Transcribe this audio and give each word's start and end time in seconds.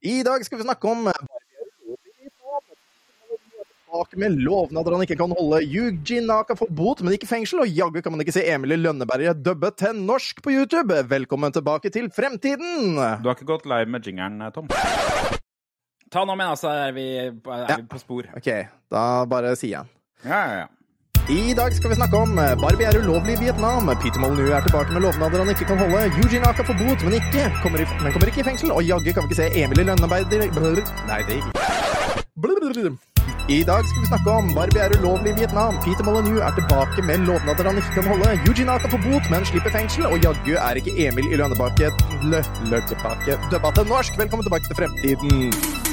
I 0.00 0.22
dag 0.26 0.44
skal 0.46 0.58
vi 0.58 0.64
snakke 0.64 0.88
om 0.88 1.08
tilbake 3.92 4.16
med 4.16 4.38
lovnader 4.40 4.94
han 4.96 5.02
ikke 5.04 5.18
kan 5.20 5.32
holde. 5.36 5.58
Eugene 5.68 6.26
Naka 6.26 6.56
får 6.56 6.70
bot, 6.72 7.02
men 7.04 7.12
ikke 7.12 7.28
fengsel. 7.28 7.60
Og 7.60 7.68
jaggu 7.68 8.00
kan 8.02 8.14
man 8.14 8.22
ikke 8.24 8.32
se 8.32 8.44
Emilie 8.48 8.80
Lønneberget 8.80 9.42
dubbe 9.44 9.68
til 9.76 9.98
norsk 10.00 10.40
på 10.42 10.54
YouTube. 10.54 10.96
Velkommen 11.10 11.52
tilbake 11.52 11.92
til 11.92 12.08
fremtiden! 12.14 12.94
Du 12.96 13.28
har 13.28 13.36
ikke 13.36 13.50
gått 13.52 13.68
live 13.68 13.92
med 13.92 14.06
jingeren, 14.08 14.40
Tom? 14.54 14.70
Ta 16.12 16.24
nå 16.28 16.36
med, 16.36 16.46
altså. 16.54 16.72
Er 16.88 16.92
vi, 16.96 17.04
er 17.20 17.68
Ja. 17.68 17.76
vi 17.76 17.86
på 17.88 18.00
spor? 18.00 18.28
OK, 18.36 18.48
da 18.92 19.04
bare 19.28 19.52
sier 19.56 19.82
jeg. 19.82 19.92
Ja, 20.24 20.40
ja, 20.40 20.56
ja. 20.62 20.66
I 21.30 21.54
dag 21.54 21.74
skal 21.74 21.90
vi 21.90 21.94
snakke 21.94 22.16
om 22.18 22.38
eh, 22.38 22.54
Barbie 22.58 22.86
er 22.86 22.96
ulovlig 22.98 23.36
i 23.36 23.40
Vietnam. 23.44 23.86
Peter 24.02 24.18
Molyneux 24.18 24.50
er 24.50 24.64
tilbake 24.66 24.90
med 24.92 25.04
lovnader 25.04 25.38
han 25.38 25.50
ikke 25.52 25.68
kan 25.70 25.78
holde. 25.78 26.00
Eugene 26.18 26.48
Aka 26.48 26.64
får 26.66 26.74
bot, 26.80 27.04
men, 27.06 27.14
ikke, 27.14 27.44
kommer 27.62 27.78
i, 27.78 27.86
men 28.02 28.12
kommer 28.12 28.26
ikke 28.26 28.42
i 28.42 28.46
fengsel. 28.48 28.72
Og 28.74 28.82
jaggu 28.82 29.12
kan 29.14 29.22
vi 29.22 29.30
ikke 29.30 29.38
se 29.38 29.62
Emil 29.62 29.80
i 29.80 29.84
Brr. 30.56 30.82
Nei, 31.06 31.20
det 31.28 31.38
ikke. 31.38 32.90
I 33.48 33.60
dag 33.68 33.86
skal 33.86 34.02
vi 34.02 34.08
snakke 34.10 34.30
om 34.30 34.50
Barbie 34.56 34.82
er 34.82 34.96
ulovlig 34.98 35.30
i 35.36 35.38
Vietnam. 35.38 35.78
Peter 35.86 36.02
Molyneux 36.02 36.42
er 36.42 36.58
tilbake 36.58 37.06
med 37.06 37.22
lovnader 37.30 37.70
han 37.70 37.78
ikke 37.78 37.94
kan 38.00 38.10
holde. 38.10 38.34
Eugene 38.48 38.74
Aka 38.74 38.90
får 38.90 39.06
bot, 39.06 39.30
men 39.30 39.46
slipper 39.46 39.70
fengsel. 39.78 40.10
Og 40.10 40.18
jaggu 40.26 40.58
er 40.58 40.82
ikke 40.82 40.98
Emil 41.06 41.30
i 41.30 41.38
Lønnebakke 41.38 41.94
Lø, 42.26 42.42
Løkkebakke 42.66 43.38
dubba 43.54 43.70
norsk. 43.94 44.18
Velkommen 44.18 44.42
tilbake 44.50 44.66
til 44.66 44.76
fremtiden. 44.82 45.91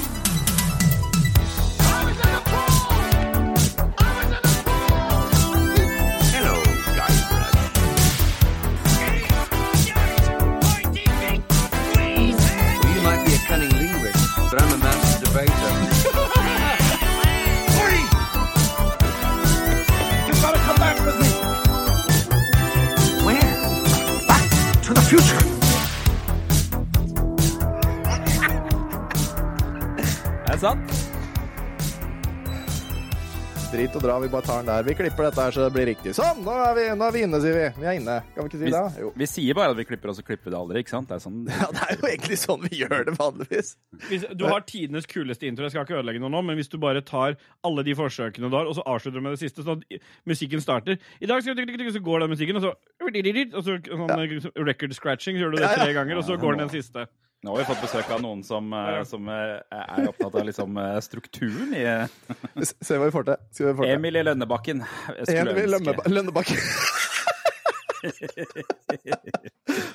Drit 33.90 34.04
og 34.04 34.04
dra, 34.06 34.16
vi 34.22 34.28
bare 34.30 34.46
tar 34.46 34.60
den 34.60 34.68
der. 34.70 34.84
Vi 34.86 34.94
klipper 34.94 35.26
dette 35.26 35.42
her 35.42 35.54
så 35.56 35.64
det 35.64 35.70
blir 35.74 35.88
riktig. 35.90 36.12
Sånn, 36.14 36.44
nå 36.46 36.54
er 36.62 36.76
vi, 36.78 36.82
nå 36.94 37.06
er 37.08 37.14
vi 37.16 37.22
inne, 37.26 37.40
sier 37.42 37.56
vi. 37.56 37.64
Vi 37.82 37.88
er 37.90 37.96
inne. 37.98 38.18
Kan 38.36 38.46
vi 38.46 38.52
ikke 38.52 38.60
si 38.60 38.68
Vi, 38.68 38.74
det? 38.76 38.82
Jo. 39.02 39.08
vi 39.18 39.28
sier 39.32 39.56
bare 39.58 39.74
at 39.74 39.80
vi 39.80 39.86
klipper, 39.90 40.12
og 40.12 40.18
så 40.20 40.26
klipper 40.28 40.46
vi 40.46 40.52
det 40.54 40.60
aldri, 40.60 40.84
ikke 40.84 40.94
sant? 40.94 41.08
Det 41.10 41.16
er 41.16 41.24
sånn 41.24 41.40
Ja, 41.50 41.70
det 41.74 41.88
er 41.88 41.96
jo 41.96 42.10
egentlig 42.12 42.38
sånn 42.38 42.68
vi 42.68 42.84
gjør 42.84 43.08
det 43.08 43.16
vanligvis. 43.18 43.72
Hvis, 44.12 44.28
du 44.38 44.44
har 44.46 44.62
tidenes 44.70 45.10
kuleste 45.10 45.50
intro. 45.50 45.66
Jeg 45.66 45.74
skal 45.74 45.88
ikke 45.88 45.98
ødelegge 45.98 46.22
noe 46.22 46.30
nå, 46.36 46.44
men 46.46 46.60
hvis 46.60 46.70
du 46.70 46.78
bare 46.84 47.02
tar 47.08 47.34
alle 47.66 47.86
de 47.88 47.96
forsøkene 47.98 48.52
du 48.54 48.60
har, 48.60 48.70
og 48.70 48.78
så 48.78 48.86
avslutter 48.86 49.18
du 49.18 49.26
med 49.26 49.34
det 49.34 49.42
siste, 49.42 49.66
sånn 49.66 49.82
at 49.82 50.06
musikken 50.30 50.62
starter 50.62 51.02
I 51.18 51.32
dag 51.32 51.42
skal 51.42 51.58
vi 51.58 51.90
så 51.96 52.04
går 52.12 52.28
den 52.28 52.36
musikken, 52.36 52.62
og 52.62 52.68
så 52.68 52.76
Og 53.10 53.66
så 53.66 53.80
sånn 53.90 54.54
record 54.70 54.94
scratching, 54.94 55.42
så 55.42 55.48
gjør 55.48 55.58
du 55.58 55.64
det 55.64 55.74
tre 55.74 55.98
ganger, 55.98 56.22
og 56.22 56.30
så 56.30 56.38
går 56.38 56.60
den 56.60 56.68
den 56.68 56.76
siste. 56.78 57.10
Nå 57.44 57.52
har 57.54 57.58
vi 57.62 57.66
fått 57.70 57.82
besøk 57.86 58.10
av 58.12 58.20
noen 58.20 58.42
som, 58.44 58.66
eh, 58.76 58.98
som 59.08 59.30
eh, 59.32 59.62
er 59.72 60.10
opptatt 60.10 60.34
av 60.36 60.44
liksom 60.50 60.76
eh, 60.82 60.98
strukturen 61.06 61.72
i 61.72 61.86
Se 62.84 62.98
hva 63.00 63.08
vi 63.08 63.14
får 63.16 63.30
til. 63.30 63.38
Vi 63.62 63.76
får 63.78 63.86
til. 63.86 63.94
Emilie 63.96 64.26
Lønnebakken. 64.28 64.82
Emil 65.24 65.24
ønske- 65.24 65.70
Lønnebakke. 65.72 66.12
Lønnebakke. 66.12 66.58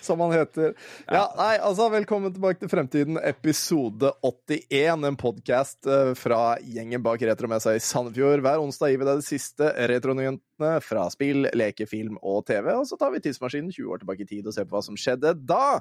Som 0.04 0.20
han 0.20 0.32
heter. 0.36 0.72
Ja, 1.08 1.22
nei, 1.36 1.54
altså, 1.64 1.86
velkommen 1.92 2.32
tilbake 2.34 2.60
til 2.60 2.68
Fremtiden, 2.72 3.16
episode 3.24 4.10
81. 4.24 5.04
En 5.08 5.16
podkast 5.20 5.88
fra 6.20 6.40
gjengen 6.64 7.04
bak 7.04 7.22
Retromessa 7.24 7.72
i 7.76 7.80
Sandefjord. 7.82 8.42
Hver 8.44 8.60
onsdag 8.64 8.92
gir 8.92 9.00
vi 9.00 9.08
deg 9.08 9.20
de 9.22 9.26
siste 9.28 9.70
retronyhetene 9.92 10.74
fra 10.84 11.06
spill, 11.12 11.48
leke, 11.56 11.88
film 11.90 12.16
og 12.20 12.44
TV. 12.48 12.72
Og 12.76 12.84
så 12.88 12.96
tar 13.00 13.12
vi 13.16 13.22
tidsmaskinen 13.24 13.72
20 13.72 13.92
år 13.96 14.04
tilbake 14.04 14.24
i 14.26 14.30
tid 14.36 14.48
og 14.48 14.56
ser 14.56 14.68
på 14.68 14.76
hva 14.76 14.84
som 14.84 14.96
skjedde 15.00 15.32
da. 15.48 15.80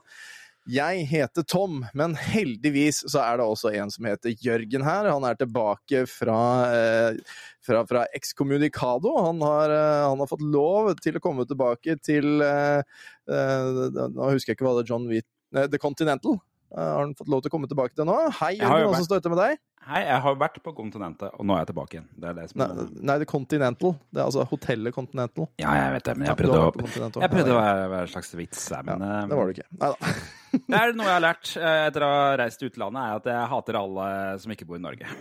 Jeg 0.71 1.03
heter 1.11 1.43
Tom, 1.43 1.81
men 1.91 2.13
heldigvis 2.15 3.01
så 3.11 3.19
er 3.19 3.39
det 3.39 3.47
også 3.51 3.73
en 3.75 3.89
som 3.91 4.05
heter 4.07 4.31
Jørgen 4.39 4.85
her. 4.87 5.09
Han 5.11 5.25
er 5.27 5.35
tilbake 5.35 6.05
fra, 6.07 6.37
eh, 6.71 7.17
fra, 7.59 7.81
fra 7.89 8.05
Excommunicado. 8.15 9.11
Han 9.25 9.41
har, 9.43 9.69
eh, 9.69 10.07
han 10.07 10.23
har 10.23 10.29
fått 10.31 10.45
lov 10.45 10.93
til 11.03 11.19
å 11.19 11.23
komme 11.23 11.43
tilbake 11.49 11.97
til 11.99 12.39
eh, 12.41 12.79
eh, 13.27 14.07
Nå 14.15 14.31
husker 14.31 14.53
jeg 14.53 14.57
ikke 14.57 14.69
hva 14.69 14.77
det 14.79 14.85
er 14.85 14.93
John 14.93 15.09
Wheat 15.11 15.27
The 15.51 15.77
Continental. 15.77 16.39
Eh, 16.73 16.81
har 16.81 17.03
han 17.03 17.13
fått 17.13 17.29
lov 17.29 17.43
til 17.43 17.51
å 17.51 17.53
komme 17.53 17.69
tilbake 17.69 17.93
til 17.93 18.07
nå? 18.09 18.15
Hei, 18.39 18.55
Jørgen, 18.57 18.87
hvordan 18.89 19.05
står 19.05 19.21
ute 19.21 19.31
med 19.33 19.39
deg? 19.43 19.59
Hei, 19.83 19.99
jeg 20.07 20.21
har 20.23 20.37
vært 20.39 20.57
på 20.63 20.71
kontinentet, 20.73 21.33
og 21.35 21.45
nå 21.45 21.53
er 21.53 21.65
jeg 21.65 21.69
tilbake 21.73 21.97
igjen. 21.97 22.05
Det 22.23 22.29
er 22.29 22.37
det 22.37 22.45
som 22.49 22.61
Nei, 22.61 22.85
nei, 23.09 23.17
The 23.21 23.27
Continental. 23.29 23.91
Det 24.09 24.21
er 24.21 24.29
altså 24.29 24.45
hotellet 24.49 24.95
Continental. 24.95 25.49
Ja, 25.61 25.73
jeg 25.77 25.91
vet 25.97 26.07
det, 26.07 26.15
men 26.17 26.25
Ja, 26.25 26.31
jeg 26.31 26.39
prøvde 26.39 26.61
har 26.61 26.71
å 26.71 27.25
jeg 27.25 27.33
prøvde 27.33 27.53
å 27.53 27.59
være, 27.59 27.83
være 27.91 28.07
en 28.07 28.13
slags 28.15 28.31
vits 28.39 28.63
her, 28.73 28.87
men 28.87 29.03
ja, 29.05 29.19
Det 29.29 29.37
var 29.37 29.51
du 29.51 29.53
ikke. 29.57 29.67
Nei 29.83 29.91
da. 29.93 30.13
Det 30.53 30.79
er 30.79 30.91
noe 30.93 31.07
jeg 31.09 31.17
har 31.17 31.25
lært 31.25 31.51
eh, 31.57 31.83
etter 31.89 32.05
å 32.05 32.09
ha 32.13 32.25
reist 32.41 32.61
til 32.61 32.71
utlandet, 32.71 33.03
er 33.03 33.19
at 33.21 33.29
jeg 33.33 33.51
hater 33.53 33.79
alle 33.79 34.07
som 34.41 34.55
ikke 34.55 34.67
bor 34.69 34.79
i 34.79 34.83
Norge. 34.83 35.13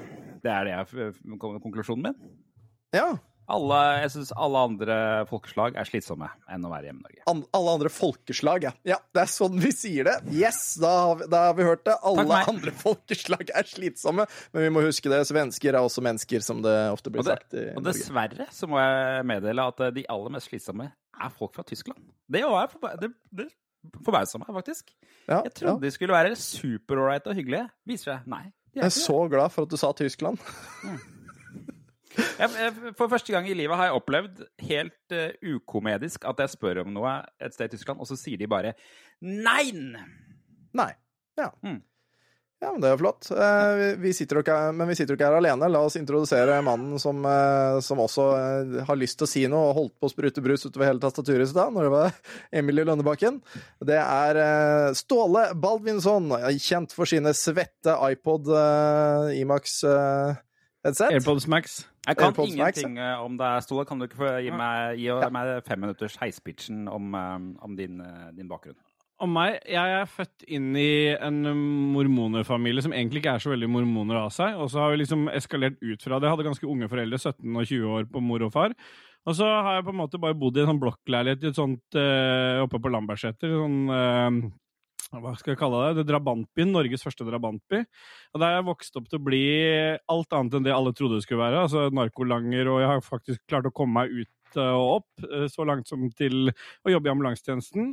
Det 0.45 0.53
er 0.53 0.69
det 0.69 0.75
jeg, 0.77 1.12
konklusjonen 1.43 2.09
min. 2.09 2.33
Ja. 2.97 3.11
Alle, 3.53 3.79
jeg 4.03 4.13
syns 4.15 4.31
alle 4.41 4.61
andre 4.71 4.97
folkeslag 5.29 5.77
er 5.77 5.89
slitsomme 5.89 6.31
enn 6.51 6.65
å 6.65 6.71
være 6.73 6.89
hjemme 6.89 7.03
i 7.03 7.07
Norge. 7.07 7.23
An 7.33 7.43
alle 7.59 7.75
andre 7.77 7.93
folkeslag, 7.93 8.65
ja. 8.69 8.73
Ja, 8.89 8.99
det 9.13 9.25
er 9.27 9.31
sånn 9.33 9.59
vi 9.61 9.73
sier 9.77 10.09
det. 10.09 10.15
Yes, 10.33 10.61
da 10.81 10.93
har 11.03 11.19
vi, 11.21 11.29
da 11.33 11.43
har 11.51 11.59
vi 11.59 11.67
hørt 11.69 11.85
det. 11.89 11.97
Alle 12.09 12.39
andre 12.49 12.73
folkeslag 12.83 13.53
er 13.53 13.69
slitsomme. 13.69 14.27
Men 14.55 14.67
vi 14.67 14.73
må 14.73 14.85
huske 14.87 15.12
det, 15.12 15.23
svensker 15.29 15.77
er 15.77 15.83
også 15.85 16.05
mennesker, 16.05 16.45
som 16.45 16.65
det 16.65 16.75
ofte 16.95 17.12
blir 17.12 17.21
Og, 17.25 17.29
det, 17.29 17.37
sagt 17.39 17.59
i 17.59 17.67
og 17.75 17.83
Norge. 17.83 17.93
dessverre 17.93 18.49
så 18.57 18.71
må 18.73 18.81
jeg 18.81 19.27
meddele 19.35 19.69
at 19.75 19.85
eh, 19.85 19.95
de 20.01 20.07
aller 20.17 20.37
mest 20.39 20.49
slitsomme 20.51 20.89
er 20.93 21.35
folk 21.37 21.53
fra 21.55 21.67
Tyskland. 21.69 22.01
Det 22.33 22.41
er 22.41 22.73
forba 22.73 22.95
det, 23.01 23.12
det 23.31 23.51
forbauser 24.05 24.41
meg, 24.43 24.51
faktisk. 24.57 24.93
Ja, 25.27 25.43
Jeg 25.45 25.55
trodde 25.59 25.85
de 25.85 25.91
skulle 25.95 26.15
være 26.17 26.37
superålreite 26.39 27.31
og 27.33 27.39
hyggelige. 27.39 27.69
Viser 27.89 28.15
seg 28.17 28.31
nei. 28.33 28.45
Jeg 28.73 28.87
er 28.89 28.95
så 28.95 29.19
glad 29.29 29.53
for 29.53 29.67
at 29.67 29.73
du 29.73 29.77
sa 29.77 29.91
Tyskland. 29.93 30.41
Jeg, 30.87 31.01
for 32.99 33.09
første 33.09 33.33
gang 33.34 33.47
i 33.49 33.56
livet 33.56 33.78
har 33.78 33.91
jeg 33.91 34.00
opplevd 34.00 34.43
helt 34.69 35.15
eh, 35.17 35.37
ukomedisk 35.55 36.27
at 36.28 36.43
jeg 36.45 36.55
spør 36.56 36.83
om 36.84 36.93
noe 36.97 37.21
et 37.43 37.55
sted 37.55 37.71
i 37.71 37.77
Tyskland, 37.77 38.03
og 38.03 38.11
så 38.11 38.19
sier 38.21 38.41
de 38.41 38.50
bare 38.50 38.75
nein! 39.23 39.97
Nei. 40.77 40.93
Ja. 41.39 41.50
Mm. 41.65 41.81
Ja, 42.62 42.71
men 42.71 42.81
Det 42.81 42.87
er 42.87 42.93
jo 42.95 43.00
flott. 43.00 43.27
Eh, 43.34 43.73
vi, 43.75 43.87
vi 44.05 44.11
sitter 44.15 44.39
ikke, 44.39 44.56
men 44.77 44.87
vi 44.87 44.95
sitter 44.95 45.17
jo 45.17 45.19
ikke 45.19 45.27
her 45.33 45.41
alene. 45.41 45.67
La 45.73 45.81
oss 45.83 45.97
introdusere 45.99 46.61
mannen 46.62 47.00
som, 47.03 47.19
eh, 47.27 47.78
som 47.83 47.99
også 48.05 48.27
eh, 48.39 48.77
har 48.87 49.00
lyst 49.00 49.19
til 49.19 49.27
å 49.27 49.31
si 49.33 49.43
noe 49.50 49.73
og 49.73 49.79
holdt 49.81 49.97
på 49.99 50.06
å 50.06 50.12
sprute 50.12 50.44
brus 50.44 50.62
utover 50.69 50.87
hele 50.87 51.03
tastaturet 51.03 51.43
i 51.43 51.50
stad, 51.50 51.75
når 51.75 51.89
det 51.89 51.93
var 51.97 52.15
Emilie 52.62 52.87
Lønnebakken. 52.87 53.41
Det 53.83 53.99
er 53.99 54.41
eh, 54.44 54.93
Ståle 54.94 55.49
Baldvinsson, 55.59 56.31
kjent 56.62 56.94
for 56.94 57.11
sine 57.11 57.34
svette 57.34 57.99
iPod 58.12 58.53
eh, 58.55 59.34
Imax 59.43 59.81
eh, 59.91 60.39
headset. 60.84 61.12
AirPods 61.15 61.48
Max. 61.48 61.82
Jeg 62.06 62.19
kan 62.19 62.31
AirPods 62.31 62.54
ingenting 62.54 62.94
Max, 62.98 63.19
om 63.25 63.37
det. 63.38 63.50
Ståle, 63.66 63.84
kan 63.88 64.00
du 64.00 64.06
ikke 64.09 64.20
få 64.22 64.31
gi 64.43 64.54
meg, 64.54 64.97
gi 65.00 65.19
meg 65.34 65.53
fem 65.66 65.84
minutters 65.84 66.16
heispitchen 66.20 66.88
om, 66.91 67.15
eh, 67.15 67.37
om 67.62 67.76
din, 67.76 68.00
eh, 68.00 68.32
din 68.37 68.48
bakgrunn? 68.50 68.78
Om 69.22 69.31
meg, 69.31 69.60
jeg 69.70 70.00
er 70.00 70.09
født 70.10 70.43
inn 70.48 70.75
i 70.75 71.15
en 71.15 71.44
mormonerfamilie 71.94 72.82
som 72.82 72.93
egentlig 72.93 73.22
ikke 73.22 73.37
er 73.37 73.44
så 73.44 73.53
veldig 73.53 73.69
mormoner 73.70 74.19
av 74.19 74.32
seg. 74.34 74.59
Og 74.59 74.70
så 74.72 74.82
har 74.82 74.91
vi 74.91 75.04
liksom 75.04 75.28
eskalert 75.31 75.78
ut 75.78 76.03
fra 76.03 76.19
det. 76.19 76.26
Jeg 76.26 76.37
hadde 76.37 76.48
ganske 76.48 76.66
unge 76.66 76.88
foreldre, 76.91 77.20
17 77.20 77.56
og 77.56 77.66
20 77.66 77.87
år 77.87 78.10
på 78.10 78.22
mor 78.25 78.43
og 78.43 78.53
far. 78.53 78.75
Og 79.22 79.37
så 79.38 79.47
har 79.47 79.76
jeg 79.76 79.84
på 79.87 79.93
en 79.94 80.00
måte 80.00 80.19
bare 80.19 80.34
bodd 80.34 80.56
i 80.59 80.64
en 80.64 80.72
sånn 80.72 80.82
blokkleilighet 80.82 81.44
i 81.44 81.50
et 81.53 81.59
sånt 81.59 81.94
øh, 81.94 82.64
oppe 82.64 82.81
på 82.82 82.91
Lambertseter. 82.91 83.54
Sånn 83.54 83.78
eh, 83.94 84.50
hva 85.21 85.34
skal 85.37 85.53
jeg 85.53 85.61
kalle 85.61 85.81
det? 85.84 86.00
det 86.00 86.06
Drabantbyen, 86.09 86.73
Norges 86.73 87.05
første 87.05 87.27
drabantby. 87.28 87.83
Og 88.32 88.41
der 88.41 88.55
jeg 88.56 88.69
vokst 88.70 88.97
opp 88.97 89.11
til 89.12 89.20
å 89.20 89.25
bli 89.26 89.43
alt 90.09 90.32
annet 90.38 90.56
enn 90.56 90.64
det 90.64 90.73
alle 90.73 90.94
trodde 90.97 91.19
det 91.20 91.26
skulle 91.26 91.44
være. 91.44 91.67
Altså 91.67 91.88
narkolanger, 91.93 92.70
og 92.73 92.81
jeg 92.81 92.88
har 92.94 93.05
faktisk 93.05 93.43
klart 93.50 93.69
å 93.69 93.75
komme 93.76 94.00
meg 94.00 94.14
ut 94.23 94.56
eh, 94.56 94.73
og 94.73 95.03
opp, 95.03 95.26
eh, 95.29 95.49
så 95.53 95.67
langt 95.69 95.88
som 95.91 96.09
til 96.17 96.49
å 96.53 96.94
jobbe 96.94 97.11
i 97.11 97.12
ambulansetjenesten. 97.12 97.93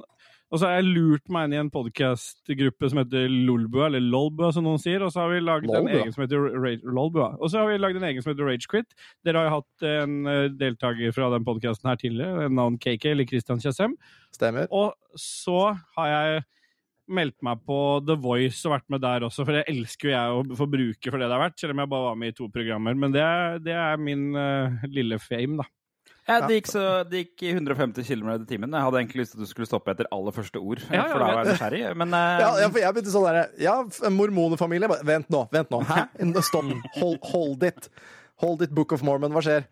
Og 0.49 0.57
så 0.57 0.65
har 0.65 0.79
jeg 0.79 0.95
lurt 0.95 1.27
meg 1.29 1.45
inn 1.45 1.53
i 1.53 1.59
en 1.61 1.67
podkastgruppe 1.69 2.87
som 2.89 2.97
heter 3.03 3.27
Lolbua, 3.29 3.85
eller 3.85 4.01
Lolbua, 4.01 4.49
som 4.55 4.65
noen 4.65 4.79
sier. 4.81 5.03
Og 5.05 5.11
så 5.13 5.21
har 5.21 5.29
vi 5.29 5.43
laget 5.43 5.69
en 5.77 5.85
egen 5.99 6.13
som 6.15 6.23
heter 6.23 6.41
Ra- 6.55 6.89
Lolbua. 6.97 7.27
Og 7.37 7.51
så 7.51 7.59
har 7.61 7.69
vi 7.69 7.77
laget 7.77 7.99
en 8.01 8.07
egen 8.09 8.23
som 8.25 8.31
heter 8.33 8.47
Ragequit. 8.49 8.95
Dere 9.27 9.37
har 9.43 9.45
jo 9.49 9.57
hatt 9.59 9.85
en 9.91 10.15
eh, 10.25 10.47
deltaker 10.57 11.13
fra 11.13 11.29
den 11.35 11.45
podkasten 11.45 11.91
her 11.91 11.99
tidligere, 12.01 12.47
en 12.47 12.57
navn 12.57 12.79
KK, 12.81 13.11
eller 13.11 13.29
Christian 13.29 13.61
Tjessem. 13.61 13.93
Stemmer. 14.33 14.65
Og 14.73 14.95
så 15.19 15.59
har 15.99 16.09
jeg 16.15 16.41
meldt 17.09 17.37
meg 17.45 17.63
på 17.67 17.79
The 18.05 18.15
Voice 18.19 18.61
og 18.67 18.75
vært 18.75 18.87
med 18.93 19.03
der 19.03 19.25
også, 19.27 19.45
for 19.45 19.57
det 19.57 19.65
elsker 19.71 20.09
jo 20.09 20.15
jeg 20.15 20.37
å 20.37 20.59
få 20.59 20.69
bruke 20.69 21.11
for 21.11 21.21
det 21.21 21.29
det 21.29 21.37
er 21.37 21.43
verdt, 21.43 21.59
selv 21.61 21.75
om 21.75 21.83
jeg 21.83 21.91
bare 21.91 22.07
var 22.07 22.21
med 22.21 22.33
i 22.33 22.37
to 22.37 22.47
programmer. 22.53 22.95
Men 22.97 23.15
det 23.15 23.25
det 23.65 23.75
er 23.75 23.99
min 24.01 24.31
uh, 24.37 24.87
lille 24.87 25.19
fame, 25.21 25.59
da. 25.61 25.67
Ja, 26.29 26.37
det, 26.45 26.59
gikk 26.59 26.67
så, 26.69 26.81
det 27.09 27.23
gikk 27.23 27.43
i 27.47 27.51
150 27.55 28.05
km 28.05 28.27
i 28.35 28.45
timen. 28.45 28.73
Jeg 28.75 28.85
hadde 28.85 28.99
egentlig 29.01 29.23
lyst 29.23 29.33
til 29.33 29.39
at 29.39 29.47
du 29.47 29.49
skulle 29.49 29.65
stoppe 29.65 29.95
etter 29.95 30.09
aller 30.13 30.35
første 30.35 30.61
ord. 30.61 30.83
Ja, 30.85 30.99
ja, 30.99 31.05
for 31.09 31.23
da 31.23 31.29
var 31.31 31.39
jeg 31.41 31.55
nysgjerrig. 31.55 31.81
Men 31.97 32.13
uh... 32.13 32.25
Ja, 32.43 32.51
ja, 32.61 32.67
for 32.69 32.81
jeg 32.83 32.95
begynte 32.95 33.13
sånn 33.15 33.25
derre 33.25 33.45
Ja, 33.63 33.73
mormonefamilie. 34.13 34.91
Bare, 34.91 35.05
Vent 35.09 35.33
nå, 35.33 35.41
vent 35.55 35.73
nå. 35.73 35.81
Hæ? 35.89 36.03
Stopp. 36.45 36.69
Hold, 36.99 37.17
hold 37.31 37.65
it. 37.65 37.89
Hold 38.43 38.61
it, 38.61 38.75
Book 38.77 38.93
of 38.93 39.01
Mormon. 39.03 39.33
Hva 39.33 39.41
skjer? 39.43 39.65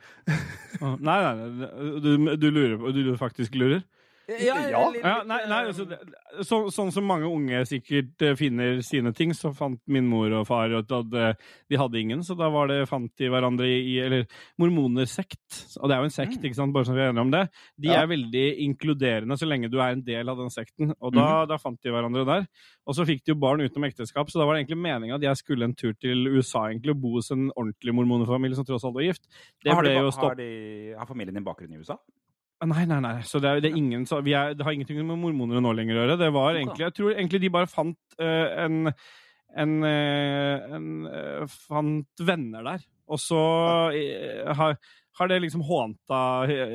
Nei, 0.81 0.97
nei, 0.97 1.35
nei, 1.37 1.69
du, 2.03 2.09
du 2.41 2.49
lurer 2.49 2.75
på 2.81 2.91
Du 2.95 3.13
faktisk 3.21 3.55
lurer? 3.57 3.85
ja, 4.47 4.56
Ja. 4.68 4.81
Ja, 5.00 5.13
nei, 5.24 5.39
nei 5.47 5.59
altså, 5.69 5.85
det, 5.88 5.97
så, 6.44 6.59
sånn 6.74 6.91
som 6.91 7.06
mange 7.07 7.29
unge 7.31 7.62
sikkert 7.69 8.24
eh, 8.25 8.33
finner 8.39 8.81
sine 8.85 9.13
ting, 9.15 9.31
så 9.38 9.53
fant 9.56 9.79
min 9.88 10.07
mor 10.09 10.33
og 10.41 10.47
far 10.50 10.74
ut 10.74 10.91
at 10.91 11.15
eh, 11.15 11.45
de 11.71 11.79
hadde 11.79 12.01
ingen, 12.01 12.24
så 12.27 12.35
da 12.35 12.50
var 12.51 12.68
det, 12.71 12.81
fant 12.91 13.12
de 13.19 13.29
hverandre 13.31 13.69
i 13.71 13.95
Eller 14.03 14.25
mormonersekt. 14.59 15.62
Og 15.79 15.88
det 15.88 15.95
er 15.95 16.03
jo 16.03 16.09
en 16.09 16.15
sekt, 16.18 16.44
ikke 16.44 16.57
sant, 16.59 16.75
bare 16.75 16.89
så 16.89 16.95
vi 16.97 17.06
er 17.06 17.13
enige 17.13 17.25
om 17.25 17.31
det. 17.33 17.45
De 17.79 17.91
Ja. 17.91 18.01
er 18.03 18.12
veldig 18.12 18.45
inkluderende 18.68 19.38
så 19.39 19.47
lenge 19.47 19.71
du 19.71 19.79
er 19.79 19.95
en 19.95 20.03
del 20.03 20.30
av 20.30 20.38
den 20.41 20.51
sekten. 20.53 20.94
Og 21.00 21.15
da, 21.15 21.45
da 21.50 21.57
fant 21.62 21.80
de 21.83 21.94
hverandre 21.94 22.25
der. 22.27 22.47
Og 22.88 22.95
så 22.95 23.06
fikk 23.07 23.23
de 23.23 23.33
jo 23.33 23.39
barn 23.39 23.63
utenom 23.63 23.88
ekteskap, 23.88 24.30
så 24.31 24.39
da 24.39 24.45
var 24.47 24.56
det 24.56 24.65
egentlig 24.65 24.81
meninga 24.83 25.18
at 25.18 25.23
jeg 25.23 25.41
skulle 25.41 25.68
en 25.68 25.75
tur 25.77 25.95
til 26.00 26.27
USA 26.35 26.68
egentlig 26.69 26.95
og 26.95 27.01
bo 27.03 27.15
hos 27.18 27.31
en 27.31 27.50
ordentlig 27.56 27.95
mormonefamilie 27.95 28.59
som 28.59 28.68
tross 28.68 28.85
alt 28.88 28.95
var 28.95 29.07
gift. 29.07 29.27
Det 29.63 29.73
har, 29.73 29.83
ble 29.83 29.95
de, 29.95 30.12
har, 30.19 30.39
de, 30.39 30.51
har 31.00 31.09
familien 31.09 31.35
din 31.35 31.47
bakgrunn 31.47 31.73
i 31.75 31.81
USA? 31.81 31.97
Nei, 32.65 32.88
nei, 32.89 32.98
nei. 33.04 33.18
Så 33.27 33.38
det, 33.38 33.50
er, 33.50 33.62
det, 33.62 33.69
er 33.69 33.77
ingen, 33.77 34.06
så 34.09 34.18
vi 34.25 34.33
er, 34.33 34.56
det 34.57 34.65
har 34.65 34.74
ingenting 34.74 34.98
med 35.06 35.19
mormoner 35.21 35.62
nå 35.62 35.74
lenger 35.77 35.94
å 35.94 36.04
gjøre. 36.04 36.19
Det 36.24 36.30
var 36.33 36.57
egentlig, 36.57 36.86
Jeg 36.88 36.95
tror 36.98 37.13
egentlig 37.13 37.42
de 37.44 37.51
bare 37.54 37.69
fant 37.69 38.18
uh, 38.18 38.48
en 38.65 38.94
en, 39.57 39.74
uh, 39.81 40.74
en 40.77 40.88
uh, 41.09 41.57
fant 41.68 42.24
venner 42.25 42.65
der. 42.65 42.86
Og 43.07 43.21
så 43.24 43.39
har, 44.59 44.74
har 45.15 45.30
det 45.31 45.38
liksom 45.39 45.62
hånta 45.63 46.18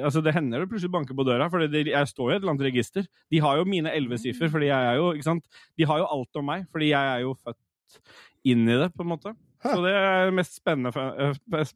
altså 0.07 0.23
Det 0.25 0.33
hender 0.33 0.63
det 0.63 0.71
plutselig 0.71 0.95
banker 0.95 1.19
på 1.19 1.27
døra, 1.29 1.51
for 1.53 1.61
det, 1.61 1.83
jeg 1.91 2.09
står 2.09 2.31
jo 2.31 2.33
i 2.33 2.37
et 2.39 2.41
eller 2.41 2.55
annet 2.55 2.69
register. 2.71 3.05
De 3.31 3.43
har 3.45 3.59
jo 3.61 3.69
mine 3.69 3.93
elleve 3.93 4.17
siffer, 4.23 4.49
fordi 4.49 4.71
jeg 4.71 4.89
er 4.89 4.97
jo 4.97 5.11
ikke 5.13 5.29
sant? 5.29 5.61
De 5.77 5.87
har 5.91 6.01
jo 6.01 6.09
alt 6.17 6.41
om 6.41 6.49
meg, 6.49 6.65
fordi 6.73 6.89
jeg 6.95 7.11
er 7.11 7.27
jo 7.27 7.35
født 7.37 8.01
inn 8.49 8.65
i 8.65 8.79
det, 8.81 8.89
på 8.97 9.05
en 9.05 9.13
måte. 9.13 9.35
Så 9.63 9.77
det 9.85 9.93
er 9.93 10.31
den 10.31 10.39
mest 10.41 10.57
spennende, 10.57 11.35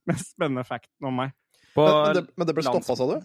mest 0.09 0.33
spennende 0.33 0.65
facten 0.67 1.11
om 1.11 1.21
meg. 1.21 1.37
På 1.77 1.85
Men, 1.85 2.01
men, 2.01 2.17
det, 2.17 2.25
men 2.33 2.49
det 2.49 2.57
ble 2.57 2.65
stoppa, 2.67 2.97
sa 2.97 3.11
du? 3.13 3.19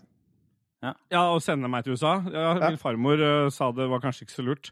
Ja, 0.82 1.28
å 1.30 1.38
sende 1.44 1.70
meg 1.70 1.86
til 1.86 1.94
USA. 1.94 2.16
Ja, 2.26 2.48
Ja. 2.58 2.72
min 2.72 2.82
farmor 2.82 3.22
uh, 3.22 3.50
sa 3.54 3.70
det 3.76 3.86
var 3.92 4.02
kanskje 4.02 4.26
ikke 4.26 4.38
så 4.40 4.46
lurt. 4.46 4.72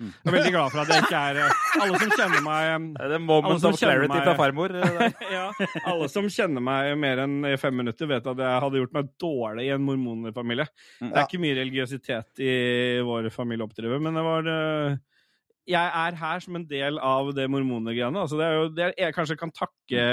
Mm. 0.00 0.14
Jeg 0.24 0.30
er 0.30 0.32
veldig 0.32 0.52
glad 0.54 0.70
for 0.72 0.80
at 0.80 0.88
jeg 0.88 1.04
ikke 1.04 1.18
er 1.28 1.38
eh, 1.44 1.64
Alle 1.84 1.98
som 2.00 2.12
kjenner 2.16 2.40
meg 2.40 2.68
eh, 2.70 2.84
Det 2.96 3.16
er 3.18 3.20
moment 3.20 3.64
of 3.68 3.74
clarity 3.76 4.20
fra 4.24 4.32
farmor. 4.38 4.72
ja, 5.36 5.42
Alle 5.90 6.08
som 6.08 6.28
kjenner 6.32 6.64
meg 6.64 6.94
mer 7.02 7.20
enn 7.26 7.44
fem 7.60 7.76
minutter, 7.76 8.08
vet 8.08 8.30
at 8.32 8.40
jeg 8.40 8.62
hadde 8.64 8.80
gjort 8.80 8.96
meg 8.96 9.10
dårlig 9.20 9.66
i 9.66 9.74
en 9.74 9.84
mormonfamilie. 9.84 10.66
Det 11.02 11.10
er 11.12 11.26
ikke 11.26 11.42
mye 11.44 11.58
religiøsitet 11.60 12.40
i 12.46 12.54
vår 13.04 13.28
familie 13.34 13.66
å 13.66 13.68
oppdrive, 13.68 14.00
men 14.00 14.16
det 14.16 14.24
var 14.24 14.48
uh, 14.48 14.96
Jeg 15.68 15.92
er 16.06 16.18
her 16.22 16.44
som 16.46 16.56
en 16.56 16.66
del 16.72 16.96
av 16.96 17.28
det 17.36 17.50
mormonegreiene. 17.52 18.24
Altså, 18.24 18.40
det 18.40 18.48
er 18.48 18.56
jo 18.56 18.66
det 18.80 18.90
jeg 19.04 19.18
kanskje 19.18 19.36
kan 19.44 19.52
takke 19.52 20.08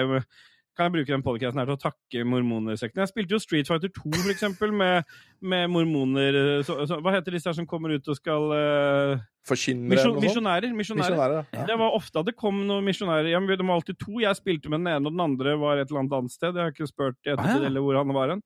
kan 0.77 0.88
jeg 0.88 0.94
bruke 0.94 1.09
den 1.12 1.24
podcasten 1.25 1.59
her 1.59 1.68
til 1.68 1.75
å 1.75 1.81
takke 1.81 2.21
mormonersekten? 2.29 3.01
Jeg 3.01 3.09
spilte 3.12 3.33
jo 3.35 3.39
Street 3.41 3.68
Fighter 3.69 3.89
2, 3.95 4.12
for 4.13 4.31
eksempel, 4.33 4.71
med, 4.77 5.09
med 5.41 5.71
mormoner 5.74 6.38
så, 6.68 6.77
så, 6.88 7.00
Hva 7.03 7.15
heter 7.18 7.33
disse 7.35 7.50
her 7.50 7.57
som 7.57 7.68
kommer 7.69 7.95
ut 7.97 8.07
og 8.13 8.18
skal 8.19 8.47
uh, 8.53 9.25
Forkynnere? 9.50 10.13
Misjonærer. 10.21 10.71
misjonærer. 10.77 11.35
Ja. 11.56 11.65
Det 11.71 11.77
var 11.81 11.97
ofte 11.97 12.21
at 12.21 12.29
det 12.29 12.35
kom 12.39 12.62
noen 12.69 12.85
misjonærer 12.88 13.31
Ja, 13.33 13.41
De 13.41 13.57
var 13.59 13.75
alltid 13.79 14.00
to. 14.01 14.19
Jeg 14.24 14.39
spilte 14.39 14.69
med 14.71 14.83
den 14.83 14.94
ene, 14.94 15.06
og 15.09 15.18
den 15.18 15.24
andre 15.25 15.57
var 15.59 15.81
et 15.81 15.89
eller 15.89 16.06
annet 16.06 16.18
annet 16.21 16.35
sted. 16.38 16.56
Jeg 16.56 16.69
har 16.69 16.75
ikke 16.75 16.89
spurt 16.94 17.18
i 17.25 17.33
ettertid 17.33 17.57
Ah, 17.57 17.63
ja. 17.63 17.69
eller 17.71 17.85
hvor 17.85 18.00
han 18.00 18.13
var 18.15 18.35
hen. 18.35 18.44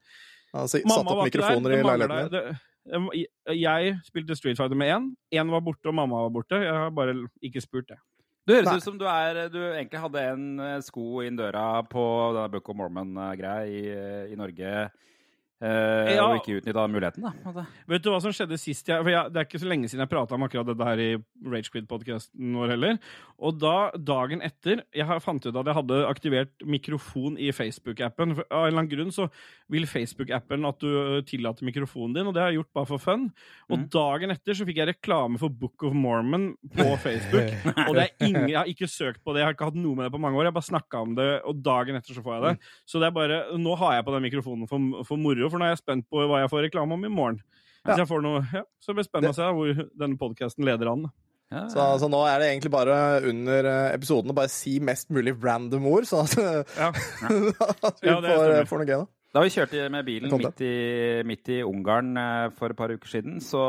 Altså, 0.52 0.80
satt 0.82 0.88
Mamma 0.92 1.18
var 1.20 1.32
ikke 1.32 1.42
der. 1.42 1.80
i 1.80 1.84
leiligheten. 1.84 2.32
Det- 2.32 2.60
Jeg 3.62 3.98
spilte 4.08 4.36
Street 4.36 4.58
Fighter 4.58 4.76
med 4.76 4.90
én. 4.90 5.12
Én 5.34 5.52
var 5.52 5.62
borte, 5.62 5.86
og 5.88 5.94
mamma 5.96 6.24
var 6.26 6.30
borte. 6.34 6.58
Jeg 6.64 6.74
har 6.74 6.90
bare 6.90 7.14
ikke 7.44 7.62
spurt 7.62 7.88
det. 7.88 7.98
Du 8.52 8.58
høres 8.58 8.82
ut 8.82 8.84
som 8.84 8.98
du, 9.00 9.06
er, 9.08 9.46
du 9.48 9.62
egentlig 9.70 10.02
hadde 10.04 10.24
en 10.34 10.48
eh, 10.60 10.80
sko 10.84 11.22
inn 11.24 11.40
døra 11.40 11.80
på 11.88 12.04
denne 12.36 12.52
Book 12.52 12.68
of 12.74 12.76
Mormon-greia 12.82 13.64
i, 13.64 13.84
i 14.34 14.40
Norge, 14.40 14.90
eh, 15.62 16.16
Ja. 16.16 16.26
og 16.26 16.40
ikke 16.42 16.58
utnytta 16.62 16.88
muligheten, 16.90 17.22
da. 17.24 17.66
Vet 17.88 18.04
du 18.04 18.10
hva 18.12 18.20
som 18.22 18.32
skjedde 18.34 18.58
sist? 18.60 18.88
Jeg, 18.90 19.06
jeg, 19.06 19.32
det 19.32 19.38
er 19.42 19.46
ikke 19.48 19.62
så 19.62 19.70
lenge 19.70 19.88
siden 19.90 20.02
jeg 20.06 20.10
prata 20.12 20.36
om 20.36 20.44
akkurat 20.48 20.66
dette 20.72 20.88
her 20.90 21.00
i 21.00 21.12
Ragequid-podkasten 21.72 22.56
vår 22.58 22.74
heller. 22.74 22.98
Og 23.42 23.58
da, 23.62 23.92
dagen 23.98 24.42
etter, 24.46 24.84
jeg 24.96 25.22
fant 25.24 25.46
ut 25.48 25.56
at 25.58 25.70
jeg 25.72 25.78
hadde 25.78 26.00
aktivert 26.10 26.66
mikrofon 26.68 27.38
i 27.42 27.50
Facebook-appen. 27.56 28.36
Av 28.50 28.66
en 28.66 28.68
eller 28.72 28.82
annen 28.84 28.92
grunn 28.92 29.14
så 29.16 29.28
vil 29.72 29.88
Facebook-appen 29.90 30.66
at 30.68 30.82
du 30.84 31.22
tillater 31.30 31.66
mikrofonen 31.68 32.14
din, 32.18 32.28
og 32.30 32.36
det 32.36 32.44
har 32.44 32.52
jeg 32.52 32.60
gjort 32.62 32.74
bare 32.78 32.90
for 32.92 33.02
fun. 33.02 33.30
Og 33.70 33.78
Mm. 33.82 33.88
dagen 33.90 34.32
etter 34.32 34.54
så 34.54 34.66
fikk 34.68 34.78
jeg 34.78 34.88
reklame 34.92 35.40
for 35.40 35.50
Book 35.50 35.84
of 35.88 35.94
Mormon 35.94 36.56
på 36.76 36.86
Facebook. 37.06 37.50
og 37.88 37.96
det 37.96 38.10
ingen, 38.22 38.48
jeg 38.50 38.58
har 38.58 38.68
ikke 38.70 38.88
søkt 38.90 39.24
på 39.24 39.34
det, 39.34 39.40
jeg 39.42 39.48
har 39.48 39.54
ikke 39.56 39.70
hatt 39.72 39.80
noe 39.80 39.96
med 39.96 40.06
det 40.06 40.12
på 40.14 40.20
mange 40.22 40.38
år. 40.38 40.46
Jeg 40.50 40.54
bare 40.54 40.70
snakka 40.70 41.02
om 41.02 41.16
det, 41.16 41.30
og 41.48 41.62
dagen 41.64 41.96
etter 41.98 42.14
så 42.14 42.22
får 42.26 42.36
jeg 42.38 42.44
det. 42.44 42.70
Så 42.86 43.00
det 43.00 43.08
er 43.08 43.16
bare, 43.16 43.40
nå 43.58 43.76
har 43.80 43.96
jeg 43.98 44.06
på 44.06 44.14
den 44.18 44.26
mikrofonen 44.28 44.68
for, 44.70 45.04
for 45.08 45.18
moro, 45.18 45.50
for 45.52 45.62
nå 45.62 45.68
er 45.68 45.74
jeg 45.76 45.82
spent 45.84 46.08
på 46.12 46.24
hva 46.28 46.42
jeg 46.44 46.52
får 46.54 46.66
reklame 46.70 46.96
om 46.98 47.06
i 47.08 47.12
morgen. 47.12 47.42
Hvis 47.86 47.98
jeg 48.04 48.08
får 48.12 48.22
noe, 48.22 48.42
ja, 48.54 48.62
så 48.84 48.94
blir 48.94 49.02
det 49.04 49.10
spennende 49.10 49.34
å 49.34 49.38
se 49.40 49.48
hvor 49.58 49.80
denne 49.98 50.18
podkasten 50.22 50.66
leder 50.68 50.92
an. 50.92 51.08
Ja, 51.52 51.66
Så, 51.68 51.84
så 52.00 52.08
nå 52.08 52.20
er 52.30 52.38
det 52.40 52.52
egentlig 52.54 52.70
bare 52.72 52.98
under 53.28 53.66
eh, 53.68 53.88
episoden 53.98 54.32
å 54.32 54.36
bare 54.38 54.52
si 54.54 54.78
mest 54.80 55.10
mulig 55.12 55.34
random 55.44 55.88
ord, 55.90 56.06
sånn 56.08 56.24
at, 56.30 56.70
Ja. 56.78 56.92
at 57.90 57.98
vi 58.00 58.08
Ja, 58.08 58.20
får, 58.22 58.54
får 58.70 58.84
noe 58.84 58.88
gøy. 58.88 59.02
da. 59.02 59.08
Da 59.32 59.40
vi 59.46 59.52
kjørte 59.54 59.86
med 59.94 60.04
bilen 60.04 60.34
midt 60.36 60.62
i, 60.68 60.74
midt 61.24 61.50
i 61.54 61.62
Ungarn 61.64 62.18
eh, 62.20 62.50
for 62.58 62.74
et 62.74 62.80
par 62.80 62.92
uker 62.92 63.08
siden, 63.14 63.38
så, 63.40 63.62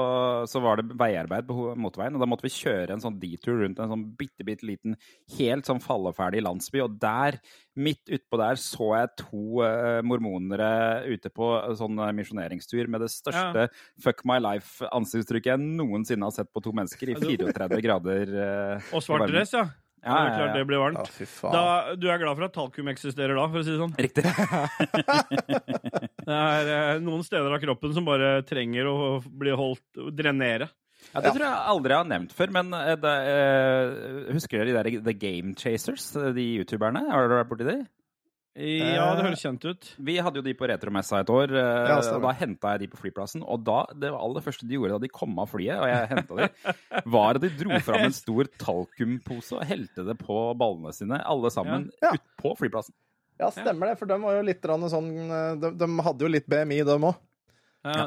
så 0.50 0.62
var 0.62 0.80
det 0.80 0.96
veiarbeid 0.98 1.46
på 1.46 1.74
motorveien. 1.78 2.16
Og 2.18 2.24
da 2.24 2.26
måtte 2.26 2.48
vi 2.48 2.50
kjøre 2.56 2.96
en 2.96 3.02
sånn 3.04 3.20
detour 3.22 3.60
rundt 3.62 3.78
en 3.78 3.92
sånn 3.92 4.02
bitte, 4.18 4.42
bitte 4.48 4.66
liten, 4.66 4.96
helt 5.36 5.68
sånn 5.68 5.82
falleferdig 5.84 6.42
landsby. 6.42 6.82
Og 6.82 6.96
der, 7.02 7.38
midt 7.78 8.10
utpå 8.10 8.40
der, 8.42 8.58
så 8.58 8.90
jeg 8.98 9.12
to 9.22 9.62
uh, 9.62 10.00
mormonere 10.04 11.06
ute 11.06 11.30
på 11.32 11.52
sånn 11.78 12.02
eh, 12.02 12.10
misjoneringstur 12.18 12.90
med 12.90 13.06
det 13.06 13.12
største 13.14 13.68
fuck 14.02 14.26
my 14.28 14.40
life-ansiktsuttrykket 14.42 15.54
jeg 15.54 15.78
noensinne 15.78 16.26
har 16.26 16.34
sett 16.34 16.50
på 16.52 16.64
to 16.64 16.74
mennesker 16.74 17.14
i 17.14 17.16
34 17.22 17.80
grader. 17.86 18.34
Uh, 18.34 18.92
Og 18.98 19.06
svart 19.06 19.30
dress, 19.30 19.54
ja. 19.54 19.68
Ja, 20.02 20.14
det 20.19 20.22
er 20.22 20.31
ja, 20.32 20.37
klart 20.40 20.56
det 20.58 20.62
blir 20.66 20.78
Ja, 20.81 20.82
varmt. 20.82 21.10
fy 21.14 21.26
faen. 21.31 21.52
Da, 21.54 21.94
du 21.94 22.08
er 22.10 22.19
glad 22.19 22.34
for 22.38 22.46
at 22.49 22.54
talkum 22.56 22.88
eksisterer 22.90 23.38
da, 23.38 23.44
for 23.52 23.60
å 23.60 23.64
si 23.66 23.70
det 23.70 23.78
sånn. 23.78 23.94
Riktig. 24.02 24.25
Det 26.22 26.37
er 26.38 26.69
eh, 26.70 27.00
noen 27.02 27.25
steder 27.26 27.50
av 27.54 27.58
kroppen 27.62 27.94
som 27.96 28.06
bare 28.06 28.43
trenger 28.46 28.87
å 28.90 28.96
bli 29.26 29.50
holdt 29.58 30.02
drenere. 30.14 30.69
Ja, 31.12 31.20
Det 31.25 31.32
tror 31.34 31.43
jeg 31.49 31.64
aldri 31.72 31.93
jeg 31.94 31.99
har 31.99 32.10
nevnt 32.12 32.34
før, 32.37 32.52
men 32.54 32.70
eh, 32.78 32.93
det, 33.02 33.14
eh, 33.32 34.31
husker 34.37 34.62
dere 34.62 34.70
de 34.70 34.76
der 34.78 35.02
The 35.10 35.14
Game 35.19 35.54
Chasers, 35.58 36.12
de 36.37 36.44
youtuberne? 36.60 37.02
Har 37.10 37.26
dere 37.26 37.41
vært 37.43 37.50
borti 37.50 37.67
de? 37.67 37.76
Ja, 38.52 39.06
det 39.16 39.24
høres 39.24 39.40
kjent 39.40 39.62
ut. 39.64 39.86
Vi 39.96 40.18
hadde 40.20 40.40
jo 40.40 40.44
de 40.44 40.52
på 40.56 40.66
retromessa 40.68 41.22
et 41.22 41.30
år, 41.32 41.54
eh, 41.56 41.86
Ja, 41.88 41.94
og 42.02 42.24
da 42.26 42.32
henta 42.36 42.74
jeg 42.74 42.82
de 42.82 42.88
på 42.92 42.98
flyplassen. 43.00 43.44
Og 43.48 43.62
da, 43.64 43.78
det 43.96 44.10
aller 44.12 44.44
første 44.44 44.68
de 44.68 44.76
gjorde 44.76 44.98
da 44.98 45.04
de 45.06 45.08
kom 45.08 45.38
av 45.40 45.48
flyet, 45.54 45.78
og 45.80 45.88
jeg 45.88 46.10
henta 46.10 46.36
de, 46.36 46.74
var 47.14 47.40
at 47.40 47.46
de 47.46 47.52
dro 47.62 47.78
fram 47.86 48.04
en 48.10 48.16
stor 48.16 48.50
talkumpose 48.60 49.56
og 49.56 49.64
helte 49.70 50.04
det 50.04 50.18
på 50.20 50.36
ballene 50.60 50.92
sine, 50.92 51.22
alle 51.24 51.52
sammen, 51.54 51.88
Ja. 52.04 52.12
ut 52.12 52.26
på 52.42 52.52
flyplassen. 52.60 52.92
Ja, 53.40 53.48
stemmer 53.50 53.88
det, 53.88 53.96
for 53.98 54.10
de 54.10 54.20
var 54.20 54.36
jo 54.36 54.44
litt 54.44 54.68
sånn 54.92 55.08
eh, 55.24 55.54
de, 55.62 55.72
de 55.80 55.88
hadde 56.04 56.28
jo 56.28 56.30
litt 56.30 56.46
BMI, 56.52 56.82
de 56.84 56.98
òg. 56.98 57.16
Ja. 57.88 58.04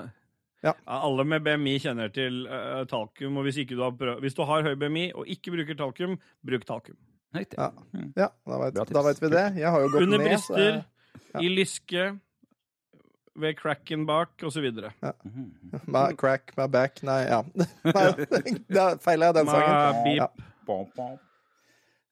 Ja. 0.66 0.72
Alle 0.90 1.26
med 1.28 1.44
BMI 1.46 1.76
kjenner 1.82 2.10
til 2.14 2.46
uh, 2.50 2.86
talkum, 2.90 3.38
og 3.38 3.46
hvis, 3.46 3.60
ikke 3.62 3.76
du 3.78 3.84
har 3.86 3.92
prøv, 3.98 4.22
hvis 4.24 4.38
du 4.38 4.42
har 4.50 4.66
høy 4.66 4.74
BMI 4.82 5.12
og 5.14 5.28
ikke 5.30 5.54
bruker 5.54 5.78
talkum, 5.78 6.16
bruk 6.46 6.66
talkum. 6.66 6.98
Riktig. 7.36 7.58
Ja. 7.60 7.72
Ja, 8.16 8.30
da 8.48 8.58
vet, 8.64 8.80
da 8.94 9.02
vet 9.06 9.22
vi 9.22 9.30
det. 9.34 9.46
Jeg 9.60 9.72
har 9.72 9.80
jo 9.84 9.90
gått 9.94 10.02
Under 10.06 10.18
ned, 10.18 10.26
Under 10.26 10.38
bryster, 10.38 10.58
jeg- 10.64 10.84
Ja. 11.36 11.40
i 11.44 11.50
lyske, 11.52 12.20
ved 13.36 13.56
cracken 13.60 14.06
bak, 14.08 14.30
osv. 14.48 14.64
Ja. 15.04 15.12
my 15.88 16.14
crack, 16.16 16.54
my 16.58 16.68
back 16.72 17.02
Nei, 17.04 17.22
ja. 17.28 17.42
Nei, 17.84 18.56
da 18.72 18.86
feiler 19.04 19.26
jeg 19.32 19.36
den 19.42 19.48
sangen. 19.52 20.04
Beep. 20.06 20.18
Ja. 20.18 20.28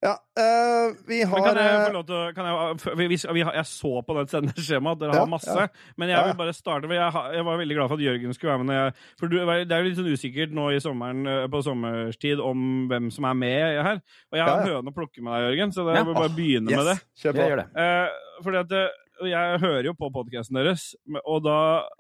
Ja, 0.03 0.13
eh, 0.35 0.91
vi 1.07 1.21
Men 1.21 1.29
har 1.31 1.45
kan 1.45 1.57
jeg 1.61 1.83
få 1.87 1.93
lov 1.93 2.05
til 2.09 2.33
kan 2.35 2.47
jeg, 2.49 2.97
vi, 2.99 3.05
vi, 3.07 3.43
Jeg 3.43 3.65
så 3.69 3.91
på 4.03 4.15
det 4.17 4.25
sendeskjemaet 4.33 4.97
at 4.97 5.03
dere 5.03 5.15
Ja, 5.15 5.21
har 5.23 5.29
masse. 5.31 5.55
ja. 5.55 5.67
Men 5.95 6.11
jeg 6.11 6.25
vil 6.27 6.35
bare 6.41 6.53
starte 6.57 6.89
jeg, 6.91 7.13
jeg 7.37 7.45
var 7.47 7.61
veldig 7.61 7.77
glad 7.77 7.87
for 7.91 7.95
at 8.01 8.03
Jørgen 8.03 8.35
skulle 8.35 8.51
være 8.51 8.63
med. 8.63 8.67
Når 8.73 8.79
jeg, 8.81 8.93
for 9.19 9.31
du, 9.31 9.37
det 9.39 9.71
er 9.71 9.79
jo 9.79 9.87
litt 9.87 10.01
sånn 10.01 10.11
usikkert 10.11 10.57
nå 10.57 10.67
i 10.75 10.81
sommeren, 10.83 11.23
eh, 11.29 11.45
på 11.53 11.61
sommerstid 11.63 12.43
om 12.43 12.67
hvem 12.91 13.07
som 13.15 13.29
er 13.31 13.39
med 13.45 13.79
her. 13.87 14.01
Og 14.33 14.37
jeg 14.39 14.43
har 14.43 14.51
Ja, 14.51 14.59
en 14.59 14.67
ja. 14.67 14.75
høne 14.75 14.91
å 14.91 14.97
plukke 14.97 15.23
med 15.23 15.31
deg, 15.37 15.47
Jørgen, 15.47 15.71
så 15.77 15.87
jeg 15.87 16.09
vil 16.09 16.19
bare 16.19 16.35
begynne 16.35 16.73
yes, 16.73 16.77
med 16.81 16.91
det. 16.91 16.97
Kjør 17.23 17.37
på. 17.37 17.43
Jeg 17.45 17.53
gjør 17.53 17.63
det. 17.63 17.69
Uh, 17.79 18.43
fordi 18.43 18.61
at 18.65 18.77
jeg 19.21 19.59
hører 19.61 19.85
jo 19.89 19.93
på 19.93 20.09
podkasten 20.13 20.57
deres, 20.57 20.95
og 21.25 21.43
da 21.45 21.57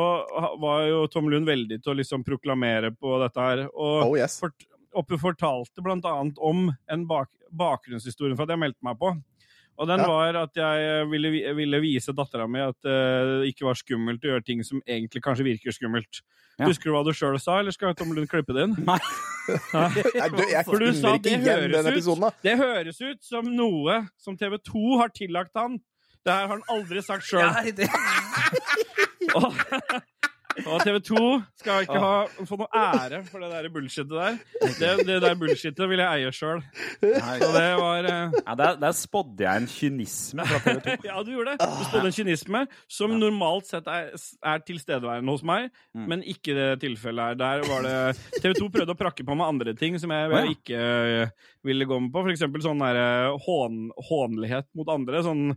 var 0.60 0.86
jo 0.88 1.06
Tom 1.08 1.28
Lund 1.30 1.46
veldig 1.46 1.82
til 1.82 1.92
å 1.92 1.96
liksom 1.98 2.24
proklamere 2.24 2.90
på 2.94 3.18
dette 3.22 3.40
her. 3.40 3.64
Og 3.74 4.10
Oh 4.10 4.16
yes. 4.18 4.38
fort, 4.40 4.66
oppe 4.94 5.18
fortalte 5.18 5.82
blant 5.82 6.04
annet 6.04 6.38
om 6.40 6.70
en 6.88 7.06
bak, 7.06 7.28
bakgrunnshistorie 7.52 8.36
for 8.36 8.42
at 8.44 8.54
jeg 8.54 8.58
meldte 8.62 8.82
meg 8.82 8.98
på. 8.98 9.12
Og 9.78 9.86
den 9.86 10.00
Ja. 10.02 10.06
var 10.10 10.34
at 10.42 10.56
jeg 10.58 11.06
ville, 11.10 11.30
ville 11.54 11.78
vise 11.80 12.10
dattera 12.12 12.48
mi 12.50 12.58
at 12.58 12.84
eh, 12.84 13.44
det 13.44 13.52
ikke 13.54 13.64
var 13.68 13.74
skummelt 13.78 14.24
å 14.26 14.32
gjøre 14.32 14.42
ting 14.44 14.64
som 14.66 14.80
egentlig 14.82 15.22
kanskje 15.22 15.44
virker 15.46 15.70
skummelt. 15.74 16.22
Ja. 16.58 16.66
Husker 16.66 16.90
du 16.90 16.96
hva 16.96 17.04
du 17.06 17.12
sjøl 17.14 17.38
sa, 17.38 17.60
eller 17.60 17.70
skal 17.70 17.94
Tom 17.94 18.10
Lund 18.16 18.26
klippe 18.28 18.52
det 18.56 18.64
inn? 18.66 18.74
Nei. 18.82 18.98
Nei, 19.72 19.88
du, 19.94 20.02
jeg 20.50 20.64
For 20.66 20.78
du 20.82 20.90
sa 20.98 21.14
at 21.14 21.22
det 21.22 21.38
høres 21.44 22.06
ut, 22.10 22.18
det 22.42 22.56
høres 22.58 22.98
ut 23.00 23.22
som 23.24 23.46
noe 23.54 24.00
som 24.18 24.34
TV 24.36 24.58
2 24.66 24.98
har 24.98 25.08
tillagt 25.14 25.54
han. 25.54 25.78
Det 26.26 26.32
her 26.34 26.48
har 26.50 26.58
han 26.58 26.66
aldri 26.74 26.98
sagt 27.06 27.22
sjøl. 27.24 27.46
Og, 30.66 30.80
TV 30.82 30.98
2 31.06 31.18
skal 31.60 31.84
ikke 31.86 32.00
ha, 32.02 32.12
få 32.48 32.56
noe 32.58 32.68
ære 32.80 33.20
for 33.28 33.42
det 33.44 33.50
der 33.52 33.68
bullshitet 33.72 34.10
der. 34.10 34.38
Det, 34.78 34.90
det 35.06 35.18
der 35.22 35.36
bullshitet 35.38 35.82
vil 35.90 36.02
jeg 36.02 36.22
eie 36.24 36.32
sjøl. 36.34 36.62
Så 36.98 37.50
det 37.54 37.66
var 37.78 38.08
uh... 38.08 38.34
Ja, 38.42 38.54
der, 38.58 38.78
der 38.82 38.96
spådde 38.96 39.44
jeg 39.46 39.62
en 39.62 39.68
kynisme 39.70 40.46
fra 40.48 40.60
TV 40.64 40.80
2. 40.84 40.96
Ja, 41.10 41.22
du 41.22 41.30
gjorde 41.36 41.54
det. 41.54 41.68
Du 41.68 41.84
spådde 41.88 42.10
en 42.10 42.16
kynisme 42.18 42.64
som 42.98 43.14
normalt 43.20 43.68
sett 43.70 43.86
er, 43.92 44.10
er 44.42 44.64
tilstedeværende 44.66 45.36
hos 45.36 45.44
meg, 45.46 45.68
Mm. 45.98 46.04
men 46.10 46.20
ikke 46.26 46.52
det 46.54 46.66
tilfellet 46.82 47.30
her. 47.32 47.36
Der 47.40 47.62
var 47.66 47.82
det 47.86 48.42
TV 48.42 48.52
2 48.58 48.66
prøvde 48.74 48.92
å 48.94 48.98
prakke 48.98 49.24
på 49.26 49.34
meg 49.38 49.48
andre 49.50 49.72
ting 49.78 49.96
som 49.98 50.12
jeg, 50.12 50.28
jeg 50.34 50.54
ikke 50.58 50.78
eh, 50.78 51.32
ville 51.66 51.86
gå 51.88 51.96
med 52.04 52.12
på. 52.14 52.22
For 52.26 52.32
eksempel 52.34 52.62
sånn 52.64 52.82
der, 52.82 52.98
eh, 53.00 53.36
hån, 53.46 53.78
hånlighet 54.10 54.68
mot 54.78 54.90
andre. 54.92 55.22
Sånn 55.26 55.52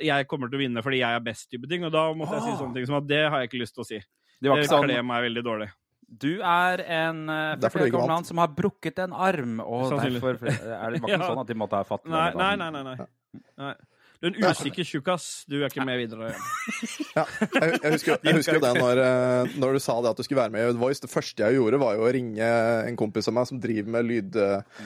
jeg 0.00 0.28
kommer 0.30 0.48
til 0.48 0.60
å 0.60 0.62
vinne 0.62 0.82
fordi 0.84 1.00
jeg 1.02 1.16
er 1.18 1.24
best-type 1.24 1.68
ting. 1.70 1.82
Og 1.88 1.92
da 1.92 2.04
måtte 2.16 2.36
jeg 2.38 2.44
si 2.46 2.52
Ah. 2.54 2.60
sånne 2.60 2.76
ting 2.78 2.86
som 2.88 2.98
at 3.00 3.08
det 3.10 3.22
har 3.28 3.40
jeg 3.42 3.50
ikke 3.50 3.62
lyst 3.64 3.74
til 3.76 3.82
å 3.84 3.88
si. 3.88 3.98
Det 4.40 4.50
var 4.50 4.62
ikke 4.62 4.72
sånn 4.72 4.88
kler 4.88 5.06
meg 5.06 5.26
veldig 5.28 5.44
dårlig. 5.44 5.68
Du 6.10 6.40
er 6.42 6.80
en 6.90 7.20
uh, 7.30 8.22
som 8.26 8.40
har 8.42 8.50
brukket 8.50 8.98
en 9.04 9.12
arm, 9.14 9.60
og 9.62 9.92
derfor 9.94 10.40
er 10.42 10.90
det 10.90 10.98
ikke 10.98 11.12
Ja. 11.12 11.20
sånn 11.30 11.44
at 11.44 11.46
de 11.52 11.54
måtte 11.54 11.78
ha 11.78 11.86
fattet 11.86 12.10
Nei, 12.10 12.32
nei, 12.34 12.56
nei. 12.58 12.70
nei, 12.74 12.82
nei. 12.82 13.08
nei. 13.60 13.74
Du 14.20 14.26
er 14.28 14.34
en 14.34 14.50
usikker 14.50 14.84
tjukkas. 14.84 15.26
Du 15.48 15.54
er 15.62 15.70
ikke 15.70 15.84
med 15.88 15.96
videre. 16.02 16.34
Ja, 17.16 17.22
jeg, 17.54 17.78
jeg 17.80 17.92
husker, 17.94 18.18
jeg 18.26 18.34
husker 18.40 18.58
jo 18.58 18.62
det 18.66 18.72
når, 18.76 19.00
eh, 19.00 19.54
når 19.62 19.78
du 19.78 19.80
sa 19.80 19.94
det 20.04 20.10
at 20.12 20.18
du 20.20 20.26
skulle 20.26 20.42
være 20.42 20.52
med 20.52 20.66
i 20.66 20.74
The 20.74 20.82
Voice. 20.82 21.00
Det 21.00 21.08
første 21.08 21.40
jeg 21.46 21.56
gjorde, 21.56 21.80
var 21.80 21.96
jo 21.96 22.04
å 22.04 22.10
ringe 22.12 22.50
en 22.90 22.98
kompis 23.00 23.30
av 23.32 23.38
meg 23.38 23.48
som 23.48 23.62
driver 23.62 23.94
med 23.96 24.08
lyd, 24.10 24.36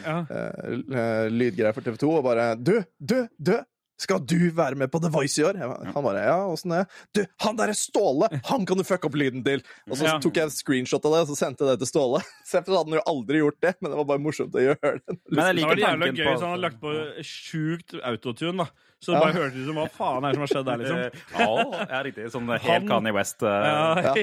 Ja. 0.04 0.20
eh, 0.22 0.76
eh, 0.86 1.26
lydgreier 1.34 1.74
for 1.74 1.82
TV 1.82 1.98
2, 2.04 2.12
og 2.20 2.28
bare 2.28 2.52
Du, 2.60 2.76
du, 3.02 3.24
du! 3.42 3.56
Skal 4.00 4.18
du 4.26 4.50
være 4.50 4.74
med 4.74 4.90
på 4.90 4.98
The 5.00 5.08
Voice 5.14 5.38
i 5.38 5.44
år? 5.46 5.54
Han 5.60 6.02
bare 6.02 6.24
Ja, 6.26 6.38
åssen 6.50 6.72
det? 6.74 6.80
Du, 7.14 7.20
han 7.44 7.56
derre 7.56 7.74
Ståle! 7.78 8.26
Han 8.50 8.64
kan 8.66 8.76
du 8.80 8.82
fucke 8.84 9.06
opp 9.06 9.14
lyden 9.14 9.44
til! 9.46 9.62
Og 9.88 9.96
så 10.00 10.08
Ja. 10.08 10.18
tok 10.18 10.34
jeg 10.40 10.48
en 10.48 10.50
screenshot 10.50 11.04
av 11.06 11.12
det, 11.14 11.20
og 11.24 11.28
så 11.30 11.36
sendte 11.38 11.62
jeg 11.64 11.74
det 11.78 11.84
til 11.86 11.92
Ståle. 11.92 12.22
Selv 12.50 12.66
hadde 12.74 12.90
han 12.90 12.98
jo 12.98 13.04
aldri 13.06 13.38
gjort 13.38 13.60
det, 13.62 13.74
men 13.80 13.92
det 13.92 14.00
var 14.00 14.08
bare 14.10 14.24
morsomt 14.24 14.54
å 14.58 14.64
gjøre 14.64 14.80
det. 14.98 15.18
Men 15.30 15.44
jeg 15.46 15.56
Det 15.62 15.68
var 15.70 15.82
jævla 15.84 16.10
gøy 16.10 16.24
på 16.24 16.30
hvis 16.32 16.42
han 16.42 16.50
hadde 16.56 16.64
lagt 16.66 16.80
på 16.82 16.96
sjukt 17.22 17.94
autotune, 18.02 18.56
da. 18.64 18.66
Så 19.04 19.12
det 19.12 19.18
Ja. 19.18 19.20
bare 19.26 19.36
hørtes 19.36 19.58
ut 19.60 19.66
som 19.68 19.76
hva 19.76 19.86
faen 19.92 20.24
er 20.24 20.32
det 20.32 20.34
som 20.38 20.44
har 20.44 20.50
skjedd 20.54 20.66
der, 20.70 20.76
liksom. 20.80 20.98
Eh, 21.04 21.88
Ja, 21.92 22.02
riktig. 22.06 22.24
Sånn 22.32 22.48
helt 22.64 22.88
Kanye 22.88 23.12
West. 23.14 23.42
eh, 23.42 23.48
Ja, 23.48 23.94
ja. 24.04 24.14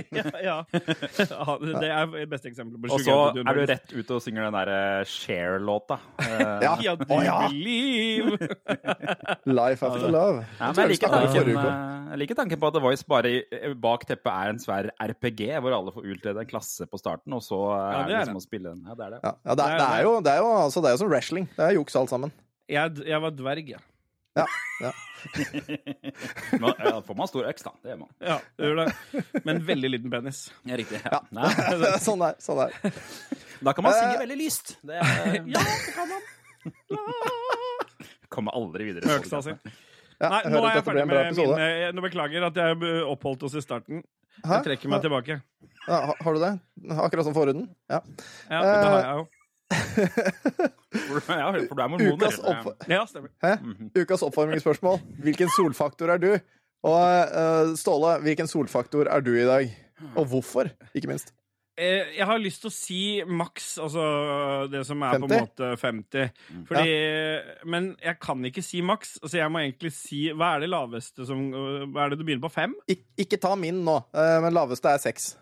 ja. 0.50 0.58
Det 1.62 1.90
er 1.92 2.06
det 2.16 2.30
beste 2.32 2.50
eksempelet 2.50 2.82
på 2.82 2.94
Og 2.96 3.00
så 3.06 3.18
er 3.30 3.54
du 3.54 3.66
rett 3.70 3.94
ute 3.94 4.18
og 4.18 4.22
synger 4.26 4.48
den 4.50 4.56
derre 4.58 5.06
Share-låta. 5.06 6.00
Eh, 6.20 6.60
Ja. 6.66 6.74
Ja, 6.82 6.96
du 6.96 7.06
Å, 7.06 7.22
ja. 7.24 7.38
Life 9.46 9.84
after 9.86 10.10
love. 10.12 10.46
Ja, 10.60 10.72
men 10.72 10.76
jeg 10.82 10.90
liker, 10.96 11.12
tanken, 11.14 11.52
jeg 12.12 12.20
liker 12.22 12.36
tanken 12.42 12.60
på 12.62 12.68
at 12.72 12.74
The 12.78 12.82
Voice 12.84 13.04
bare 13.08 13.32
bak 13.82 14.06
teppet 14.10 14.32
er 14.32 14.50
en 14.54 14.60
svær 14.62 14.90
RPG, 15.02 15.44
hvor 15.64 15.76
alle 15.78 15.94
får 15.96 16.08
utlede 16.16 16.44
en 16.44 16.50
klasse 16.50 16.88
på 16.90 17.00
starten, 17.02 17.34
og 17.38 17.44
så 17.46 17.60
er 17.78 18.08
det 18.10 18.18
liksom 18.22 18.40
å 18.42 18.44
spille 18.44 18.74
den. 18.74 18.84
Ja, 18.88 18.96
det 18.98 19.06
er 19.08 19.16
det. 19.16 19.22
Ja, 19.24 19.34
ja 19.46 19.56
det, 19.56 19.66
er, 19.68 19.78
det, 19.78 19.88
er 20.00 20.04
jo, 20.08 20.14
det, 20.26 20.32
er 20.36 20.42
jo, 20.44 20.50
altså, 20.66 20.82
det 20.84 20.90
er 20.92 20.98
jo 20.98 21.02
som 21.04 21.12
wrestling. 21.14 21.48
Det 21.58 21.68
er 21.70 21.78
juks 21.80 21.96
alt 22.00 22.10
sammen. 22.14 22.32
Jeg, 22.72 23.02
jeg 23.08 23.20
var 23.22 23.32
dverg, 23.36 23.66
jeg. 23.76 23.82
Ja, 23.82 23.91
ja. 24.36 24.46
Ja, 24.82 24.92
da 26.92 27.02
får 27.06 27.16
man 27.18 27.28
stor 27.30 27.46
øks, 27.50 27.64
da. 27.66 27.72
Det 27.84 27.92
gjør 27.92 28.00
man. 28.02 28.10
Ja, 28.26 28.38
det 28.58 28.70
gjør 28.70 28.80
det. 28.80 29.24
Men 29.46 29.60
veldig 29.68 29.90
liten 29.92 30.14
penis. 30.14 30.40
Ja, 30.70 30.78
riktig. 30.80 31.02
Ja. 31.04 31.20
ja. 31.36 31.98
sånn 32.08 32.24
er 32.26 32.38
sånn 32.42 32.62
er. 32.66 32.78
da 33.62 33.74
kan 33.78 33.86
man 33.86 33.94
synge 33.98 34.16
Eh. 34.16 34.22
veldig 34.24 34.40
lyst. 34.40 34.76
Det 34.88 34.98
er, 34.98 35.36
Ja, 35.52 35.62
det 35.62 35.94
kan 35.98 36.10
man. 36.10 36.24
kommer 38.32 38.56
aldri 38.56 38.88
videre. 38.92 39.06
Med 39.10 39.20
øksa 39.22 39.42
si. 39.46 39.54
Nei, 40.22 40.42
nå 40.54 40.60
er 40.62 40.76
jeg 40.78 40.86
ferdig 40.86 41.06
med 41.10 41.34
mine 41.36 41.92
Nå 41.98 42.02
beklager 42.06 42.44
at 42.52 42.58
jeg 42.62 42.92
oppholdt 43.10 43.44
oss 43.48 43.56
i 43.58 43.64
starten. 43.66 44.04
Hæ? 44.46 44.60
Jeg 44.60 44.66
trekker 44.70 44.90
meg 44.94 45.02
tilbake. 45.04 45.40
Ja, 45.88 45.98
har 46.14 46.34
du 46.38 46.40
det? 46.42 46.52
Akkurat 46.94 47.26
som 47.28 47.34
forhuden? 47.36 47.66
Ja. 47.90 48.00
Ja, 48.50 48.60
det 48.62 48.76
har 48.86 49.00
jeg 49.02 49.16
jo. 49.18 49.26
Ja, 49.72 51.52
for 51.68 51.76
du 51.76 51.82
er 51.84 51.92
mormoner. 51.92 52.16
Ukas, 52.18 52.40
opp, 52.44 52.88
Ja. 52.90 53.04
Hæ? 53.44 53.54
Ukas 53.96 54.24
oppvarmingsspørsmål. 54.28 55.00
Hvilken 55.24 55.52
solfaktor 55.56 56.12
er 56.16 56.22
du? 56.22 56.32
Og 56.84 57.04
eh, 57.06 57.76
Ståle, 57.78 58.18
hvilken 58.26 58.50
solfaktor 58.50 59.08
er 59.12 59.22
du 59.24 59.32
i 59.38 59.46
dag? 59.48 59.70
Og 60.18 60.26
hvorfor, 60.32 60.72
ikke 60.98 61.08
minst? 61.12 61.34
Eh, 61.78 62.10
Jeg 62.18 62.26
har 62.28 62.40
lyst 62.42 62.62
til 62.66 62.70
å 62.72 62.74
si 62.74 63.00
maks, 63.26 63.68
altså 63.80 64.06
det 64.72 64.82
som 64.90 65.02
er 65.08 65.20
på 65.22 65.30
en 65.30 65.36
måte 65.46 65.70
50. 65.80 66.32
Fordi, 66.68 66.96
Men 67.70 67.92
jeg 68.04 68.18
kan 68.22 68.42
ikke 68.50 68.64
si 68.66 68.82
maks. 68.86 69.16
Altså 69.22 69.38
jeg 69.40 69.52
må 69.54 69.62
egentlig 69.64 69.94
si 69.96 70.26
Hva 70.34 70.56
er 70.58 70.66
det 70.66 70.70
laveste 70.74 71.26
som 71.30 71.46
Hva 71.54 72.04
er 72.08 72.10
det 72.12 72.20
du 72.20 72.26
begynner 72.26 72.44
på? 72.48 72.52
Fem? 72.52 72.76
Ik 72.92 73.06
ikke 73.24 73.40
ta 73.42 73.54
min 73.56 73.84
nå, 73.86 74.00
eh, 74.14 74.40
men 74.44 74.54
laveste 74.58 74.90
er 74.92 75.00
seks. 75.02 75.36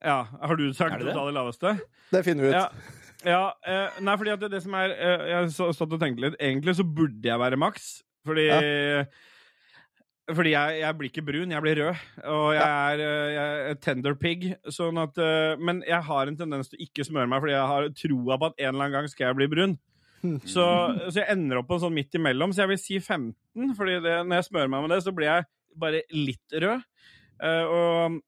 Ja, 0.00 0.22
Har 0.40 0.56
du 0.56 0.70
sagt 0.72 1.02
å 1.02 1.12
ta 1.12 1.26
det 1.28 1.34
laveste? 1.36 1.74
Det 2.10 2.24
finner 2.24 2.46
vi 2.46 2.54
ut. 2.54 2.56
Ja. 2.56 2.68
Ja 3.26 3.40
eh, 3.68 3.98
nei, 4.00 4.14
fordi 4.16 4.32
at 4.32 4.40
det, 4.40 4.52
det 4.54 4.62
som 4.64 4.74
er 4.78 4.94
eh, 4.94 5.24
Jeg 5.28 5.36
har 5.40 5.74
stått 5.76 5.96
og 5.96 6.00
tenkt 6.00 6.22
litt. 6.22 6.38
Egentlig 6.40 6.76
så 6.78 6.86
burde 6.86 7.28
jeg 7.28 7.42
være 7.42 7.58
maks. 7.60 7.98
Fordi 8.26 8.46
Fordi 10.34 10.52
jeg, 10.52 10.80
jeg 10.82 10.96
blir 10.98 11.10
ikke 11.10 11.24
brun, 11.26 11.52
jeg 11.54 11.64
blir 11.64 11.78
rød. 11.80 12.02
Og 12.30 12.48
jeg 12.54 12.64
er, 12.64 13.02
eh, 13.04 13.30
jeg 13.34 13.70
er 13.70 13.78
tender 13.82 14.16
pig. 14.18 14.48
Sånn 14.70 15.00
at, 15.02 15.18
eh, 15.18 15.60
men 15.60 15.82
jeg 15.86 16.06
har 16.06 16.30
en 16.30 16.38
tendens 16.38 16.70
til 16.70 16.78
å 16.78 16.84
ikke 16.86 17.06
smøre 17.06 17.30
meg, 17.30 17.42
fordi 17.42 17.56
jeg 17.56 17.70
har 17.72 17.88
troa 18.02 18.38
på 18.38 18.50
at 18.50 18.60
en 18.60 18.68
eller 18.70 18.86
annen 18.86 18.98
gang 18.98 19.10
skal 19.10 19.30
jeg 19.30 19.40
bli 19.40 19.48
brun. 19.54 19.78
Så, 20.52 20.64
så 21.08 21.22
jeg 21.22 21.32
ender 21.32 21.62
opp 21.62 21.70
på 21.70 21.78
en 21.78 21.86
sånn 21.86 21.94
midt 21.96 22.16
imellom. 22.18 22.52
Så 22.52 22.60
jeg 22.60 22.74
vil 22.74 22.80
si 22.82 22.98
15, 23.00 23.70
fordi 23.78 23.94
det, 24.04 24.18
når 24.28 24.42
jeg 24.42 24.50
smører 24.50 24.68
meg 24.68 24.84
med 24.84 24.92
det, 24.92 24.98
så 25.06 25.14
blir 25.16 25.30
jeg 25.30 25.46
bare 25.80 26.02
litt 26.12 26.58
rød. 26.60 26.82
Eh, 27.40 27.70
og, 27.72 28.18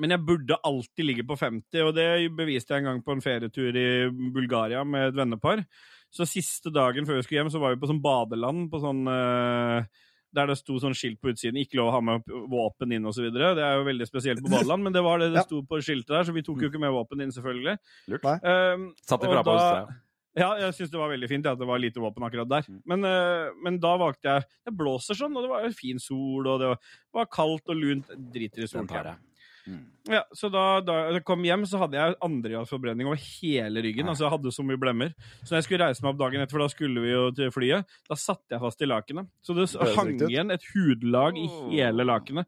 men 0.00 0.12
jeg 0.12 0.24
burde 0.28 0.58
alltid 0.66 1.08
ligge 1.08 1.26
på 1.26 1.36
50, 1.40 1.82
og 1.86 1.94
det 1.96 2.08
beviste 2.36 2.74
jeg 2.74 2.84
en 2.84 2.90
gang 2.90 3.04
på 3.04 3.16
en 3.16 3.22
ferietur 3.24 3.76
i 3.80 3.88
Bulgaria 4.34 4.84
med 4.84 5.10
et 5.10 5.16
vennepar. 5.18 5.64
Så 6.12 6.26
siste 6.28 6.72
dagen 6.72 7.08
før 7.08 7.18
vi 7.18 7.26
skulle 7.26 7.42
hjem, 7.42 7.52
så 7.52 7.60
var 7.62 7.74
vi 7.74 7.80
på 7.82 7.88
sånn 7.90 8.02
badeland 8.04 8.68
på 8.72 8.80
sånn 8.82 9.02
eh, 9.10 9.88
der 10.36 10.50
det 10.50 10.58
sto 10.60 10.76
sånn 10.82 10.94
skilt 10.96 11.20
på 11.22 11.32
utsiden 11.32 11.56
'ikke 11.58 11.78
lov 11.80 11.90
å 11.90 11.96
ha 11.96 12.00
med 12.04 12.24
våpen 12.50 12.92
inn' 12.92 13.08
osv. 13.08 13.30
Det 13.32 13.62
er 13.64 13.78
jo 13.78 13.86
veldig 13.88 14.08
spesielt 14.08 14.42
på 14.44 14.52
badeland, 14.52 14.84
men 14.84 14.92
det 14.92 15.02
var 15.04 15.22
det 15.22 15.32
det 15.32 15.46
sto 15.46 15.62
på 15.62 15.80
skiltet 15.80 16.12
der, 16.12 16.24
så 16.28 16.34
vi 16.36 16.44
tok 16.44 16.60
jo 16.60 16.68
ikke 16.68 16.82
med 16.82 16.92
våpen 16.92 17.22
inn, 17.24 17.32
selvfølgelig. 17.32 17.78
Lurt. 18.12 18.26
Um, 18.44 18.90
Satt 19.00 19.22
de 19.22 19.30
og 19.30 19.32
fra 19.32 19.46
på 19.46 19.54
da- 19.56 19.70
oss, 19.86 19.94
ja, 20.36 20.50
jeg 20.60 20.74
syns 20.76 20.90
det 20.92 21.00
var 21.00 21.08
veldig 21.08 21.28
fint 21.30 21.46
ja, 21.48 21.54
at 21.56 21.60
det 21.60 21.66
var 21.68 21.80
lite 21.80 22.00
våpen 22.02 22.26
akkurat 22.26 22.48
der. 22.50 22.66
Mm. 22.68 22.80
Men, 22.84 23.04
eh, 23.08 23.54
men 23.64 23.78
da 23.80 23.94
valgte 23.96 24.28
jeg 24.28 24.44
Det 24.66 24.74
blåser 24.76 25.16
sånn, 25.16 25.36
og 25.36 25.46
det 25.46 25.48
var 25.48 25.70
fin 25.72 25.98
sol, 25.98 26.46
og 26.46 26.60
det 26.60 26.68
var, 26.68 26.78
var 27.14 27.30
kaldt 27.32 27.72
og 27.72 27.76
lunt. 27.80 28.10
Driter 28.34 28.66
i 28.66 28.68
solkrem. 28.68 29.16
Mm. 29.66 29.82
Ja, 30.06 30.20
så 30.38 30.46
da, 30.54 30.64
da 30.86 30.96
jeg 31.10 31.24
kom 31.26 31.42
hjem, 31.42 31.64
så 31.66 31.80
hadde 31.82 31.98
jeg 31.98 32.14
andregradsforbrenning 32.22 33.08
over 33.10 33.18
hele 33.18 33.82
ryggen. 33.82 34.06
Altså 34.06 34.26
jeg 34.28 34.34
hadde 34.36 34.52
så 34.54 34.62
mye 34.62 34.78
blemmer. 34.78 35.10
Så 35.42 35.50
når 35.50 35.58
jeg 35.58 35.66
skulle 35.66 35.88
reise 35.88 36.04
meg 36.04 36.12
opp 36.14 36.20
dagen 36.22 36.44
etter, 36.44 36.54
for 36.54 36.62
da 36.62 36.70
skulle 36.70 37.02
vi 37.02 37.10
jo 37.10 37.24
til 37.34 37.50
flyet, 37.54 37.98
da 38.06 38.18
satt 38.20 38.54
jeg 38.54 38.62
fast 38.62 38.86
i 38.86 38.90
lakenet. 38.90 39.26
Så 39.42 39.56
det 39.58 39.66
det 39.74 39.92
hang 39.98 40.14
igjen 40.28 40.54
et 40.54 40.66
hudlag 40.74 41.38
i 41.42 41.48
hele 41.74 42.06
lakenet. 42.06 42.46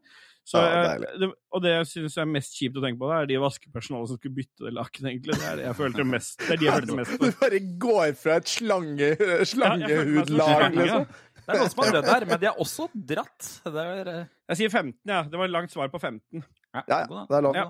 Så 0.49 0.63
Ja, 0.65 0.95
jeg, 0.95 1.09
det, 1.21 1.27
og 1.53 1.61
det 1.61 1.73
jeg 1.75 1.87
syns 1.91 2.15
er 2.17 2.29
mest 2.31 2.55
kjipt 2.57 2.79
å 2.79 2.81
tenke 2.81 2.97
på, 3.03 3.09
det 3.11 3.17
er 3.19 3.27
de 3.29 3.41
vaskepersonalet 3.43 4.09
som 4.09 4.17
skulle 4.17 4.39
bytte 4.39 4.65
det 4.65 4.71
lakenet, 4.79 5.11
egentlig. 5.11 5.35
Det 5.37 5.49
er 5.51 5.59
det 5.61 5.67
jeg 5.67 5.77
følte 5.77 6.07
mest 6.09 6.39
Det 6.41 6.55
er 6.55 6.61
de 6.63 6.69
jeg 6.69 6.77
følte 6.79 6.97
mest 6.97 7.19
Du 7.21 7.27
bare 7.43 7.61
går 7.85 8.15
fra 8.23 8.37
et 8.41 8.49
slange, 8.55 9.11
Ja, 9.19 9.41
slangehudlag, 9.51 10.55
slange, 10.55 10.79
liksom. 10.79 11.05
Det 11.49 11.53
er 11.53 11.61
noen 11.61 11.71
som 11.75 11.83
har 11.83 11.93
dødd 11.99 12.09
der, 12.09 12.27
men 12.29 12.41
de 12.41 12.49
har 12.49 12.63
også 12.65 12.87
dratt. 13.13 13.51
Det 13.65 13.85
er, 13.85 14.09
eh, 14.15 14.25
Jeg 14.53 14.61
sier 14.63 14.73
15, 14.73 14.97
ja. 15.09 15.21
Det 15.29 15.39
var 15.41 15.49
et 15.49 15.55
langt 15.59 15.73
svar 15.73 15.93
på 15.93 16.01
15. 16.01 16.43
Ja, 16.77 16.83
ja, 16.83 16.99
ja 17.05 17.23
det 17.31 17.39
er 17.39 17.45
lov. 17.47 17.57
Ja. 17.59 17.69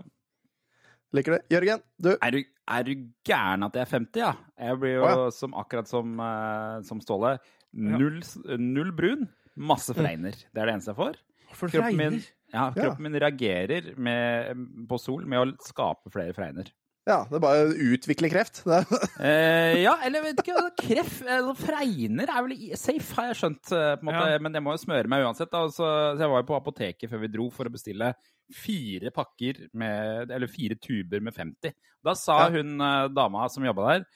Liker 1.17 1.37
det. 1.37 1.40
Jørgen, 1.55 1.85
du. 1.97 2.11
Er 2.14 2.35
du, 2.35 2.40
er 2.69 2.85
du 2.85 2.90
gæren 3.25 3.64
at 3.64 3.78
jeg 3.78 3.87
er 3.87 3.93
50, 3.95 4.21
ja? 4.21 4.33
Jeg 4.69 4.81
blir 4.83 4.99
jo 4.99 5.07
Å, 5.09 5.28
som, 5.33 5.55
akkurat 5.57 5.88
som, 5.88 6.19
uh, 6.21 6.81
som 6.85 7.00
Ståle. 7.05 7.38
Null, 7.73 8.21
null 8.61 8.93
brun, 8.97 9.28
masse 9.57 9.95
fregner. 9.97 10.37
Det 10.37 10.61
er 10.61 10.69
det 10.69 10.76
eneste 10.76 10.93
jeg 10.93 11.00
får. 11.00 11.17
For 11.57 11.73
Kroppen 11.73 11.97
min, 11.97 12.19
fregner. 12.19 12.35
ja, 12.52 12.67
kroppen 12.76 13.07
min 13.07 13.17
reagerer 13.25 13.88
med, 13.97 14.67
på 14.88 14.99
sol 15.00 15.25
med 15.28 15.40
å 15.40 15.64
skape 15.64 16.12
flere 16.12 16.37
fregner. 16.37 16.69
Ja, 17.08 17.22
det 17.24 17.38
er 17.38 17.40
bare 17.40 17.62
å 17.70 17.76
utvikle 17.94 18.28
kreft. 18.28 18.58
Det 18.68 18.78
Eh, 19.24 19.78
ja, 19.80 19.94
eller 20.04 20.26
vet 20.26 20.42
ikke 20.42 20.60
Kreft 20.76 21.22
eller 21.24 21.56
Fregner 21.56 22.28
er 22.28 22.44
vel 22.44 22.76
safe, 22.76 23.14
har 23.16 23.30
jeg 23.30 23.38
skjønt. 23.40 23.72
eh, 23.72 23.94
på 23.96 24.04
en 24.04 24.10
måte, 24.10 24.26
Ja. 24.34 24.38
Men 24.44 24.52
jeg 24.58 24.62
må 24.66 24.74
jo 24.76 24.82
smøre 24.84 25.08
meg 25.08 25.24
uansett. 25.24 25.50
Da. 25.50 25.62
Så, 25.72 25.86
så 25.88 26.20
jeg 26.20 26.28
var 26.34 26.42
jo 26.44 26.48
på 26.50 26.58
apoteket 26.58 27.08
før 27.10 27.22
vi 27.24 27.30
dro 27.32 27.48
for 27.54 27.64
å 27.70 27.72
bestille 27.72 28.12
fire 28.52 29.10
pakker 29.12 29.68
med 29.76 30.30
Eller 30.32 30.48
fire 30.52 30.76
tuber 30.76 31.20
med 31.24 31.34
50. 31.36 31.72
Da 32.04 32.14
sa 32.14 32.38
Ja. 32.44 32.50
hun 32.58 32.76
eh, 32.80 33.08
dama 33.08 33.48
som 33.48 33.64
jobba 33.64 33.88
der 33.98 34.06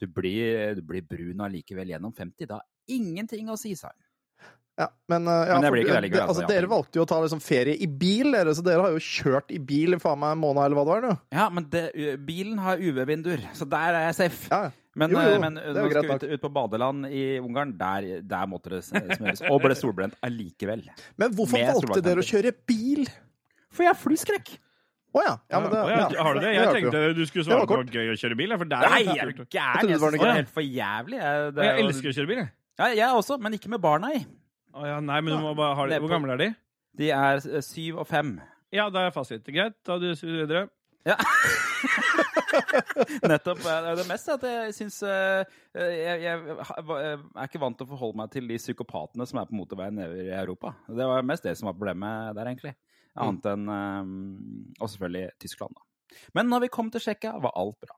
du 0.00 0.06
blir, 0.08 0.74
du 0.74 0.80
blir 0.82 1.02
brun 1.04 1.42
allikevel 1.44 1.90
gjennom 1.92 2.12
50. 2.16 2.46
Da 2.48 2.54
har 2.56 2.64
ingenting 2.88 3.46
å 3.52 3.56
si, 3.60 3.74
sa 3.76 3.90
hun. 3.92 4.06
Ja, 4.80 4.86
men, 5.12 5.28
eh, 5.28 5.40
ja, 5.50 5.54
Men 5.58 5.66
det 5.66 5.70
blir 5.74 5.84
ikke 5.84 5.96
det 5.98 6.04
likevel, 6.06 6.22
altså, 6.24 6.40
altså, 6.40 6.46
ja. 6.46 6.50
Dere 6.54 6.68
valgte 6.70 7.00
jo 7.00 7.04
å 7.04 7.08
ta 7.10 7.20
liksom 7.20 7.42
ferie 7.44 7.76
i 7.76 7.88
bil, 8.00 8.30
dere, 8.32 8.54
så 8.56 8.64
dere 8.64 8.86
har 8.86 8.94
jo 8.94 9.02
kjørt 9.04 9.52
i 9.52 9.58
bil 9.60 9.96
i 9.96 10.00
faen 10.00 10.20
meg 10.22 10.36
en 10.36 10.40
måned, 10.40 10.62
eller 10.64 10.78
hva 10.78 10.84
det 10.86 10.94
var? 10.94 11.08
nå. 11.08 11.16
Ja, 11.36 11.48
men 11.52 11.66
det, 11.72 11.82
bilen 12.24 12.60
har 12.64 12.80
UV-vinduer, 12.80 13.44
så 13.56 13.68
der 13.68 13.98
er 13.98 14.06
jeg 14.08 14.16
safe. 14.22 14.48
Ja, 14.48 14.62
ja. 14.68 14.76
Men, 14.98 15.12
Jo, 15.14 15.20
jo, 15.22 15.34
eh, 15.36 15.38
men 15.38 15.54
når 15.54 15.84
vi 15.86 15.90
skulle 15.92 16.16
ut, 16.16 16.24
ut 16.34 16.42
på 16.42 16.48
badeland 16.50 17.06
i 17.06 17.20
Ungarn. 17.38 17.76
Der, 17.78 18.08
der 18.26 18.48
måtte 18.50 18.72
det 18.72 18.80
smøres. 18.88 19.42
Og 19.46 19.60
ble 19.62 19.76
solbrent 19.78 20.16
allikevel. 20.26 20.82
Men 21.20 21.36
hvorfor 21.36 21.60
Med 21.60 21.70
valgte 21.70 22.02
dere 22.02 22.24
å 22.24 22.26
kjøre 22.26 22.52
bil? 22.66 23.06
For 23.70 23.86
jeg 23.86 23.92
har 23.92 24.00
flyskrekk! 24.00 24.50
Å 25.10 25.22
ja. 25.26 25.30
ja, 25.50 25.58
men 25.58 25.72
det, 25.72 25.78
oh, 25.82 25.88
ja, 25.90 26.02
ja. 26.06 26.22
Har 26.22 26.36
du 26.36 26.40
det? 26.42 26.50
Jeg 26.54 26.74
tenkte 26.74 26.98
du 27.18 27.22
skulle 27.26 27.42
Det 27.42 27.50
var 27.50 27.64
svare 27.64 27.66
på 27.66 27.78
det 27.80 27.86
var 27.90 27.96
gøy 27.98 28.12
å 28.12 28.18
kjøre 28.20 28.36
bil. 28.38 28.52
For 28.54 28.70
der 28.70 28.84
Nei, 28.86 29.00
jeg 29.00 29.16
er 29.16 29.32
gæren? 29.32 29.90
Jeg 29.90 30.02
var 30.02 30.14
synes 30.14 30.14
det 30.14 30.28
er 30.28 30.38
helt 30.38 30.52
for 30.58 30.66
jævlig. 30.66 31.18
Jeg, 31.22 31.48
det 31.56 31.66
jeg 31.66 31.84
elsker 31.84 32.10
å 32.10 32.16
kjøre 32.18 32.30
bil, 32.30 32.42
jeg. 32.42 32.52
Ja, 32.80 32.90
jeg 32.94 33.16
også, 33.22 33.38
men 33.42 33.56
ikke 33.58 33.72
med 33.72 33.82
barna 33.82 34.12
i. 34.14 34.20
Å, 34.74 34.84
ja, 34.86 34.98
nei, 35.02 35.18
men 35.24 35.34
du 35.34 35.40
må 35.42 35.54
bare 35.58 35.74
ha 35.78 35.86
det. 35.90 35.98
Hvor 36.02 36.12
gamle 36.12 36.34
er 36.36 36.42
de? 36.44 36.48
De 37.00 37.08
er 37.14 37.40
eh, 37.42 37.62
syv 37.64 37.98
og 38.02 38.06
fem. 38.10 38.36
Ja, 38.74 38.86
da 38.92 39.06
er 39.08 39.14
fasit. 39.14 39.46
Greit, 39.50 39.76
da 39.86 39.96
du 39.98 40.10
videre. 40.14 40.68
Ja. 41.08 41.16
Nettopp. 43.30 43.60
eh, 43.64 43.64
Det 43.64 43.90
er 43.92 43.98
det 44.00 44.06
mest 44.08 44.28
at 44.34 44.44
jeg 44.46 44.74
syns 44.76 44.98
jeg, 45.06 45.46
jeg, 45.74 46.22
jeg 46.24 46.56
er 46.58 47.46
ikke 47.46 47.62
vant 47.62 47.78
til 47.78 47.86
å 47.88 47.92
forholde 47.94 48.20
meg 48.20 48.32
til 48.34 48.48
de 48.50 48.58
psykopatene 48.60 49.26
som 49.28 49.40
er 49.42 49.48
på 49.50 49.58
motorveien 49.58 49.96
nedover 49.98 50.24
i 50.26 50.34
Europa. 50.38 50.74
Det 50.88 51.06
var 51.12 51.26
mest 51.26 51.46
det 51.46 51.56
som 51.58 51.70
var 51.70 51.78
problemet 51.78 52.34
der, 52.38 52.50
egentlig. 52.52 52.74
Annet 53.20 53.46
enn 53.50 53.64
eh, 53.74 54.10
Og 54.78 54.90
selvfølgelig 54.92 55.32
Tyskland, 55.42 55.78
da. 55.78 55.86
Men 56.36 56.50
når 56.50 56.64
vi 56.66 56.74
kom 56.74 56.88
til 56.90 57.02
Tsjekkia, 57.02 57.36
var 57.42 57.54
alt 57.58 57.78
bra. 57.82 57.94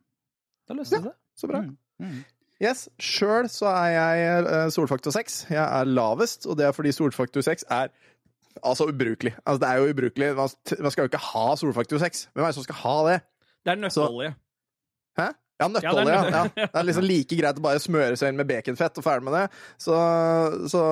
Da 0.68 0.76
løste 0.76 0.98
det 1.00 1.10
seg. 1.10 1.18
Så 1.42 1.48
bra. 1.48 1.62
Mm, 1.64 1.76
mm. 2.04 2.18
Yes, 2.62 2.86
Sjøl 3.02 3.48
så 3.50 3.66
er 3.72 3.90
jeg 3.96 4.42
eh, 4.46 4.68
solfaktor 4.70 5.14
6. 5.14 5.38
Jeg 5.50 5.62
er 5.62 5.88
lavest, 5.90 6.46
og 6.46 6.58
det 6.60 6.68
er 6.68 6.76
fordi 6.76 6.92
solfaktor 6.94 7.42
6 7.42 7.64
er 7.74 7.90
altså 8.62 8.86
ubrukelig. 8.86 9.34
Altså, 9.42 9.58
det 9.64 9.68
er 9.68 9.80
jo 9.80 9.90
ubrukelig. 9.90 10.28
Man, 10.38 10.52
skal 10.94 11.02
jo 11.02 11.10
ikke 11.10 11.24
ha 11.32 11.46
solfaktor 11.58 11.98
6. 11.98 12.28
Hvem 12.32 12.44
er 12.44 12.52
det 12.52 12.58
som 12.58 12.66
skal 12.68 12.78
ha 12.84 12.96
det? 13.08 13.16
Det 13.64 13.74
er 13.74 13.80
nøtteolje. 13.82 14.34
Hæ? 15.18 15.26
Ja, 15.62 15.68
nøtteolje. 15.68 16.14
Ja, 16.14 16.20
Ja, 16.20 16.22
det 16.22 16.34
er 16.34 16.38
ja. 16.38 16.68
Det 16.68 16.80
er 16.80 16.86
liksom 16.86 17.08
like 17.08 17.40
greit 17.40 17.58
å 17.58 17.66
bare 17.66 17.82
smøre 17.82 18.20
seg 18.20 18.30
inn 18.30 18.38
med 18.38 18.50
baconfett 18.50 19.02
og 19.02 19.06
ferdig 19.06 19.26
med 19.26 19.36
det. 19.40 19.44
Så, 19.82 19.98
så 20.70 20.84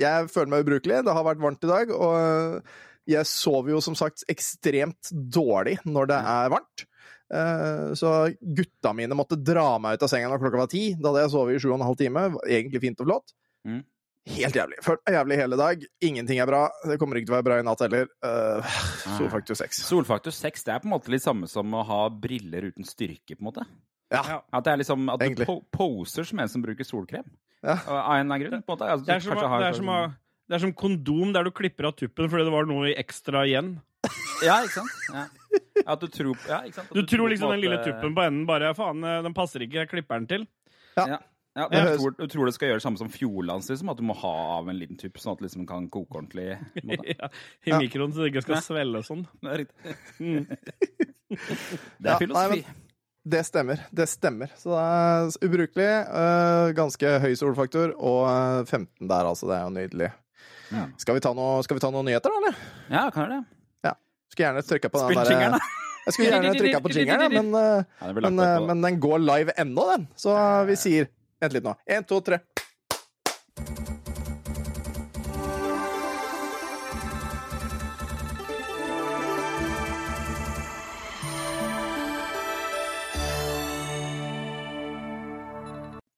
jeg 0.00 0.32
føler 0.32 0.54
meg 0.54 0.64
ubrukelig. 0.64 1.02
Det 1.04 1.18
har 1.18 1.28
vært 1.28 1.44
varmt 1.44 1.68
i 1.68 1.72
dag, 1.74 1.92
og 1.92 3.12
jeg 3.12 3.28
sover 3.28 3.74
jo 3.74 3.84
som 3.84 3.96
sagt 3.98 4.24
ekstremt 4.32 5.12
dårlig 5.12 5.78
når 5.84 6.12
det 6.14 6.20
er 6.32 6.52
varmt. 6.56 6.88
Eh, 7.32 7.94
Så 7.96 8.10
gutta 8.40 8.92
mine 8.94 9.16
måtte 9.16 9.38
dra 9.40 9.78
meg 9.78 9.96
ut 9.96 10.02
av 10.06 10.12
senga 10.12 10.28
når 10.28 10.42
klokka 10.42 10.60
var 10.64 10.70
ti. 10.70 10.94
Da 10.98 11.10
hadde 11.10 11.24
jeg 11.24 11.32
sovet 11.34 11.56
i 11.56 11.62
sju 11.62 11.70
og 11.72 11.78
en 11.80 11.86
halv 11.88 11.98
time. 12.00 12.28
Egentlig 12.46 12.80
fint 12.84 13.00
og 13.00 13.08
flott. 13.08 13.32
Mm. 13.64 13.82
Helt 14.34 14.56
jævlig. 14.56 14.78
Følt 14.84 15.02
meg 15.04 15.16
jævlig 15.18 15.36
hele 15.36 15.56
dag. 15.60 15.82
Ingenting 16.00 16.38
er 16.40 16.48
bra. 16.48 16.62
Det 16.88 16.98
kommer 17.00 17.18
ikke 17.20 17.28
til 17.28 17.34
å 17.34 17.38
være 17.40 17.48
bra 17.50 17.58
i 17.60 17.64
natt 17.66 17.82
heller. 17.84 18.06
Uh, 18.24 18.76
Solfaktor 19.18 19.58
6. 19.60 19.82
Solfaktor 19.84 20.32
6 20.32 20.64
det 20.64 20.72
er 20.72 20.80
på 20.80 20.88
en 20.88 20.94
måte 20.94 21.12
litt 21.12 21.24
samme 21.24 21.48
som 21.50 21.74
å 21.76 21.82
ha 21.84 21.98
briller 22.08 22.70
uten 22.70 22.88
styrke. 22.88 23.36
på 23.36 23.42
en 23.42 23.48
måte. 23.50 23.66
Ja. 24.14 24.40
At 24.52 24.64
det 24.64 24.72
er 24.72 24.80
liksom 24.80 25.08
at 25.12 25.20
du 25.20 25.44
po 25.44 25.58
poser 25.74 26.24
som 26.28 26.40
en 26.40 26.48
som 26.48 26.62
bruker 26.64 26.86
solkrem. 26.88 27.26
Ja. 27.64 27.76
Av 27.84 27.96
en 27.96 27.98
eller 27.98 28.20
annen 28.24 28.40
grunn. 28.44 28.62
på 28.64 28.72
en 28.72 28.78
måte. 28.78 28.88
Altså, 28.94 29.06
Det 29.08 29.14
er, 29.16 29.24
som, 29.26 29.36
har 29.36 29.60
det, 29.60 29.68
er 29.68 29.78
som, 29.80 29.92
det 30.48 30.56
er 30.56 30.64
som 30.64 30.72
kondom 30.72 31.32
der 31.36 31.44
du 31.44 31.50
klipper 31.56 31.88
av 31.90 31.96
tuppen 31.98 32.28
fordi 32.32 32.44
det 32.48 32.52
var 32.54 32.68
noe 32.68 32.94
ekstra 33.00 33.44
igjen. 33.48 33.74
Ja, 34.42 34.56
ikke 34.64 34.80
sant? 34.80 34.90
Ja. 35.12 35.26
At 35.86 36.00
du 36.00 36.08
tror 36.10 36.34
ja, 36.48 36.62
ikke 36.66 36.74
sant? 36.80 36.88
At 36.90 36.96
Du 36.96 37.02
tror 37.06 37.26
på 37.26 37.30
liksom 37.34 37.50
en 37.52 37.60
den 37.60 37.62
lille 37.62 37.78
tuppen 37.84 38.14
på 38.16 38.22
enden 38.24 38.46
bare 38.48 38.72
Faen, 38.74 39.04
eh, 39.04 39.20
den 39.22 39.34
passer 39.36 39.62
ikke, 39.62 39.84
jeg 39.84 39.88
klipper 39.92 40.18
den 40.18 40.26
til. 40.30 40.46
Ja. 40.96 41.06
Ja, 41.06 41.18
ja 41.54 41.68
du, 41.70 41.76
høres- 41.76 42.00
tror, 42.00 42.14
du 42.18 42.26
tror 42.32 42.46
det 42.50 42.54
skal 42.56 42.68
gjøre 42.72 42.80
det 42.80 42.82
samme 42.86 42.98
som 42.98 43.08
Fjordlands, 43.14 43.68
liksom, 43.70 43.90
at 43.92 43.96
du 44.00 44.02
må 44.02 44.16
ha 44.18 44.32
av 44.58 44.68
en 44.72 44.78
liten 44.80 44.96
tupp, 44.98 45.18
sånn 45.22 45.32
at 45.36 45.38
det 45.42 45.46
liksom 45.50 45.66
kan 45.70 45.86
koke 45.88 46.18
ordentlig? 46.18 46.56
måte. 46.82 47.14
ja, 47.20 47.28
I 47.66 47.70
Ja. 47.70 47.78
mikroen, 47.78 48.10
så 48.14 48.24
det 48.24 48.32
ikke 48.32 48.42
skal 48.42 48.56
Ja. 48.58 48.64
svelle 48.66 48.98
og 48.98 49.06
sånn. 49.06 49.22
Det 49.42 49.52
er 49.52 49.62
riktig. 49.62 49.94
Mm. 50.18 50.46
Det 51.34 52.08
er 52.08 52.12
Ja, 52.14 52.18
filosofi. 52.18 52.60
nei, 52.64 52.80
Det 53.24 53.40
stemmer. 53.46 53.80
Det 53.94 54.04
stemmer. 54.10 54.50
Så 54.60 54.68
det 54.74 54.80
er 54.84 55.48
ubrukelig. 55.48 55.88
øh, 56.12 56.74
ganske 56.76 57.14
høy 57.22 57.32
solfaktor. 57.40 57.94
Og 57.96 58.26
øh, 58.28 58.66
15 58.68 59.08
der, 59.08 59.24
altså. 59.30 59.46
Det 59.48 59.56
er 59.56 59.62
jo 59.64 59.70
nydelig. 59.78 60.10
Ja. 60.74 60.82
Skal, 60.98 61.14
vi 61.16 61.20
ta 61.24 61.32
noe, 61.32 61.62
skal 61.64 61.78
vi 61.78 61.80
ta 61.80 61.90
noen 61.94 62.04
nyheter, 62.10 62.28
da, 62.28 62.36
eller? 62.42 62.58
Ja, 62.90 63.06
kan 63.10 63.24
gjøre 63.24 63.38
det. 63.38 63.44
Skulle 64.34 64.48
gjerne 64.50 64.62
trykka 64.66 64.90
på 64.90 64.98
den 65.06 65.14
der- 65.14 65.58
Jeg 66.04 66.12
skulle 66.12 66.30
gjerne 66.32 66.54
trykka 66.60 66.80
på 66.84 66.90
jingeren, 66.92 67.22
ja, 67.22 67.42
men, 67.42 67.52
blir 68.18 68.30
men, 68.30 68.40
på. 68.42 68.66
men 68.66 68.82
den 68.82 68.98
går 69.00 69.18
live 69.22 69.54
ennå, 69.56 69.86
den. 69.94 70.08
Så 70.18 70.34
vi 70.68 70.76
sier 70.76 71.06
Vent 71.40 71.52
litt 71.56 71.64
nå. 71.66 71.74
Én, 71.90 72.04
to, 72.08 72.20
tre. 72.24 72.38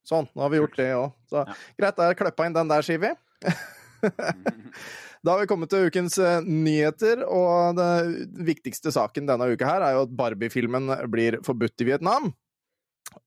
Sånn, 0.07 0.29
nå 0.39 0.45
har 0.45 0.53
vi 0.53 0.61
gjort 0.61 0.77
det 0.79 0.91
òg. 0.95 1.13
Så 1.31 1.41
Ja. 1.43 1.55
greit, 1.79 1.97
der 1.99 2.15
kløppa 2.15 2.47
inn 2.47 2.53
den 2.55 2.69
der, 2.71 2.83
sier 2.83 2.99
vi. 3.03 3.11
Da 5.27 5.35
har 5.35 5.43
vi 5.43 5.49
kommet 5.51 5.73
til 5.73 5.89
ukens 5.91 6.17
eh, 6.23 6.39
nyheter, 6.47 7.25
og 7.27 7.75
den 7.79 8.45
viktigste 8.47 8.93
saken 8.95 9.27
denne 9.27 9.49
uka 9.51 9.67
her 9.67 9.83
er 9.83 9.97
jo 9.97 10.05
at 10.07 10.13
Barbie-filmen 10.19 10.93
blir 11.11 11.41
forbudt 11.47 11.83
i 11.83 11.89
Vietnam. 11.89 12.31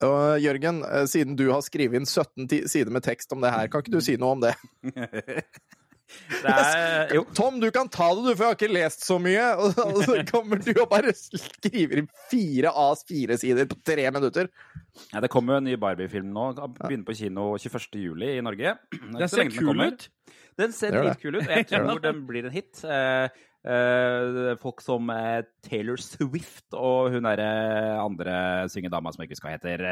Og 0.06 0.40
Jørgen, 0.40 0.80
eh, 0.88 1.04
siden 1.12 1.36
du 1.40 1.50
har 1.52 1.64
skrevet 1.66 2.00
inn 2.00 2.08
17 2.08 2.48
sider 2.72 2.94
med 2.96 3.04
tekst 3.04 3.36
om 3.36 3.44
det 3.44 3.52
her, 3.52 3.68
kan 3.68 3.84
ikke 3.84 3.98
du 3.98 4.00
si 4.06 4.16
noe 4.20 4.38
om 4.38 4.48
det? 4.48 4.56
Det 6.10 6.50
er, 6.50 7.12
jo, 7.14 7.22
Tom, 7.38 7.60
du 7.62 7.68
kan 7.74 7.90
ta 7.92 8.08
det, 8.18 8.24
du, 8.26 8.30
for 8.34 8.42
jeg 8.42 8.50
har 8.50 8.56
ikke 8.58 8.72
lest 8.74 9.04
så 9.06 9.20
mye. 9.22 9.44
Og 9.62 10.00
så- 10.08 10.24
kommer 10.32 10.58
du 10.58 10.72
og 10.82 10.88
bare 10.90 11.14
skriver 11.14 12.02
inn 12.02 12.08
fire 12.32 12.72
A's 12.74 13.04
fire 13.06 13.38
sider 13.38 13.70
på 13.70 13.78
tre 13.86 14.08
minutter. 14.16 14.50
ja, 15.14 15.22
det 15.22 15.30
kommer 15.30 15.54
jo 15.54 15.62
en 15.62 15.68
ny 15.70 15.76
Barbie-film 15.78 16.32
nå. 16.34 16.48
Begynner 16.80 17.06
på 17.06 17.18
kino 17.20 17.52
21. 17.62 18.00
juli 18.02 18.32
i 18.40 18.42
Norge. 18.42 18.74
Det 18.90 19.04
er 19.06 19.20
Den 19.22 19.30
ser 19.36 19.52
kult 19.54 19.60
kul 19.60 19.86
ut. 19.86 20.08
Den 20.60 20.74
ser 20.76 20.96
dritkul 20.96 21.40
ut, 21.40 21.46
og 21.46 21.54
jeg 21.54 21.68
tror 21.72 22.02
den 22.04 22.26
blir 22.28 22.50
en 22.50 22.54
hit. 22.54 22.82
Eh, 22.84 23.30
eh, 23.68 24.56
folk 24.62 24.84
som 24.84 25.10
uh, 25.12 25.40
Taylor 25.66 26.00
Swift 26.02 26.76
og 26.78 27.14
hun 27.14 27.28
derre 27.28 27.50
andre 28.00 28.36
syngedama 28.72 29.14
som 29.14 29.24
jeg 29.24 29.30
ikke 29.30 29.38
husker 29.38 29.50
hva 29.50 29.56
heter. 29.56 29.86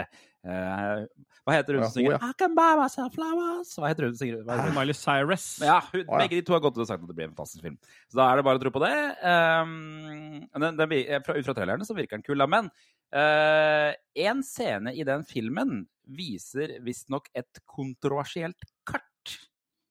Eh, 0.48 1.06
hva 1.48 1.56
heter 1.56 1.78
hun 1.78 1.86
Ja, 1.86 1.90
som 1.90 2.00
synger 2.00 2.18
ja. 2.18 2.20
I 2.30 2.38
can 2.40 2.56
buy 2.58 2.76
myself 2.80 3.16
flowers? 3.16 3.74
Hva 3.80 3.92
heter 3.92 4.08
hun 4.08 4.16
som 4.16 4.22
synger? 4.24 4.44
Hva 4.44 4.60
heter 4.60 4.72
hun? 4.72 4.78
Miley 4.80 4.98
Cyrus. 4.98 5.48
Ja, 5.64 5.80
hun, 5.92 6.04
oh, 6.04 6.18
ja. 6.18 6.22
begge 6.24 6.42
de 6.42 6.44
to 6.48 6.56
har 6.56 6.64
gått 6.64 6.78
ut 6.78 6.84
og 6.86 6.92
sagt 6.92 7.04
at 7.04 7.10
det 7.12 7.18
blir 7.18 7.30
en 7.30 7.36
fantastisk 7.36 7.64
film. 7.66 7.80
Så 8.12 8.22
da 8.22 8.30
er 8.30 8.40
det 8.40 8.48
bare 8.48 8.62
å 8.62 8.64
tro 8.66 8.74
på 8.76 8.84
det. 8.84 8.94
Um, 9.24 10.46
den, 10.52 10.80
den, 10.80 10.96
fra, 11.26 11.38
ut 11.38 11.50
fra 11.50 11.58
trailerne 11.58 11.88
så 11.88 11.98
virker 11.98 12.20
den 12.20 12.28
kul, 12.28 12.40
da. 12.44 12.50
Men 12.52 12.72
uh, 13.16 13.92
en 14.28 14.44
scene 14.46 14.96
i 14.96 15.08
den 15.08 15.28
filmen 15.28 15.86
viser 16.08 16.78
visstnok 16.84 17.28
et 17.36 17.60
kontroversielt 17.68 18.68
kart. 18.88 19.04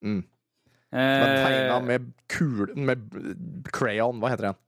Mm. 0.05 0.25
Den 0.97 1.31
er 1.31 1.43
tegna 1.45 1.81
Eh, 1.81 1.89
med 1.91 2.13
kul... 2.33 2.71
med 2.77 3.11
crayon, 3.73 4.23
hva 4.23 4.33
heter 4.33 4.51
den? 4.51 4.63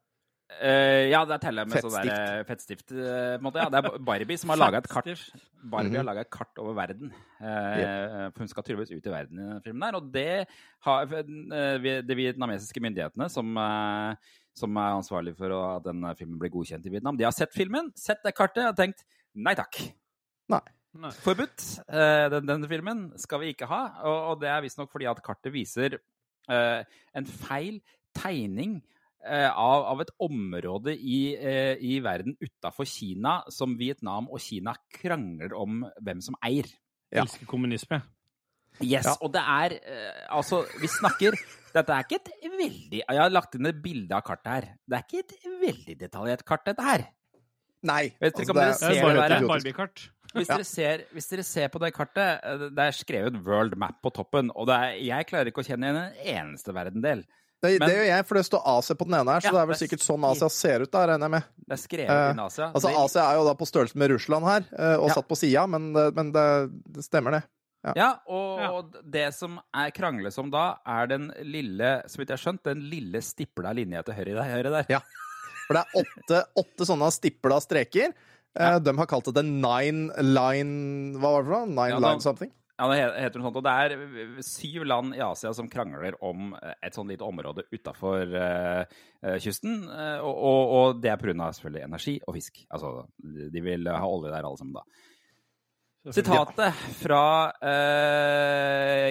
Uh, 0.49 1.05
ja, 1.13 1.21
det 1.29 1.35
er 1.37 1.43
teller 1.43 1.67
med 1.69 1.85
sånn 1.85 1.93
der, 1.93 2.09
eh, 2.09 2.45
fettstift. 2.49 2.89
Uh, 2.91 3.37
måte. 3.45 3.61
Ja, 3.61 3.69
det 3.71 3.83
er 3.83 3.99
Barbie 4.03 4.39
som 4.41 4.51
har 4.51 4.59
laga 4.59 4.81
et 4.81 4.89
kart. 4.91 5.07
Barbie 5.07 5.91
mm 5.91 5.93
-hmm. 5.93 5.97
har 6.01 6.07
laga 6.09 6.21
et 6.25 6.31
kart 6.31 6.59
over 6.59 6.75
verden. 6.75 7.13
Eh, 7.41 8.31
For 8.33 8.39
hun 8.39 8.49
skal 8.49 8.63
tydeligvis 8.63 8.97
ut 8.97 9.07
i 9.07 9.11
verden 9.11 9.39
i 9.39 9.43
denne 9.43 9.63
filmen. 9.63 9.81
der. 9.81 9.97
Og 9.97 10.13
det 10.13 10.47
har 10.81 11.03
eh, 11.03 12.03
de 12.03 12.15
vietnamesiske 12.15 12.81
myndighetene, 12.81 13.29
som, 13.29 13.57
eh, 13.57 14.15
som 14.55 14.77
er 14.77 14.97
ansvarlig 14.97 15.37
for 15.37 15.77
at 15.77 15.85
denne 15.85 16.17
filmen 16.17 16.39
blir 16.39 16.51
godkjent 16.51 16.87
i 16.87 16.91
Vietnam, 16.91 17.17
de 17.17 17.25
har 17.25 17.33
sett 17.33 17.53
filmen, 17.53 17.93
sett 17.95 18.19
det 18.25 18.35
kartet 18.35 18.67
og 18.67 18.77
tenkt 18.77 19.05
nei 19.35 19.55
takk. 19.55 19.93
Nei. 20.49 20.61
Forbudt. 21.23 21.85
Eh, 21.87 22.29
den, 22.33 22.47
denne 22.47 22.69
filmen 22.69 23.13
skal 23.21 23.41
vi 23.41 23.53
ikke 23.53 23.69
ha. 23.71 23.83
Og, 24.03 24.19
og 24.31 24.41
det 24.41 24.49
er 24.49 24.63
visstnok 24.65 24.91
fordi 24.91 25.07
at 25.07 25.23
kartet 25.23 25.53
viser 25.53 25.95
eh, 25.95 26.01
en 26.49 27.27
feil 27.29 27.81
tegning 28.17 28.79
eh, 29.27 29.49
av, 29.51 29.85
av 29.93 30.03
et 30.05 30.13
område 30.25 30.95
i, 30.97 31.35
eh, 31.37 31.77
i 31.81 31.99
verden 32.05 32.37
utafor 32.41 32.89
Kina 32.89 33.41
som 33.53 33.77
Vietnam 33.79 34.29
og 34.33 34.41
Kina 34.43 34.75
krangler 34.95 35.55
om 35.59 35.85
hvem 36.01 36.23
som 36.25 36.39
eier. 36.45 36.69
Ja. 37.13 37.23
Elsker 37.25 37.49
kommunisme. 37.49 38.03
Yes, 38.85 39.07
Ja. 39.09 39.15
og 39.25 39.33
det 39.35 39.41
er 39.43 39.73
eh, 39.81 40.27
Altså, 40.31 40.61
vi 40.79 40.87
snakker 40.87 41.35
Dette 41.75 41.91
er 41.91 42.05
ikke 42.05 42.19
et 42.21 42.29
veldig 42.53 43.01
Jeg 43.01 43.19
har 43.19 43.33
lagt 43.33 43.57
inn 43.57 43.67
et 43.67 43.81
bilde 43.83 44.15
av 44.15 44.23
kartet 44.23 44.53
her. 44.53 44.67
Det 44.87 44.99
er 44.99 45.07
ikke 45.07 45.23
et 45.25 45.49
veldig 45.63 45.97
detaljert 45.99 46.45
kart, 46.47 46.63
dette 46.69 46.85
her. 46.85 47.05
Nei. 47.89 48.05
Vet 48.21 48.37
dere 48.37 48.45
altså, 48.45 48.53
om 48.53 48.61
dere 48.61 48.69
det 48.69 48.79
ser 48.79 48.93
er 48.93 48.95
det 48.95 49.03
bare 49.03 49.17
der? 49.17 49.29
Det 49.29 49.35
er 49.35 49.43
et. 49.43 49.51
Barbie-kart. 49.53 50.05
Hvis, 50.35 50.49
Ja. 50.49 50.57
dere 50.59 50.65
ser, 50.65 51.05
hvis 51.15 51.29
dere 51.31 51.43
ser 51.43 51.69
på 51.73 51.81
det 51.81 51.93
kartet, 51.97 52.41
eh, 52.45 52.59
det 52.69 52.79
er 52.79 52.93
skrevet 52.93 53.39
World 53.47 53.77
Map 53.81 54.03
på 54.05 54.13
toppen. 54.13 54.51
Og 54.55 54.67
det 54.69 54.75
er, 54.77 54.99
jeg 55.01 55.27
klarer 55.27 55.47
ikke 55.51 55.63
å 55.65 55.67
kjenne 55.67 55.89
igjen 55.89 55.97
en 55.97 56.55
eneste 56.55 56.75
verdendel. 56.75 57.25
Det, 57.61 57.79
Men- 57.81 57.89
det 57.89 57.97
gjør 57.97 58.07
jeg, 58.07 58.27
for 58.27 58.35
det 58.39 58.45
står 58.47 58.63
Asia 58.65 58.95
på 58.95 59.05
den 59.09 59.15
ene 59.19 59.33
her, 59.33 59.41
så 59.41 59.45
Ja, 59.45 59.51
det 59.51 59.59
er 59.63 59.67
vel 59.67 59.75
det 59.75 59.83
er 59.83 59.87
sikkert 59.89 60.05
sånn 60.07 60.25
Asia 60.31 60.49
ser 60.49 60.83
ut, 60.83 60.91
da, 60.93 61.07
regner 61.09 61.25
jeg 61.27 61.31
med. 61.31 61.45
Det 61.67 61.73
er 61.73 61.83
skrevet 61.89 62.11
Eh, 62.11 62.31
inn 62.31 62.39
Asia. 62.39 62.67
Altså, 62.73 62.89
Det- 62.89 62.97
Asia 62.97 63.23
er 63.23 63.35
jo 63.35 63.45
da 63.49 63.55
på 63.55 63.67
størrelse 63.67 63.97
med 63.97 64.11
Russland 64.11 64.45
her, 64.45 64.61
eh, 64.79 64.97
og 65.01 65.09
Ja. 65.09 65.15
satt 65.15 65.29
på 65.29 65.37
sida, 65.37 65.67
men, 65.67 65.93
men 65.93 66.31
det, 66.33 66.93
det 66.93 67.03
stemmer, 67.05 67.31
det. 67.33 67.43
Ja, 67.97 68.19
og 68.29 68.95
det 69.11 69.33
som 69.35 69.59
er 69.75 69.91
krangles 69.91 70.37
om 70.39 70.51
da, 70.51 70.77
er 70.87 71.07
den 71.07 71.33
lille, 71.43 72.03
så 72.07 72.19
vidt 72.19 72.29
jeg 72.29 72.37
har 72.39 72.53
skjønt, 72.53 72.63
den 72.65 72.81
lille 72.91 73.19
stipla 73.23 73.73
linja 73.75 74.03
til 74.05 74.15
høyre 74.15 74.35
der. 74.35 74.45
Høyre 74.45 74.71
der. 74.71 74.87
Ja. 74.91 75.01
For 75.67 75.75
det 75.75 75.85
er 75.87 76.03
åtte, 76.03 76.45
åtte 76.57 76.87
sånne 76.87 77.11
stipla 77.11 77.59
streker. 77.61 78.13
Eh, 78.59 78.79
De 78.83 78.95
har 78.99 79.07
kalt 79.07 79.25
det 79.31 79.35
the 79.39 79.43
nine 79.47 80.09
line 80.19 81.15
Hva 81.19 81.31
var 81.37 81.43
det 81.43 81.49
for 81.51 81.55
noe? 81.57 81.67
Nine 81.73 81.91
Ja, 81.95 82.01
da- 82.01 82.13
line 82.13 82.25
something? 82.25 82.53
Ja, 82.79 82.87
det 82.93 82.99
heter 83.25 83.41
noe 83.41 83.49
sånt. 83.49 83.57
Og 83.59 83.65
det 83.67 83.73
er 83.75 84.43
syv 84.47 84.85
land 84.87 85.15
i 85.17 85.19
Asia 85.25 85.51
som 85.53 85.67
krangler 85.69 86.15
om 86.23 86.53
et 86.81 86.95
sånn 86.95 87.09
lite 87.11 87.27
område 87.27 87.65
utafor 87.75 88.31
kysten. 89.43 89.81
eh, 89.91 90.21
og, 90.23 90.37
og, 90.37 90.75
og 90.79 91.01
det 91.03 91.11
er 91.11 91.17
pga. 91.19 91.49
selvfølgelig 91.51 91.83
energi 91.89 92.21
og 92.27 92.35
fisk. 92.39 92.61
Altså, 92.71 92.93
de 93.19 93.49
de 93.51 93.61
vil 93.67 93.89
ha 93.91 94.07
olje 94.07 94.31
der 94.31 94.47
alle 94.47 94.61
sammen, 94.61 94.75
da. 94.79 94.85
Sitatet 96.15 96.73
fra 97.03 97.51
uh, 97.61 99.11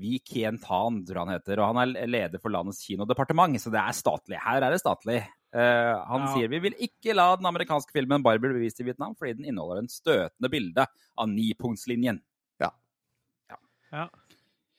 Vi 0.00 0.18
Kientan, 0.24 1.04
tror 1.06 1.20
han 1.26 1.34
heter. 1.36 1.60
Og 1.60 1.74
han 1.76 1.94
er 1.96 2.08
leder 2.08 2.40
for 2.42 2.50
landets 2.50 2.80
kinodepartement, 2.86 3.60
så 3.60 3.70
det 3.70 3.82
er 3.82 3.94
statlig. 3.94 4.40
Her 4.42 4.62
er 4.64 4.72
det 4.74 4.80
statlig. 4.82 5.20
Eh, 5.56 6.04
han 6.10 6.26
Ja. 6.26 6.32
sier 6.34 6.50
vi 6.52 6.58
vil 6.66 6.74
ikke 6.84 7.14
la 7.16 7.30
den 7.38 7.46
amerikanske 7.48 7.94
filmen 7.94 8.22
Barbie 8.22 8.52
bli 8.52 8.66
vist 8.66 8.80
i 8.82 8.84
Vietnam 8.84 9.14
fordi 9.16 9.38
den 9.38 9.46
inneholder 9.48 9.78
en 9.80 9.88
støtende 9.88 10.50
bilde 10.52 10.84
av 11.16 11.28
nipunktslinjen. 11.32 12.20
Ja. 12.60 14.08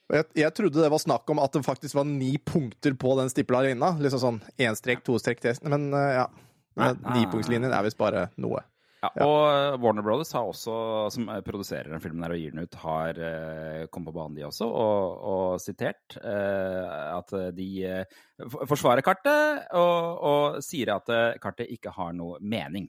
Og 0.08 0.14
Jeg, 0.16 0.24
jeg 0.40 0.54
trodde 0.54 0.80
det 0.80 0.90
var 0.92 1.00
snakk 1.02 1.28
om 1.32 1.40
at 1.42 1.52
det 1.52 1.64
faktisk 1.66 1.96
var 1.98 2.04
ni 2.08 2.36
punkter 2.38 2.94
på 2.96 3.16
den 3.18 3.28
stipla 3.32 3.60
linja. 3.66 3.90
Liksom 3.98 4.20
sånn 4.22 4.38
én 4.60 4.76
strek, 4.78 5.02
to 5.04 5.18
strek, 5.20 5.40
tre 5.42 5.54
Men 5.64 5.90
uh, 5.92 6.24
ja. 6.78 6.94
Nipunktslinjen 7.16 7.72
er 7.72 7.82
visst 7.82 7.98
bare 7.98 8.28
noe. 8.40 8.62
Ja, 8.98 9.08
og 9.22 9.78
Warner 9.82 10.02
Brothers 10.02 10.32
har 10.34 10.48
også, 10.50 10.72
som 11.14 11.28
produserer 11.46 11.86
den 11.92 12.00
filmen 12.02 12.24
her 12.26 12.32
og 12.34 12.40
gir 12.40 12.50
den 12.54 12.64
ut, 12.66 12.74
har 12.82 13.20
uh, 13.22 13.84
kommet 13.94 14.10
på 14.10 14.16
banen, 14.16 14.34
de 14.34 14.42
også, 14.48 14.66
og, 14.66 15.20
og 15.32 15.60
sitert 15.62 16.16
eh, 16.18 17.14
at 17.14 17.30
de 17.54 17.68
eh, 17.86 18.16
forsvarer 18.66 19.04
kartet 19.06 19.68
og, 19.78 20.18
og 20.32 20.58
sier 20.66 20.90
at 20.96 21.12
eh, 21.14 21.38
kartet 21.42 21.70
ikke 21.78 21.92
har 21.94 22.10
noe 22.18 22.40
mening. 22.42 22.88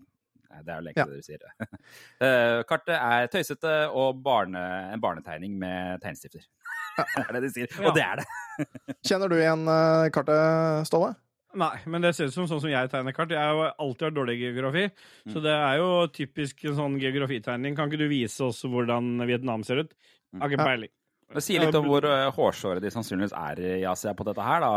Eh, 0.50 0.64
Det 0.66 0.74
er 0.74 0.82
jo 0.82 0.90
egentlig 0.90 0.98
Ja. 0.98 1.06
det 1.06 1.22
du 1.22 1.30
sier. 1.30 1.46
Eh, 2.26 2.58
kartet 2.68 2.98
er 2.98 3.30
tøysete 3.32 3.76
og 3.94 4.18
barne, 4.26 4.66
en 4.92 5.00
barnetegning 5.06 5.54
med 5.62 6.02
tegnestifter. 6.02 6.42
det 6.98 7.26
er 7.30 7.34
det 7.38 7.44
de 7.46 7.54
sier, 7.54 7.70
Ja. 7.78 7.86
og 7.88 7.94
det 7.96 8.04
er 8.10 8.24
det. 8.24 8.28
Kjenner 9.08 9.30
du 9.32 9.38
igjen 9.38 9.62
eh, 9.70 10.10
kartet, 10.18 10.88
Ståle? 10.90 11.14
Nei, 11.58 11.80
men 11.90 12.02
det 12.04 12.12
ser 12.14 12.28
ut 12.30 12.34
som 12.36 12.46
sånn 12.46 12.62
som 12.62 12.70
jeg 12.70 12.90
tegner 12.92 13.14
kart. 13.18 13.32
Jeg 13.34 13.42
har 13.42 13.56
jo 13.58 13.72
alltid 13.82 14.06
hatt 14.06 14.14
dårlig 14.20 14.36
geografi, 14.38 14.84
Mm. 15.26 15.34
så 15.34 15.42
det 15.42 15.56
er 15.56 15.78
jo 15.78 16.08
typisk 16.14 16.64
en 16.66 16.76
sånn 16.78 17.00
geografitegning. 17.02 17.76
Kan 17.76 17.90
ikke 17.90 17.98
du 17.98 18.08
vise 18.08 18.40
oss 18.46 18.62
hvordan 18.64 19.18
Vietnam 19.26 19.64
ser 19.64 19.80
ut? 19.80 19.94
Har 20.40 20.48
ikke 20.50 20.64
peiling. 20.64 20.90
Det 21.30 21.44
sier 21.46 21.62
litt 21.62 21.76
om 21.78 21.86
hvor 21.86 22.02
eh, 22.10 22.32
hårsåre 22.34 22.82
de 22.82 22.90
sannsynligvis 22.90 23.36
er 23.38 23.60
i 23.62 23.84
Asia 23.86 24.16
på 24.18 24.26
dette 24.26 24.42
her, 24.42 24.64
da. 24.64 24.70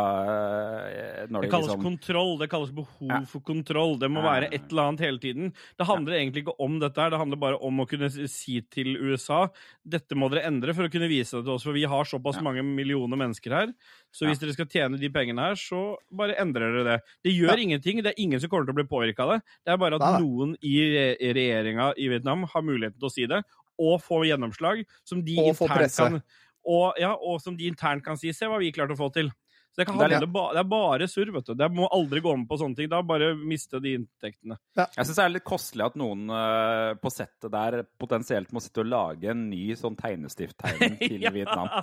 eh, 0.85 1.23
Når 1.33 1.47
Det 1.47 1.51
kalles 1.51 1.71
liksom 1.71 1.81
kontroll. 1.87 2.35
Det 2.43 2.49
kalles 2.53 2.71
behov 2.77 3.09
Ja. 3.09 3.21
for 3.25 3.41
kontroll. 3.41 3.95
Det 3.99 4.11
må 4.13 4.21
Ja. 4.21 4.29
være 4.35 4.51
et 4.53 4.69
eller 4.71 4.83
annet 4.91 5.01
hele 5.01 5.19
tiden. 5.19 5.55
Det 5.79 5.87
handler 5.87 6.13
egentlig 6.19 6.45
ikke 6.45 6.55
om 6.61 6.79
dette 6.79 7.01
her, 7.01 7.09
det 7.09 7.19
handler 7.19 7.39
bare 7.41 7.57
om 7.63 7.79
å 7.81 7.89
kunne 7.89 8.11
si 8.29 8.61
til 8.71 8.97
USA 9.01 9.49
dette 9.89 10.13
må 10.15 10.29
dere 10.31 10.45
endre 10.45 10.75
for 10.75 10.85
å 10.85 10.93
kunne 10.93 11.09
vise 11.09 11.33
det 11.41 11.45
til 11.45 11.55
oss, 11.55 11.63
for 11.65 11.73
vi 11.73 11.85
har 11.85 12.05
såpass 12.05 12.37
Ja. 12.37 12.43
mange 12.43 12.63
millioner 12.63 13.17
mennesker 13.17 13.51
her. 13.51 13.73
Så 14.13 14.27
Ja. 14.27 14.29
hvis 14.29 14.41
dere 14.41 14.53
skal 14.53 14.67
tjene 14.67 15.01
de 15.01 15.09
pengene 15.09 15.41
her, 15.41 15.55
så 15.55 15.97
bare 16.13 16.37
endrer 16.37 16.69
dere 16.71 16.85
det. 16.85 17.01
Det 17.25 17.33
gjør 17.33 17.57
Ja. 17.57 17.65
ingenting. 17.65 18.03
Det 18.03 18.13
er 18.13 18.21
ingen 18.23 18.39
som 18.39 18.51
kommer 18.51 18.67
til 18.67 18.75
å 18.75 18.77
bli 18.77 18.85
påvirka 18.85 19.21
av 19.21 19.31
det. 19.31 19.43
Det 19.65 19.73
er 19.73 19.77
bare 19.79 19.95
at 19.95 20.21
noen 20.21 20.55
i 20.63 20.77
re 20.85 21.17
regjeringa 21.33 21.95
i 21.97 22.09
Vietnam 22.09 22.43
har 22.45 22.61
muligheten 22.61 22.99
til 23.01 23.09
å 23.09 23.11
si 23.11 23.25
det, 23.27 23.43
og 23.79 24.03
få 24.03 24.21
gjennomslag 24.29 24.85
som 25.03 25.23
de 25.25 25.35
Og 25.39 25.57
internt 25.57 25.97
kan 25.97 26.23
og, 26.65 26.99
ja, 27.01 27.15
og 27.15 27.41
som 27.43 27.57
de 27.59 27.69
internt 27.71 28.05
kan 28.05 28.19
si 28.19 28.33
'se 28.33 28.49
hva 28.49 28.61
vi 28.63 28.73
klarte 28.73 28.97
å 28.97 29.01
få 29.01 29.13
til'. 29.15 29.33
Så 29.73 29.81
det, 29.81 29.87
kan 29.89 29.97
Det 29.97 30.05
er 30.05 30.13
handle, 30.19 30.29
ba, 30.29 30.43
det 30.53 30.61
er 30.61 30.69
bare 30.69 31.07
surr, 31.09 31.31
vet 31.33 31.47
du. 31.49 31.55
Det 31.57 31.67
må 31.73 31.87
aldri 31.97 32.21
gå 32.21 32.33
med 32.37 32.45
på 32.51 32.59
sånne 32.61 32.77
ting. 32.77 32.91
Da 32.93 32.99
bare 33.09 33.31
miste 33.41 33.81
de 33.81 33.95
inntektene. 33.97 34.59
Jeg 34.77 35.07
syns 35.07 35.17
det 35.17 35.25
er 35.25 35.33
litt 35.33 35.47
kostelig 35.49 35.87
at 35.87 35.97
noen 35.97 36.29
uh, 36.29 36.93
på 37.01 37.13
settet 37.13 37.49
der 37.55 37.79
potensielt 38.01 38.53
må 38.53 38.61
sitte 38.61 38.85
og 38.85 38.91
lage 38.93 39.33
en 39.33 39.47
ny 39.49 39.73
sånn 39.81 39.97
tegnestifttegning 39.97 40.99
til 41.09 41.25
Vietnam. 41.33 41.73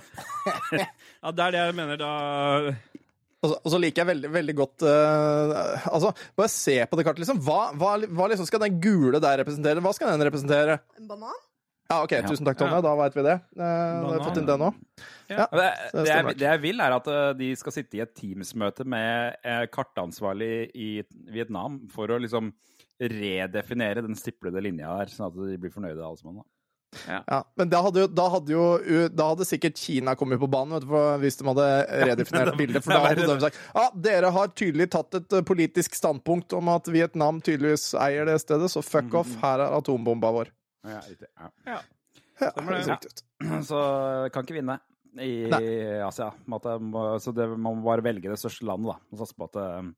Ja, 0.70 1.32
det 1.34 1.42
er 1.42 1.52
det 1.52 1.60
jeg 1.66 1.74
mener 1.76 1.98
da 1.98 2.10
Og 3.42 3.50
så, 3.50 3.56
og 3.56 3.72
så 3.72 3.78
liker 3.82 4.02
jeg 4.02 4.08
veldig, 4.08 4.30
veldig 4.32 4.54
godt 4.56 4.84
uh, 4.86 5.88
Altså, 5.90 6.12
bare 6.38 6.52
se 6.52 6.76
på 6.86 6.98
det 6.98 7.04
kartet, 7.08 7.24
liksom. 7.24 7.42
Hva, 7.42 7.72
hva, 7.74 7.96
hva 8.06 8.30
liksom 8.30 8.46
skal 8.48 8.62
den 8.62 8.78
gule 8.82 9.18
der 9.22 9.42
representere? 9.42 9.82
Hva 9.82 9.92
skal 9.96 10.14
den 10.14 10.28
representere? 10.30 10.78
En 11.00 11.10
banan? 11.10 11.42
Ja, 11.90 12.04
OK, 12.04 12.12
tusen 12.28 12.46
takk, 12.46 12.60
Tonje. 12.60 12.76
Ja. 12.78 12.82
Da 12.86 12.92
veit 13.00 13.16
vi 13.18 13.24
det. 13.26 13.32
Eh, 13.34 13.58
da 13.58 14.04
har 14.06 14.12
vi 14.14 14.26
fått 14.28 14.38
inn 14.38 14.46
det 14.46 14.56
nå. 14.62 14.68
Ja, 15.30 15.46
Det, 15.50 15.64
det, 15.96 16.04
jeg, 16.06 16.36
det 16.38 16.46
jeg 16.46 16.62
vil, 16.62 16.82
er 16.84 16.94
at 16.94 17.10
eh, 17.10 17.32
de 17.40 17.48
skal 17.58 17.74
sitte 17.74 17.98
i 17.98 18.04
et 18.04 18.12
Teams-møte 18.14 18.86
med 18.86 19.40
eh, 19.42 19.64
kartansvarlig 19.74 20.70
i 20.78 20.90
Vietnam 21.34 21.80
for 21.90 22.14
å 22.14 22.20
liksom 22.22 22.52
redefinere 23.00 24.04
den 24.04 24.14
stiplede 24.18 24.62
linja 24.62 24.92
der, 25.00 25.10
sånn 25.10 25.30
at 25.30 25.38
de 25.40 25.58
blir 25.58 25.72
fornøyde 25.74 25.98
alle 26.04 26.20
sammen. 26.20 26.44
Ja. 27.06 27.20
Ja, 27.22 27.38
men 27.58 27.70
da 27.70 27.80
hadde, 27.86 28.02
jo, 28.02 28.06
da, 28.10 28.24
hadde 28.32 28.50
jo, 28.54 28.62
da 29.14 29.28
hadde 29.30 29.46
sikkert 29.46 29.78
Kina 29.78 30.16
kommet 30.18 30.40
på 30.42 30.48
banen 30.50 30.74
vet 30.74 30.82
du, 30.86 30.88
for 30.90 31.20
hvis 31.22 31.38
de 31.38 31.46
hadde 31.46 31.66
redefinert 32.10 32.58
bildet. 32.58 32.82
For 32.82 32.94
da 32.96 33.02
hadde 33.04 33.28
de 33.30 33.36
sagt 33.44 33.60
ja, 33.62 33.84
dere 34.06 34.32
har 34.34 34.50
tydelig 34.58 34.88
tatt 34.94 35.18
et 35.20 35.36
politisk 35.46 35.94
standpunkt 35.98 36.54
om 36.58 36.70
at 36.74 36.90
Vietnam 36.90 37.38
tydeligvis 37.46 37.92
eier 37.94 38.26
det 38.26 38.40
stedet, 38.42 38.70
så 38.74 38.82
fuck 38.82 39.14
off, 39.22 39.36
her 39.42 39.62
er 39.66 39.78
atombomba 39.78 40.32
vår. 40.38 40.50
Ja, 40.84 41.00
riktig. 41.04 41.28
Ja. 41.36 41.50
Ja, 41.66 41.80
Ja, 42.40 42.50
det. 42.56 42.64
høres 42.64 42.86
riktig 42.88 43.10
ut. 43.12 43.22
Så 43.68 43.78
kan 44.32 44.44
ikke 44.46 44.56
vinne 44.56 44.78
i 45.20 45.30
Nei. 45.50 46.00
Asia. 46.06 46.30
måte. 46.48 46.78
Må- 46.80 47.18
Så 47.20 47.34
det, 47.34 47.48
man 47.58 47.76
må 47.80 47.84
bare 47.84 48.02
velge 48.02 48.30
det 48.30 48.38
største 48.40 48.64
landet, 48.64 48.94
da. 48.94 48.98
Og 49.12 49.18
satse 49.20 49.36
på 49.36 49.44
at 49.50 49.56
eh, 49.60 49.90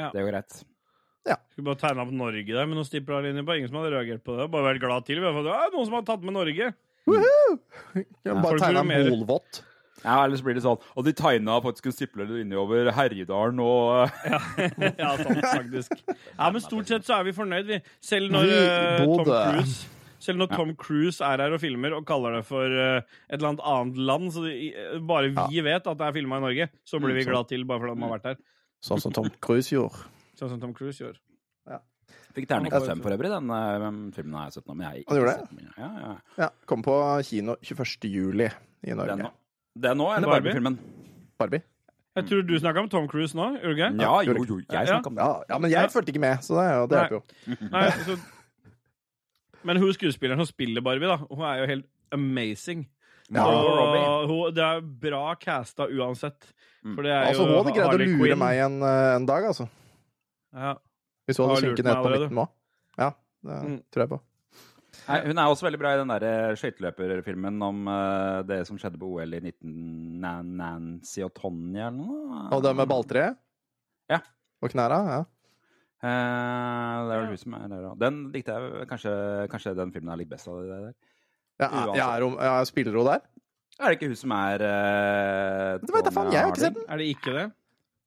Ja. 0.00 0.10
det 0.10 0.22
går 0.24 0.30
greit. 0.32 0.64
Skulle 1.54 1.64
bare 1.70 1.78
tegne 1.80 2.02
opp 2.02 2.10
Norge 2.12 2.44
der 2.52 2.66
med 2.66 2.74
noen 2.76 2.84
stipler 2.88 3.22
linjer 3.22 3.44
på. 3.46 3.54
Ingen 3.56 3.68
som 3.70 3.78
hadde 3.78 3.92
reagert 3.94 4.24
på 4.26 4.34
det. 4.36 4.50
Bare 4.50 4.74
vært 4.74 4.80
glad 4.82 5.06
til. 5.06 5.20
Vi 5.22 5.24
har 5.24 5.32
fått, 5.32 5.46
ja, 5.46 5.68
noen 5.72 5.86
som 5.86 5.94
hadde 5.94 6.06
tatt 6.10 6.22
med 6.26 6.34
Norge. 6.34 6.74
Ja, 8.24 8.34
bare 8.42 8.58
tegna 8.58 8.82
blir 8.82 8.88
mer- 8.90 9.10
molvott. 9.14 9.62
Ja, 10.04 10.18
ellers 10.26 10.42
blir 10.44 10.52
det 10.58 10.62
sånn 10.64 10.76
Og 11.00 11.06
de 11.06 11.14
tegna 11.16 11.54
faktisk 11.64 11.86
en 11.88 11.94
stipler 11.96 12.28
innover 12.42 12.90
Herjedalen 12.92 13.60
og 13.64 14.10
Ja, 14.28 14.40
ja 15.00 15.10
sant, 15.16 15.40
faktisk. 15.48 15.94
Ja, 16.36 16.50
men 16.52 16.60
stort 16.60 16.90
sett 16.92 17.06
så 17.08 17.18
er 17.18 17.24
vi 17.30 17.32
fornøyd, 17.36 17.66
vi. 17.70 17.78
Selv 18.04 18.30
når 18.34 18.50
eh, 18.52 19.04
Tom 19.04 19.24
Cruise 19.24 19.90
selv 20.24 20.40
når 20.40 20.52
Tom 20.54 20.70
Cruise 20.80 21.20
er 21.20 21.42
her 21.42 21.52
og 21.52 21.60
filmer 21.60 21.92
og 21.98 22.06
kaller 22.08 22.38
det 22.38 22.44
for 22.48 22.64
eh, 22.64 23.02
et 23.28 23.34
eller 23.36 23.50
annet 23.50 23.64
annet 23.68 23.98
land, 24.08 24.30
så 24.32 24.44
eh, 24.48 24.94
bare 25.04 25.28
vi 25.50 25.60
vet 25.66 25.84
at 25.90 25.98
det 26.00 26.06
er 26.06 26.14
filma 26.16 26.38
i 26.40 26.44
Norge, 26.46 26.66
så 26.88 27.00
blir 27.02 27.12
vi 27.18 27.26
Mm, 27.26 27.28
glad 27.28 27.50
til 27.50 27.66
bare 27.68 27.82
fordi 27.82 27.92
de 27.98 28.06
har 28.06 28.12
vært 28.14 28.28
her. 28.30 28.38
Sånn 28.80 29.02
som 29.04 29.12
Tom 29.12 29.28
Cruise 29.44 29.68
gjorde. 29.74 30.00
Sånn 30.40 30.54
som 30.54 30.62
Tom 30.62 30.72
Cruise 30.76 30.96
gjorde. 31.02 31.20
Ja. 31.68 31.82
Fikk 32.36 32.48
terningkast 32.48 32.88
fem 32.88 33.04
for 33.04 33.12
øvrig, 33.12 33.34
den 33.36 34.00
filmen 34.16 34.38
har 34.40 34.48
jeg 34.48 34.56
sett 34.56 34.66
nå. 34.68 34.78
Men 34.78 34.86
jeg 34.86 35.04
har 35.12 35.20
ikke 35.20 35.36
sett 35.36 35.52
den. 35.52 35.68
Ja, 35.76 35.90
ja. 36.06 36.14
Ja, 36.40 36.48
Kom 36.72 36.80
på 36.88 36.96
kino 37.28 37.58
21. 37.60 38.08
juli 38.08 38.48
i 38.48 38.94
Den 38.94 39.02
Norge. 39.04 39.28
Det 39.74 39.90
er 39.90 39.94
nå, 39.98 40.06
eller 40.14 40.28
Barbie? 40.28 40.52
Barbie-filmen? 40.52 40.78
Barbie. 41.38 41.62
Jeg 42.14 42.26
tror 42.28 42.42
du 42.46 42.52
snakka 42.62 42.78
om 42.84 42.88
Tom 42.88 43.08
Cruise 43.10 43.34
nå, 43.34 43.48
gjorde 43.58 43.74
du 43.74 43.80
ikke? 43.80 44.02
Ja, 44.04 44.20
jo, 44.22 44.34
jo, 44.46 44.58
jeg 44.70 44.86
Ja. 44.88 45.00
om. 45.06 45.16
Ja, 45.18 45.30
ja, 45.50 45.58
men 45.58 45.70
jeg 45.72 45.90
fulgte 45.90 46.12
ikke 46.14 46.20
med, 46.22 46.38
så 46.46 46.54
det, 46.60 46.90
det 46.90 46.98
hjelper 47.00 47.16
jo. 47.16 47.68
Nei, 47.72 47.90
så... 48.06 48.18
Men 49.64 49.80
hun 49.80 49.90
skuespilleren 49.96 50.38
som 50.38 50.46
spiller 50.46 50.84
Barbie, 50.84 51.08
da, 51.08 51.16
hun 51.16 51.42
er 51.48 51.62
jo 51.62 51.66
helt 51.72 51.86
amazing. 52.12 52.84
Ja. 53.32 53.42
Og 53.48 54.28
hun, 54.28 54.54
det 54.54 54.62
er 54.62 54.80
bra 54.80 55.34
casta 55.40 55.88
uansett. 55.88 56.52
For 56.84 57.02
det 57.02 57.10
er 57.16 57.30
Altså, 57.30 57.42
jo 57.42 57.48
hun 57.48 57.64
hadde 57.64 57.72
greid 57.78 57.88
å 57.88 57.98
lure 58.04 58.18
Queen. 58.20 58.38
meg 58.38 58.58
en, 58.60 58.74
eh, 58.84 59.14
en 59.16 59.26
dag, 59.26 59.44
altså. 59.48 59.66
Ja. 60.54 60.74
Hvis 61.26 61.38
hun 61.40 61.48
hadde 61.48 61.64
sunket 61.64 61.84
ned 61.88 61.96
på 62.04 62.10
midten 62.12 62.36
nå. 62.36 62.46
Ja, 63.00 63.10
det 63.42 63.58
Mm. 63.64 63.78
tror 63.90 64.02
jeg 64.04 64.08
på. 64.10 64.20
Nei, 65.08 65.18
hun 65.26 65.38
er 65.38 65.50
også 65.52 65.66
veldig 65.66 65.78
bra 65.82 65.90
i 65.94 65.98
den 66.00 66.12
der 66.12 66.56
skøyteløperfilmen 66.56 67.58
om 67.66 67.82
uh, 67.90 68.40
det 68.48 68.62
som 68.68 68.78
skjedde 68.80 68.98
på 69.00 69.10
OL 69.18 69.34
i 69.36 69.40
19... 69.42 69.74
Nancy 70.56 71.20
og 71.26 71.34
Tonje 71.36 71.82
eller 71.90 71.98
noe. 71.98 72.44
Og 72.56 72.62
det 72.64 72.72
med 72.78 72.88
balltreet? 72.88 73.36
Ja. 74.10 74.20
Og 74.64 74.72
knæra? 74.72 75.00
Ja. 75.12 75.20
Uh, 76.04 77.08
det 77.08 77.14
er 77.14 77.20
vel 77.22 77.30
hun 77.32 77.40
som 77.40 77.54
er 77.58 77.68
der 77.72 77.84
òg. 77.90 77.98
Den 78.00 78.22
likte 78.34 78.56
jeg 78.56 78.88
kanskje, 78.90 79.12
kanskje 79.52 79.74
den 79.78 79.92
filmen 79.94 80.12
er 80.14 80.20
litt 80.20 80.30
best 80.32 80.48
av 80.52 80.60
det 80.62 80.80
der. 80.88 80.94
Ja, 81.62 81.68
er 82.16 82.24
hun- 82.26 82.40
ja, 82.40 82.54
spiller 82.68 82.96
hun 82.98 83.06
der? 83.12 83.22
Er 83.80 83.90
det 83.90 83.96
ikke 83.98 84.08
hun 84.12 84.18
som 84.20 84.32
er 84.36 84.62
uh, 84.62 85.78
Det 85.82 85.92
vet 85.94 86.08
jeg 86.08 86.14
faen, 86.16 86.32
jeg 86.32 86.42
har 86.44 86.52
ikke 86.52 86.64
sett 86.64 86.74
den. 86.80 86.88
Er 86.88 87.00
det 87.00 87.06
ikke 87.12 87.32
det? 87.36 87.46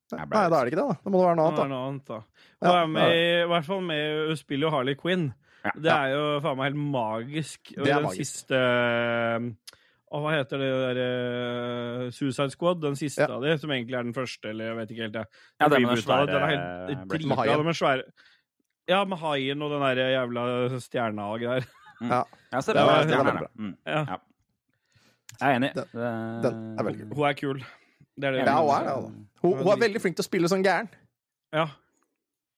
Nei, 0.07 0.25
da 0.31 0.43
er 0.45 0.51
det 0.63 0.71
ikke 0.71 0.79
det, 0.79 0.85
da. 0.87 0.95
Da 1.03 1.11
må 1.11 1.19
det 1.19 1.25
være 1.27 1.37
noe 1.37 1.47
annet, 1.49 1.57
da. 1.59 1.67
noe 1.67 1.87
annet, 1.89 2.05
da. 2.07 2.19
Ja, 2.63 2.75
er 2.81 2.87
med, 2.87 3.09
i- 3.11 3.41
i 3.43 3.47
hvert 3.51 3.65
fall 3.67 3.81
med 3.83 4.27
Hun 4.29 4.37
spiller 4.39 4.67
jo 4.69 4.71
Harley 4.77 4.95
Quinn. 4.95 5.25
Ja. 5.67 5.71
Det 5.85 5.91
er 5.93 6.13
jo 6.15 6.25
faen 6.45 6.57
meg 6.59 6.69
helt 6.71 6.81
magisk. 6.93 7.73
Og 7.77 7.83
Det 7.85 7.91
er 7.91 7.99
den 7.99 8.07
magisk. 8.07 8.33
siste 8.33 8.61
og 10.07 10.21
hva 10.23 10.31
heter 10.37 10.61
det 10.61 10.67
der 10.71 10.99
eh, 11.03 12.09
Suicide 12.15 12.53
Squad? 12.53 12.79
Den 12.81 12.95
siste 12.95 13.25
Ja. 13.25 13.35
av 13.35 13.41
de, 13.43 13.57
som 13.59 13.69
egentlig 13.75 13.97
er 13.99 14.03
den 14.07 14.13
første, 14.15 14.49
eller 14.53 14.69
jeg 14.71 14.75
vet 14.77 14.91
ikke 14.93 15.03
helt. 15.03 15.13
Det. 15.17 15.25
Ja, 15.59 15.67
det 15.67 15.71
med 15.71 15.89
den 15.89 15.89
Reboot 15.89 16.05
den 16.07 16.29
er 16.29 16.39
svære- 16.39 16.47
helt 16.47 17.09
dritbra. 17.11 17.45
Den 17.63 17.73
svære 17.81 18.03
Ja, 18.87 19.03
med 19.03 19.17
haien 19.19 19.61
og 19.61 19.69
den 19.73 19.81
der 19.83 20.13
jævla 20.15 20.79
stjerna 20.79 21.25
og 21.33 21.39
greier. 21.41 21.65
Ja. 21.99 22.23
Ja, 22.53 22.57
det 22.61 22.65
Det 22.67 22.75
var 22.75 22.85
det 22.85 22.87
var 22.87 23.03
stjernerne. 23.03 23.39
bra. 23.39 23.47
Mm. 23.57 23.75
Ja. 23.85 23.99
Ja. 24.07 24.17
Jeg 25.41 25.49
er 25.51 25.55
enig. 25.59 25.73
Den- 25.75 26.41
den 26.43 26.79
er 26.79 26.83
veldig 26.83 26.99
kul. 27.09 27.15
Hun 27.17 27.25
er 27.27 27.33
kul. 27.33 27.59
Det 28.15 28.23
er 28.23 28.31
det. 28.31 28.45
Ja, 28.47 28.61
hun 28.61 28.69
er 28.69 28.83
det. 28.83 28.93
Altså. 28.95 29.11
Hun, 29.41 29.57
hun 29.57 29.67
er 29.67 29.81
veldig 29.87 30.01
flink 30.01 30.15
til 30.15 30.23
å 30.23 30.29
spille 30.29 30.47
sånn 30.47 30.63
gæren. 30.63 30.87
Ja. 31.53 31.67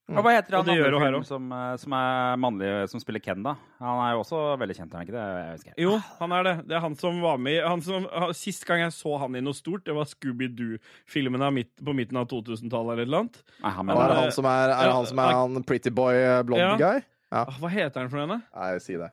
Og 0.10 0.24
hva 0.26 0.32
heter 0.34 0.56
han 0.58 0.70
andre 0.74 1.00
fyren 1.04 1.26
som, 1.28 1.44
eh, 1.54 1.76
som 1.78 1.94
er 1.94 2.38
mannlig, 2.42 2.70
som 2.90 3.02
spiller 3.02 3.22
Ken, 3.22 3.44
da? 3.46 3.54
Han 3.78 4.00
er 4.08 4.16
jo 4.16 4.24
også 4.24 4.40
veldig 4.58 4.76
kjent, 4.78 4.94
er 4.94 4.98
han 4.98 5.06
ikke 5.06 5.16
det? 5.16 5.26
Jeg 5.38 5.60
ikke. 5.60 5.76
Jo, 5.86 5.92
han 6.20 6.32
er 6.34 6.44
det. 6.48 6.54
Det 6.68 6.76
er 6.80 6.84
han 6.86 6.96
som 6.98 7.20
var 7.22 7.38
med 7.38 7.60
i 7.60 7.68
han 7.68 7.84
som, 7.86 8.08
Sist 8.34 8.66
gang 8.66 8.82
jeg 8.82 8.96
så 8.96 9.20
han 9.22 9.38
i 9.38 9.44
noe 9.46 9.54
stort, 9.54 9.84
det 9.86 9.94
var 9.94 10.10
Scooby-Doo-filmen 10.10 11.46
midt, 11.54 11.72
på 11.86 11.94
midten 11.96 12.18
av 12.18 12.28
2000-tallet 12.32 12.94
eller 12.98 13.04
et 13.04 13.08
eller 13.08 13.24
annet. 13.26 13.40
Nei, 13.62 13.72
han, 13.78 13.90
er 13.94 14.02
det 14.14 14.18
han 14.24 14.36
som 14.40 14.50
er, 14.50 14.74
er, 14.74 14.92
han, 14.98 15.06
som 15.14 15.24
er 15.24 15.34
han 15.38 15.64
pretty 15.64 15.94
boy 15.94 16.16
eh, 16.18 16.42
blond 16.44 16.62
Ja. 16.66 16.76
guy? 16.78 17.02
Ja. 17.30 17.46
Hva 17.62 17.70
heter 17.70 18.02
han 18.02 18.10
for 18.10 18.24
henne? 18.24 18.42
Nei, 18.56 18.70
si 18.82 18.98
det. 18.98 19.12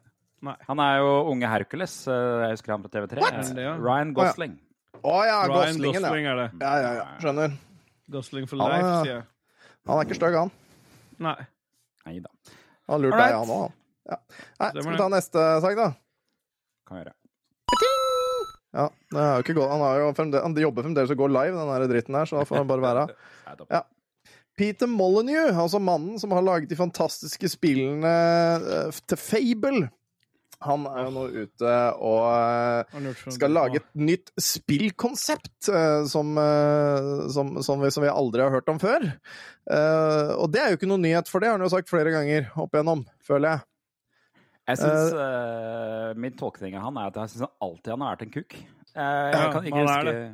han 0.69 0.81
er 0.81 0.99
jo 1.03 1.15
unge 1.33 1.49
Hercules. 1.51 2.07
eh, 2.09 2.47
Jeg 2.47 2.57
husker 2.57 2.73
han 2.73 2.83
på 2.85 2.89
TV3. 2.89 3.21
What? 3.21 3.51
Er 3.53 3.63
ja? 3.69 3.77
Ryan 3.77 4.15
Gosling. 4.17 4.59
Å 5.05 5.17
ja, 5.29 5.41
Ryan 5.45 5.77
Goslingen, 5.77 6.01
ja. 6.01 6.09
Gosling 6.09 6.27
er 6.27 6.37
det. 6.41 6.51
Ja, 6.61 6.77
ja, 6.81 6.93
ja. 7.03 7.09
Skjønner. 7.21 7.59
Gosling 8.11 8.47
for 8.49 8.57
life, 8.57 8.95
sier 9.05 9.13
jeg. 9.19 9.25
Han 9.87 9.99
er 10.01 10.07
ikke 10.09 10.17
stygg, 10.19 10.35
han. 10.41 10.51
Nei. 11.23 11.39
Nei 12.07 12.19
da. 12.23 12.31
Han 12.91 13.03
lurte 13.03 13.21
deg, 13.21 13.37
han 13.37 13.53
òg. 13.55 13.77
Ja. 14.07 14.19
Nei, 14.61 14.69
skal 14.71 14.91
vi 14.93 14.99
ta 15.01 15.09
neste 15.11 15.47
sak, 15.65 15.79
da? 15.79 15.89
Kan 16.87 17.01
gjøre. 17.03 17.15
Ja, 18.77 18.91
det 19.15 19.21
er 19.23 19.35
jo 19.39 19.45
ikke 19.47 19.57
godt. 19.57 19.73
Han, 19.73 19.83
har 19.83 20.01
jo 20.03 20.09
fremdeles, 20.17 20.45
han 20.45 20.57
jobber 20.61 20.85
fremdeles 20.85 21.13
og 21.15 21.21
går 21.23 21.33
live, 21.33 21.57
den 21.57 21.71
der 21.73 21.91
dritten 21.91 22.19
her, 22.19 22.29
så 22.29 22.41
da 22.41 22.49
får 22.49 22.61
han 22.61 22.73
bare 22.73 22.85
være. 22.85 23.07
Ja. 23.73 23.83
Peter 24.57 24.89
Molyneux, 24.89 25.53
altså 25.53 25.79
mannen 25.81 26.17
som 26.21 26.33
har 26.33 26.45
laget 26.45 26.71
de 26.71 26.79
fantastiske 26.79 27.49
spillene 27.53 28.13
eh, 28.57 28.99
til 29.09 29.21
Fable, 29.21 29.89
han 30.65 30.87
er 30.89 31.05
jo 31.05 31.11
nå 31.15 31.25
ute 31.45 31.73
og 32.01 32.23
eh, 32.33 33.13
skal 33.35 33.53
lage 33.53 33.77
et 33.83 33.91
nytt 33.99 34.33
spillkonsept 34.41 35.69
eh, 35.69 36.05
som, 36.09 36.33
eh, 36.41 37.29
som, 37.35 37.55
som, 37.63 37.81
vi, 37.85 37.91
som 37.93 38.03
vi 38.07 38.09
aldri 38.13 38.43
har 38.47 38.55
hørt 38.55 38.69
om 38.73 38.79
før. 38.83 39.05
Eh, 39.69 40.31
og 40.37 40.49
det 40.55 40.63
er 40.63 40.71
jo 40.73 40.79
ikke 40.81 40.89
noe 40.91 41.03
nyhet, 41.03 41.29
for 41.29 41.41
det 41.43 41.51
har 41.51 41.59
han 41.59 41.67
jo 41.67 41.73
sagt 41.75 41.91
flere 41.93 42.15
ganger 42.15 42.49
opp 42.57 42.73
igjennom, 42.77 43.05
føler 43.27 43.49
jeg. 43.57 43.67
Jeg 44.67 44.81
synes, 44.81 45.13
uh, 45.15 46.11
Min 46.19 46.35
tolkning 46.35 46.75
av 46.75 46.89
han 46.89 46.97
er 46.99 47.13
at 47.13 47.19
jeg 47.21 47.37
syns 47.37 47.47
alltid 47.63 47.93
han 47.93 48.03
har 48.03 48.17
vært 48.17 48.25
en 48.27 48.33
kukk. 48.35 48.57
Eh, 48.57 48.99
jeg 48.99 49.37
Ja, 49.37 49.53
kan 49.55 49.69
ikke 49.69 49.77
han 49.79 49.87
er 49.87 49.93
huske 49.93 50.17
det. 50.17 50.25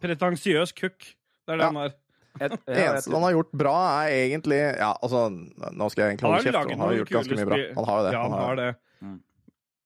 Pretensiøs 0.00 0.72
kukk. 0.78 1.10
Det 1.44 1.52
er 1.52 1.58
det 1.58 1.66
Ja. 1.66 1.70
han 1.72 1.76
er. 1.82 1.92
Det 2.38 2.50
eneste 2.66 3.12
han 3.12 3.22
har 3.26 3.32
gjort 3.34 3.50
bra, 3.52 3.74
er 4.06 4.14
egentlig 4.30 4.58
Ja, 4.78 4.92
altså, 5.02 5.26
nå 5.30 5.88
skal 5.92 6.02
jeg 6.04 6.14
egentlig 6.16 6.30
holde 6.30 6.44
kjeft, 6.46 6.70
han 6.72 6.80
har 6.80 6.94
gjort 6.96 7.12
ganske 7.16 7.36
mye 7.38 7.48
bra. 7.50 7.58
Han 7.76 7.88
har 7.90 7.98
jo 7.98 8.04
det. 8.06 8.12
Ja, 8.14 8.22
han 8.22 8.36
har 8.38 8.56
det. 8.56 8.68
Mm. 9.02 9.18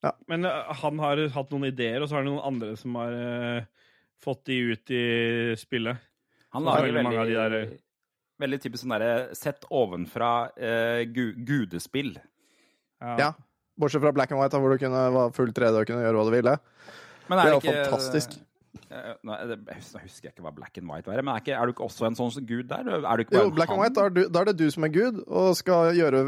Ja. 0.07 0.13
Men 0.31 0.45
eh, 0.45 0.75
han 0.83 0.99
har 1.03 1.23
hatt 1.35 1.51
noen 1.51 1.67
ideer, 1.73 2.03
og 2.05 2.09
så 2.09 2.19
har 2.19 2.23
det 2.27 2.31
noen 2.31 2.45
andre 2.47 2.77
som 2.79 2.95
har 3.01 3.17
uh, 3.17 3.89
fått 4.23 4.45
de 4.47 4.59
ut 4.73 4.91
i 4.95 5.03
spillet. 5.59 5.99
han 6.55 6.65
har 6.69 6.79
lager 6.79 6.93
veldig 6.93 7.03
mange 7.09 7.21
av 7.25 7.27
de 7.27 7.35
der- 7.35 7.75
veldig 8.39 8.59
typisk 8.61 8.85
sånn 8.85 8.93
derre 8.93 9.35
sett 9.35 9.65
ovenfra 9.73 10.31
eh, 10.61 11.03
gu, 11.09 11.33
gudespill. 11.49 12.15
Ja. 13.01 13.33
Bortsett 13.81 14.03
fra 14.05 14.13
Black 14.13 14.31
and 14.33 14.41
White, 14.41 14.57
hvor 14.61 14.73
du 14.73 14.79
kunne 14.81 15.03
var 15.13 15.33
full 15.37 15.53
3D 15.57 15.81
og 15.81 15.87
kunne 15.89 16.05
gjøre 16.05 16.21
hva 16.21 16.25
du 16.29 16.35
ville. 16.37 16.55
Men 17.29 17.39
Det 17.39 17.47
er 17.47 17.55
jo 17.55 17.61
ikke- 17.61 17.85
fantastisk. 17.91 18.37
Eh, 18.91 19.47
det, 19.51 19.57
jeg 19.67 20.03
husker 20.05 20.29
jeg 20.29 20.35
ikke 20.35 20.45
hva 20.45 20.53
black 20.55 20.79
and 20.81 20.91
white 20.91 21.11
var, 21.11 21.21
men 21.23 21.33
er, 21.35 21.43
ikke, 21.43 21.55
er 21.57 21.67
du 21.69 21.75
ikke 21.75 21.87
også 21.87 22.07
en 22.09 22.19
sånn 22.19 22.47
gud 22.47 22.69
der? 22.71 22.89
Er 22.97 23.23
Jo, 23.35 23.49
Black 23.55 23.73
and? 23.73 23.81
White, 23.81 24.07
da 24.31 24.43
er, 24.43 24.51
det 24.51 24.57
du 24.61 24.67
som 24.73 24.87
er 24.87 24.93
Gud, 24.95 25.21
og 25.27 25.51
skal 25.59 25.97
gjøre 25.97 26.23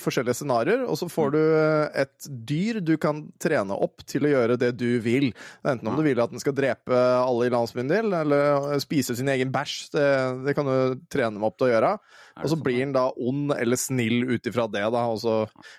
forskjellige 0.00 0.38
scenarioer, 0.40 0.84
og 0.88 0.98
så 1.00 1.08
får 1.12 1.34
du 1.34 1.40
uh, 1.40 1.86
et 2.04 2.28
dyr 2.50 2.80
du 2.84 2.94
kan 3.00 3.24
trene 3.42 3.76
opp 3.86 4.04
til 4.08 4.26
å 4.26 4.32
gjøre 4.34 4.58
det 4.60 4.72
du 4.80 4.98
vil. 5.04 5.30
Enten 5.62 5.90
om 5.90 5.98
du 5.98 6.04
vil 6.06 6.22
at 6.22 6.32
den 6.32 6.42
skal 6.42 6.56
drepe 6.56 6.98
alle 6.98 7.48
i 7.48 7.54
landsbyen 7.54 7.90
din, 7.90 8.12
eller 8.16 8.74
spise 8.82 9.16
sin 9.18 9.30
egen 9.32 9.52
bæsj. 9.54 9.78
Det, 9.94 10.10
det 10.48 10.56
kan 10.58 10.68
du 10.68 11.00
trene 11.12 11.36
dem 11.36 11.46
opp 11.46 11.58
til 11.60 11.70
å 11.70 11.74
gjøre. 11.74 11.96
Og 12.36 12.48
så 12.48 12.56
sånn, 12.56 12.62
blir 12.66 12.80
han 12.82 12.92
da 12.96 13.04
ond 13.14 13.52
eller 13.54 13.78
snill 13.78 14.24
ut 14.26 14.48
ifra 14.50 14.64
det, 14.66 14.80
da, 14.90 15.02
og 15.06 15.20
så 15.22 15.34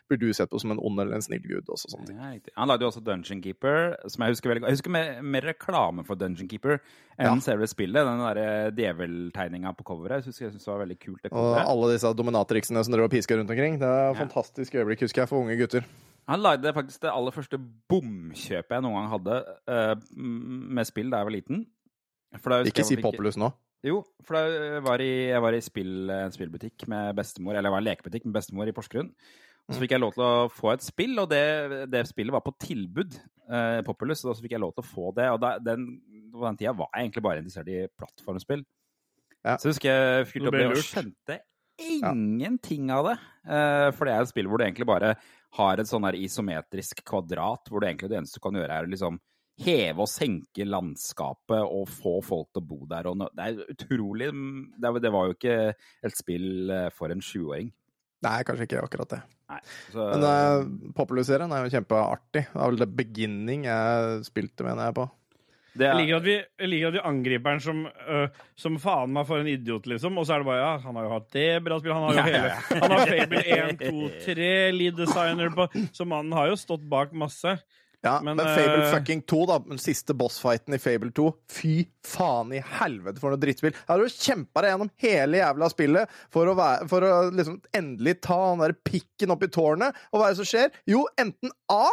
blir 0.07 0.19
du 0.21 0.29
sett 0.33 0.49
på 0.49 0.59
som 0.61 0.71
en 0.71 0.79
ond 0.79 1.01
eller 1.03 1.17
en 1.17 1.21
snill 1.25 1.41
gud. 1.43 1.67
Også, 1.67 1.89
sånne 1.91 2.07
ting. 2.07 2.17
Ja. 2.21 2.53
Han 2.55 2.69
lagde 2.71 2.85
jo 2.85 2.91
også 2.93 3.03
Dungeon 3.03 3.41
Keeper, 3.43 3.97
som 4.07 4.23
jeg 4.23 4.35
husker 4.37 4.49
veldig 4.53 4.63
godt. 4.63 4.69
Jeg 4.71 4.77
husker 4.79 4.93
mer, 4.95 5.09
mer 5.21 5.41
reklame 5.51 6.05
for 6.07 6.15
Dungeon 6.15 6.47
Keeper 6.47 6.79
enn 7.19 7.25
Ja. 7.27 7.35
selve 7.43 7.67
spillet. 7.67 8.07
Den 8.07 8.23
der 8.23 8.71
djeveltegninga 8.71 9.75
på 9.75 9.83
coveret. 9.83 10.23
Jeg 10.23 10.31
husker 10.31 10.45
jeg 10.45 10.53
synes 10.55 10.63
det 10.63 10.71
var 10.73 10.85
veldig 10.85 10.99
kult. 10.99 11.21
det 11.23 11.33
Og 11.33 11.57
alle 11.59 11.91
disse 11.93 12.13
dominatriksene 12.15 12.83
som 12.85 12.93
driver 12.93 13.09
og 13.09 13.11
pisker 13.11 13.37
rundt 13.37 13.51
omkring. 13.51 13.79
Det 13.79 13.87
er 13.87 14.13
Ja. 14.13 14.13
fantastisk 14.13 14.73
øyeblikk, 14.75 15.01
husker 15.01 15.21
jeg, 15.23 15.29
for 15.29 15.43
unge 15.43 15.57
gutter. 15.59 15.83
Han 16.27 16.41
lagde 16.41 16.73
faktisk 16.73 17.01
det 17.01 17.11
aller 17.11 17.31
første 17.31 17.59
bomkjøpet 17.91 18.69
jeg 18.71 18.81
noen 18.81 18.95
gang 18.95 19.09
hadde 19.11 19.35
uh, 19.67 19.95
med 20.17 20.87
spill 20.87 21.09
da 21.11 21.17
jeg 21.17 21.25
var 21.25 21.35
liten. 21.35 21.65
Ikke 22.65 22.83
si 22.83 22.95
Populus 22.97 23.37
nå. 23.37 23.51
Jo, 23.85 23.99
for 24.25 24.37
da 24.37 24.43
jeg 24.49 24.83
var 24.85 25.01
i, 25.03 25.11
jeg 25.29 25.41
var 25.45 25.55
i 25.55 25.61
spill, 25.61 25.95
en 26.09 26.33
spillbutikk 26.33 26.87
med 26.89 27.11
bestemor, 27.17 27.53
eller 27.53 27.69
jeg 27.69 27.75
var 27.75 27.83
i 27.83 27.85
en 27.85 27.89
lekebutikk 27.91 28.25
med 28.25 28.37
bestemor 28.39 28.69
i 28.69 28.73
Porsgrunn. 28.73 29.11
Og 29.65 29.73
så 29.73 29.81
fikk 29.81 29.95
jeg 29.95 30.01
lov 30.01 30.13
til 30.13 30.23
å 30.25 30.49
få 30.53 30.71
et 30.75 30.85
spill, 30.85 31.15
og 31.21 31.29
det, 31.31 31.45
det 31.89 32.03
spillet 32.09 32.33
var 32.33 32.43
på 32.45 32.53
tilbud, 32.61 33.17
eh, 33.49 33.79
Populous, 33.85 34.21
og 34.25 34.35
så 34.37 34.43
fikk 34.43 34.53
jeg 34.53 34.61
lov 34.61 34.75
til 34.75 34.85
å 34.85 34.89
få 34.89 35.13
det. 35.17 35.25
Og 35.33 35.39
da, 35.41 35.55
den, 35.61 35.87
på 36.33 36.43
den 36.45 36.59
tida 36.59 36.73
var 36.77 36.91
jeg 36.93 37.07
egentlig 37.07 37.25
bare 37.25 37.41
interessert 37.41 37.71
i 37.73 37.79
plattformspill. 37.97 38.65
Ja. 39.45 39.55
Så 39.57 39.69
jeg 39.69 39.75
husker 39.75 39.91
jeg 39.91 40.29
fylte 40.29 40.51
opp 40.51 40.57
det 40.57 40.67
og 40.69 40.85
skjønte 40.85 41.39
ingenting 41.81 42.91
av 42.93 43.09
det. 43.09 43.15
Eh, 43.45 43.87
for 43.95 44.07
det 44.07 44.13
er 44.15 44.25
et 44.25 44.31
spill 44.31 44.49
hvor 44.49 44.61
du 44.61 44.65
egentlig 44.67 44.89
bare 44.89 45.15
har 45.57 45.81
et 45.81 45.89
sånn 45.89 46.05
her 46.07 46.17
isometrisk 46.19 47.01
kvadrat, 47.07 47.69
hvor 47.69 47.81
det 47.81 47.91
egentlig 47.91 48.11
det 48.11 48.21
eneste 48.21 48.41
du 48.41 48.45
kan 48.45 48.57
gjøre, 48.59 48.77
er 48.77 48.87
å 48.87 48.91
liksom 48.91 49.19
heve 49.63 50.03
og 50.03 50.09
senke 50.11 50.65
landskapet 50.67 51.61
og 51.63 51.87
få 51.91 52.17
folk 52.25 52.49
til 52.51 52.63
å 52.63 52.67
bo 52.67 52.79
der. 52.89 53.07
Og 53.07 53.21
det 53.23 53.45
er 53.45 53.71
utrolig 53.71 54.29
det, 54.81 55.11
var- 55.13 55.29
jo 55.29 55.35
ikke 55.37 55.57
et 55.75 56.17
spill 56.17 56.71
eh, 56.71 56.89
for 56.95 57.13
en 57.13 57.23
sjuåring. 57.23 57.71
Nei, 58.25 58.39
kanskje 58.47 58.65
ikke 58.67 58.81
akkurat 58.83 59.11
det. 59.15 59.21
Nei. 59.51 59.59
Så, 59.93 60.01
Men 60.01 60.23
uh, 60.25 60.91
Populous-serien 60.97 61.51
er 61.53 61.65
jo 61.65 61.75
kjempeartig. 61.75 62.47
Det 62.49 62.57
er 62.57 62.71
vel 62.71 62.81
The 62.81 62.87
Beginning 62.89 63.67
jeg 63.67 64.23
spilte, 64.25 64.65
mener 64.65 64.87
jeg 64.89 64.95
på. 64.97 65.05
det 65.75 65.85
Jeg 65.85 65.91
er, 65.91 65.99
liker 65.99 66.17
at 66.17 66.25
vi, 66.25 66.35
jeg 66.63 66.71
liker 66.71 66.87
at 66.89 66.97
vi 66.97 67.03
angriper 67.11 67.53
den 67.53 67.61
som, 67.61 67.83
uh, 67.85 68.41
som 68.57 68.79
faen 68.81 69.13
meg 69.13 69.27
for 69.29 69.43
en 69.43 69.51
idiot, 69.51 69.85
liksom. 69.91 70.17
Og 70.17 70.25
så 70.25 70.35
er 70.35 70.41
det 70.41 70.49
bare 70.49 70.63
ja, 70.63 70.73
han 70.87 70.97
har 70.97 71.05
jo 71.05 71.13
hatt 71.13 71.29
det 71.37 71.47
bra 71.67 71.77
spillet, 71.77 71.99
Han 71.99 72.07
har 72.07 72.15
jo 72.15 72.17
Ja, 72.17 72.25
ja, 72.25 72.33
hele 72.33 72.49
ja. 72.49 72.81
Han 72.81 72.95
har 72.95 73.13
Fable 73.13 73.45
1, 73.59 73.85
2, 73.85 74.11
3, 74.25 74.51
lead 74.79 74.97
designer 75.03 75.53
på 75.59 75.69
Så 75.93 76.09
mannen 76.09 76.33
har 76.39 76.49
jo 76.49 76.57
stått 76.65 76.87
bak 76.89 77.13
masse. 77.13 77.59
Ja, 78.05 78.19
Men, 78.21 78.37
men, 78.37 78.45
Fable 78.53 78.83
eh, 78.83 78.91
fucking 78.93 79.23
2, 79.25 79.41
da, 79.49 79.59
den 79.65 79.81
siste 79.81 80.13
bossfighten 80.17 80.77
i 80.77 80.81
Fable 80.81 81.09
2 81.15 81.27
Fy 81.51 81.75
faen 82.05 82.53
i 82.53 82.61
helvete 82.77 83.21
for 83.21 83.33
noe 83.33 83.41
drittspill! 83.41 83.73
Jeg 83.73 83.89
hadde 83.89 84.05
jo 84.05 84.13
kjempa 84.13 84.61
deg 84.61 84.75
gjennom 84.75 84.91
hele 85.01 85.39
jævla 85.41 85.69
spillet 85.73 86.19
for 86.33 86.51
å, 86.51 86.57
være, 86.59 86.89
for 86.91 87.07
å 87.07 87.13
liksom 87.33 87.57
endelig 87.75 88.19
ta 88.27 88.37
den 88.43 88.61
der 88.61 88.75
pikken 88.85 89.33
opp 89.33 89.45
i 89.47 89.49
tårnet, 89.49 89.97
og 90.11 90.21
hva 90.21 90.27
er 90.27 90.35
det 90.35 90.41
som 90.43 90.51
skjer? 90.51 90.77
Jo, 90.89 91.07
enten 91.21 91.53
A 91.73 91.87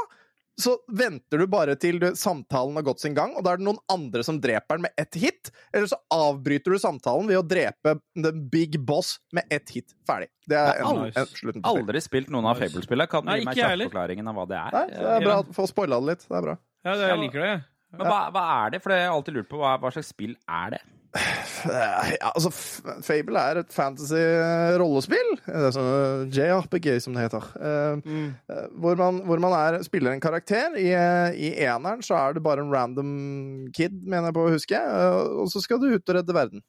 så 0.61 0.75
venter 0.93 1.41
du 1.41 1.47
bare 1.51 1.75
til 1.81 1.99
du, 2.01 2.11
samtalen 2.19 2.77
har 2.77 2.85
gått 2.85 3.01
sin 3.01 3.15
gang, 3.17 3.33
og 3.39 3.45
da 3.45 3.55
er 3.55 3.61
det 3.61 3.67
noen 3.67 3.81
andre 3.93 4.25
som 4.27 4.37
dreper 4.43 4.79
den 4.79 4.85
med 4.87 5.01
ett 5.01 5.17
hit. 5.17 5.51
Eller 5.73 5.89
så 5.91 5.97
avbryter 6.13 6.75
du 6.75 6.81
samtalen 6.83 7.31
ved 7.31 7.41
å 7.41 7.45
drepe 7.47 7.97
the 8.19 8.33
big 8.53 8.77
boss 8.85 9.17
med 9.33 9.49
ett 9.51 9.73
hit. 9.73 9.97
Ferdig. 10.09 10.29
Det 10.49 10.59
er 10.59 10.83
en, 10.85 11.05
nice. 11.07 11.17
en, 11.17 11.33
slutten 11.41 11.65
på 11.65 11.73
aldri 11.73 12.03
spilt 12.05 12.33
noen 12.33 12.51
av 12.51 12.61
Fable-spillene. 12.61 13.09
Kan 13.11 13.27
du 13.27 13.33
gi 13.33 13.47
meg 13.49 13.57
jeg 13.57 13.79
kjappforklaringen 13.79 14.29
av 14.29 14.39
hva 14.39 14.49
det 14.51 14.59
er? 14.61 14.77
Nei, 14.77 14.87
det 14.93 15.13
er 15.17 15.29
bra 15.29 15.39
å 15.41 15.47
få 15.57 15.69
spoila 15.71 16.01
det 16.03 16.13
litt. 16.13 16.27
Det 16.29 16.39
er 16.39 16.49
bra. 16.49 16.57
Ja, 16.83 16.97
det, 16.97 17.13
jeg 17.15 17.23
liker 17.25 17.47
det. 17.47 17.53
Men 17.93 18.09
hva, 18.09 18.21
hva 18.35 18.43
er 18.63 18.75
det? 18.75 18.83
For 18.85 18.95
jeg 18.95 19.07
har 19.07 19.17
alltid 19.17 19.39
lurt 19.39 19.51
på 19.51 19.61
hva, 19.61 19.77
hva 19.81 19.93
slags 19.95 20.13
spill 20.13 20.37
er 20.49 20.77
det? 20.77 20.83
Eh, 21.15 22.13
Ja, 22.21 22.31
altså, 22.35 22.51
Fable 23.05 23.39
er 23.39 23.59
et 23.61 23.73
fantasy-rollespill. 23.75 25.33
Er 25.51 25.69
sånn 25.75 26.31
JRPG, 26.33 26.89
som 27.05 27.15
det 27.17 27.27
heter. 27.27 27.45
Eh, 27.61 28.01
Mm. 28.03 28.35
eh, 28.49 28.67
hvor 28.81 28.97
man, 28.97 29.21
hvor 29.27 29.39
man 29.41 29.53
er, 29.53 29.83
spiller 29.83 30.13
en 30.13 30.21
karakter. 30.21 30.75
I, 30.77 30.89
eh, 30.93 31.35
I 31.37 31.51
eneren 31.67 32.03
så 32.03 32.17
er 32.17 32.35
det 32.35 32.43
bare 32.43 32.61
en 32.65 32.71
random 32.73 33.69
kid, 33.73 33.93
mener 34.07 34.31
jeg 34.31 34.35
på 34.35 34.47
å 34.49 34.53
huske. 34.57 34.75
eh, 34.75 35.43
Og 35.43 35.49
så 35.49 35.61
skal 35.63 35.79
du 35.79 35.95
ut 35.95 36.09
og 36.09 36.15
redde 36.17 36.33
verden. 36.35 36.63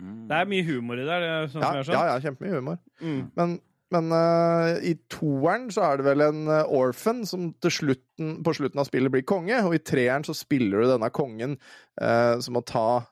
Mm. 0.00 0.28
Det 0.28 0.36
er 0.36 0.44
mye 0.46 0.64
humor 0.64 0.94
i 0.98 1.04
det. 1.04 1.20
det 1.20 1.50
sånn 1.52 1.62
Ja, 1.62 1.82
som 1.84 1.92
jeg 1.94 2.00
har 2.00 2.06
ja, 2.08 2.18
ja 2.18 2.30
kjempemye 2.30 2.56
humor. 2.56 2.78
Mm. 3.00 3.30
Men, 3.36 3.60
men 3.92 4.10
uh, 4.12 4.80
i 4.82 4.94
toeren 5.08 5.68
så 5.70 5.82
er 5.92 5.96
det 5.98 6.04
vel 6.06 6.20
en 6.22 6.48
eh, 6.48 6.64
orphan 6.66 7.24
som 7.24 7.52
til 7.60 7.70
slutten, 7.70 8.42
på 8.42 8.54
slutten 8.56 8.80
av 8.80 8.86
spillet 8.88 9.12
blir 9.12 9.22
konge, 9.22 9.62
og 9.62 9.74
i 9.74 9.78
treeren 9.78 10.24
så 10.24 10.34
spiller 10.34 10.80
du 10.82 10.86
denne 10.90 11.10
kongen 11.14 11.58
uh, 12.02 12.40
som 12.40 12.54
må 12.54 12.64
ta 12.66 12.96
eh, 12.98 13.04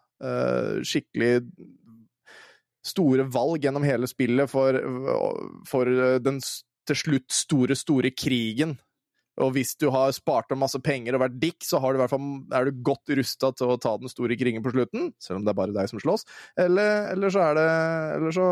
skikkelig 0.87 1.33
store 2.83 3.27
valg 3.31 3.65
gjennom 3.65 3.85
hele 3.87 4.09
spillet 4.11 4.51
for, 4.51 4.79
for 5.69 5.91
eh, 5.91 6.19
den 6.23 6.41
til 6.89 6.99
slutt 6.99 7.35
store, 7.35 7.77
store 7.79 8.11
krigen. 8.15 8.75
Og 9.41 9.55
hvis 9.55 9.73
du 9.81 9.87
har 9.95 10.11
spart 10.13 10.51
opp 10.53 10.61
masse 10.61 10.77
penger 10.85 11.17
og 11.17 11.23
vært 11.23 11.39
dick, 11.41 11.63
så 11.65 11.79
du 11.95 12.01
fall, 12.11 12.27
er 12.53 12.69
du 12.69 12.83
godt 12.85 13.15
rusta 13.17 13.53
til 13.57 13.71
å 13.73 13.79
ta 13.81 13.95
den 14.01 14.11
store 14.13 14.37
krigen 14.37 14.65
på 14.65 14.75
slutten, 14.75 15.13
selv 15.23 15.41
om 15.41 15.47
det 15.47 15.55
er 15.55 15.61
bare 15.63 15.77
deg 15.77 15.89
som 15.89 16.03
slåss. 16.03 16.27
Eller, 16.61 17.15
eller, 17.15 17.33
så, 17.33 17.47
er 17.47 17.57
det, 17.57 17.69
eller 18.19 18.37
så 18.37 18.49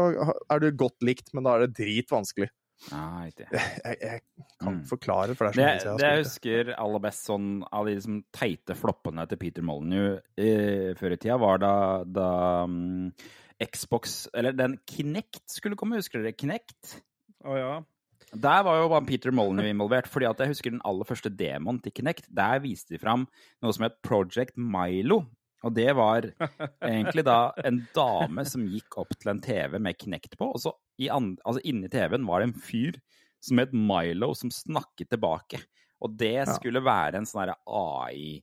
er 0.54 0.62
du 0.62 0.70
godt 0.80 1.04
likt, 1.04 1.34
men 1.34 1.44
da 1.44 1.58
er 1.58 1.66
det 1.66 1.76
dritvanskelig. 1.82 2.48
Riktig. 2.88 3.46
Jeg, 3.84 3.96
jeg 4.00 4.20
kan 4.60 4.78
Mm. 4.80 4.84
forklare, 4.88 5.34
for 5.36 5.48
det 5.50 5.50
er 5.50 5.52
så 5.52 5.60
Det, 5.60 5.66
lenge 5.66 5.80
siden 5.80 5.98
det 6.00 6.06
jeg 6.06 6.10
jeg 6.10 6.16
har 6.16 6.24
spilt 6.24 6.42
det. 6.44 6.64
husker 6.64 6.72
aller 6.84 7.02
best 7.04 7.26
sånn 7.28 7.46
av 7.72 7.86
de 7.86 7.94
liksom, 7.98 8.18
teite 8.32 8.76
floppene 8.76 9.26
til 9.28 9.38
Peter 9.40 9.62
Molyneux 9.64 10.20
eh, 10.40 10.90
før 10.98 11.14
i 11.14 11.18
tida, 11.20 11.36
var 11.40 11.58
da, 11.62 11.72
da 12.04 12.28
um, 12.64 13.12
Xbox 13.60 14.28
Eller 14.34 14.52
den 14.56 14.78
Kinect 14.88 15.42
skulle 15.52 15.76
komme, 15.76 15.96
husker 16.00 16.22
dere 16.24 16.32
Kinect? 16.36 16.96
Å 17.44 17.56
ja. 17.60 17.72
Der 18.32 18.62
var 18.64 18.78
jo 18.82 18.88
bare 18.92 19.04
Peter 19.08 19.32
Molyneux 19.34 19.68
involvert, 19.72 20.06
fordi 20.08 20.28
at 20.28 20.38
jeg 20.40 20.52
husker 20.54 20.70
den 20.76 20.82
aller 20.86 21.04
første 21.08 21.32
demoen 21.34 21.80
til 21.82 21.92
Kinect. 21.92 22.28
Der 22.32 22.60
viste 22.62 22.94
de 22.94 23.00
fram 23.02 23.24
noe 23.60 23.72
som 23.74 23.84
het 23.88 23.96
Project 24.06 24.56
Milo. 24.56 25.24
Og 25.66 25.74
det 25.76 25.90
var 25.98 26.28
egentlig 26.80 27.24
da 27.26 27.50
en 27.68 27.82
dame 27.96 28.44
som 28.48 28.62
gikk 28.70 28.96
opp 29.02 29.10
til 29.18 29.32
en 29.34 29.40
TV 29.44 29.76
med 29.82 29.98
Kinect 30.00 30.38
på, 30.40 30.52
og 30.54 30.60
så 30.62 30.72
altså 31.08 31.60
inni 31.64 31.88
TV-en 31.88 32.26
var 32.28 32.40
det 32.40 32.50
en 32.50 32.60
fyr 32.60 33.00
som 33.40 33.58
het 33.62 33.72
Milo, 33.72 34.34
som 34.36 34.50
snakket 34.52 35.10
tilbake. 35.14 35.58
Og 36.04 36.12
det 36.20 36.48
skulle 36.56 36.80
være 36.84 37.16
en 37.20 37.28
sånn 37.28 37.52
AI-greie. 37.66 38.40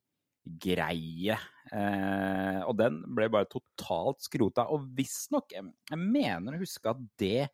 Eh, 1.74 2.60
og 2.63 2.78
den 2.80 3.00
ble 3.17 3.30
bare 3.34 3.50
totalt 3.50 4.22
skrota. 4.26 4.67
Og 4.74 4.86
visstnok, 4.98 5.52
jeg, 5.54 5.63
jeg 5.91 6.00
mener 6.02 6.54
å 6.56 6.62
huske 6.62 6.89
at 6.93 7.00
det 7.22 7.48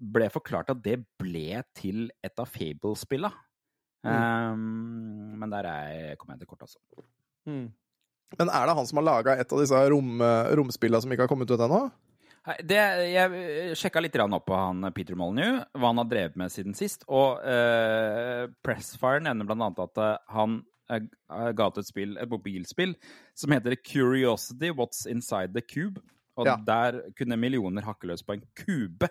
ble 0.00 0.30
forklart 0.32 0.72
at 0.72 0.80
det 0.84 0.98
ble 1.20 1.62
til 1.76 2.10
et 2.24 2.40
av 2.40 2.48
Fable-spilla. 2.48 3.32
Um, 4.00 5.36
men 5.36 5.52
der 5.52 5.64
er, 5.68 6.16
kommer 6.16 6.32
jeg 6.36 6.40
til 6.46 6.50
kort, 6.54 6.64
altså. 6.64 6.80
Mm. 7.48 7.66
Men 8.38 8.48
er 8.48 8.64
det 8.68 8.76
han 8.78 8.86
som 8.88 8.98
har 9.00 9.04
laga 9.08 9.30
et 9.36 9.52
av 9.52 9.60
disse 9.60 9.76
rom, 9.92 10.22
romspillene 10.56 11.02
som 11.04 11.12
ikke 11.12 11.24
har 11.26 11.32
kommet 11.32 11.52
ut 11.52 11.60
ennå? 11.60 11.82
Det, 12.40 12.76
jeg 13.12 13.74
sjekka 13.76 14.00
litt 14.00 14.16
opp 14.22 14.46
på 14.48 14.56
han 14.56 14.86
Peter 14.96 15.16
Molyneux, 15.18 15.66
hva 15.76 15.90
han 15.92 16.00
har 16.00 16.08
drevet 16.08 16.38
med 16.40 16.52
siden 16.52 16.76
sist. 16.76 17.04
Og 17.12 17.42
eh, 17.44 18.46
Pressfire 18.64 19.20
nevner 19.26 19.48
blant 19.48 19.66
annet 19.66 19.82
at 19.84 20.00
eh, 20.00 20.22
han 20.32 20.56
eh, 20.88 21.50
ga 21.56 21.68
ut 21.68 21.80
et 21.82 21.90
spill, 21.90 22.16
et 22.16 22.30
mobilspill 22.32 22.94
som 23.36 23.52
heter 23.52 23.76
Curiosity 23.84 24.72
What's 24.72 25.04
Inside 25.10 25.52
the 25.56 25.64
Cube. 25.64 26.00
Og 26.40 26.48
Ja. 26.48 26.56
der 26.64 27.02
kunne 27.18 27.36
millioner 27.36 27.84
hakke 27.84 28.08
løs 28.08 28.24
på 28.24 28.38
en 28.38 28.46
kube. 28.56 29.10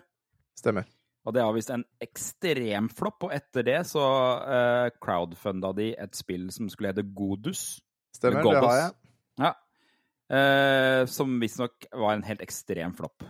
Stemmer. 0.57 0.89
Og 1.27 1.35
det 1.35 1.43
har 1.43 1.53
visst 1.53 1.69
en 1.69 1.83
ekstrem 2.01 2.89
flopp. 2.89 3.27
Og 3.27 3.33
etter 3.35 3.67
det 3.67 3.77
så 3.85 4.01
uh, 4.41 4.87
crowdfunda 5.03 5.69
de 5.77 5.91
et 5.93 6.17
spill 6.17 6.47
som 6.55 6.69
skulle 6.71 6.89
hete 6.89 7.05
Godus. 7.13 7.83
Stemmer, 8.15 8.41
det 8.41 8.63
har 8.63 8.79
jeg. 8.79 8.95
Ja. 10.29 10.39
Eh, 10.39 11.03
som 11.09 11.39
visstnok 11.41 11.89
var 11.91 12.13
en 12.13 12.25
helt 12.27 12.43
ekstrem 12.45 12.93
flopp. 12.97 13.25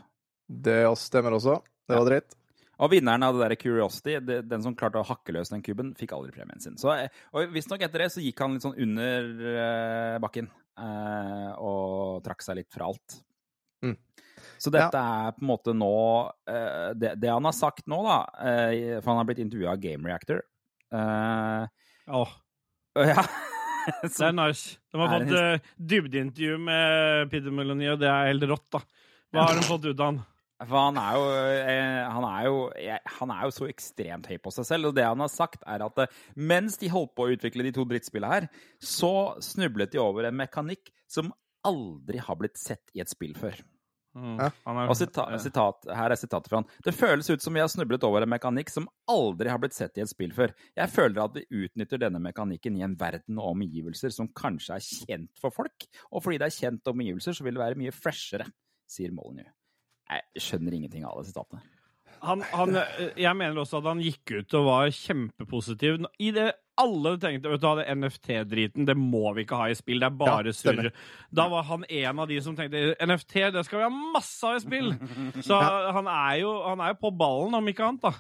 Det 0.50 0.82
stemmer 1.00 1.38
også. 1.38 1.60
Det 1.88 1.98
var 1.98 2.08
dritt. 2.10 2.36
Og 2.80 2.94
vinneren 2.94 3.26
av 3.28 3.36
det 3.36 3.44
der 3.44 3.60
Curiosity, 3.60 4.16
det, 4.24 4.38
den 4.48 4.64
som 4.64 4.76
klarte 4.78 5.02
å 5.02 5.08
hakke 5.08 5.34
løs 5.36 5.52
den 5.52 5.64
kuben, 5.64 5.92
fikk 6.00 6.14
aldri 6.16 6.32
premien 6.36 6.62
sin. 6.64 6.78
Så, 6.80 6.94
eh, 6.96 7.24
og 7.36 7.52
visstnok 7.52 7.84
etter 7.84 8.06
det 8.06 8.12
så 8.14 8.24
gikk 8.24 8.40
han 8.40 8.56
litt 8.56 8.64
sånn 8.64 8.78
under 8.80 9.50
eh, 9.52 10.20
bakken 10.24 10.48
eh, 10.80 11.50
og 11.60 12.22
trakk 12.24 12.46
seg 12.46 12.62
litt 12.62 12.72
fra 12.72 12.88
alt. 12.88 13.20
Mm. 13.84 13.98
Så 14.60 14.72
dette 14.72 15.00
er 15.00 15.36
på 15.36 15.44
en 15.44 15.52
måte 15.52 15.76
nå 15.76 15.92
eh, 16.52 16.90
det, 17.00 17.14
det 17.20 17.32
han 17.32 17.48
har 17.48 17.56
sagt 17.56 17.86
nå, 17.88 18.00
da 18.04 18.18
eh, 18.44 18.98
For 19.00 19.12
han 19.12 19.22
har 19.22 19.28
blitt 19.30 19.40
intervjua 19.44 19.76
av 19.76 19.84
Game 19.84 20.08
Reactor. 20.08 20.42
Eh, 20.96 21.64
Åh, 22.20 22.36
ja. 23.12 23.24
det 24.06 24.25
er 24.25 24.36
nice. 24.36 24.80
De 24.91 25.02
har 25.02 25.13
fått 25.13 25.36
uh, 25.36 25.69
dybdeintervju 25.93 26.58
med 26.63 27.32
Peter 27.32 27.54
Meloni, 27.54 27.89
og 27.91 28.02
det 28.02 28.10
er 28.10 28.32
helt 28.32 28.47
rått, 28.49 28.67
da. 28.78 28.84
Hva 29.34 29.47
har 29.49 29.60
de 29.60 29.65
fått 29.67 29.88
ut 29.89 29.95
av 29.95 30.06
han? 30.08 30.21
For 30.60 30.75
han 30.75 30.97
er 30.99 31.15
jo, 31.15 31.28
eh, 31.71 32.08
han 32.12 32.25
er 32.28 32.47
jo, 32.49 32.56
han 33.15 33.32
er 33.32 33.43
jo 33.47 33.52
så 33.56 33.67
ekstremt 33.69 34.28
høy 34.28 34.36
på 34.43 34.52
seg 34.52 34.67
selv, 34.67 34.89
og 34.89 34.97
det 34.97 35.06
han 35.08 35.21
har 35.23 35.32
sagt 35.32 35.63
er 35.63 35.86
at 35.86 36.02
eh, 36.04 36.17
mens 36.36 36.75
de 36.82 36.89
holdt 36.91 37.13
på 37.15 37.28
å 37.28 37.36
utvikle 37.36 37.63
de 37.63 37.71
to 37.78 37.86
drittspillene 37.88 38.34
her, 38.34 38.47
så 38.84 39.39
snublet 39.43 39.93
de 39.93 40.02
over 40.04 40.28
en 40.28 40.36
mekanikk 40.36 40.91
som 41.08 41.32
aldri 41.63 42.19
har 42.19 42.39
blitt 42.39 42.60
sett 42.60 42.91
i 42.91 43.04
et 43.04 43.12
spill 43.12 43.38
før. 43.39 43.56
Mm. 44.17 44.39
Er, 44.41 44.54
Og 44.89 44.95
sita, 44.98 45.26
sitat, 45.41 45.86
her 45.95 46.12
er 46.12 46.17
sitatet 46.17 46.50
fra 46.50 46.62
han. 46.62 46.69
Det 46.86 46.93
føles 46.98 47.30
ut 47.30 47.43
som 47.43 47.54
vi 47.56 47.62
har 47.62 47.69
snublet 47.72 48.04
over 48.08 48.26
en 48.26 48.32
mekanikk 48.32 48.72
som 48.74 48.88
aldri 49.12 49.52
har 49.52 49.62
blitt 49.62 49.78
sett 49.78 50.00
i 50.00 50.04
et 50.04 50.12
spill 50.12 50.34
før. 50.36 50.54
Jeg 50.78 50.91
føler 50.93 51.22
at 51.24 51.38
vi 51.38 51.45
utnytter 51.65 52.02
denne 52.02 52.22
mekanikken 52.24 52.80
i 52.80 52.86
en 52.86 52.98
verden 53.00 53.39
og 53.39 53.54
omgivelser 53.54 54.13
som 54.15 54.32
kanskje 54.34 54.80
er 54.80 54.88
kjent 54.88 55.41
for 55.41 55.54
folk, 55.56 55.88
og 56.10 56.26
fordi 56.26 56.41
det 56.41 56.50
er 56.50 56.58
kjent 56.58 56.93
omgivelser, 56.93 57.38
så 57.38 57.45
vil 57.45 57.58
det 57.58 57.63
være 57.63 57.80
mye 57.80 57.95
freshere, 57.95 58.50
sier 58.89 59.13
Molyneux. 59.15 59.52
Jeg 60.10 60.41
skjønner 60.41 60.74
ingenting 60.74 61.06
av 61.06 61.19
det 61.19 61.30
sitatet. 61.30 61.62
han, 62.26 62.41
han, 62.50 62.80
eh, 62.82 63.12
jeg 63.22 63.38
mener 63.38 63.62
også 63.62 63.78
at 63.78 63.91
han 63.91 64.02
gikk 64.02 64.39
ut 64.39 64.56
og 64.58 64.65
var 64.65 64.89
kjempepositiv. 64.95 66.02
I 66.17 66.32
det 66.34 66.50
alle 66.80 67.13
tenkte 67.22 67.52
vet 67.52 67.62
du, 67.62 67.68
hva, 67.68 67.76
det 67.80 67.88
NFT-driten, 68.00 68.88
det 68.88 68.96
må 68.98 69.34
vi 69.36 69.46
ikke 69.46 69.60
ha 69.60 69.68
i 69.72 69.78
spill, 69.78 70.00
det 70.02 70.10
er 70.10 70.18
bare 70.20 70.54
Ja, 70.54 70.56
surr. 70.56 70.89
Da 71.36 71.50
var 71.52 71.68
han 71.70 71.86
en 71.86 72.24
av 72.24 72.32
de 72.32 72.39
som 72.46 72.56
tenkte 72.58 72.96
NFT, 73.04 73.36
det 73.56 73.65
skal 73.68 73.82
vi 73.82 73.88
ha 73.88 74.10
masse 74.15 74.48
av 74.48 74.58
i 74.58 74.63
spill! 74.63 74.94
Så 75.48 75.60
han, 75.60 76.10
er 76.10 76.42
jo, 76.44 76.56
han 76.65 76.84
er 76.84 76.96
jo 76.96 77.02
på 77.04 77.13
ballen, 77.20 77.60
om 77.60 77.72
ikke 77.72 77.88
annet, 77.88 78.10
da. 78.10 78.15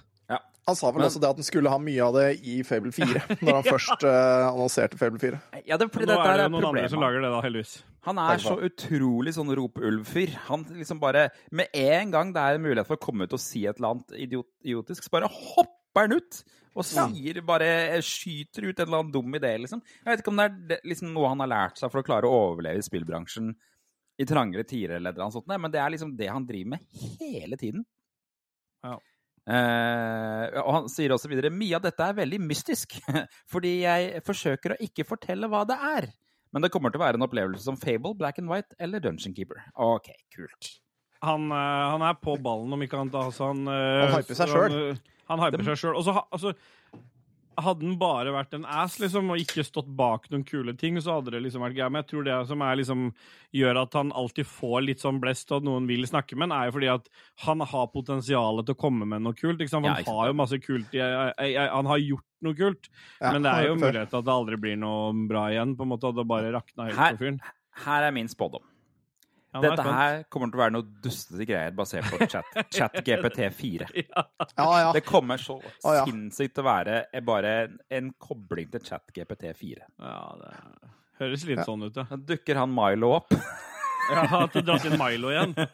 Han 0.69 0.77
sa 0.77 0.91
vel 0.91 1.01
Men- 1.01 1.07
også 1.09 1.19
det 1.21 1.29
at 1.29 1.39
han 1.39 1.47
skulle 1.47 1.71
ha 1.73 1.77
mye 1.81 2.03
av 2.05 2.13
det 2.13 2.27
i 2.45 2.59
Fable 2.63 2.91
4, 2.93 3.23
når 3.41 3.55
han 3.57 3.65
først 3.65 4.03
uh, 4.05 4.51
annonserte 4.51 4.99
Fable 4.99 5.21
4. 5.21 5.39
Ja, 5.65 5.79
det, 5.81 5.87
Nå 5.89 6.03
dette 6.05 6.19
er 6.19 6.37
det 6.37 6.45
er 6.45 6.53
noen 6.53 6.67
andre 6.69 6.89
som 6.91 7.01
lager 7.01 7.23
det, 7.25 7.31
da, 7.33 7.39
heldigvis. 7.45 7.79
Han 8.05 8.21
er 8.21 8.41
så 8.43 8.55
utrolig 8.63 9.33
sånn 9.35 9.49
rop-ulv-fyr. 9.57 10.37
Han 10.47 10.63
liksom 10.77 11.01
bare 11.01 11.25
Med 11.51 11.67
en 11.75 12.13
gang 12.13 12.29
det 12.35 12.41
er 12.41 12.55
en 12.55 12.63
mulighet 12.63 12.87
for 12.87 12.95
å 12.95 13.01
komme 13.03 13.27
ut 13.27 13.33
og 13.35 13.41
si 13.43 13.65
et 13.67 13.81
eller 13.81 13.95
annet 13.97 14.15
idiotisk, 14.29 15.03
så 15.03 15.15
bare 15.17 15.31
hopper 15.33 16.05
han 16.05 16.15
ut! 16.19 16.43
Og 16.79 16.87
sier 16.87 17.41
bare 17.45 17.99
Skyter 18.05 18.69
ut 18.69 18.79
en 18.79 18.85
eller 18.85 19.01
annen 19.01 19.13
dum 19.13 19.35
idé, 19.35 19.51
liksom. 19.59 19.81
Jeg 19.99 20.09
vet 20.11 20.23
ikke 20.23 20.31
om 20.31 20.39
det 20.39 20.47
er 20.47 20.55
det, 20.71 20.79
liksom 20.87 21.11
noe 21.15 21.33
han 21.33 21.43
har 21.43 21.51
lært 21.51 21.81
seg 21.81 21.91
for 21.91 22.01
å 22.01 22.07
klare 22.07 22.29
å 22.29 22.39
overleve 22.49 22.81
i 22.81 22.85
spillbransjen 22.85 23.51
i 24.19 24.27
trangere 24.27 24.65
tider 24.67 24.97
eller 24.97 25.15
annet 25.15 25.35
sånt, 25.35 25.47
men 25.47 25.71
det 25.71 25.79
er 25.79 25.93
liksom 25.93 26.15
det 26.19 26.27
han 26.27 26.47
driver 26.47 26.75
med 26.75 27.03
hele 27.21 27.59
tiden. 27.59 27.85
Ja. 28.83 28.97
Uh, 29.49 30.43
og 30.61 30.73
han 30.75 30.89
sier 30.91 31.13
også 31.15 31.29
videre 31.31 31.49
mye 31.49 31.77
av 31.77 31.85
dette 31.85 32.05
er 32.05 32.17
veldig 32.17 32.41
mystisk, 32.43 32.97
fordi 33.53 33.79
jeg 33.85 34.23
forsøker 34.27 34.75
å 34.75 34.81
ikke 34.85 35.07
fortelle 35.07 35.49
hva 35.49 35.63
det 35.67 35.79
er. 35.91 36.09
Men 36.53 36.65
det 36.65 36.71
kommer 36.73 36.91
til 36.91 36.99
å 37.01 37.05
være 37.05 37.19
en 37.19 37.25
opplevelse 37.25 37.63
som 37.63 37.77
Fable, 37.79 38.15
Black 38.17 38.41
and 38.41 38.49
White 38.51 38.77
eller 38.81 39.01
Dungeon 39.03 39.35
Keeper. 39.37 39.61
OK, 39.77 40.11
kult. 40.33 40.71
Han, 41.25 41.49
eh, 41.51 41.85
han 41.93 42.03
er 42.05 42.15
på 42.21 42.35
ballen, 42.41 42.71
om 42.73 42.83
ikke 42.83 42.99
annet. 42.99 43.17
Altså, 43.19 43.51
han, 43.51 43.67
eh, 43.67 44.05
Han 44.05 44.13
hyper 44.15 44.37
seg 44.39 44.53
sjøl. 44.53 44.77
Han, 45.29 45.39
hyper 45.39 45.63
seg 45.69 45.77
sjøl. 45.83 45.95
Altså, 46.31 46.53
hadde 47.59 47.83
han 47.83 47.97
bare 47.99 48.31
vært 48.31 48.53
en 48.55 48.63
ass 48.71 48.93
liksom, 49.01 49.33
og 49.33 49.41
ikke 49.41 49.65
stått 49.67 49.89
bak 49.99 50.29
noen 50.31 50.45
kule 50.47 50.71
ting, 50.79 50.95
så 51.03 51.17
hadde 51.17 51.33
det 51.33 51.41
liksom 51.43 51.63
vært 51.65 51.75
gøy. 51.75 51.89
Men 51.91 51.99
jeg 52.03 52.07
tror 52.13 52.23
det 52.23 52.37
som 52.47 52.61
er, 52.63 52.77
liksom, 52.79 53.01
gjør 53.59 53.79
at 53.81 53.97
han 53.99 54.13
alltid 54.15 54.47
får 54.47 54.85
litt 54.85 55.03
sånn 55.03 55.19
blest, 55.19 55.51
og 55.51 55.59
at 55.59 55.67
noen 55.67 55.89
vil 55.89 56.07
snakke 56.07 56.37
med 56.39 56.47
han, 56.47 56.55
er 56.55 56.69
jo 56.69 56.77
fordi 56.77 56.91
at 56.93 57.09
han 57.43 57.65
har 57.73 57.89
potensialet 57.91 58.69
til 58.69 58.77
å 58.77 58.79
komme 58.79 59.09
med 59.11 59.25
noe 59.27 59.35
kult. 59.35 59.59
Ikke 59.59 59.73
sant? 59.73 59.89
Ja, 59.89 59.97
Han 59.99 60.07
har 60.21 60.31
jo 60.31 60.37
masse 60.39 60.61
kult 60.63 60.95
i, 60.95 61.01
jeg, 61.03 61.35
jeg, 61.51 61.67
Han 61.75 61.91
har 61.91 61.99
gjort 62.05 62.27
noe 62.47 62.55
kult, 62.55 62.89
Ja, 63.19 63.33
men 63.35 63.43
det 63.43 63.51
er 63.51 63.67
jo 63.67 63.75
mulighet 63.75 64.13
til 64.13 64.21
at 64.23 64.29
det 64.31 64.37
aldri 64.39 64.61
blir 64.63 64.79
noe 64.79 65.11
bra 65.27 65.49
igjen. 65.51 65.75
på 65.75 65.83
en 65.83 65.91
måte, 65.91 66.07
At 66.13 66.15
det 66.15 66.27
bare 66.31 66.55
rakna 66.55 66.87
helt 66.87 67.01
Her- 67.03 67.17
på 67.19 67.25
fyren. 67.25 67.41
Her 67.83 68.07
er 68.07 68.11
min 68.15 68.27
spådom. 68.31 68.63
Ja, 69.49 69.61
Dette 69.63 69.83
her 69.85 70.19
kommer 70.29 70.51
til 70.51 70.59
å 70.59 70.61
være 70.61 70.73
noe 70.75 70.85
dustete 71.01 71.45
greier 71.49 71.71
basert 71.73 72.05
på 72.11 72.27
chat, 72.29 72.49
chat 72.75 72.99
GPT4. 73.05 73.87
Ja. 74.03 74.25
Ja. 74.53 74.91
Det 74.93 75.01
kommer 75.07 75.41
så 75.41 75.57
ja. 75.81 76.03
sinnssykt 76.05 76.53
til 76.59 76.65
å 76.65 76.67
være 76.67 76.99
bare 77.25 77.55
en 77.89 78.11
kobling 78.21 78.69
til 78.75 78.85
chat 78.85 79.09
GPT4. 79.15 79.87
Ja, 79.97 80.19
det 80.37 80.53
høres 81.23 81.47
litt 81.49 81.65
sånn 81.65 81.87
ut, 81.87 81.97
ja. 81.97 82.05
Da 82.11 82.19
dukker 82.29 82.61
han 82.61 82.71
Milo 82.73 83.15
opp. 83.21 83.33
Ja, 84.09 84.23
At 84.39 84.55
du 84.55 84.63
dratt 84.65 84.85
inn 84.89 84.95
Milo 84.97 85.29
igjen. 85.29 85.51
Det 85.53 85.67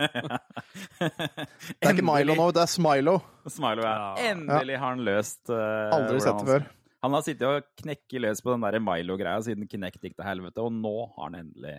er 1.87 1.93
ikke 1.93 2.03
Milo 2.03 2.35
nå, 2.35 2.49
det 2.51 2.65
er 2.65 2.67
Smilo. 2.67 3.13
Smilo, 3.47 3.85
ja. 3.85 3.93
Ja. 3.95 4.31
Endelig 4.33 4.75
har 4.81 4.91
han 4.91 5.03
løst 5.07 5.53
uh, 5.53 5.93
Aldri 5.95 6.19
sett 6.19 6.41
det 6.41 6.49
før. 6.49 6.65
Han 7.05 7.15
har 7.15 7.23
sittet 7.23 7.45
og 7.47 7.69
knekket 7.79 8.23
løs 8.25 8.41
på 8.43 8.51
den 8.51 8.65
der 8.65 8.79
Milo-greia 8.83 9.39
siden 9.45 9.69
Kinect 9.71 10.03
gikk 10.03 10.17
til 10.17 10.27
helvete, 10.27 10.65
og 10.65 10.73
nå 10.73 10.93
har 11.13 11.29
han 11.29 11.39
endelig 11.45 11.77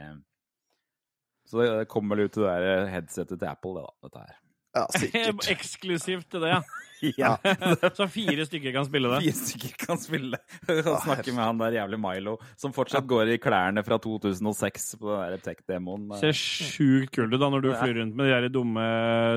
Så 1.47 1.63
det 1.63 1.87
kommer 1.93 2.17
vel 2.17 2.27
ut 2.27 2.35
til 2.35 2.47
det 2.47 2.57
der 2.65 2.91
headsetet 2.91 3.38
til 3.38 3.49
Apple, 3.51 3.77
det 3.79 3.87
da, 3.87 3.94
dette 4.09 4.25
her. 4.27 4.35
Ja, 4.77 4.83
sikkert. 5.01 5.47
Eksklusivt 5.55 6.29
til 6.33 6.44
det, 6.47 6.57
ja. 6.59 6.65
Ja. 7.21 7.35
Så 7.97 8.07
fire 8.09 8.47
stykker 8.49 8.73
kan 8.73 8.87
spille 8.87 9.11
det. 9.13 9.19
Fire 9.27 9.37
stykker 9.37 9.75
kan 9.83 9.99
spille 10.01 10.38
og 10.73 10.94
snakke 11.05 11.35
med 11.37 11.42
han 11.44 11.59
der 11.61 11.75
jævlig 11.77 11.99
Milo, 12.01 12.38
som 12.57 12.73
fortsatt 12.73 13.05
går 13.11 13.35
i 13.35 13.37
klærne 13.37 13.83
fra 13.85 13.99
2006 14.01 14.87
på 15.03 15.11
den 15.11 15.35
der 15.35 15.42
tech-demoen. 15.44 16.07
Ser 16.17 16.33
sjukt 16.33 17.13
kult 17.13 17.35
ut 17.37 17.42
da 17.42 17.51
når 17.53 17.67
du 17.67 17.69
flyr 17.75 18.01
rundt 18.01 18.17
med 18.17 18.31
de 18.31 18.38
der 18.38 18.49
dumme 18.55 18.87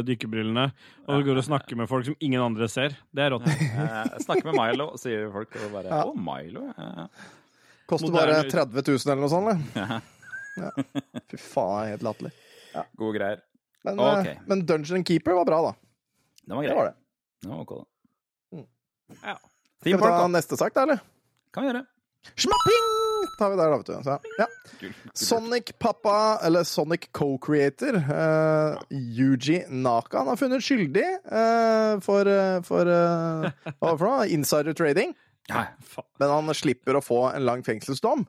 dykkerbrillene 0.07 0.69
og 1.03 1.19
du 1.19 1.27
går 1.27 1.41
og 1.41 1.47
snakker 1.49 1.81
med 1.81 1.91
folk 1.91 2.07
som 2.07 2.15
ingen 2.23 2.45
andre 2.45 2.69
ser. 2.71 2.95
Det 3.11 3.25
er 3.27 3.35
rått. 3.35 3.49
Snakke 3.51 4.23
snakker 4.23 4.47
med 4.53 4.59
Milo, 4.61 4.87
sier 5.03 5.27
folk, 5.35 5.59
og 5.59 5.75
bare 5.75 5.99
Å, 5.99 6.15
Milo, 6.15 6.63
ja. 6.71 7.09
Koster 7.91 8.15
bare 8.15 8.39
30 8.47 8.87
000 8.87 9.03
eller 9.03 9.23
noe 9.25 9.33
sånt. 9.35 9.75
eller? 9.75 9.99
Ja. 10.57 10.71
Fy 11.29 11.37
faen, 11.37 11.91
helt 11.93 12.05
latterlig. 12.05 12.33
Gode 12.97 13.19
greier. 13.19 13.45
Men, 13.87 13.99
okay. 13.99 14.33
eh, 14.33 14.41
men 14.49 14.65
Dungeon 14.65 15.05
Keeper 15.07 15.37
var 15.39 15.45
bra, 15.45 15.61
da. 15.69 15.75
Den 16.43 16.57
var 16.57 16.63
Det 16.63 16.75
var 16.75 16.89
det. 16.89 16.95
Den 17.41 17.51
var 17.51 17.61
ok, 17.63 17.77
da. 17.77 17.85
Ja. 19.23 19.37
Skal 19.79 19.95
vi 19.95 19.97
ta 19.97 20.27
neste 20.27 20.57
sak, 20.59 20.73
da, 20.75 20.83
eller? 20.83 20.99
Kan 21.55 21.63
vi 21.63 21.71
gjøre. 21.71 21.85
Smapping! 22.35 22.89
Tar 23.39 23.49
vi 23.49 23.55
der, 23.55 23.71
da, 23.71 23.77
vet 23.77 23.87
du. 23.87 23.93
Så, 24.03 24.17
ja. 24.37 24.47
Kult. 24.79 24.97
Sonic-pappa, 25.13 26.39
eller 26.43 26.63
Sonic 26.67 27.07
co-creator, 27.15 27.95
uh, 27.95 28.81
Yuji 28.91 29.63
Naka, 29.69 30.17
han 30.19 30.27
har 30.27 30.39
funnet 30.39 30.63
skyldig 30.63 31.05
uh, 31.31 31.95
for, 32.03 32.27
eh, 32.27 32.59
for 32.67 32.91
uh, 32.91 33.47
Hva 33.79 33.93
for 33.95 34.05
noe? 34.09 34.27
Insider 34.35 34.75
trading. 34.75 35.15
Ja, 35.49 35.69
Faen. 35.79 36.09
Men 36.19 36.35
han 36.35 36.53
slipper 36.53 36.99
å 36.99 37.03
få 37.03 37.23
en 37.31 37.47
lang 37.47 37.63
fengselsdom. 37.65 38.27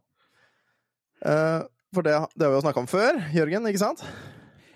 For 1.94 2.06
det, 2.06 2.12
det 2.38 2.46
har 2.46 2.52
vi 2.52 2.58
jo 2.60 2.62
snakka 2.64 2.82
om 2.84 2.90
før, 2.90 3.16
Jørgen, 3.34 3.66
ikke 3.66 3.82
sant? 3.82 4.04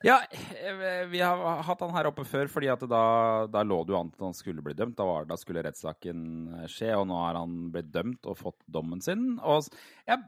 Ja, 0.05 0.19
eh, 0.29 1.05
vi 1.09 1.21
har 1.23 1.39
hatt 1.65 1.81
han 1.81 1.95
her 1.95 2.11
oppe 2.11 2.27
før, 2.29 2.49
fordi 2.53 2.69
da, 2.91 3.05
da 3.49 3.63
lå 3.65 3.79
det 3.87 3.95
jo 3.95 4.01
an 4.03 4.11
til 4.13 4.19
at 4.21 4.27
han 4.27 4.37
skulle 4.37 4.65
bli 4.67 4.75
dømt. 4.77 4.97
Da, 4.99 5.07
var, 5.09 5.29
da 5.31 5.39
skulle 5.41 5.63
rettssaken 5.65 6.25
skje, 6.69 6.91
og 6.99 7.07
nå 7.09 7.21
har 7.23 7.39
han 7.39 7.55
blitt 7.73 7.89
dømt 7.95 8.27
og 8.29 8.37
fått 8.43 8.67
dommen 8.69 9.01
sin. 9.05 9.39
Og 9.41 9.71
jeg, 10.11 10.19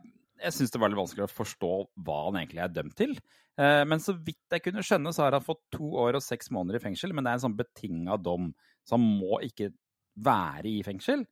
jeg 0.47 0.57
syns 0.57 0.73
det 0.73 0.81
var 0.81 0.95
litt 0.95 1.03
vanskelig 1.03 1.27
å 1.27 1.35
forstå 1.35 1.73
hva 2.07 2.21
han 2.29 2.41
egentlig 2.41 2.65
er 2.65 2.73
dømt 2.79 2.97
til. 3.03 3.13
Eh, 3.61 3.83
Men 3.91 4.01
så 4.01 4.15
vidt 4.17 4.57
jeg 4.57 4.65
kunne 4.65 4.87
skjønne, 4.87 5.13
så 5.13 5.27
har 5.27 5.37
han 5.37 5.45
fått 5.45 5.65
to 5.77 5.91
år 6.07 6.17
og 6.17 6.25
seks 6.25 6.49
måneder 6.55 6.79
i 6.81 6.85
fengsel. 6.87 7.13
Men 7.13 7.27
det 7.27 7.35
er 7.35 7.41
en 7.43 7.47
sånn 7.51 7.59
betinga 7.61 8.17
dom, 8.23 8.53
så 8.87 8.97
han 8.97 9.05
må 9.21 9.43
ikke 9.45 9.75
være 10.25 10.71
i 10.73 10.81
fengsel. 10.87 11.27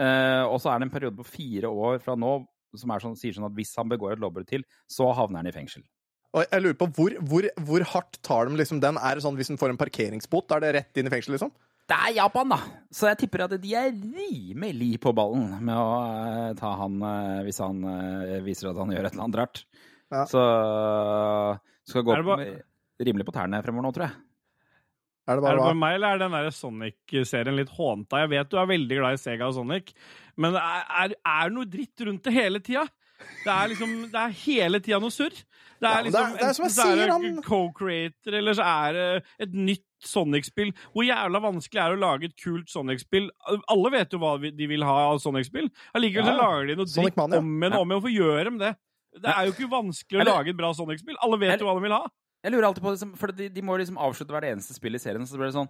Eh, 0.00 0.44
Og 0.50 0.58
så 0.60 0.74
er 0.74 0.82
det 0.82 0.90
en 0.90 0.96
periode 0.98 1.16
på 1.22 1.30
fire 1.38 1.70
år 1.72 2.02
fra 2.04 2.18
nå 2.18 2.40
som 2.78 2.90
er 2.94 3.02
sånn, 3.02 3.16
sier 3.18 3.34
sånn 3.34 3.48
at 3.48 3.56
hvis 3.56 3.72
han 3.78 3.88
begår 3.90 4.12
et 4.14 4.22
lovbrudd 4.22 4.46
til, 4.50 4.62
så 4.90 5.08
havner 5.16 5.42
han 5.42 5.50
i 5.50 5.54
fengsel. 5.54 5.82
Og 6.30 6.44
jeg 6.46 6.62
lurer 6.62 6.76
på 6.78 6.86
hvor, 6.94 7.16
hvor, 7.26 7.48
hvor 7.66 7.82
hardt 7.90 8.20
tar 8.22 8.46
de 8.46 8.54
liksom 8.60 8.78
den? 8.82 8.98
Er 9.02 9.18
det 9.18 9.24
sånn 9.24 9.34
hvis 9.40 9.50
en 9.50 9.58
får 9.58 9.72
en 9.72 9.80
parkeringsbot, 9.80 10.52
er 10.54 10.62
det 10.62 10.74
rett 10.76 11.00
inn 11.02 11.08
i 11.10 11.10
fengsel, 11.10 11.34
liksom? 11.34 11.50
Det 11.90 11.96
er 11.98 12.12
Japan, 12.20 12.52
da! 12.54 12.58
Så 12.94 13.08
jeg 13.10 13.18
tipper 13.24 13.42
at 13.48 13.56
de 13.58 13.72
er 13.74 13.88
rimelig 13.90 14.92
på 15.02 15.10
ballen 15.16 15.48
med 15.58 15.74
å 15.74 15.88
eh, 16.06 16.52
ta 16.60 16.70
han 16.78 17.00
eh, 17.02 17.40
hvis 17.48 17.58
han 17.64 17.80
eh, 17.82 18.36
viser 18.46 18.70
at 18.70 18.78
han 18.78 18.92
gjør 18.94 19.08
et 19.08 19.16
eller 19.16 19.24
annet 19.26 19.40
rart. 19.40 19.64
Ja. 20.14 20.22
Så 20.30 20.44
skal 21.90 22.06
gå 22.06 22.14
med- 22.38 22.60
rimelig 23.02 23.26
på 23.26 23.34
tærne 23.34 23.58
fremover 23.64 23.88
nå, 23.88 23.92
tror 23.96 24.06
jeg. 24.06 24.16
Er 25.28 25.36
det 25.36 25.44
Er 25.44 25.56
det 25.56 25.62
bare 25.62 25.74
meg, 25.78 25.94
eller 25.94 26.14
er 26.14 26.18
den 26.18 26.32
der 26.32 26.50
Sonic-serien 26.50 27.56
litt 27.56 27.68
hånta? 27.76 28.22
Jeg 28.24 28.30
vet 28.32 28.50
du 28.50 28.56
er 28.58 28.66
veldig 28.70 28.96
glad 28.98 29.12
i 29.18 29.20
Sega 29.20 29.46
og 29.50 29.54
Sonic, 29.54 29.92
men 30.36 30.52
det 30.56 30.62
er, 30.64 31.14
er, 31.26 31.50
noe 31.54 31.68
dritt 31.70 32.00
rundt 32.06 32.24
det 32.24 32.32
hele 32.34 32.60
tida? 32.64 32.86
Det 33.44 33.52
er 33.52 33.68
liksom, 33.68 33.90
det 34.10 34.16
er 34.16 34.32
hele 34.46 34.80
tida 34.80 34.98
noe 34.98 35.12
surr. 35.12 35.36
Det 35.36 35.88
er 35.88 36.02
men 36.04 36.12
det 36.12 36.20
er- 36.20 36.24
liksom, 36.24 36.32
det 36.40 36.46
er 36.48 36.52
som 36.56 36.64
jeg 36.64 36.72
så 36.72 36.86
er 36.86 36.96
sier, 36.96 37.10
han- 37.12 37.42
co-creator, 37.44 38.34
eller 38.40 38.52
så 38.56 38.64
er 38.64 38.92
det 38.92 39.24
et 39.46 39.52
nytt 39.54 39.84
Sonic-spill. 40.00 40.72
Hvor 40.94 41.04
jævla 41.04 41.40
vanskelig 41.44 41.76
er 41.84 41.90
det 41.92 41.98
å 41.98 42.00
lage 42.00 42.24
et 42.24 42.36
kult 42.40 42.70
Sonic-spill? 42.72 43.28
Alle 43.68 43.90
vet 43.92 44.10
jo 44.16 44.18
hva 44.22 44.34
de 44.40 44.66
vil 44.66 44.82
ha 44.82 44.94
av 45.12 45.18
Sonic-spill. 45.20 45.68
Allikevel 45.94 46.24
så 46.24 46.32
Ja, 46.32 46.36
ja. 46.36 46.40
lager 46.40 46.66
de 46.66 46.76
noe 46.80 46.86
dritt 46.88 47.18
om 47.18 47.60
igjen 47.60 47.74
og 47.76 47.80
om 47.82 47.90
igjen. 47.90 48.00
Hvorfor 48.00 48.14
gjør 48.16 48.44
de 48.50 48.58
det? 48.64 48.76
Det 49.20 49.30
er 49.36 49.44
jo 49.46 49.52
ikke 49.52 49.70
vanskelig 49.70 50.22
å 50.22 50.24
lage 50.24 50.48
et 50.48 50.56
bra 50.56 50.72
Sonic-spill. 50.72 51.16
Alle 51.22 51.36
vet 51.38 51.60
jo 51.60 51.66
hva 51.66 51.74
de 51.76 51.82
vil 51.84 51.92
ha. 51.92 52.06
Jeg 52.40 52.54
lurer 52.54 52.70
alltid 52.70 52.84
på 52.84 52.92
liksom, 52.94 53.14
For 53.20 53.32
de, 53.36 53.48
de 53.52 53.62
må 53.64 53.76
liksom 53.80 53.98
avslutte 54.00 54.32
hvert 54.32 54.48
eneste 54.48 54.76
spill 54.76 54.96
i 54.96 55.00
serien, 55.02 55.26
så 55.28 55.36
blir 55.36 55.50
det 55.50 55.56
sånn 55.58 55.68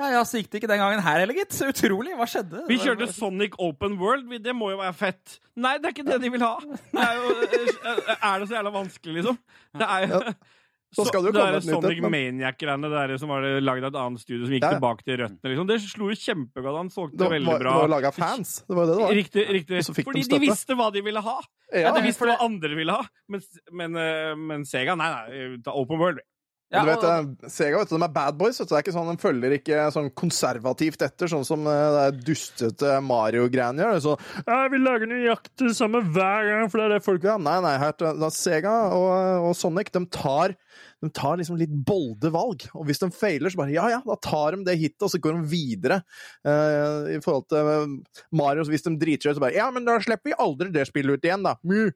Ja 0.00 0.10
ja, 0.16 0.24
så 0.26 0.40
gikk 0.40 0.50
det 0.52 0.60
ikke 0.60 0.70
den 0.72 0.82
gangen 0.82 1.04
her 1.06 1.20
heller, 1.22 1.38
gitt. 1.38 1.54
Så 1.54 1.68
utrolig. 1.72 2.16
Hva 2.18 2.26
skjedde? 2.28 2.64
Vi 2.68 2.80
kjørte 2.82 3.06
Sonic 3.14 3.54
Open 3.62 3.94
World. 4.00 4.26
Det 4.42 4.54
må 4.56 4.72
jo 4.72 4.80
være 4.82 4.96
fett. 4.98 5.38
Nei, 5.54 5.76
det 5.78 5.90
er 5.90 5.94
ikke 5.94 6.08
det 6.08 6.18
de 6.24 6.32
vil 6.34 6.44
ha. 6.44 6.56
Det 6.90 7.04
er, 7.06 7.20
jo, 7.20 7.30
er 8.32 8.42
det 8.42 8.50
så 8.50 8.58
jævla 8.58 8.74
vanskelig, 8.74 9.16
liksom? 9.20 9.40
Det 9.78 9.88
er 9.96 10.08
jo 10.10 10.20
Ja. 10.26 10.36
Så 10.96 11.06
skal 11.08 11.22
det 11.24 11.32
jo 11.32 11.36
komme 11.38 11.56
et 11.58 11.64
nytt 11.64 11.74
et, 11.74 11.84
Sonic 11.84 12.00
Maniac-greiene 12.14 12.90
der 12.94 13.16
som 13.18 13.28
var 13.34 13.46
lagd 13.60 13.84
av 13.84 13.92
et 13.92 14.00
annet 14.04 14.20
studio, 14.24 14.44
som 14.46 14.54
gikk 14.54 14.66
Ja, 14.66 14.72
tilbake 14.78 15.04
til 15.04 15.18
røttene. 15.22 15.52
Liksom. 15.52 15.66
Det 15.70 15.80
slo 15.84 16.10
jo 16.10 16.18
kjempegodt 16.24 16.80
an. 16.80 16.90
Solgte 16.94 17.18
Det 17.18 17.24
var, 17.26 17.34
veldig 17.38 17.58
bra. 17.60 17.72
det 17.74 17.84
var 17.84 17.92
laga 17.96 18.12
fans. 18.12 18.54
Det 18.68 18.76
var 18.76 18.86
det 18.86 18.94
det 18.98 19.02
var. 19.04 19.14
Riktig. 19.20 19.48
riktig. 19.60 19.78
Og 19.78 19.84
så 19.90 19.94
fikk 19.94 20.04
de 20.04 20.10
Fordi 20.10 20.20
de, 20.22 20.28
støtte. 20.30 20.44
visste 20.48 20.74
hva 20.78 20.90
de 20.92 21.02
ville 21.02 21.20
ha. 21.20 21.38
Ja, 21.72 21.92
de 21.92 22.02
visste 22.06 22.24
hva 22.28 22.38
andre 22.40 22.74
ville 22.78 22.92
ha. 22.92 23.02
Men, 23.28 23.42
men, 23.72 23.96
eh, 23.96 24.34
men 24.36 24.64
Sega, 24.64 24.94
nei, 24.96 25.10
nei. 25.10 25.56
Ta 25.64 25.72
Open 25.72 25.98
World. 25.98 26.20
Ja, 26.72 26.80
du 26.82 26.88
vet, 26.88 27.04
og- 27.04 27.44
eh, 27.44 27.48
Sega 27.52 27.78
vet 27.78 27.88
du, 27.92 27.98
de 27.98 28.02
er 28.02 28.08
bad 28.08 28.36
boys. 28.38 28.58
Vet 28.58 28.66
du. 28.68 28.74
Det 28.74 28.78
er 28.80 28.90
ikke 28.90 28.96
sånn, 28.96 29.10
De 29.14 29.20
følger 29.22 29.52
ikke 29.60 29.92
sånn 29.94 30.08
konservativt 30.10 31.02
etter, 31.06 31.28
sånn 31.30 31.44
som 31.46 31.60
eh, 31.70 32.10
det 32.10 32.24
dustete 32.24 32.96
Mario-greiene 33.04 33.78
gjør. 33.84 34.00
Sånn, 34.02 34.18
ja, 34.48 34.68
'Vi 34.68 34.78
lager 34.82 35.06
nøyaktig 35.06 35.68
det 35.68 35.76
samme 35.76 36.00
hver 36.02 36.42
gang, 36.48 36.68
for 36.70 36.78
det 36.78 36.84
er 36.86 36.94
det 36.98 37.04
folk 37.04 37.22
vil 37.22 37.30
ha.' 37.30 37.38
Nei, 37.38 37.60
nei, 37.60 37.78
her, 37.78 37.92
da, 37.92 38.28
Sega 38.30 38.90
og, 38.90 39.48
og 39.50 39.54
Sonic 39.54 39.92
de 39.92 40.04
tar, 40.06 40.56
de 41.02 41.10
tar 41.14 41.38
liksom 41.40 41.58
litt 41.60 41.72
bolde 41.88 42.30
valg. 42.34 42.66
Og 42.74 42.86
hvis 42.88 43.02
de 43.02 43.10
feiler, 43.14 43.52
så 43.52 43.60
bare 43.60 43.74
ja, 43.74 43.88
ja, 43.96 44.00
da 44.04 44.16
tar 44.22 44.56
de 44.56 44.68
det 44.68 44.78
hitet, 44.80 45.02
og 45.04 45.12
så 45.12 45.20
går 45.22 45.38
de 45.40 45.50
videre. 45.50 46.00
Uh, 46.46 47.10
I 47.16 47.20
forhold 47.24 47.48
til 47.52 47.70
eh, 47.74 48.18
Mario, 48.36 48.64
så 48.64 48.74
hvis 48.74 48.86
de 48.86 48.96
driter 49.00 49.28
seg 49.28 49.34
ut, 49.34 49.40
så 49.40 49.46
bare 49.46 49.58
Ja, 49.58 49.68
men 49.74 49.86
da 49.86 49.98
slipper 50.02 50.32
vi 50.32 50.40
aldri 50.46 50.72
det 50.74 50.88
spillet 50.90 51.18
ut 51.18 51.28
igjen, 51.28 51.46
da. 51.46 51.56
Mu. 51.66 51.88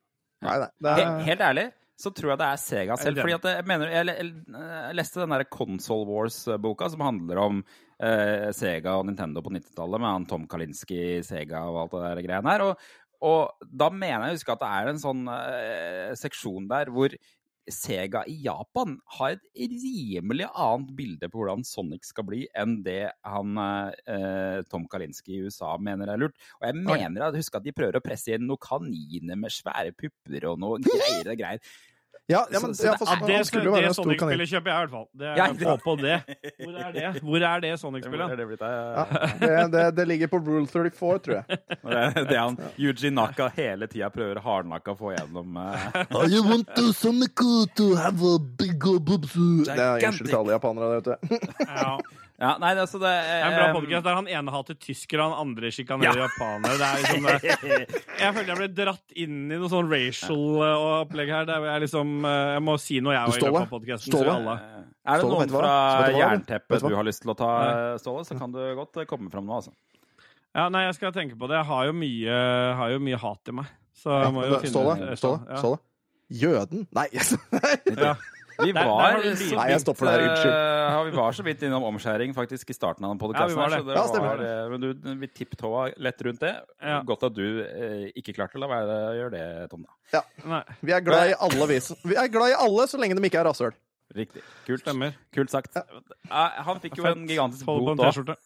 Nei, 0.47 0.57
nei. 0.63 0.71
Det 0.85 0.95
er, 0.95 1.21
helt 1.27 1.45
ærlig 1.49 1.69
så 1.99 2.13
tror 2.15 2.33
jeg 2.33 2.39
det 2.39 2.47
er 2.47 2.61
Sega 2.63 2.97
selv. 3.01 3.19
Fordi 3.25 3.35
at 3.35 3.47
jeg 3.51 3.67
mener, 3.67 3.91
jeg, 3.91 4.07
jeg, 4.13 4.31
jeg 4.55 4.97
leste 5.01 5.19
den 5.25 5.35
der 5.35 5.49
Console 5.51 6.07
Wars-boka 6.07 6.87
som 6.93 7.03
handler 7.03 7.41
om 7.43 7.59
eh, 7.59 8.47
Sega 8.55 8.95
og 9.01 9.09
Nintendo 9.09 9.43
på 9.43 9.51
90-tallet, 9.57 9.99
med 9.99 10.13
han 10.13 10.29
Tom 10.31 10.47
Kalinski, 10.51 11.19
Sega 11.27 11.65
og 11.67 11.81
alt 11.83 11.97
det 11.97 12.05
der 12.05 12.23
greiene 12.29 12.55
her. 12.55 12.67
Og, 12.69 12.87
og 13.27 13.67
da 13.67 13.91
mener 13.91 14.29
jeg 14.29 14.37
å 14.37 14.39
huske 14.39 14.55
at 14.55 14.63
det 14.63 14.71
er 14.77 14.93
en 14.93 15.03
sånn 15.03 15.25
eh, 15.35 16.15
seksjon 16.23 16.71
der 16.71 16.95
hvor 16.95 17.19
Sega 17.75 18.25
i 18.31 18.37
Japan 18.45 18.97
har 19.19 19.37
et 19.37 19.75
rimelig 19.83 20.49
annet 20.49 20.95
bilde 20.99 21.31
på 21.31 21.43
hvordan 21.43 21.65
Sonic 21.67 22.09
skal 22.09 22.27
bli, 22.29 22.43
enn 22.59 22.79
det 22.87 23.11
han 23.27 23.61
eh, 23.61 24.61
Tom 24.71 24.89
Kalinski 24.91 25.37
i 25.37 25.43
USA 25.47 25.75
mener 25.81 26.13
er 26.13 26.23
lurt. 26.23 26.39
Og 26.61 26.69
jeg 26.69 26.79
mener 26.81 27.29
at 27.29 27.39
husk 27.39 27.59
at 27.59 27.67
de 27.67 27.75
prøver 27.77 28.01
å 28.01 28.05
presse 28.05 28.35
inn 28.35 28.49
noen 28.49 28.63
kaniner 28.63 29.39
med 29.39 29.55
svære 29.55 29.95
pupper 29.99 30.49
og 30.51 30.61
noe 30.63 30.83
greier 30.85 31.33
og 31.35 31.41
greier. 31.41 31.79
Ja, 32.29 32.43
ja, 32.53 32.61
men 32.61 32.75
ja, 32.77 32.93
det 32.93 32.99
for, 33.01 33.09
Ja, 33.09 33.15
er- 33.17 33.27
det 33.27 33.47
skulle 33.49 33.65
jo 33.65 33.73
være 33.73 33.81
det 33.81 33.89
en 33.89 33.95
stor 33.97 34.05
kanin. 34.05 34.19
Sonic-spillet 34.21 34.51
kjøper 34.51 34.69
jeg 34.69 34.77
i 34.77 34.81
hvert 34.83 34.91
fall. 34.93 35.07
Det, 35.17 35.29
Ja, 35.39 35.47
det. 35.53 35.77
på 35.85 35.95
det. 35.97 36.17
Hvor 36.65 36.75
er 36.77 36.93
det 36.93 37.23
Hvor 37.25 37.47
er 37.49 37.61
det 37.65 37.71
Sonic-spillet? 37.81 38.31
er 38.31 38.37
det 38.37 38.49
det, 39.41 39.73
det, 39.73 39.85
det 39.97 40.07
ligger 40.09 40.27
på 40.35 40.39
rule 40.45 40.67
34, 40.67 41.19
tror 41.25 41.35
jeg. 41.39 41.59
Det 41.89 42.03
er 42.05 42.29
det 42.29 42.39
han 42.39 42.59
Yuji 42.79 43.11
Naka 43.11 43.49
hele 43.57 43.89
tida 43.89 44.11
prøver 44.13 44.43
hardnakka 44.45 44.93
å 44.93 44.99
få 44.99 45.15
gjennom. 45.17 45.57
uh... 45.57 45.89
I 46.29 46.41
want 46.45 46.69
to 46.77 46.93
Sonic 46.93 47.35
to 47.77 47.95
have 47.97 48.21
a 48.23 48.39
big 48.39 48.79
boobs. 48.79 49.33
Det 49.65 49.79
er 49.79 49.97
unnskyld 50.05 50.29
til 50.29 50.37
alle 50.43 50.57
japanere, 50.59 51.01
vet 51.01 51.05
du. 51.05 51.39
Ja. 51.65 51.99
Ja, 52.39 52.53
nei, 52.63 52.69
det, 52.77 52.85
altså 52.85 53.01
det 53.03 53.11
Det 53.11 53.31
er 53.35 53.45
en 53.49 53.55
bra 53.57 53.63
eh, 53.67 53.73
podcast 53.75 54.05
der 54.07 54.15
han 54.15 54.29
ene 54.31 54.53
hater 54.55 54.77
tyskere, 54.79 55.25
han 55.27 55.33
andre 55.43 55.71
sjikanerer 55.75 56.21
Ja. 56.21 56.27
japanere. 56.29 56.77
Det 56.79 56.87
er 56.87 57.01
liksom 57.03 57.25
det. 57.27 58.03
Jeg 58.23 58.35
føler 58.37 58.49
jeg 58.53 58.59
ble 58.61 58.69
dratt 58.79 59.17
inn 59.25 59.41
i 59.51 59.59
noe 59.59 59.71
sånn 59.73 59.91
racial 59.91 60.45
eh, 60.63 60.85
opplegg 61.03 61.33
her. 61.35 61.49
Der 61.51 61.67
jeg 61.67 61.83
liksom 61.89 62.13
eh, 62.31 62.53
Jeg 62.55 62.63
må 62.69 62.77
si 62.79 63.01
noe, 63.03 63.17
jeg 63.17 63.25
òg, 63.27 63.35
i 63.35 63.41
Ståle? 63.41 63.51
løpet 63.51 63.67
av 63.67 63.75
podkasten. 63.75 64.15
Ståle? 64.15 64.37
Alle. 64.39 64.55
Er 65.09 65.19
det 65.19 65.25
Ståle, 65.25 65.35
noen 65.35 65.53
fra 65.57 65.75
jernteppet 66.15 66.87
du 66.87 66.95
har 67.01 67.09
lyst 67.11 67.25
til 67.27 67.35
å 67.35 67.39
ta, 67.43 67.51
Ståle, 68.05 68.23
så 68.31 68.39
kan 68.39 68.55
du 68.55 68.63
godt 68.79 69.03
komme 69.11 69.35
fram 69.35 69.47
nå, 69.51 69.59
altså. 69.59 69.75
Ja, 70.55 70.69
nei, 70.73 70.85
jeg 70.87 70.95
skal 70.97 71.13
tenke 71.19 71.35
på 71.39 71.51
det. 71.51 71.59
Jeg 71.59 71.69
har 71.75 71.91
jo 71.91 71.93
mye, 72.07 72.39
har 72.79 72.95
jo 72.95 73.03
mye 73.03 73.19
hat 73.21 73.51
i 73.51 73.59
meg. 73.59 73.75
Så 73.99 74.15
jeg 74.15 74.33
må 74.39 74.47
jo 74.47 74.63
finne 74.63 74.73
Ståle, 74.79 75.13
Ståle, 75.19 75.43
Ja. 75.51 75.59
Ståle. 75.59 75.83
Jøden? 76.39 76.87
Nei. 76.95 77.09
Ja. 77.99 78.15
Vi 78.59 78.73
Der- 78.73 78.83
der 78.83 78.89
var, 78.91 79.13
så 79.23 79.29
litt- 79.39 79.57
Nei, 79.57 79.69
jeg 79.71 79.81
stopper 79.81 80.07
der, 80.07 80.23
unnskyld. 80.29 80.53
eh, 80.53 81.05
vi 81.05 81.11
var 81.17 81.33
så 81.33 81.43
vidt 81.47 81.63
innom 81.63 81.83
omskjæring 81.85 82.35
faktisk 82.35 82.71
i 82.71 82.75
starten 82.75 83.05
av 83.05 83.11
den 83.15 83.19
Ja, 83.21 83.27
podkasten. 83.27 83.55
vi 83.55 83.55
var 83.55 83.71
det. 83.71 83.95
Ja, 83.95 84.07
stemmer. 84.09 84.71
men 84.71 84.81
du, 84.81 85.15
vi 85.21 85.27
tipptåa 85.29 85.93
lett 85.97 86.21
rundt 86.27 86.41
det. 86.41 86.55
Ja. 86.83 87.03
Godt 87.03 87.23
at 87.23 87.35
du 87.35 87.61
eh, 87.63 88.11
ikke 88.19 88.35
klarte 88.35 88.57
å 88.59 88.61
la 88.61 88.67
være 88.67 88.97
å 89.13 89.15
gjøre 89.15 89.31
det, 89.31 89.71
Tom. 89.71 89.85
da. 89.87 90.23
Ja. 90.43 90.63
Vi 90.83 90.93
er 90.93 91.01
glad 91.01 91.31
i 91.31 91.35
alle, 91.39 91.67
vi. 91.69 91.79
Vi 92.05 92.15
er 92.17 92.29
glad 92.29 92.51
i 92.51 92.55
alle 92.59 92.87
så 92.89 92.99
lenge 92.99 93.15
de 93.15 93.23
ikke 93.31 93.39
er 93.39 93.45
rasshøl. 93.47 93.73
Riktig. 94.17 94.43
Kult. 94.67 94.81
stemmer. 94.81 95.15
Kult 95.33 95.51
sagt. 95.51 95.77
Eh, 95.77 95.83
han 96.31 96.81
fikk 96.81 96.97
jo 96.97 97.05
en 97.05 97.27
gigantisk 97.29 97.65
bot 97.65 97.97
òg. 97.99 98.37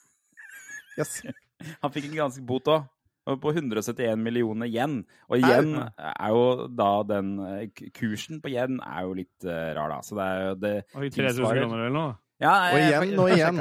Yes. 0.98 1.22
Han 1.82 1.90
fikk 1.90 2.04
en 2.04 2.10
gigantisk 2.16 2.42
bot 2.44 2.64
òg. 2.66 2.84
På 3.22 3.52
171 3.54 4.18
millioner 4.18 4.66
yen. 4.66 4.96
Og 5.30 5.38
yen 5.38 5.76
er 6.02 6.32
jo 6.34 6.66
da 6.74 6.90
den 7.06 7.28
eh, 7.46 7.84
Kursen 7.94 8.40
på 8.42 8.50
yen 8.50 8.80
er 8.82 9.04
jo 9.06 9.12
litt 9.20 9.46
eh, 9.46 9.70
rar, 9.76 9.92
da. 9.92 10.00
Så 10.02 10.18
det 10.18 10.26
er 10.26 10.42
jo 10.48 10.56
det 10.64 10.72
Oi, 10.98 11.10
3000 11.14 11.46
kroner 11.46 11.84
eller 11.84 11.94
noe. 11.94 12.16
Ja, 12.42 12.54
Og 12.74 12.80
igjen 12.82 13.20
og 13.22 13.30
igjen. 13.30 13.60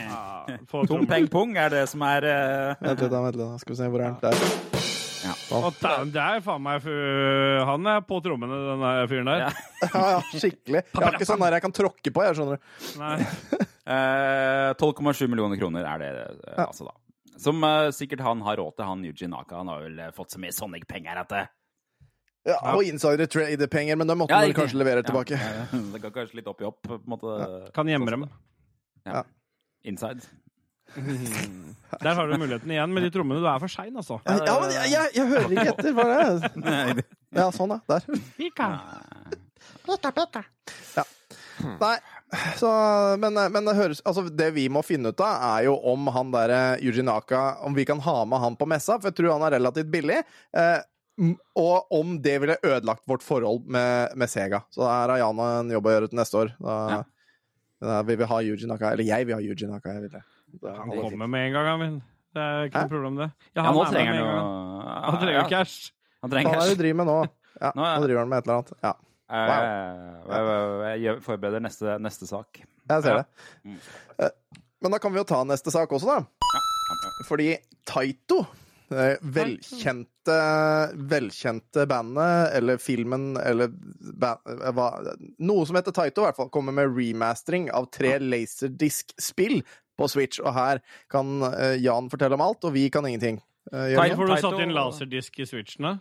Ja, 0.00 0.46
Tom 0.88 1.04
peng 1.10 1.26
pung 1.28 1.52
er 1.60 1.68
det 1.74 1.82
som 1.90 2.00
er 2.06 2.24
eh, 2.24 2.80
Vent 2.80 3.02
litt, 3.04 3.12
da, 3.12 3.20
vent 3.26 3.36
litt. 3.36 3.44
da. 3.44 3.58
Skal 3.60 3.74
vi 3.74 3.80
se 3.82 3.90
hvor 3.92 4.00
er 4.06 4.14
den 4.14 4.22
der. 4.24 4.88
Dæven, 5.20 6.12
Det 6.14 6.22
er 6.22 6.40
faen 6.40 6.62
meg 6.64 6.86
Han 7.68 7.88
er 7.92 8.00
på 8.08 8.22
trommene, 8.24 8.56
den 8.70 8.84
der 8.86 9.10
fyren 9.10 9.28
der. 9.28 9.44
Ja. 9.44 9.50
Ja, 9.90 10.00
ja, 10.14 10.18
skikkelig. 10.32 10.82
Jeg 10.86 11.02
har 11.04 11.14
ikke 11.16 11.28
sånn 11.28 11.40
der 11.44 11.54
jeg 11.56 11.64
kan 11.64 11.72
tråkke 11.76 12.12
på, 12.14 12.24
jeg, 12.24 12.36
skjønner 12.36 12.56
du. 12.56 12.96
Nei. 13.00 13.14
eh, 13.90 14.72
12,7 14.80 15.28
millioner 15.32 15.60
kroner 15.60 15.88
er 15.88 16.02
det 16.04 16.10
altså, 16.56 16.88
da. 16.88 16.96
Som 17.40 17.64
uh, 17.64 17.88
sikkert 17.94 18.20
han 18.24 18.42
har 18.44 18.60
råd 18.60 18.76
til, 18.76 18.84
han 18.84 19.06
Yuji 19.06 19.30
Naka. 19.32 19.62
Han 19.62 19.72
har 19.72 19.86
vel 19.86 19.98
eh, 19.98 20.12
fått 20.16 20.34
så 20.34 20.42
mye 20.42 20.52
Sonic-penger 20.52 21.22
at 21.22 21.32
det 21.32 21.46
Ja, 22.48 22.58
og 22.74 22.84
insider 22.84 23.28
trader-penger, 23.28 23.96
men 24.00 24.08
da 24.08 24.16
måtte 24.16 24.36
Ja, 24.36 24.52
kanskje 24.56 24.80
levere 24.80 25.04
tilbake. 25.04 25.36
Ja, 25.40 25.64
ja, 25.64 25.80
det 25.94 26.02
går 26.04 26.12
kanskje 26.14 26.40
litt 26.40 26.48
opp 26.52 26.60
i 26.60 26.68
opp, 26.68 26.80
på 26.84 26.96
en 26.98 27.08
måte. 27.08 27.40
Kan 27.76 27.88
gjemme 27.88 28.12
dem. 28.12 28.28
Ja. 29.08 29.24
Inside. 29.88 30.24
Der 32.04 32.14
har 32.14 32.26
du 32.26 32.36
muligheten 32.38 32.70
igjen 32.70 32.92
med 32.94 33.04
de 33.06 33.10
trommene. 33.14 33.40
Du 33.40 33.48
er 33.48 33.60
for 33.62 33.72
sein, 33.72 33.96
altså. 33.96 34.18
Ja, 34.26 34.56
men 34.60 34.72
jeg, 34.74 34.92
jeg, 34.92 35.12
jeg 35.14 35.28
hører 35.30 35.54
ikke 35.54 35.68
etter. 35.74 35.92
Hva 35.96 36.06
er 36.16 36.94
det? 36.98 37.06
Ja, 37.30 37.44
sånn, 37.54 37.70
ja. 37.70 37.78
Der. 37.86 38.02
Ja. 40.96 41.04
Nei, 41.78 41.92
så 42.60 42.70
Men, 43.18 43.34
men 43.52 43.64
det 43.66 43.74
høres 43.74 44.00
Altså, 44.06 44.22
det 44.30 44.50
vi 44.54 44.68
må 44.72 44.82
finne 44.86 45.10
ut 45.10 45.20
av, 45.24 45.40
er 45.58 45.64
jo 45.66 45.74
om 45.92 46.06
han 46.14 46.30
derre 46.34 46.60
Yujinaka 46.84 47.40
Om 47.66 47.74
vi 47.74 47.84
kan 47.88 47.98
ha 48.04 48.16
med 48.24 48.38
han 48.42 48.56
på 48.60 48.68
messa, 48.70 48.98
for 49.00 49.10
jeg 49.10 49.18
tror 49.18 49.32
han 49.34 49.46
er 49.48 49.56
relativt 49.58 49.90
billig. 49.90 50.20
Eh, 50.56 50.78
og 51.58 51.90
om 51.92 52.14
det 52.24 52.36
ville 52.40 52.56
ødelagt 52.64 53.02
vårt 53.10 53.20
forhold 53.26 53.66
med, 53.68 54.14
med 54.16 54.30
Sega. 54.32 54.62
Så 54.72 54.80
der 54.86 55.10
har 55.12 55.18
Jan 55.20 55.42
en 55.44 55.72
jobb 55.74 55.88
å 55.90 55.92
gjøre 55.92 56.08
til 56.08 56.20
neste 56.22 56.38
år. 56.40 56.52
Da, 56.62 56.76
Ja. 56.94 57.00
da 57.84 57.98
vil 58.08 58.16
vi 58.22 58.28
ha 58.30 58.38
Yujinaka. 58.46 58.92
Eller 58.94 59.04
jeg 59.04 59.26
vil 59.28 59.36
ha 59.36 59.40
Yujinaka. 59.44 59.92
Jeg 59.98 60.06
vil 60.06 60.14
det. 60.14 60.22
Det 60.62 60.72
Han 60.78 60.88
kommer 60.96 61.28
med 61.28 61.46
en 61.48 61.52
gang, 61.58 61.66
han 61.74 61.80
min. 61.82 61.98
Det 62.32 62.40
er 62.46 62.70
ikke 62.70 62.78
Hæ? 62.78 62.86
noe 62.86 62.94
problem, 62.94 63.16
det. 63.20 63.28
Ja, 63.56 63.62
han 63.66 63.74
nå 63.74 63.82
med 63.84 63.92
trenger 63.92 64.12
med 64.14 64.22
han 64.22 64.30
en 64.30 64.32
jo 64.32 64.38
gang. 64.38 65.04
Han 65.10 65.20
trenger 65.20 65.38
ja, 65.42 65.44
cash. 65.50 65.76
Han 66.22 66.30
Hva 66.30 66.34
trenger 66.38 66.50
er 66.50 66.54
det 66.54 66.60
cash. 66.62 66.72
du 66.78 66.82
driver 66.84 66.98
med 67.02 67.06
nå? 67.10 67.18
Ja, 67.60 67.72
Nå, 67.74 67.84
ja. 67.84 67.92
nå 67.98 68.06
driver 68.06 68.20
han 68.22 68.28
med 68.32 68.38
et 68.38 68.48
eller 68.48 68.56
annet. 68.60 68.72
Ja, 68.86 68.92
Eh, 69.30 70.26
Jeg 70.28 70.46
jeg- 70.80 71.02
jeg 71.02 71.22
forbereder 71.22 71.60
neste, 71.62 71.98
neste 72.02 72.26
sak. 72.26 72.60
jeg 72.88 73.02
ser 73.02 73.14
Ja. 73.14 73.22
det. 73.22 73.78
Eh, 74.18 74.30
Men 74.82 74.92
da 74.92 74.98
kan 74.98 75.12
vi 75.12 75.18
jo 75.18 75.24
ta 75.24 75.44
neste 75.44 75.70
sak 75.70 75.90
også, 75.90 76.06
da. 76.06 76.24
Fordi 77.28 77.56
Taito, 77.86 78.46
velkjente, 78.90 80.36
velkjente 80.96 81.86
bandet, 81.88 82.54
eller 82.56 82.78
filmen, 82.78 83.36
eller 83.44 83.68
ba, 84.18 84.36
hva, 84.44 85.14
Noe 85.38 85.66
som 85.66 85.76
heter 85.76 85.92
Taito, 85.92 86.22
i 86.22 86.26
hvert 86.30 86.36
fall, 86.36 86.48
kommer 86.48 86.72
med 86.72 86.88
remastering 86.96 87.68
av 87.72 87.90
tre 87.92 88.18
Laserdisc-spill 88.18 89.62
på 89.98 90.08
Switch. 90.10 90.40
Og 90.40 90.52
her 90.54 90.80
kan 91.12 91.42
eh, 91.52 91.76
Jan 91.82 92.08
fortelle 92.10 92.34
om 92.34 92.40
alt, 92.40 92.64
og 92.64 92.72
vi 92.76 92.88
kan 92.90 93.04
ingenting. 93.06 93.40
Taito, 93.70 94.16
Får 94.16 94.26
du 94.26 94.36
satt 94.40 94.60
inn 94.64 94.72
laserdisk 94.74 95.38
i 95.40 95.44
switchene? 95.46 96.00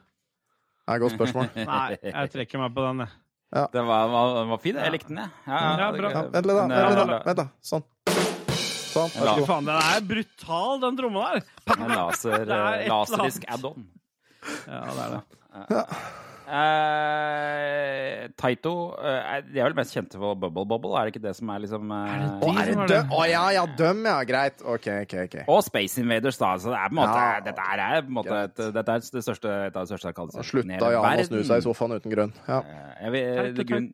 Det 0.90 0.96
er 0.96 0.98
et 0.98 1.04
godt 1.04 1.14
spørsmål. 1.14 1.50
Nei, 1.70 1.98
jeg 2.02 2.30
trekker 2.34 2.62
meg 2.64 2.72
på 2.74 2.82
den, 2.82 3.02
jeg. 3.06 3.68
Den 3.76 3.86
var, 3.86 4.08
den, 4.10 4.48
var 4.50 4.62
fin. 4.64 4.78
Jeg 4.82 4.94
likte 4.96 5.12
den, 5.12 5.20
jeg. 5.22 5.30
Ja, 5.46 5.90
bra. 5.94 6.10
Ja, 6.16 6.24
vent 6.34 6.48
litt, 6.50 6.58
da. 6.58 6.64
Vent, 6.66 6.74
eh, 6.74 7.12
da. 7.12 7.20
vent 7.28 7.38
da. 7.38 7.46
Sånn. 7.70 7.86
Sånn. 8.10 9.12
Vær 9.14 9.30
så 9.30 9.36
god. 9.38 9.46
Faen, 9.52 9.70
den 9.70 9.84
er 9.84 10.08
brutal, 10.10 10.82
den 10.82 10.98
tromma 10.98 11.28
der! 11.36 11.44
En 11.76 11.94
laser, 11.94 12.42
er 12.42 12.88
laserdisk 12.90 13.46
annet. 13.46 13.54
add-on. 13.60 13.86
Ja, 14.66 14.82
det 14.82 15.04
er 15.06 15.14
det. 15.14 15.39
Eh, 16.50 18.24
Taito 18.40 18.72
uh, 18.98 19.36
De 19.46 19.60
er 19.60 19.68
vel 19.68 19.76
mest 19.78 19.94
kjente 19.94 20.18
for 20.18 20.38
Bubble 20.40 20.64
Bobble, 20.66 20.96
er 20.98 21.06
det 21.06 21.14
ikke 21.14 21.22
det 21.28 21.34
som 21.38 21.52
er 21.54 21.62
liksom 21.62 21.92
Er 21.94 22.24
det 22.24 22.30
Å, 22.32 22.40
de 22.42 22.64
er 22.64 22.72
det 22.72 22.88
døm? 22.90 23.12
Å 23.14 23.26
ja, 23.30 23.44
ja, 23.54 23.66
døm, 23.78 24.00
ja. 24.10 24.16
Greit. 24.30 24.64
OK, 24.64 24.88
OK. 25.04 25.14
ok. 25.28 25.36
Og 25.46 25.62
Space 25.68 26.02
Invaders, 26.02 26.40
da. 26.42 26.56
Så 26.62 26.74
det 26.74 26.80
er 26.80 26.90
på 26.90 26.96
en 26.98 27.02
måte, 27.04 27.20
Ja. 27.20 27.44
dette 27.46 27.68
er, 27.74 27.84
er 27.86 28.02
på 28.02 28.10
en 28.10 28.18
måte 28.18 28.40
et, 28.48 28.64
dette 28.80 28.96
er 28.96 29.06
det 29.06 29.24
største, 29.28 29.54
et 29.68 29.78
av 29.78 29.86
de 29.86 29.94
største 29.94 30.10
Da 30.10 30.14
arkadespillene 30.16 30.80
slutta 30.80 30.92
Jan 30.96 31.06
å 31.06 31.28
snu 31.30 31.40
seg 31.52 31.62
i 31.62 31.68
sofaen 31.68 31.98
uten 32.00 32.16
grunn. 32.16 32.34
Ja. 32.48 32.60
Jeg 33.04 33.16
vil, 33.16 33.54
det, 33.60 33.68
grunn, 33.70 33.90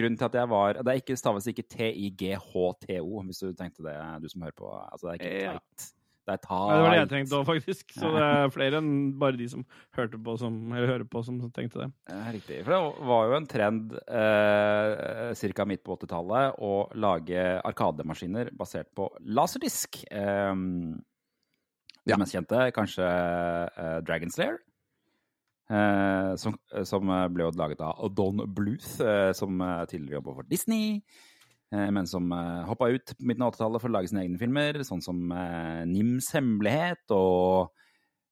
grunnen 0.00 0.20
til 0.20 0.28
at 0.30 0.36
jeg 0.38 0.50
var 0.54 0.78
Det 0.78 0.92
er 0.92 1.00
ikke, 1.02 1.16
staves 1.18 1.48
ikke 1.50 1.66
T-I-G-H-T-O, 1.74 3.24
hvis 3.26 3.42
du 3.42 3.50
tenkte 3.58 3.88
det, 3.88 3.96
du 4.22 4.30
som 4.30 4.46
hører 4.46 4.58
på. 4.62 4.70
Altså, 4.92 5.08
det 5.08 5.16
er 5.16 5.18
ikke 5.24 5.48
Ja. 5.48 5.56
Tight. 6.26 6.42
Det 6.42 6.50
er 6.50 6.56
Ja, 6.70 6.76
det 6.76 6.82
var 6.84 6.90
det 6.90 6.98
jeg 6.98 7.08
tight. 7.08 7.14
tenkte 7.16 7.38
òg, 7.40 7.46
faktisk. 7.48 7.92
Så 7.96 8.10
det 8.14 8.22
er 8.26 8.50
flere 8.54 8.78
enn 8.78 8.90
bare 9.18 9.36
de 9.40 9.48
som 9.48 9.64
hørte 9.96 10.18
på 10.22 10.38
som, 10.38 10.58
eller 10.72 10.86
hører 10.92 11.08
på, 11.10 11.22
som 11.24 11.40
tenkte 11.50 11.80
det. 11.84 11.88
Ja, 12.08 12.20
riktig. 12.32 12.58
For 12.64 12.70
det 12.76 13.06
var 13.10 13.26
jo 13.30 13.36
en 13.40 13.46
trend 13.50 13.92
eh, 14.06 15.52
ca. 15.54 15.64
midt 15.66 15.84
på 15.84 15.96
80-tallet 15.98 16.58
å 16.60 16.72
lage 16.94 17.44
arkademaskiner 17.64 18.50
basert 18.56 18.92
på 18.94 19.08
laserdisk. 19.26 20.04
Eh, 20.10 20.54
Ja. 22.08 22.16
Mest 22.16 22.32
kjente 22.32 22.70
kanskje 22.72 23.04
eh, 23.04 23.98
Dragon 24.08 24.30
Slayer. 24.32 24.56
Eh, 25.70 26.34
som, 26.40 26.56
som 26.88 27.10
ble 27.30 27.44
jo 27.44 27.50
laget 27.54 27.82
av 27.84 28.08
Don 28.16 28.40
Bluth, 28.56 28.96
eh, 29.04 29.30
som 29.36 29.60
eh, 29.62 29.84
tidligere 29.86 30.18
jobba 30.18 30.34
for 30.40 30.48
Disney. 30.50 31.02
Eh, 31.74 31.90
Men 31.94 32.06
som 32.10 32.30
uh, 32.32 32.64
hoppa 32.68 32.88
ut 32.92 33.12
på 33.16 33.26
midten 33.28 33.42
av 33.46 33.52
80-tallet 33.54 33.82
for 33.82 33.90
å 33.92 33.94
lage 33.98 34.10
sine 34.12 34.24
egne 34.26 34.40
filmer, 34.40 34.80
sånn 34.86 35.02
som 35.04 35.20
eh, 35.32 35.82
Nims 35.90 36.30
hemmelighet 36.36 37.14
og 37.16 37.70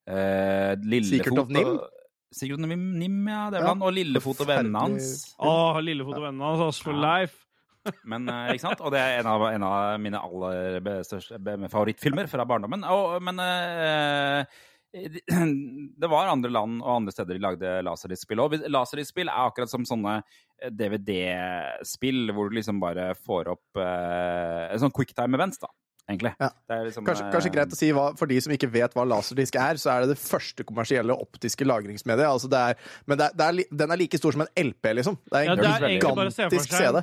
uh, 0.09 0.73
Lillefot. 0.85 1.25
Secret 1.25 1.43
of 1.45 1.53
Nim? 1.55 1.75
av 1.79 2.97
Nim, 3.01 3.21
ja, 3.29 3.45
det 3.51 3.59
er 3.59 3.63
vel 3.63 3.67
Ja, 3.67 3.75
han. 3.75 3.85
Og 3.89 3.95
Lillefot 3.97 4.41
og 4.45 4.49
vennene 4.51 4.83
hans. 4.87 5.13
Å, 5.41 5.53
Lillefot 5.81 6.19
og 6.19 6.27
vennene 6.27 6.51
hans, 6.53 6.65
ass, 6.69 6.81
for 6.85 6.97
Ja. 6.97 7.05
life! 7.21 7.45
Men, 8.11 8.27
eh, 8.29 8.51
ikke 8.53 8.67
sant? 8.67 8.81
Og 8.85 8.93
det 8.93 9.01
er 9.01 9.21
en 9.23 9.29
av, 9.31 9.45
en 9.49 9.65
av 9.65 10.01
mine 10.03 10.19
aller 10.21 10.81
største, 11.07 11.39
favorittfilmer 11.73 12.29
fra 12.29 12.45
barndommen. 12.45 12.83
Og, 12.85 13.15
men 13.25 13.39
eh, 13.41 14.43
de- 14.45 14.59
det 16.03 16.09
var 16.11 16.31
andre 16.33 16.51
land 16.53 16.79
og 16.83 16.95
andre 16.95 17.13
steder 17.13 17.37
de 17.37 17.45
lagde 17.45 17.73
laserdisk-spill. 17.87 18.41
Og 18.45 18.57
laserdisk-spill 18.73 19.29
er 19.31 19.49
akkurat 19.49 19.73
som 19.73 19.85
sånne 19.89 20.21
eh, 20.21 20.71
DVD-spill 20.73 22.33
hvor 22.37 22.49
du 22.49 22.59
liksom 22.59 22.81
bare 22.83 23.11
får 23.19 23.53
opp 23.55 23.83
eh, 23.83 24.65
en 24.73 24.83
sånn 24.85 24.95
quicktime 24.97 25.39
events, 25.39 25.61
da. 25.63 25.71
Egentlig. 26.09 26.33
Ja. 26.41 26.49
Det 26.65 26.73
er 26.77 26.87
liksom, 26.89 27.05
Kanskje, 27.05 27.27
eh, 27.27 27.33
kanskje 27.35 27.51
greit 27.53 27.75
å 27.75 27.77
si 27.77 27.91
hva, 27.93 28.07
For 28.17 28.31
de 28.31 28.39
som 28.41 28.53
ikke 28.55 28.71
vet 28.73 28.95
hva 28.97 29.05
laserdisk 29.05 29.59
er, 29.61 29.77
så 29.81 29.93
er 29.93 30.07
det 30.07 30.15
det 30.15 30.23
første 30.23 30.65
kommersielle 30.65 31.13
optiske 31.13 31.67
lagringsmediet. 31.69 32.25
Altså 32.31 32.49
det 32.49 32.63
er, 32.71 32.79
men 33.05 33.21
det 33.21 33.27
er, 33.29 33.37
det 33.37 33.49
er, 33.49 33.77
den 33.83 33.93
er 33.93 34.01
like 34.01 34.21
stor 34.21 34.37
som 34.37 34.47
en 34.47 34.53
LP, 34.71 34.89
liksom. 35.03 35.19
Det 35.29 35.43
er 35.43 35.51
Ja, 35.51 35.53
en 35.53 35.61
det 35.61 35.75
er 35.75 35.97
gigantisk 35.99 36.73
CD. 36.73 37.03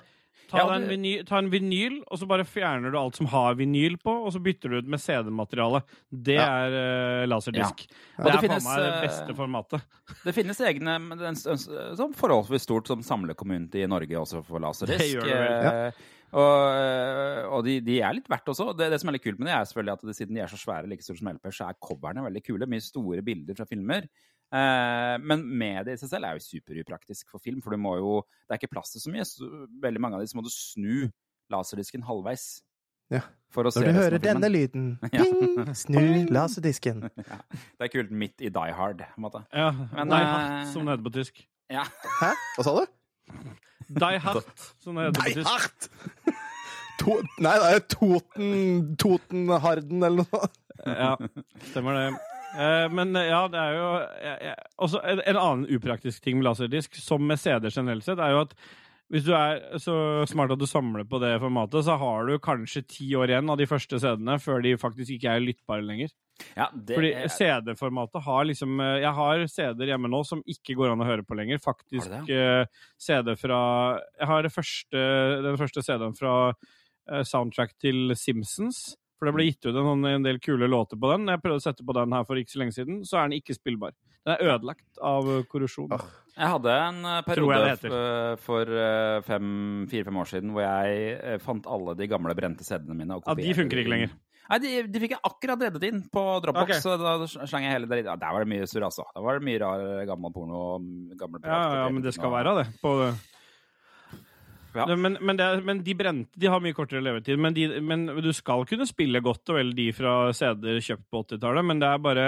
Ta, 0.55 0.63
Ja, 0.63 0.75
en 0.77 0.87
vinyl, 0.89 1.25
ta 1.27 1.37
en 1.41 1.51
vinyl, 1.53 1.99
og 2.07 2.19
så 2.21 2.27
bare 2.29 2.45
fjerner 2.47 2.93
du 2.93 2.97
alt 2.99 3.19
som 3.19 3.27
har 3.31 3.57
vinyl 3.59 3.97
på, 4.01 4.15
og 4.25 4.33
så 4.33 4.41
bytter 4.43 4.71
du 4.73 4.77
ut 4.79 4.89
med 4.95 5.03
CD-materiale. 5.03 5.83
Det 6.09 6.39
Ja. 6.39 6.47
er 6.65 6.77
uh, 6.79 7.27
laserdisk. 7.29 7.85
Ja. 7.85 8.23
Det 8.23 8.25
det 8.25 8.33
er 8.33 8.43
finnes, 8.47 8.65
meg 8.65 8.81
det 8.81 8.89
eh, 8.93 9.05
beste 9.05 9.37
formatet. 9.37 9.85
Det 10.25 10.33
finnes 10.35 10.59
egne 10.65 10.97
sånn 11.35 12.13
forholdsvis 12.17 12.65
stort 12.65 12.87
som 12.87 13.03
samlecommunity 13.05 13.83
i 13.83 13.89
Norge 13.91 14.17
også 14.19 14.43
for 14.45 14.63
laserdisk. 14.63 14.99
Det 15.03 15.11
gjør 15.13 15.25
det 15.29 15.39
vel. 15.39 15.65
Ja. 15.65 16.11
Og, 16.35 16.61
eh, 16.75 17.41
og 17.47 17.61
de, 17.63 17.77
de 17.85 17.99
er 18.03 18.15
litt 18.17 18.27
verdt 18.31 18.49
også. 18.51 18.71
Det, 18.75 18.89
det 18.91 18.99
som 18.99 19.11
er 19.11 19.15
litt 19.15 19.23
kult 19.23 19.39
med 19.39 19.47
det, 19.47 19.55
er 19.55 19.67
selvfølgelig 19.69 19.93
at 19.93 20.05
det, 20.09 20.15
siden 20.17 20.35
de 20.35 20.41
er 20.43 20.51
så 20.51 20.59
svære, 20.59 20.89
like 20.91 21.05
store 21.05 21.21
som 21.21 21.29
LP, 21.31 21.51
så 21.55 21.69
er 21.69 21.77
coverne 21.79 22.25
veldig 22.25 22.43
kule. 22.43 22.67
Mye 22.71 22.83
store 22.83 23.23
bilder 23.25 23.55
fra 23.55 23.67
filmer. 23.69 24.07
Eh, 24.55 25.15
men 25.25 25.41
mediet 25.59 25.97
i 25.97 25.99
seg 25.99 26.11
selv 26.13 26.29
er 26.29 26.37
jo 26.37 26.45
superupraktisk 26.45 27.27
for 27.33 27.43
film, 27.43 27.59
for 27.65 27.75
du 27.75 27.81
må 27.81 27.95
jo 27.99 28.11
Det 28.45 28.55
er 28.55 28.61
ikke 28.61 28.71
plass 28.75 28.93
til 28.93 29.01
så 29.03 29.11
mye. 29.11 29.25
Så 29.27 29.47
veldig 29.83 30.01
mange 30.03 30.19
av 30.19 30.23
de 30.23 30.29
så 30.31 30.37
må 30.39 30.45
du 30.45 30.51
snu 30.53 31.09
laserdisken 31.51 32.05
halvveis. 32.07 32.45
Ja. 33.13 33.19
For 33.53 33.67
å 33.67 33.71
se 33.73 33.83
Når 33.83 33.91
du 33.91 33.97
hører 33.99 34.15
filmen. 34.17 34.41
denne 34.41 34.49
lyden, 34.49 34.85
ping, 35.13 35.73
snu 35.77 36.05
laserdisken. 36.33 37.03
Det 37.77 37.85
er 37.87 37.91
kult 37.93 38.13
midt 38.15 38.41
i 38.41 38.49
Die 38.53 38.73
Hard, 38.79 39.03
på 39.03 39.19
en 39.19 39.25
måte. 39.27 39.43
Ja, 39.53 39.67
Men, 39.93 40.09
Die 40.09 40.23
Hard, 40.25 40.47
Hart, 40.49 40.71
som 40.73 40.85
det 40.87 40.95
heter 40.95 41.05
på 41.09 41.13
tysk. 41.19 41.43
Ja. 41.73 41.83
Hæ? 42.21 42.31
Hva 42.57 42.65
sa 42.65 42.73
du? 42.79 42.85
Die 44.01 44.19
Hard, 44.25 44.49
som 44.81 44.97
det 44.97 45.05
heter 45.09 45.21
på 45.21 45.35
tysk. 45.37 45.51
Hard. 45.51 45.89
To, 47.01 47.19
nei, 47.43 47.53
det 47.61 47.69
er 47.75 47.81
Toten 47.91 48.95
Totenharden 49.01 50.05
eller 50.07 50.25
noe. 50.25 50.47
Ja, 50.85 51.11
stemmer 51.69 51.97
det. 51.99 52.05
Eh, 52.55 52.87
Men 52.93 53.15
eh, 53.15 53.29
ja, 53.29 53.43
det 53.51 53.61
er 53.61 53.77
jo 53.77 53.91
også 54.87 55.03
en, 55.03 55.21
en 55.27 55.41
annen 55.41 55.69
upraktisk 55.75 56.23
ting 56.23 56.39
med 56.39 56.47
laserdisk, 56.49 56.97
som 57.01 57.23
med 57.27 57.41
CD 57.41 57.69
generelt 57.69 58.05
sett, 58.07 58.21
er 58.21 58.35
jo 58.35 58.43
at 58.45 58.55
hvis 59.13 59.25
du 59.27 59.35
er 59.37 59.59
så 59.77 59.95
smart 60.25 60.55
at 60.55 60.57
du 60.57 60.65
samler 60.65 61.05
på 61.05 61.19
det 61.21 61.35
formatet, 61.37 61.83
så 61.85 61.93
har 62.01 62.25
du 62.25 62.39
kanskje 62.41 62.81
ti 62.89 63.11
år 63.13 63.29
igjen 63.29 63.51
av 63.53 63.59
de 63.59 63.67
første 63.69 63.99
CD-ene 64.01 64.39
før 64.41 64.63
de 64.65 64.71
faktisk 64.81 65.13
ikke 65.13 65.35
er 65.35 65.43
lyttbare 65.43 65.85
lenger. 65.85 66.09
ja 66.57 66.71
det 66.73 66.97
Fordi 66.97 67.11
CD-formatet 67.35 68.25
har 68.25 68.47
liksom 68.49 68.81
eh, 68.81 68.97
Jeg 69.03 69.13
har 69.19 69.45
CD-er 69.45 69.93
hjemme 69.93 70.09
nå 70.09 70.23
som 70.25 70.41
ikke 70.41 70.73
går 70.79 70.95
an 70.95 71.05
å 71.05 71.09
høre 71.11 71.27
på 71.27 71.37
lenger. 71.37 71.61
Faktisk 71.61 72.09
CD 72.97 73.35
fra 73.37 73.61
Jeg 74.17 74.31
har 74.31 74.41
det 74.47 74.53
første, 74.55 75.05
den 75.45 75.61
første 75.61 75.85
CD-en 75.85 76.17
fra 76.17 76.35
soundtrack 77.05 77.77
til 77.77 78.15
Simpsons. 78.17 78.95
For 79.15 79.29
det 79.29 79.33
ble 79.37 79.45
gitt 79.47 79.63
ut 79.69 79.77
en, 79.79 80.03
en 80.09 80.25
del 80.25 80.39
kule 80.43 80.67
låter 80.67 80.99
på 80.99 81.07
den. 81.13 81.29
Jeg 81.31 81.39
prøvde 81.43 81.61
å 81.61 81.63
sette 81.63 81.85
på 81.87 81.95
den 81.95 82.11
her 82.17 82.25
for 82.27 82.35
ikke 82.41 82.51
så 82.51 82.59
lenge 82.63 82.75
siden, 82.75 82.97
så 83.07 83.21
er 83.21 83.29
den 83.29 83.37
ikke 83.39 83.55
spillbar. 83.55 83.93
Den 84.25 84.33
er 84.35 84.55
ødelagt 84.55 84.99
av 85.05 85.29
eh, 85.31 85.43
korrosjon. 85.51 85.93
Jeg 86.35 86.49
hadde 86.51 86.73
en 86.89 86.99
eh, 87.07 87.21
periode 87.23 87.93
for 88.43 88.71
fem- 89.29 89.85
fire-fem 89.91 90.17
år 90.23 90.31
siden 90.33 90.51
hvor 90.55 90.65
jeg 90.65 91.39
fant 91.45 91.67
alle 91.71 91.95
de 91.99 92.07
gamle 92.11 92.35
brente 92.37 92.65
CD-ene 92.67 92.97
mine. 92.97 93.19
Og 93.21 93.27
Ja, 93.29 93.37
de 93.39 93.53
funker 93.57 93.83
ikke 93.83 93.93
lenger. 93.93 94.15
Nei, 94.45 94.57
de, 94.61 94.71
de 94.93 94.99
fikk 95.01 95.15
jeg 95.15 95.23
akkurat 95.25 95.63
reddet 95.65 95.85
inn 95.87 96.03
på 96.13 96.21
Dropbox. 96.43 96.67
Okay. 96.75 96.81
Så 96.83 96.97
da 97.01 97.15
slang 97.49 97.63
jeg 97.65 97.73
hele 97.79 97.87
der 97.89 98.03
inn. 98.03 98.09
Ja, 98.11 98.17
der 98.21 98.35
var 98.35 98.43
det 98.45 98.51
mye 98.51 98.67
surr, 98.69 98.83
altså. 98.85 99.07
Da 99.15 99.23
var 99.25 99.39
det 99.39 99.47
mye 99.47 99.61
rar 99.63 99.85
gammel 100.05 100.33
porno 100.35 100.59
og 100.75 100.91
gamle 101.17 101.41
Ja, 101.41 101.61
ja, 101.79 101.87
men 101.89 102.03
det 102.05 102.13
skal 102.13 102.29
være 102.35 102.53
det. 102.59 102.67
På, 102.83 102.91
Ja. 104.75 104.85
Men, 104.95 105.17
men, 105.21 105.37
det, 105.39 105.45
er- 105.45 105.61
men 105.65 105.81
de 105.83 105.93
brente 105.95 106.39
de 106.39 106.47
har 106.51 106.59
mye 106.63 106.73
kortere 106.75 107.01
levetid. 107.05 107.39
Men, 107.39 107.53
de, 107.53 107.67
men 107.81 108.05
du 108.21 108.31
skal 108.35 108.65
kunne 108.69 108.85
spille 108.89 109.21
godt 109.23 109.49
og 109.49 109.55
vel 109.59 109.73
de 109.77 109.89
fra 109.95 110.31
CD-er 110.35 110.79
kjøpt 110.83 111.09
på 111.11 111.23
80-tallet, 111.23 111.65
men 111.65 111.79
det 111.79 111.87
er 111.93 111.97
bare 112.03 112.27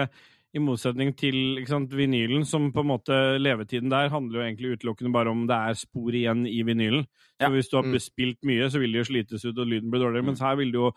i 0.56 0.60
motsetning 0.64 1.12
til 1.20 1.60
sant, 1.68 1.91
vinylen, 1.91 2.45
som 2.48 2.70
på 2.74 2.80
en 2.82 2.88
måte 2.93 3.14
levetiden 3.38 3.91
der 3.91 4.08
handler 4.10 4.39
jo 4.39 4.45
egentlig 4.48 4.72
utelukkende 4.78 5.12
bare 5.14 5.30
om 5.30 5.43
det 5.45 5.58
er 5.70 5.76
spor 5.78 6.16
igjen 6.16 6.45
i 6.48 6.62
vinylen. 6.64 7.04
Så 7.38 7.43
Ja. 7.45 7.50
hvis 7.54 7.68
du 7.70 7.76
har 7.78 7.84
Mm. 7.84 8.00
spilt 8.00 8.39
mye, 8.48 8.70
så 8.72 8.80
vil 8.80 8.91
det 8.95 9.00
jo 9.04 9.10
slites 9.12 9.45
ut, 9.45 9.58
og 9.60 9.68
lyden 9.68 9.91
blir 9.91 10.00
dårligere. 10.02 10.24
Mm. 10.24 10.32
Mens 10.32 10.39
her 10.39 10.56
vil 10.56 10.72
det 10.72 10.80
jo 10.80 10.91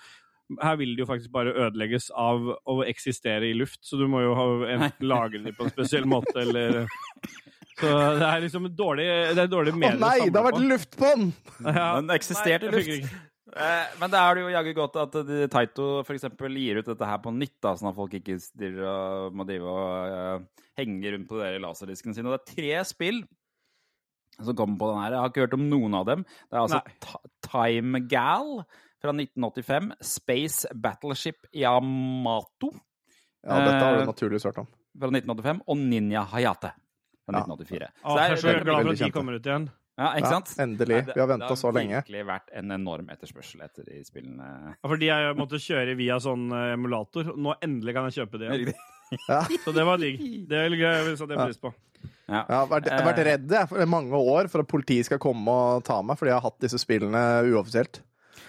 Her 0.60 0.74
vil 0.76 0.96
det 0.96 0.98
jo 0.98 1.06
faktisk 1.06 1.30
bare 1.30 1.52
ødelegges 1.54 2.10
av 2.10 2.40
å 2.66 2.82
eksistere 2.84 3.46
i 3.50 3.52
luft, 3.54 3.84
så 3.86 3.96
du 3.96 4.08
må 4.08 4.18
jo 4.20 4.34
ha 4.34 4.46
enten 4.66 5.06
lagre 5.06 5.38
det 5.44 5.52
på 5.56 5.62
en 5.62 5.70
spesiell 5.70 6.02
måte, 6.10 6.34
eller 6.42 6.88
Så 7.80 7.90
det 8.20 8.26
er 8.28 8.40
liksom 8.44 8.68
dårlig, 8.76 9.06
det 9.34 9.42
er 9.44 9.50
dårlig 9.50 9.72
Å 9.74 9.78
medier 9.80 9.96
å 9.96 10.04
nei, 10.04 10.28
det 10.28 10.36
har 10.40 10.46
vært 10.52 10.62
luft 10.68 10.96
på 11.00 11.10
den! 11.16 11.32
Ja. 11.64 11.86
Den 12.00 12.12
eksisterte 12.14 12.70
Nei, 12.70 12.82
luft. 12.84 13.14
Eh, 13.50 13.86
Men 13.98 14.12
da 14.12 14.20
er 14.30 14.34
det 14.38 14.42
jo 14.44 14.50
jaggu 14.54 14.72
godt 14.76 14.96
at 15.02 15.16
de- 15.26 15.48
Taito 15.50 15.86
eksempel 16.14 16.54
gir 16.60 16.78
ut 16.82 16.86
dette 16.92 17.08
her 17.08 17.18
på 17.24 17.32
nytt, 17.34 17.56
da, 17.64 17.72
sånn 17.74 17.88
at 17.90 17.96
folk 17.96 18.12
ikke 18.20 18.36
må 19.34 19.46
drive 19.48 19.66
og 19.66 20.14
eh, 20.14 20.64
henge 20.78 21.14
rundt 21.16 21.28
på 21.28 21.40
de 21.40 21.48
i 21.56 21.62
laserdisken 21.64 22.14
sine. 22.14 22.28
Og 22.30 22.36
det 22.36 22.40
er 22.44 22.54
tre 22.54 22.84
spill 22.86 23.22
som 24.40 24.54
kommer 24.56 24.78
på 24.80 24.90
den 24.92 25.00
her. 25.02 25.16
Jeg 25.16 25.20
har 25.24 25.32
ikke 25.32 25.42
hørt 25.46 25.56
om 25.58 25.66
noen 25.68 25.96
av 25.98 26.06
dem. 26.08 26.22
Det 26.48 26.56
er 26.56 26.62
altså. 26.62 27.18
Time 27.50 28.00
Gal 28.08 28.52
fra 29.00 29.12
1985, 29.16 29.90
Space 30.04 30.68
Battleship 30.76 31.46
Yamato 31.56 32.70
Ja, 33.42 33.56
dette 33.64 33.80
har 33.80 33.94
Eh, 33.96 34.04
du 34.04 34.10
naturligvis 34.12 34.44
hørt 34.44 34.58
om. 34.62 34.66
fra 35.00 35.08
1985, 35.10 35.60
og 35.66 35.76
Ninja 35.78 36.22
Hayate 36.28 36.72
fra 37.30 37.40
Ja. 37.40 37.44
1984. 37.46 37.90
Å, 38.04 38.16
det 38.16 38.24
jeg 38.26 38.32
er 38.32 38.42
så 38.42 38.54
glad 38.64 38.82
for 38.84 38.90
at 38.92 38.98
de 39.04 39.10
kommer 39.14 39.38
ut 39.38 39.46
igjen. 39.50 39.68
ja, 40.00 40.08
ikke 40.16 40.26
Ja, 40.26 40.30
sant? 40.36 40.54
endelig. 40.58 41.00
Nei, 41.06 41.14
Vi 41.14 41.20
har 41.20 41.28
ventet 41.30 41.58
så 41.60 41.72
lenge. 41.72 41.88
Det 41.88 41.94
har 41.94 42.06
virkelig 42.06 42.26
vært 42.30 42.48
en 42.60 42.70
enorm 42.76 43.10
etterspørsel 43.14 43.60
etter 43.66 43.84
de 43.90 44.00
spillene. 44.04 44.48
Ja, 44.76 44.88
fordi 44.88 45.06
jeg 45.10 45.36
måtte 45.36 45.60
kjøre 45.60 45.96
via 45.96 46.16
sånn 46.20 46.48
eh, 46.52 46.72
emulator. 46.74 47.32
Nå 47.36 47.54
endelig 47.62 47.94
kan 47.94 48.10
jeg 48.10 48.20
kjøpe 48.24 48.38
det 48.40 48.50
igjen. 48.54 48.74
Ja. 49.28 49.40
Så 49.64 49.72
det 49.74 49.84
var 49.84 49.98
digg. 49.98 50.20
Det 50.48 50.64
vil 50.70 50.78
jeg 50.80 51.16
satte 51.18 51.34
jeg 51.34 51.46
pris 51.50 51.58
på. 51.58 51.72
Ja. 52.30 52.44
Jeg 52.46 52.54
har 52.54 52.66
vært, 52.70 52.86
jeg 52.86 52.94
har 53.02 53.08
vært 53.10 53.24
redd 53.26 53.50
jeg, 53.50 53.68
for 53.68 53.86
mange 53.90 54.14
år 54.14 54.46
for 54.48 54.62
at 54.62 54.68
politiet 54.70 55.04
skal 55.08 55.18
komme 55.18 55.50
og 55.50 55.82
ta 55.84 55.96
meg, 56.06 56.14
fordi 56.16 56.30
jeg 56.30 56.38
har 56.38 56.44
hatt 56.46 56.60
disse 56.62 56.78
spillene 56.78 57.22
uoffisielt. 57.50 57.98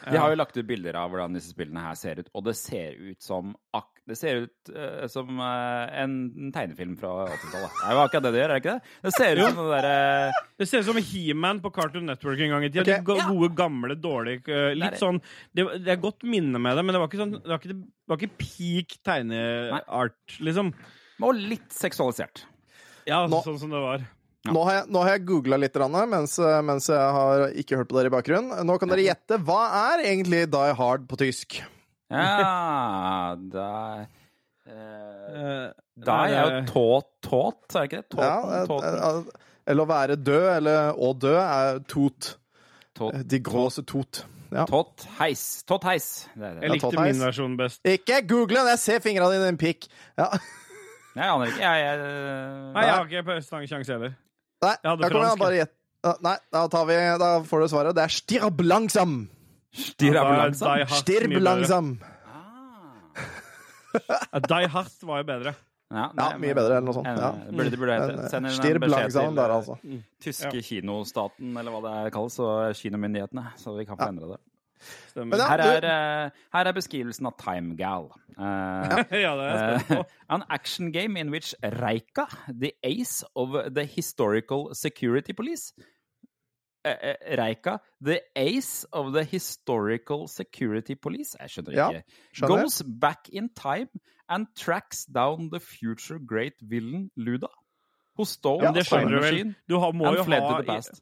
De 0.08 0.18
har 0.18 0.32
jo 0.34 0.38
lagt 0.40 0.58
ut 0.58 0.66
bilder 0.68 0.98
av 0.98 1.12
hvordan 1.14 1.36
disse 1.38 1.54
spillene 1.54 1.84
her 1.84 1.98
ser 2.00 2.22
ut, 2.24 2.30
og 2.34 2.46
det 2.48 2.56
ser 2.58 2.98
ut 2.98 3.22
som 3.22 3.54
det 4.10 4.16
ser 4.18 4.40
ut 4.44 4.72
uh, 4.74 5.06
som 5.12 5.38
uh, 5.40 5.86
en 6.02 6.52
tegnefilm 6.54 6.96
fra 7.00 7.28
80-tallet. 7.30 7.76
Det 7.78 7.86
er 7.86 7.96
jo 7.96 8.02
akkurat 8.02 8.26
det 8.26 8.32
det 8.34 8.40
gjør, 8.42 8.52
er 8.52 8.54
det 8.54 8.62
ikke 8.64 8.74
det? 8.74 8.94
Det 9.06 9.12
ser 9.16 9.40
ut 9.40 9.44
som 9.46 9.60
det 9.62 9.76
derre 9.76 10.40
Det 10.58 10.68
ser 10.68 10.82
ut 10.82 10.88
som 10.90 11.02
He-Man 11.12 11.62
på 11.64 11.72
Cartoon 11.76 12.10
Network 12.10 12.42
en 12.42 12.56
gang 12.56 12.66
i 12.66 12.72
tida. 12.72 12.98
Okay. 12.98 13.20
De 13.22 13.28
gode, 13.30 13.52
gamle, 13.58 13.98
dårlige 14.02 14.56
eh, 14.56 14.72
Litt 14.78 14.98
sånn 15.00 15.22
det, 15.54 15.68
det 15.86 15.94
er 15.94 16.02
godt 16.02 16.26
minne 16.28 16.60
med 16.62 16.80
det, 16.80 16.86
men 16.88 16.98
det 16.98 17.04
var 17.04 17.12
ikke 17.12 17.22
sånn 17.22 17.36
Det 17.38 17.54
var 17.54 17.62
ikke, 17.62 17.78
det 17.78 18.14
var 18.14 18.22
ikke 18.22 18.42
peak 18.42 18.98
tegneart, 19.06 20.40
liksom. 20.50 20.74
Og 21.22 21.38
litt 21.38 21.70
seksualisert. 21.76 22.48
Ja, 23.06 23.24
Nå- 23.30 23.44
sånn 23.46 23.62
som 23.62 23.74
det 23.74 23.82
var. 23.84 24.04
Ja. 24.42 24.56
Nå 24.56 24.64
har 24.66 24.80
jeg, 24.80 24.86
nå 24.90 25.02
har 25.06 25.12
jeg 25.14 25.26
googla 25.30 25.60
litt 25.62 25.76
mens, 26.10 26.40
mens 26.66 26.88
jeg 26.90 27.12
har 27.18 27.44
ikke 27.62 27.78
hørt 27.78 27.92
på 27.92 28.00
dere 28.00 28.10
i 28.10 28.14
bakgrunnen. 28.16 28.66
Nå 28.66 28.78
kan 28.82 28.90
dere 28.90 29.06
gjette. 29.06 29.38
Hva 29.46 29.60
er 29.94 30.08
egentlig 30.08 30.48
Die 30.50 30.74
Hard 30.80 31.06
på 31.10 31.20
tysk? 31.22 31.60
Ja 32.12 33.38
Da 33.40 33.68
uh, 34.02 34.08
Eh, 35.32 35.70
Da 36.02 36.18
er 36.26 36.36
jo 36.36 36.60
tåt, 36.72 37.08
tåt, 37.24 37.64
er 37.76 37.80
det 37.80 37.88
ikke 37.90 38.02
det? 38.02 38.10
Tåten, 38.10 38.26
Ja, 38.26 38.66
tåten, 38.66 38.96
eh, 38.96 39.08
eh, 39.08 39.48
eller 39.72 39.84
å 39.84 39.88
være 39.88 40.16
død, 40.18 40.48
eller 40.58 40.94
å 40.98 41.12
dø, 41.14 41.36
er 41.38 41.80
tot. 41.88 42.38
tot. 42.98 43.16
De 43.28 43.40
gråse 43.40 43.84
tot. 43.86 44.26
Ja. 44.52 44.66
tåt 44.68 45.06
heis. 45.20 45.64
Tåt 45.64 45.86
heis. 45.88 46.28
Det 46.36 46.44
er 46.44 46.56
det. 46.56 46.64
Jeg 46.64 46.72
likte 46.74 46.92
ja, 46.92 47.04
min 47.08 47.22
versjon 47.24 47.54
best. 47.56 47.80
Ikke 47.88 48.18
google 48.28 48.58
den! 48.60 48.68
Jeg 48.74 48.80
ser 48.80 49.00
fingrene 49.00 49.32
dine 49.32 49.46
i 49.48 49.54
en 49.54 49.60
pikk. 49.62 49.88
Ja. 50.20 50.28
Jeg 51.16 51.24
aner 51.28 51.46
ikke. 51.48 51.62
Jeg, 51.62 51.86
jeg, 51.86 52.02
Nei, 52.74 52.84
jeg 52.84 52.92
har 52.92 53.08
ikke 53.08 53.24
på 53.30 53.38
sjanse 53.70 53.94
heller. 53.96 54.18
Nei, 54.62 54.76
da 54.84 54.96
kommer 55.10 55.28
jeg 55.32 55.42
bare 55.42 55.60
gjette. 55.62 55.78
Nei, 56.26 56.36
da, 56.54 56.64
tar 56.74 56.86
vi, 56.90 56.98
da 57.22 57.30
får 57.46 57.64
du 57.64 57.68
svaret. 57.72 57.96
Det 57.98 58.04
er 58.06 58.14
stirb 58.14 58.62
langsam. 58.66 59.16
Stirb 59.72 60.18
langsam? 60.18 60.86
Stirb 61.00 61.36
langsam. 61.42 61.92
Ja, 64.32 64.40
Die 64.40 64.68
Hart 64.72 65.04
var 65.04 65.22
jo 65.22 65.28
bedre. 65.28 65.54
Ja, 65.92 66.06
Ja, 66.06 66.06
nei, 66.16 66.28
mye 66.40 66.54
bedre, 66.56 66.78
eller 66.78 66.86
noe 66.88 66.96
sånt. 66.96 67.08
En, 67.12 67.18
Ja. 67.20 67.32
Burde, 67.52 67.78
burde 67.78 67.96
en, 68.00 68.30
Send 68.32 68.48
en 68.48 68.54
Stirb 68.56 68.80
beskjed 68.86 69.12
til 69.12 69.36
der, 69.36 69.50
eh, 69.50 69.56
altså. 69.58 69.76
tyske 70.24 70.62
kinostaten, 70.64 71.58
eller 71.60 71.72
hva 71.76 71.82
det 71.84 71.92
er 72.06 72.14
kalles, 72.16 72.38
og 72.40 72.78
kinomyndighetene, 72.80 73.44
så 73.60 73.76
vi 73.76 73.84
kan 73.86 73.98
få 74.00 74.08
endre 74.08 74.30
det. 74.32 74.40
Stemmer. 75.12 75.38
Her 75.38 75.64
er, 75.66 75.88
eh, 75.88 76.44
her 76.54 76.70
er 76.72 76.76
beskrivelsen 76.78 77.26
av 77.30 77.38
Time 77.40 77.78
Gal. 77.78 78.10
Eh, 78.38 79.22
ja, 79.22 79.36
det 79.40 79.48
er 79.48 79.82
jeg 79.90 80.06
an 80.30 80.44
action 80.50 80.92
game 80.92 81.20
in 81.20 81.30
which 81.30 81.54
Reika, 81.64 82.26
the 82.48 82.72
ace 82.84 83.24
of 83.36 83.50
the 83.76 83.86
historical 83.86 84.70
security 84.74 85.34
police 85.34 85.74
Eh, 86.84 86.98
eh, 87.02 87.36
Reika, 87.38 87.78
the 88.02 88.22
ace 88.36 88.88
of 88.92 89.14
the 89.14 89.24
historical 89.24 90.28
security 90.28 90.96
police 90.96 91.38
Jeg 91.40 91.50
skjønner 91.50 91.72
Ja, 91.76 91.90
ikke. 91.90 92.04
skjønner. 92.34 92.62
Goes 92.62 92.84
back 93.02 93.30
in 93.30 93.50
time 93.54 93.90
and 94.30 94.48
tracks 94.56 95.06
down 95.06 95.52
the 95.52 95.60
future 95.60 96.18
great 96.28 96.54
villain 96.62 97.12
Luda. 97.16 97.52
Who 98.18 98.26
stole 98.26 98.64
Ja, 98.64 98.72
the 98.72 98.84
time 98.84 99.12
machine 99.12 99.56
Du 99.70 99.78
har, 99.78 99.92
må 99.92 100.06
and 100.06 100.18
jo 100.18 100.24
fled 100.24 100.42
to 100.42 100.58
the 100.62 100.64
past. 100.64 101.02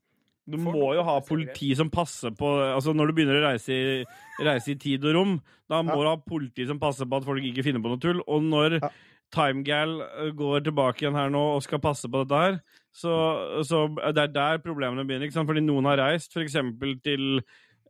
Du 0.50 0.58
må 0.58 0.94
jo 0.96 1.04
ha 1.06 1.20
politi 1.22 1.72
som 1.78 1.90
passer 1.94 2.32
på 2.32 2.48
Altså 2.76 2.94
Når 2.96 3.08
du 3.08 3.14
begynner 3.18 3.40
å 3.42 3.46
reise 3.52 3.70
i, 3.76 4.06
reise 4.44 4.72
i 4.74 4.76
tid 4.82 5.06
og 5.06 5.14
rom, 5.16 5.36
da 5.70 5.82
må 5.84 5.96
Ja. 5.96 6.02
du 6.02 6.10
ha 6.10 6.16
politi 6.18 6.66
som 6.68 6.80
passer 6.80 7.06
på 7.06 7.18
at 7.22 7.26
folk 7.28 7.44
ikke 7.44 7.64
finner 7.64 7.80
på 7.84 7.92
noe 7.94 8.00
tull. 8.02 8.22
Og 8.28 8.42
når 8.44 8.80
Ja. 8.82 8.90
Timegal 9.32 10.02
eh, 10.02 10.32
går 10.34 10.64
tilbake 10.66 11.04
igjen 11.06 11.14
her 11.14 11.30
nå 11.30 11.42
og 11.56 11.62
skal 11.62 11.78
passe 11.80 12.10
på 12.10 12.24
dette 12.26 12.34
her, 12.42 12.56
så, 12.92 13.12
så 13.62 13.84
det 14.12 14.18
er 14.24 14.32
der 14.34 14.58
problemene 14.64 15.06
begynner. 15.06 15.28
ikke 15.30 15.38
sant? 15.38 15.46
Fordi 15.52 15.62
noen 15.62 15.86
har 15.86 16.00
reist 16.02 16.34
f.eks. 16.34 16.56
til 17.06 17.38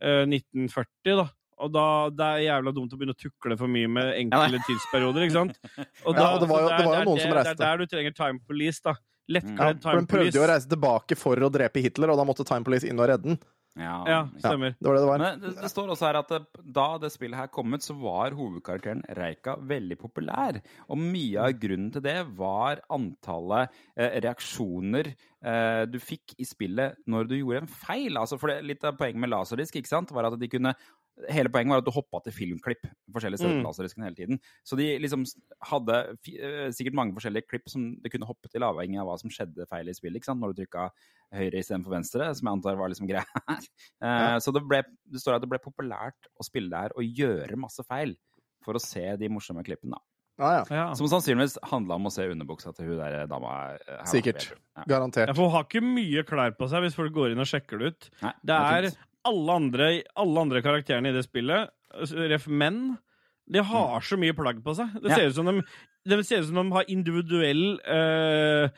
eh, 0.02 0.26
1940, 0.28 1.16
da. 1.16 1.30
Og 1.60 1.72
da 1.76 1.86
det 2.12 2.28
er 2.28 2.44
jævla 2.50 2.72
dumt 2.76 2.92
å 2.92 2.98
begynne 3.00 3.16
å 3.16 3.20
tukle 3.20 3.56
for 3.60 3.68
mye 3.72 3.88
med 3.92 4.14
enkle 4.16 4.60
tidsperioder, 4.68 5.26
ikke 5.28 5.36
sant? 5.36 5.58
Og 6.08 6.16
Ja, 6.16 6.28
og 6.36 6.40
det 6.44 6.48
var 6.52 6.62
jo- 6.64 6.70
det 6.76 6.86
var 6.86 6.94
jo 6.96 7.00
er 7.00 7.06
noen 7.08 7.16
det- 7.16 7.24
som 7.24 7.32
Det 7.40 7.48
er 7.48 7.56
der 7.64 7.78
du 7.78 7.86
trenger 7.86 8.16
time 8.16 8.40
police, 8.48 8.80
da. 8.84 8.94
Ja, 9.30 9.38
Lettkledd 9.38 9.80
for 9.84 9.86
time 9.86 10.02
Den 10.02 10.10
prøvde 10.10 10.40
jo 10.40 10.44
å 10.44 10.50
reise 10.50 10.70
tilbake 10.72 11.18
for 11.20 11.46
å 11.46 11.54
drepe 11.54 11.84
Hitler, 11.86 12.10
og 12.10 12.18
da 12.18 12.26
måtte 12.26 12.48
Time 12.50 12.66
Police 12.66 12.90
inn 12.90 13.00
og 13.00 13.10
redde 13.12 13.30
den. 13.30 13.42
Ja, 13.80 14.04
Ja, 14.10 14.20
stemmer. 14.42 14.74
Ja. 14.74 14.76
Det 14.80 14.88
var 14.90 14.96
det 14.98 15.02
det 15.04 15.10
var. 15.10 15.22
Men 15.22 15.42
det, 15.44 15.52
det 15.62 15.70
står 15.72 15.92
også 15.94 16.08
her 16.08 16.18
at 16.20 16.32
det, 16.34 16.40
da 16.76 16.88
det 17.00 17.12
spillet 17.14 17.38
her 17.38 17.52
kom 17.54 17.76
ut, 17.78 17.86
så 17.86 17.94
var 18.02 18.34
hovedkarakteren 18.36 19.04
Reika 19.16 19.56
veldig 19.70 19.98
populær. 20.02 20.58
Og 20.90 21.00
mye 21.00 21.46
av 21.46 21.54
grunnen 21.62 21.92
til 21.94 22.04
det 22.04 22.18
var 22.40 22.82
antallet 22.92 23.70
eh, 23.96 24.18
reaksjoner 24.26 25.12
eh, 25.14 25.84
du 25.88 26.00
fikk 26.02 26.34
i 26.42 26.48
spillet 26.50 26.98
når 27.08 27.30
du 27.30 27.38
gjorde 27.38 27.64
en 27.64 27.72
feil. 27.72 28.18
Altså, 28.20 28.40
for 28.42 28.52
det, 28.52 28.64
Litt 28.68 28.84
av 28.90 28.98
poenget 29.00 29.22
med 29.22 29.32
laserdisk 29.32 29.80
ikke 29.80 29.94
sant, 29.94 30.12
var 30.18 30.28
at 30.32 30.40
de 30.42 30.52
kunne 30.52 30.74
Hele 31.28 31.50
poenget 31.52 31.74
var 31.74 31.82
at 31.82 31.86
du 31.86 31.92
hoppa 31.92 32.22
til 32.24 32.32
filmklipp 32.32 32.86
forskjellige 33.12 33.42
steder 33.42 33.58
Mm. 33.58 33.64
på 33.64 33.68
laserdisken 33.70 34.04
hele 34.06 34.16
tiden. 34.16 34.40
Så 34.64 34.78
de 34.80 34.86
liksom 35.04 35.26
hadde 35.68 35.96
eh, 36.40 36.70
sikkert 36.72 36.96
mange 36.96 37.14
forskjellige 37.18 37.48
klipp 37.50 37.68
som 37.68 37.90
du 38.00 38.10
kunne 38.10 38.26
hoppe 38.30 38.48
til, 38.50 38.62
avhengig 38.64 39.00
av 39.02 39.08
hva 39.10 39.18
som 39.20 39.30
skjedde 39.30 39.68
feil 39.68 39.90
i 39.90 39.94
spillet. 39.98 40.16
ikke 40.22 40.30
sant? 40.32 40.40
Når 40.40 40.54
du 40.56 40.62
trykka 40.64 40.90
høyre 41.36 41.60
istedenfor 41.60 41.92
venstre, 41.98 42.30
som 42.36 42.48
jeg 42.48 42.56
antar 42.56 42.78
var 42.80 42.88
liksom 42.94 43.08
greia 43.10 43.26
her. 43.48 43.68
Ja. 44.02 44.40
Så 44.40 44.54
det, 44.56 44.64
ble, 44.68 44.84
det 45.12 45.20
står 45.20 45.36
at 45.36 45.42
det 45.44 45.50
ble 45.52 45.60
populært 45.60 46.30
å 46.40 46.46
spille 46.48 46.70
det 46.72 46.80
her 46.86 46.96
og 46.96 47.04
gjøre 47.04 47.58
masse 47.60 47.84
feil 47.84 48.16
for 48.64 48.74
å 48.76 48.82
se 48.82 49.04
de 49.20 49.28
morsomme 49.30 49.64
klippene. 49.64 49.98
da. 50.00 50.02
Ja, 50.40 50.50
ja. 50.56 50.64
Ja. 50.72 50.84
Som 50.96 51.10
sannsynligvis 51.12 51.58
handla 51.68 51.98
om 52.00 52.08
å 52.08 52.12
se 52.16 52.24
underbuksa 52.32 52.72
til 52.74 52.86
hun 52.94 52.98
der 53.02 53.26
dama. 53.28 53.76
eh. 53.76 54.06
Sikkert. 54.08 54.54
Ja. 54.78 54.86
Garantert. 54.88 55.28
Ja, 55.28 55.34
for 55.36 55.50
hun 55.50 55.52
har 55.58 55.66
ikke 55.68 55.84
mye 55.84 56.24
klær 56.24 56.56
på 56.56 56.70
seg 56.72 56.86
hvis 56.86 56.96
folk 56.96 57.12
går 57.12 57.34
inn 57.34 57.44
og 57.44 57.50
sjekker 57.52 57.78
det 57.82 57.90
ut. 57.92 58.10
Nei, 58.24 58.32
Det 58.48 58.56
er 58.56 58.88
fint. 58.88 58.98
Alle 59.28 59.52
andre, 59.60 59.90
alle 60.16 60.40
andre 60.46 60.62
karakterene 60.66 61.10
i 61.12 61.16
det 61.16 61.26
spillet, 61.28 61.70
ref. 62.30 62.48
menn, 62.48 62.98
de 63.50 63.60
har 63.66 64.02
så 64.06 64.18
mye 64.18 64.34
plagg 64.38 64.62
på 64.64 64.76
seg. 64.78 64.88
Det 65.02 65.10
Ja. 65.10 65.16
ser 65.16 65.28
ut 65.30 65.36
som 65.36 65.46
de, 65.46 65.62
det 66.06 66.26
ser 66.26 66.40
ut 66.42 66.46
som 66.48 66.56
de 66.56 66.72
har 66.72 66.84
individuell 66.88 67.80
eh, 67.86 68.70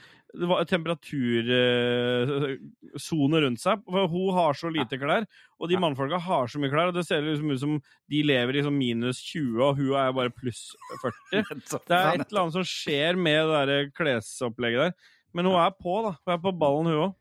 temperatursone 0.65 3.37
eh, 3.37 3.41
rundt 3.43 3.59
seg. 3.61 3.79
For 3.85 4.07
hun 4.07 4.33
har 4.35 4.53
så 4.57 4.69
lite 4.71 4.97
klær, 4.99 5.25
og 5.59 5.67
de 5.69 5.73
Ja. 5.75 5.79
mannfolka 5.79 6.17
har 6.19 6.47
så 6.47 6.57
mye 6.59 6.69
klær. 6.71 6.87
Og 6.87 6.93
det 6.95 7.05
ser 7.05 7.21
liksom 7.21 7.51
ut 7.51 7.59
som 7.59 7.81
de 8.09 8.23
lever 8.23 8.49
i 8.55 8.61
liksom 8.61 8.77
minus 8.77 9.21
20, 9.21 9.61
og 9.61 9.75
hun 9.77 9.93
er 9.93 10.11
bare 10.13 10.29
pluss 10.31 10.75
40. 11.01 11.11
Det 11.87 11.97
er 11.97 12.13
et 12.19 12.27
eller 12.31 12.41
annet 12.41 12.53
som 12.53 12.63
skjer 12.63 13.15
med 13.17 13.47
det 13.47 13.67
der 13.67 13.89
klesopplegget 13.91 14.79
der. 14.79 14.93
Men 15.33 15.45
hun 15.45 15.55
er 15.55 15.71
på, 15.71 16.01
da. 16.03 16.11
Hun 16.25 16.33
er 16.33 16.37
på 16.43 16.51
ballen, 16.57 16.85
hun 16.85 17.09
òg. 17.09 17.11
Er 17.11 17.15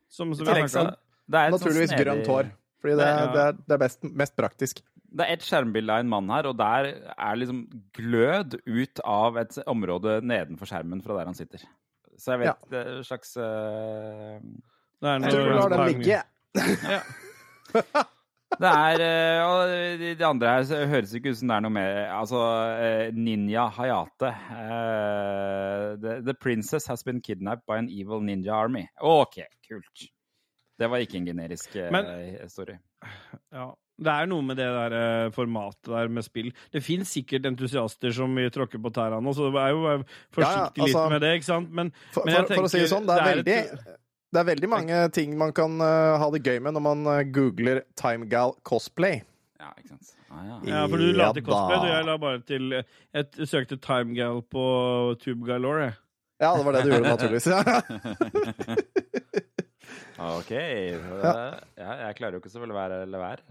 sånn 0.68 0.94
Naturligvis 1.30 1.90
grønt 1.94 2.26
hår. 2.26 2.44
Fordi 2.80 2.96
det, 3.00 3.06
Ja. 3.10 3.26
det 3.34 3.42
er, 3.46 3.52
det 3.68 3.74
er 3.76 3.82
best, 3.84 4.02
mest 4.22 4.36
praktisk. 4.38 4.80
Det 5.10 5.26
er 5.26 5.32
et 5.34 5.42
skjermbilde 5.44 5.90
av 5.92 6.00
en 6.04 6.08
mann 6.12 6.28
her, 6.30 6.46
og 6.46 6.56
der 6.58 6.86
er 7.16 7.36
liksom 7.40 7.64
glød 7.98 8.56
ut 8.66 9.00
av 9.04 9.36
et 9.42 9.58
område 9.66 10.20
nedenfor 10.22 10.70
skjermen 10.70 11.02
fra 11.02 11.16
der 11.18 11.26
han 11.32 11.34
sitter. 11.38 11.64
Så 12.16 12.32
jeg 12.36 12.40
vet 12.44 12.46
Ja. 12.46 12.54
det 12.70 12.80
er 12.86 12.96
en 12.98 13.04
slags 13.04 13.36
uh... 13.36 14.38
Det 15.00 15.08
er 15.08 15.20
Jeg 15.24 15.32
tror 15.32 15.48
vi 15.48 15.58
lar 15.58 15.68
den 15.72 15.86
ligge. 15.88 16.22
Ja. 16.90 17.02
Det 18.60 18.66
er 18.68 19.00
eh, 19.00 19.40
Og 19.46 19.70
de, 20.00 20.08
de 20.18 20.24
andre 20.26 20.48
her 20.56 20.64
så 20.66 20.80
høres 20.90 21.12
ikke 21.14 21.30
ut 21.32 21.38
som 21.38 21.48
det 21.48 21.56
er 21.56 21.62
noe 21.64 21.72
mer 21.72 21.98
Altså, 22.12 22.40
eh, 22.82 23.12
Ninja 23.14 23.68
Hayate. 23.76 24.32
Uh, 24.50 25.94
the, 26.02 26.16
the 26.26 26.34
princess 26.34 26.86
has 26.90 27.04
been 27.06 27.20
kidnapped 27.22 27.64
by 27.70 27.78
an 27.78 27.88
evil 27.88 28.20
ninja 28.20 28.52
army. 28.58 28.82
OK, 29.00 29.38
kult. 29.68 30.08
Det 30.80 30.88
var 30.88 31.02
ikke 31.04 31.18
en 31.20 31.26
generisk 31.28 31.76
eh, 31.76 31.90
Men- 31.92 32.48
story. 32.48 32.78
Ja. 33.52 33.70
Det 34.00 34.08
er 34.08 34.28
noe 34.30 34.40
med 34.40 34.56
det 34.56 34.64
der 34.64 34.94
eh, 34.96 35.30
formatet 35.36 35.90
der 35.92 36.08
med 36.08 36.24
spill. 36.24 36.46
Det 36.72 36.80
fins 36.80 37.10
sikkert 37.12 37.44
entusiaster 37.50 38.14
som 38.16 38.32
vil 38.38 38.48
tråkke 38.54 38.80
på 38.80 38.92
tærne 38.96 39.18
nå, 39.20 39.34
så 39.36 39.50
det 39.52 39.60
er 39.60 39.74
jo 39.74 39.82
forsiktig 40.32 40.40
Ja, 40.40 40.52
ja, 40.56 40.70
altså- 40.86 41.02
litt 41.04 41.12
med 41.12 41.20
det, 41.26 41.32
ikke 41.36 41.48
sant? 41.50 41.68
Men, 41.76 41.90
For, 42.14 42.24
Men 42.24 42.34
jeg 42.38 42.46
for, 42.48 42.54
for 42.54 42.68
å 42.70 42.70
si 42.72 42.80
det 42.80 42.88
sånn, 42.94 43.04
det 43.10 43.18
er, 43.18 43.20
det 43.20 43.28
er 43.28 43.36
veldig 43.36 43.58
et- 43.58 43.98
det 44.30 44.38
er 44.38 44.44
veldig 44.46 44.68
mange 44.70 44.98
ting 45.12 45.32
man 45.36 45.52
kan 45.52 45.72
uh, 45.82 46.16
ha 46.22 46.30
det 46.30 46.44
gøy 46.46 46.60
med 46.62 46.76
når 46.76 46.82
man 46.84 47.00
uh, 47.10 47.22
googler 47.34 47.82
Timegal 47.98 48.52
cosplay. 48.62 49.24
Ja, 49.58 49.72
ikke 49.76 49.88
sant. 49.90 50.12
Ah, 50.30 50.44
ja. 50.46 50.58
ja, 50.70 50.82
for 50.86 51.02
du 51.02 51.08
la 51.12 51.32
til 51.34 51.42
cosplay, 51.42 51.80
du. 51.82 51.88
jeg 51.90 52.06
la 52.06 52.14
bare 52.22 52.40
til 52.46 52.70
Jeg 52.78 53.48
søkte 53.50 53.76
Timegal 53.82 54.40
på 54.46 54.64
Tube 55.20 55.44
Galore. 55.44 55.90
Ja, 56.40 56.54
det 56.56 56.64
var 56.64 56.72
det 56.78 56.84
du 56.86 56.92
gjorde, 56.94 57.10
naturligvis. 57.10 57.50
Ja. 57.50 57.80
OK. 60.20 60.50
Ja. 60.52 61.30
Ja, 61.80 61.92
jeg 62.06 62.16
klarer 62.18 62.34
jo 62.36 62.40
ikke 62.42 62.52
så 62.52 62.60
vel 62.60 62.72
å 62.74 62.76
være 62.76 62.98
eller 63.06 63.18
være. 63.22 63.40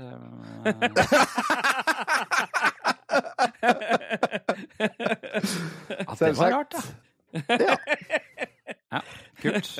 At 6.09 6.17
det 6.19 6.33
var 6.37 6.51
rart, 6.57 6.73
da. 6.73 6.81
Ja. 7.59 7.75
Ja, 8.89 9.03
kult. 9.37 9.67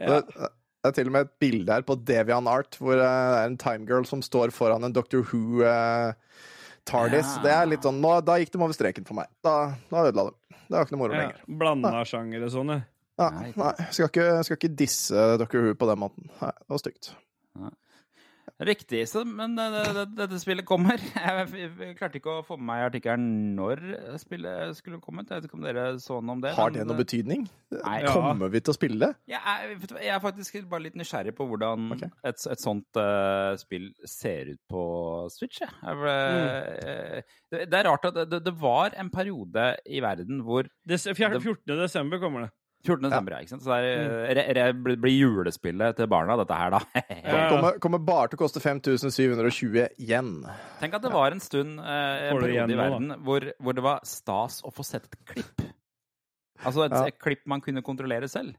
Det, 0.00 0.16
det 0.16 0.88
er 0.88 0.92
til 0.96 1.10
og 1.10 1.12
med 1.12 1.26
et 1.26 1.32
bilde 1.42 1.74
her 1.76 1.82
på 1.84 1.92
Devian 2.08 2.46
Art 2.48 2.72
hvor 2.80 2.96
eh, 2.96 3.02
det 3.04 3.40
er 3.42 3.50
en 3.50 3.58
timegirl 3.60 4.06
som 4.08 4.22
står 4.24 4.48
foran 4.56 4.80
en 4.86 4.94
Doctor 4.96 5.20
Who 5.28 5.60
eh, 5.60 6.16
TARDIS. 6.88 7.34
Ja. 7.34 7.42
Det 7.44 7.50
er 7.52 7.68
litt 7.68 7.84
sånn, 7.84 7.98
nå, 8.00 8.14
Da 8.24 8.38
gikk 8.40 8.48
de 8.54 8.62
over 8.62 8.72
streken 8.72 9.04
for 9.04 9.12
meg. 9.18 9.28
Da, 9.44 9.74
da 9.92 10.06
ødela 10.08 10.24
de. 10.30 10.56
Det 10.56 10.72
var 10.72 10.88
ikke 10.88 10.96
noe 10.96 11.02
moro 11.02 11.12
Ja, 11.18 11.26
lenger. 11.26 11.42
Blanda 11.60 11.92
sjangere 12.08 12.48
sånn, 12.54 12.72
ja. 12.72 12.80
Ja, 13.20 13.28
Nei. 13.36 13.50
nei, 13.52 13.72
skal 13.92 14.08
ikke, 14.08 14.28
skal 14.46 14.56
ikke 14.56 14.76
disse 14.80 15.24
Doctor 15.40 15.66
Who 15.66 15.76
på 15.76 15.88
den 15.90 16.00
måten. 16.00 16.30
Nei, 16.40 16.54
det 16.56 16.72
var 16.72 16.80
stygt. 16.80 17.12
Riktig. 18.60 19.06
Så, 19.08 19.22
men 19.24 19.54
det, 19.56 19.66
det, 19.96 20.02
dette 20.18 20.38
spillet 20.40 20.66
kommer. 20.68 21.00
Jeg, 21.20 21.46
jeg 21.80 21.94
klarte 21.96 22.18
ikke 22.20 22.32
å 22.40 22.42
få 22.44 22.56
med 22.58 22.66
meg 22.70 22.82
artikkelen 22.90 23.54
når 23.56 23.80
spillet 24.20 24.76
skulle 24.76 25.00
kommet. 25.00 25.30
Jeg 25.30 25.40
vet 25.40 25.48
ikke 25.48 25.56
om 25.56 25.64
dere 25.64 25.84
så 26.02 26.18
noe 26.20 26.36
om 26.36 26.42
det. 26.44 26.52
Har 26.56 26.68
men- 26.68 26.76
det 26.76 26.86
noen 26.88 27.00
betydning? 27.00 27.46
Nei. 27.72 27.96
Ja. 28.04 28.12
Kommer 28.12 28.52
vi 28.52 28.60
til 28.60 28.74
å 28.74 28.76
spille 28.76 29.00
det? 29.00 29.10
Jeg 29.30 29.78
jeg 29.90 30.12
er 30.12 30.20
faktisk 30.22 30.58
bare 30.70 30.84
litt 30.88 30.98
nysgjerrig 30.98 31.32
på 31.36 31.46
hvordan 31.48 31.94
okay. 31.96 32.10
et, 32.26 32.40
et 32.52 32.60
sånt 32.62 33.00
uh, 33.00 33.56
spill 33.60 33.90
ser 34.08 34.52
ut 34.54 34.60
på 34.70 34.84
Switch. 35.32 35.62
Jeg. 35.62 35.72
Jeg 35.80 36.00
ble, 36.02 36.16
eh, 36.84 37.34
det, 37.52 37.64
det 37.70 37.80
er 37.80 37.88
rart 37.88 38.08
at 38.10 38.22
det, 38.28 38.42
det 38.44 38.54
var 38.60 38.96
en 39.00 39.12
periode 39.12 39.70
i 39.88 40.02
verden 40.04 40.44
hvor 40.46 40.68
Des, 40.88 41.06
14. 41.06 41.62
desember 41.80 42.20
kommer 42.20 42.46
det. 42.46 42.52
14. 42.86 43.02
desember, 43.10 43.34
ja, 43.34 43.40
ikke 43.44 43.52
sant? 43.52 43.64
Så 43.66 43.76
det 43.84 44.44
er, 44.48 44.54
re, 44.56 44.94
blir 44.96 45.12
julespillet 45.12 45.98
til 45.98 46.08
barna, 46.08 46.36
dette 46.40 46.56
her, 46.56 46.70
da. 46.72 46.80
Ja. 47.20 47.42
Kommer, 47.52 47.76
kommer 47.82 48.00
bare 48.04 48.30
til 48.32 48.38
å 48.38 48.42
koste 48.44 48.62
5720 48.64 49.98
igjen. 50.00 50.30
Tenk 50.80 50.96
at 50.96 51.04
det 51.04 51.12
var 51.12 51.36
en 51.36 51.42
stund, 51.44 51.76
eh, 51.78 52.30
en 52.30 52.38
periode 52.38 52.54
igjen 52.54 52.72
i 52.72 52.78
verden, 52.80 53.12
hvor, 53.26 53.50
hvor 53.60 53.76
det 53.76 53.84
var 53.84 54.00
stas 54.08 54.62
å 54.64 54.72
få 54.72 54.86
sett 54.86 55.10
et 55.10 55.18
klipp. 55.34 55.66
Altså 56.64 56.86
et, 56.86 56.92
Ja. 56.96 57.06
et 57.12 57.18
klipp 57.20 57.44
man 57.48 57.60
kunne 57.64 57.82
kontrollere 57.84 58.28
selv. 58.28 58.56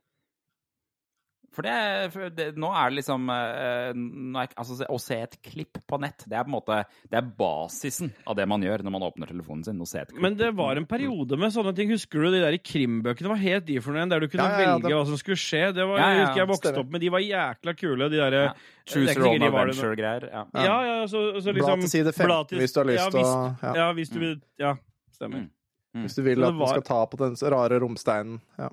For 1.52 1.66
det, 1.68 2.12
for 2.14 2.30
det 2.32 2.46
Nå 2.56 2.70
er 2.72 2.92
det 2.94 3.02
liksom 3.02 3.26
eh, 3.34 3.90
nå 3.98 4.40
er, 4.40 4.52
altså, 4.56 4.78
Å 4.88 5.00
se 5.04 5.18
et 5.26 5.34
klipp 5.44 5.82
på 5.90 5.98
nett, 6.00 6.24
det 6.30 6.38
er 6.40 6.46
på 6.48 6.52
en 6.52 6.56
måte 6.56 6.78
Det 7.12 7.18
er 7.20 7.26
basisen 7.42 8.14
av 8.26 8.38
det 8.40 8.46
man 8.48 8.64
gjør 8.64 8.86
når 8.88 8.94
man 8.96 9.04
åpner 9.10 9.28
telefonen 9.28 9.66
sin. 9.68 9.82
Å 9.84 9.88
se 9.90 10.00
et 10.00 10.14
klipp. 10.14 10.22
Men 10.24 10.38
det 10.40 10.54
var 10.56 10.80
en 10.80 10.88
periode 10.88 11.36
med 11.42 11.52
sånne 11.52 11.74
ting. 11.76 11.92
Husker 11.92 12.24
du 12.24 12.30
de 12.32 12.40
der 12.46 12.56
i 12.56 12.62
krimbøkene? 12.64 13.34
Hva 13.34 13.38
het 13.42 13.66
de 13.68 13.80
for 13.84 13.92
noe? 13.92 14.00
igjen? 14.02 14.14
Der 14.16 14.24
du 14.24 14.30
kunne 14.32 14.48
Ja, 14.48 14.52
ja, 14.52 14.62
ja, 14.62 14.76
velge 14.78 14.88
det- 14.88 14.96
hva 14.96 15.06
som 15.12 15.20
skulle 15.20 15.42
skje. 15.44 15.64
Det 15.76 15.88
var, 15.92 15.98
Ja, 16.00 16.08
ja, 16.08 16.16
jeg 16.16 16.26
husker 16.26 16.42
jeg 16.42 16.52
vokste 16.54 16.78
opp 16.86 16.92
med. 16.96 17.02
De 17.02 17.10
var 17.10 17.20
jækla 17.28 17.76
kule, 17.78 18.10
de 18.10 18.18
derre 18.24 18.44
Ja. 18.46 18.54
Choose 18.88 19.14
your 19.16 19.28
own 19.28 19.44
adventure-greier. 19.44 20.30
Ja. 20.32 20.46
Ja, 20.56 20.78
ja, 20.88 21.04
så, 21.08 21.20
så 21.44 21.52
liksom 21.54 21.68
Blad 21.68 21.82
til 21.82 21.90
side 21.90 22.14
15 22.16 22.48
til- 22.48 22.60
hvis 22.60 22.74
du 22.74 22.80
har 22.80 22.86
lyst 22.88 23.04
ja, 23.04 23.10
til 23.10 23.20
å 23.20 23.56
hvis, 23.60 23.76
ja. 23.76 23.94
hvis 23.94 24.10
du 24.10 24.20
vil 24.20 24.42
Ja, 24.58 24.76
stemmer. 25.14 25.50
Mm. 25.94 26.04
Hvis 26.06 26.16
du 26.16 26.22
vil 26.24 26.40
at 26.44 26.54
var... 26.54 26.60
var- 26.60 26.68
skal 26.80 26.82
ta 26.88 27.06
på 27.06 27.18
den 27.20 27.36
rare 27.52 27.80
romsteinen. 27.80 28.40
Ja. 28.58 28.70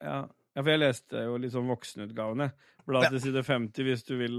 Ja. 0.00 0.26
Ja, 0.56 0.62
for 0.62 0.70
jeg 0.72 0.80
leste 0.80 1.24
jo 1.26 1.36
liksom 1.38 1.68
voksenutgavene. 1.70 2.50
Bla 2.88 3.02
Ja. 3.04 3.10
til 3.12 3.20
side 3.20 3.42
50 3.44 3.84
hvis 3.84 4.02
du 4.08 4.16
vil 4.16 4.38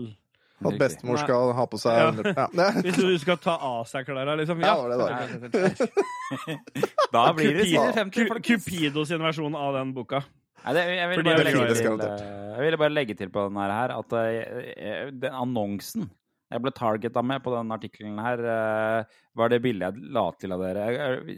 At 0.66 0.76
bestemor 0.80 1.16
Nei. 1.16 1.24
skal 1.24 1.54
ha 1.56 1.66
på 1.72 1.78
seg 1.80 1.94
Ja. 2.26 2.34
ja. 2.52 2.72
Hvis 2.84 2.98
du 3.00 3.14
skal 3.22 3.38
ta 3.40 3.54
av 3.64 3.86
seg 3.88 4.06
klærne, 4.10 4.34
liksom. 4.42 4.60
Ja, 4.60 4.74
det 4.90 4.98
var 5.00 5.14
det 5.14 6.58
Da 7.14 7.22
blir 7.38 7.54
det 7.56 7.68
side 7.70 7.94
50, 7.96 8.28
Cu- 8.28 8.42
Cupido 8.44 9.06
sin 9.08 9.22
versjon 9.24 9.56
av 9.56 9.78
den 9.78 9.94
boka. 9.96 10.20
Nei, 10.66 10.74
det, 10.76 10.84
jeg, 10.98 11.10
ville 11.14 11.24
bare 11.24 11.44
legge 11.48 11.76
til, 11.80 12.02
eh, 12.04 12.24
jeg 12.58 12.64
ville 12.66 12.80
bare 12.82 12.92
legge 12.92 13.16
til 13.16 13.30
på 13.32 13.46
den 13.48 13.60
her 13.62 13.94
at 13.96 14.16
jeg, 14.20 15.14
den 15.24 15.38
annonsen 15.40 16.10
jeg 16.50 16.64
ble 16.66 16.72
targeta 16.76 17.22
med 17.24 17.44
på 17.46 17.54
den 17.54 17.72
artikkelen 17.72 18.18
her, 18.20 18.42
eh, 18.42 19.18
var 19.38 19.52
det 19.54 19.62
bildet 19.64 19.96
jeg 19.96 20.12
la 20.18 20.24
til 20.36 20.52
av 20.58 20.64
dere. 20.66 20.88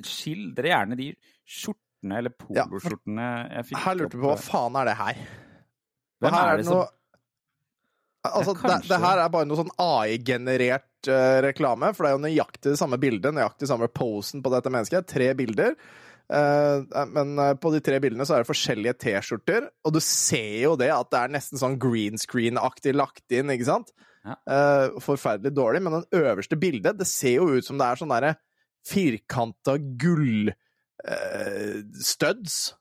Skildre 0.07 0.71
gjerne 0.71 0.95
de 0.97 1.09
skjortene 2.01 2.17
eller 2.17 2.33
poloskjortene 2.33 3.27
jeg 3.51 3.67
fikk 3.69 3.83
Her 3.83 3.95
lurte 3.99 4.17
vi 4.17 4.23
på 4.23 4.31
hva 4.31 4.39
faen 4.39 4.75
er 4.79 4.89
det 4.89 4.97
her? 4.97 5.21
Hvem 6.21 6.35
her 6.35 6.49
er 6.49 6.57
det 6.57 6.65
det 6.65 6.73
noe 6.73 6.89
Altså, 8.21 8.53
Ja, 8.53 8.75
det, 8.77 8.87
det 8.87 8.97
her 9.01 9.17
er 9.17 9.29
bare 9.33 9.47
noe 9.49 9.57
sånn 9.57 9.71
AI-generert 9.81 11.07
uh, 11.09 11.39
reklame, 11.41 11.87
for 11.97 12.05
det 12.05 12.11
er 12.11 12.13
jo 12.13 12.21
nøyaktig 12.27 12.67
det 12.67 12.77
samme 12.77 12.99
bildet, 13.01 13.33
nøyaktig 13.33 13.65
samme 13.65 13.87
posen 13.89 14.43
på 14.45 14.51
dette 14.53 14.69
mennesket. 14.69 15.07
Tre 15.09 15.31
bilder. 15.39 15.73
Uh, 16.29 16.85
men 17.09 17.33
uh, 17.41 17.55
på 17.57 17.71
de 17.73 17.79
tre 17.81 17.97
bildene 17.97 18.27
så 18.29 18.35
er 18.35 18.43
det 18.43 18.51
forskjellige 18.51 18.93
T-skjorter, 19.01 19.65
og 19.81 19.95
du 19.97 19.97
ser 20.05 20.67
jo 20.67 20.75
det 20.77 20.91
at 20.93 21.09
det 21.09 21.17
er 21.23 21.33
nesten 21.33 21.63
sånn 21.63 21.79
green 21.81 22.21
screen-aktig 22.21 22.93
lagt 22.93 23.25
inn, 23.33 23.49
ikke 23.57 23.71
sant? 23.71 23.89
Ja. 24.21 24.37
Uh, 24.45 25.01
forferdelig 25.01 25.55
dårlig, 25.57 25.81
men 25.81 25.97
den 25.97 26.21
øverste 26.21 26.61
bildet, 26.61 27.01
det 27.01 27.09
ser 27.09 27.39
jo 27.39 27.49
ut 27.57 27.65
som 27.65 27.81
det 27.81 27.89
er 27.89 28.03
sånn 28.03 28.13
derre 28.13 28.35
firkanta 28.85 29.79
gull 29.81 30.53
eh, 31.05 31.81
studs. 32.01 32.73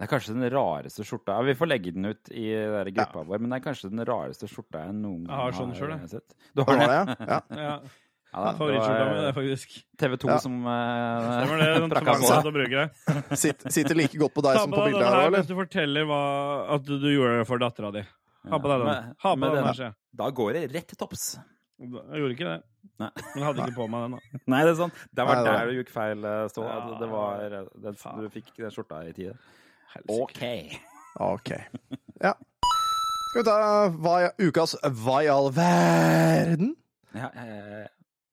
Det 0.00 0.06
er 0.06 0.10
kanskje 0.14 0.32
den 0.32 0.46
rareste 0.54 1.04
skjorta 1.04 1.34
Vi 1.44 1.52
får 1.58 1.68
legge 1.68 1.90
den 1.92 2.06
ut 2.08 2.30
i 2.32 2.46
den 2.56 2.72
der 2.72 2.88
gruppa 2.96 3.20
vår, 3.28 3.38
men 3.42 3.50
det 3.52 3.58
er 3.58 3.64
kanskje 3.66 3.90
den 3.92 4.00
rareste 4.08 4.48
skjorta 4.48 4.86
jeg 4.86 4.94
noen 4.96 5.26
Jeg 5.28 5.36
har 5.36 5.52
sånn 5.58 5.74
selv, 5.76 5.92
jeg. 5.98 6.08
sett. 6.14 6.36
Du 6.56 6.62
Har 6.64 6.78
har 6.80 6.88
det? 6.88 7.16
det? 7.18 7.26
Ja. 7.28 7.40
Ja, 7.58 7.74
Ja, 8.30 8.52
Favorittskjorta 8.54 9.06
mi, 9.10 9.14
det, 9.26 9.30
faktisk. 9.34 9.72
TV 9.98 10.12
2 10.22 10.28
Ja. 10.30 10.34
som 10.38 10.52
uh, 10.62 10.70
Stemmer 11.42 11.58
det. 11.58 11.68
Den 11.82 11.90
prakka 11.96 12.12
på 12.14 12.20
tvangssatt 12.20 12.44
deg. 12.44 12.46
å 12.46 12.54
bruke 12.54 12.76
det. 12.78 13.36
Sitt, 13.42 13.64
sitter 13.74 13.98
like 13.98 14.20
godt 14.22 14.34
på 14.36 14.44
deg 14.46 14.56
som 14.60 14.70
på 14.70 14.84
bildet 14.86 15.02
her, 15.08 15.18
eller? 15.26 15.40
hvis 15.42 15.48
du 15.50 15.56
forteller 15.58 16.06
hva, 16.06 16.20
at 16.76 16.84
du 16.86 17.08
gjorde 17.10 17.40
det 17.40 17.48
for 17.50 17.58
dattera 17.64 17.90
di. 17.98 18.04
Ha 18.54 18.60
på 18.62 18.70
deg 18.70 18.84
den. 18.86 19.08
Ha 19.26 19.32
på 19.34 19.50
den, 19.50 19.66
den- 19.82 19.96
Da 20.22 20.30
går 20.30 20.52
det 20.56 20.62
rett 20.76 20.86
til 20.94 21.00
topps. 21.02 21.24
Jeg 21.80 22.20
gjorde 22.20 22.34
ikke 22.36 22.48
det. 22.50 22.58
Nei. 23.00 23.08
Men 23.16 23.38
jeg 23.40 23.46
hadde 23.46 23.64
ikke 23.64 23.78
på 23.78 23.86
meg 23.92 24.02
den, 24.04 24.16
da. 24.16 24.40
Nei, 24.52 24.60
det 24.66 24.72
er 24.74 24.78
sånn. 24.82 24.92
Det 25.16 25.24
var 25.24 25.34
Nei, 25.34 25.40
det 25.44 25.50
var- 25.50 25.58
der 25.64 25.70
du 25.72 25.78
gikk 25.80 25.92
feil, 25.94 26.24
eh, 26.28 26.42
Ståle. 26.52 26.74
Ja, 26.76 26.98
det 27.00 27.08
var 27.10 27.44
eh, 27.46 27.56
det. 27.86 27.94
Du 28.20 28.28
fikk 28.34 28.52
den 28.58 28.74
skjorta 28.74 29.00
i 29.08 29.14
tide. 29.16 29.36
OK. 30.12 30.42
Ok. 31.20 31.50
Ja. 32.22 32.34
Skal 33.30 33.40
vi 33.40 33.46
ta 33.46 34.30
ukas 34.42 34.76
Hva 34.82 35.16
i 35.24 35.30
all 35.30 35.50
verden? 35.54 36.74
Ja, 37.14 37.30
eh, 37.34 37.86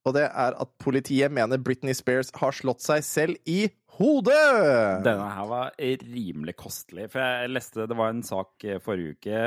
Og 0.06 0.14
det 0.16 0.28
er 0.28 0.56
at 0.58 0.72
politiet 0.82 1.34
mener 1.34 1.58
Britney 1.62 1.94
Spears 1.98 2.32
har 2.40 2.54
slått 2.56 2.82
seg 2.86 3.04
selv 3.06 3.38
i 3.50 3.68
hodet! 3.98 5.04
denne 5.06 5.30
her 5.34 5.48
var 5.50 5.72
rimelig 5.80 6.56
kostelig. 6.60 7.10
For 7.14 7.22
jeg 7.24 7.52
leste 7.56 7.88
Det 7.90 7.98
var 7.98 8.14
en 8.14 8.24
sak 8.26 8.66
eh, 8.66 8.80
forrige 8.84 9.18
uke 9.18 9.42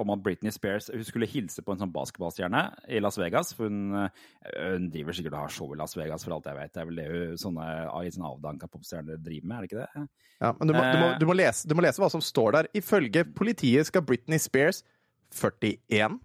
om 0.00 0.10
at 0.10 0.22
Britney 0.24 0.50
Spears 0.54 0.88
hun 0.90 1.04
skulle 1.06 1.28
hilse 1.30 1.62
på 1.62 1.72
en 1.74 1.78
sånn 1.82 1.92
basketballstjerne 1.94 2.62
i 2.90 2.98
Las 3.02 3.18
Vegas. 3.20 3.52
For 3.54 3.68
hun, 3.70 3.94
eh, 3.94 4.10
hun 4.74 4.88
driver 4.90 5.16
sikkert 5.16 5.36
og 5.36 5.44
har 5.44 5.54
show 5.54 5.72
i 5.74 5.78
Las 5.78 5.94
Vegas, 5.98 6.24
for 6.26 6.34
alt 6.34 6.48
jeg 6.50 6.58
vet. 6.58 6.72
Det 6.74 6.82
er 6.82 6.88
vel 6.90 7.00
det 7.00 7.08
hun, 7.12 7.36
sånne, 7.44 7.66
litt 8.04 8.16
sånn 8.16 8.26
avdanka 8.28 8.68
popstjerner 8.72 9.20
driver 9.22 9.46
med, 9.46 9.56
er 9.56 9.60
det 9.60 9.70
ikke 9.70 9.82
det? 9.84 10.06
Ja, 10.40 10.52
men 10.58 10.68
du 10.70 10.74
må, 10.74 10.82
du, 10.82 10.98
må, 10.98 11.06
Eh. 11.12 11.18
du, 11.18 11.26
må 11.26 11.36
lese, 11.38 11.68
du 11.68 11.74
må 11.78 11.82
lese 11.86 12.02
hva 12.02 12.10
som 12.10 12.22
står 12.24 12.52
der. 12.58 12.70
Ifølge 12.78 13.24
politiet 13.34 13.86
skal 13.90 14.02
Britney 14.06 14.38
Spears 14.38 14.82
41 15.34 16.18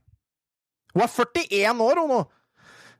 Hun 0.93 1.01
er 1.01 1.09
41 1.09 1.81
år, 1.81 1.99
hun 2.03 2.09
nå! 2.13 2.23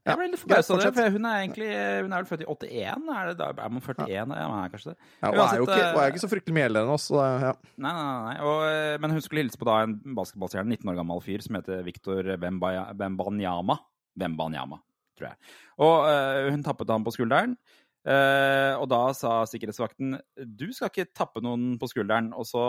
Jeg 0.04 0.20
ble 0.20 0.26
litt 0.34 0.41
forbausa 0.41 0.76
av 0.76 0.82
det, 0.82 0.89
for 0.97 1.14
hun 1.16 1.26
er 1.30 1.41
egentlig 1.45 1.68
hun 2.04 2.12
er 2.12 2.24
vel 2.24 2.28
født 2.28 2.41
i 2.43 2.47
81? 2.51 3.06
Er, 3.14 3.30
det 3.39 3.45
er 3.47 3.70
man 3.72 3.84
41? 3.84 4.10
Ja, 4.12 4.24
man 4.28 4.58
er 4.60 4.72
kanskje 4.74 4.91
det. 4.91 4.97
Ja, 5.22 5.30
hun, 5.30 5.38
er 5.43 5.60
jo 5.62 5.68
ikke, 5.68 5.84
og 5.86 5.99
er 6.01 6.10
ikke 6.12 6.24
så 6.24 6.30
fryktelig 6.32 6.56
mye 6.58 6.66
eldre 6.68 6.82
enn 6.84 6.91
oss. 6.91 7.06
Så, 7.08 7.20
ja. 7.24 7.51
Nei, 7.86 7.93
nei, 7.95 8.18
nei. 8.26 8.34
Og, 8.43 8.64
eh, 8.68 8.95
men 8.99 9.16
hun 9.16 9.24
skulle 9.24 9.45
hilse 9.45 9.60
på 9.62 9.68
da 9.70 9.78
en 9.86 9.93
basketballstjerne, 10.18 10.76
19 10.76 10.91
år 10.91 10.97
gammel 10.99 11.24
fyr, 11.24 11.45
som 11.45 11.56
heter 11.56 11.86
Victor 11.88 12.34
Wembanyama. 12.41 13.78
Wembanyama, 14.20 14.82
tror 15.16 15.30
jeg. 15.30 15.54
Og 15.88 15.95
uh, 16.10 16.49
hun 16.51 16.68
tappet 16.68 16.91
ham 16.91 17.08
på 17.08 17.16
skulderen. 17.16 17.56
Uh, 18.04 18.76
og 18.82 18.89
da 18.91 18.99
sa 19.16 19.38
sikkerhetsvakten 19.47 20.18
du 20.43 20.66
skal 20.76 20.91
ikke 20.91 21.14
tappe 21.16 21.39
noen 21.45 21.78
på 21.80 21.88
skulderen. 21.93 22.34
Og 22.36 22.49
så 22.49 22.66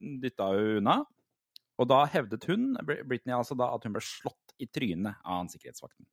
dytta 0.00 0.48
hun 0.56 0.80
unna. 0.80 1.02
Og 1.80 1.92
da 1.92 2.00
hevdet 2.16 2.48
hun, 2.48 2.72
Britney 2.80 3.36
altså 3.36 3.56
da, 3.60 3.74
at 3.76 3.84
hun 3.84 3.92
ble 3.92 4.04
slått 4.04 4.56
i 4.56 4.72
trynet 4.72 5.20
av 5.20 5.52
sikkerhetsvakten. 5.52 6.08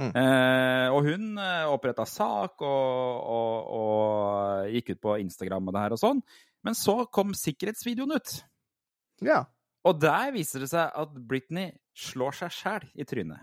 Mm. 0.00 0.10
Eh, 0.10 0.88
og 0.90 1.06
hun 1.06 1.26
uh, 1.38 1.70
oppretta 1.70 2.02
sak 2.08 2.64
og, 2.66 3.20
og, 3.30 3.68
og 3.78 4.72
gikk 4.74 4.94
ut 4.96 5.02
på 5.06 5.18
Instagram 5.22 5.70
og 5.70 5.76
det 5.76 5.84
her 5.84 5.94
og 5.94 6.02
sånn. 6.02 6.22
Men 6.66 6.78
så 6.78 7.04
kom 7.12 7.34
sikkerhetsvideoen 7.38 8.16
ut. 8.16 8.38
ja. 9.24 9.44
Og 9.84 9.98
der 10.00 10.30
viser 10.32 10.62
det 10.64 10.70
seg 10.70 10.94
at 10.96 11.16
Britney 11.28 11.74
slår 11.92 12.32
seg 12.38 12.52
sjæl 12.56 12.86
i 12.96 13.04
trynet. 13.04 13.42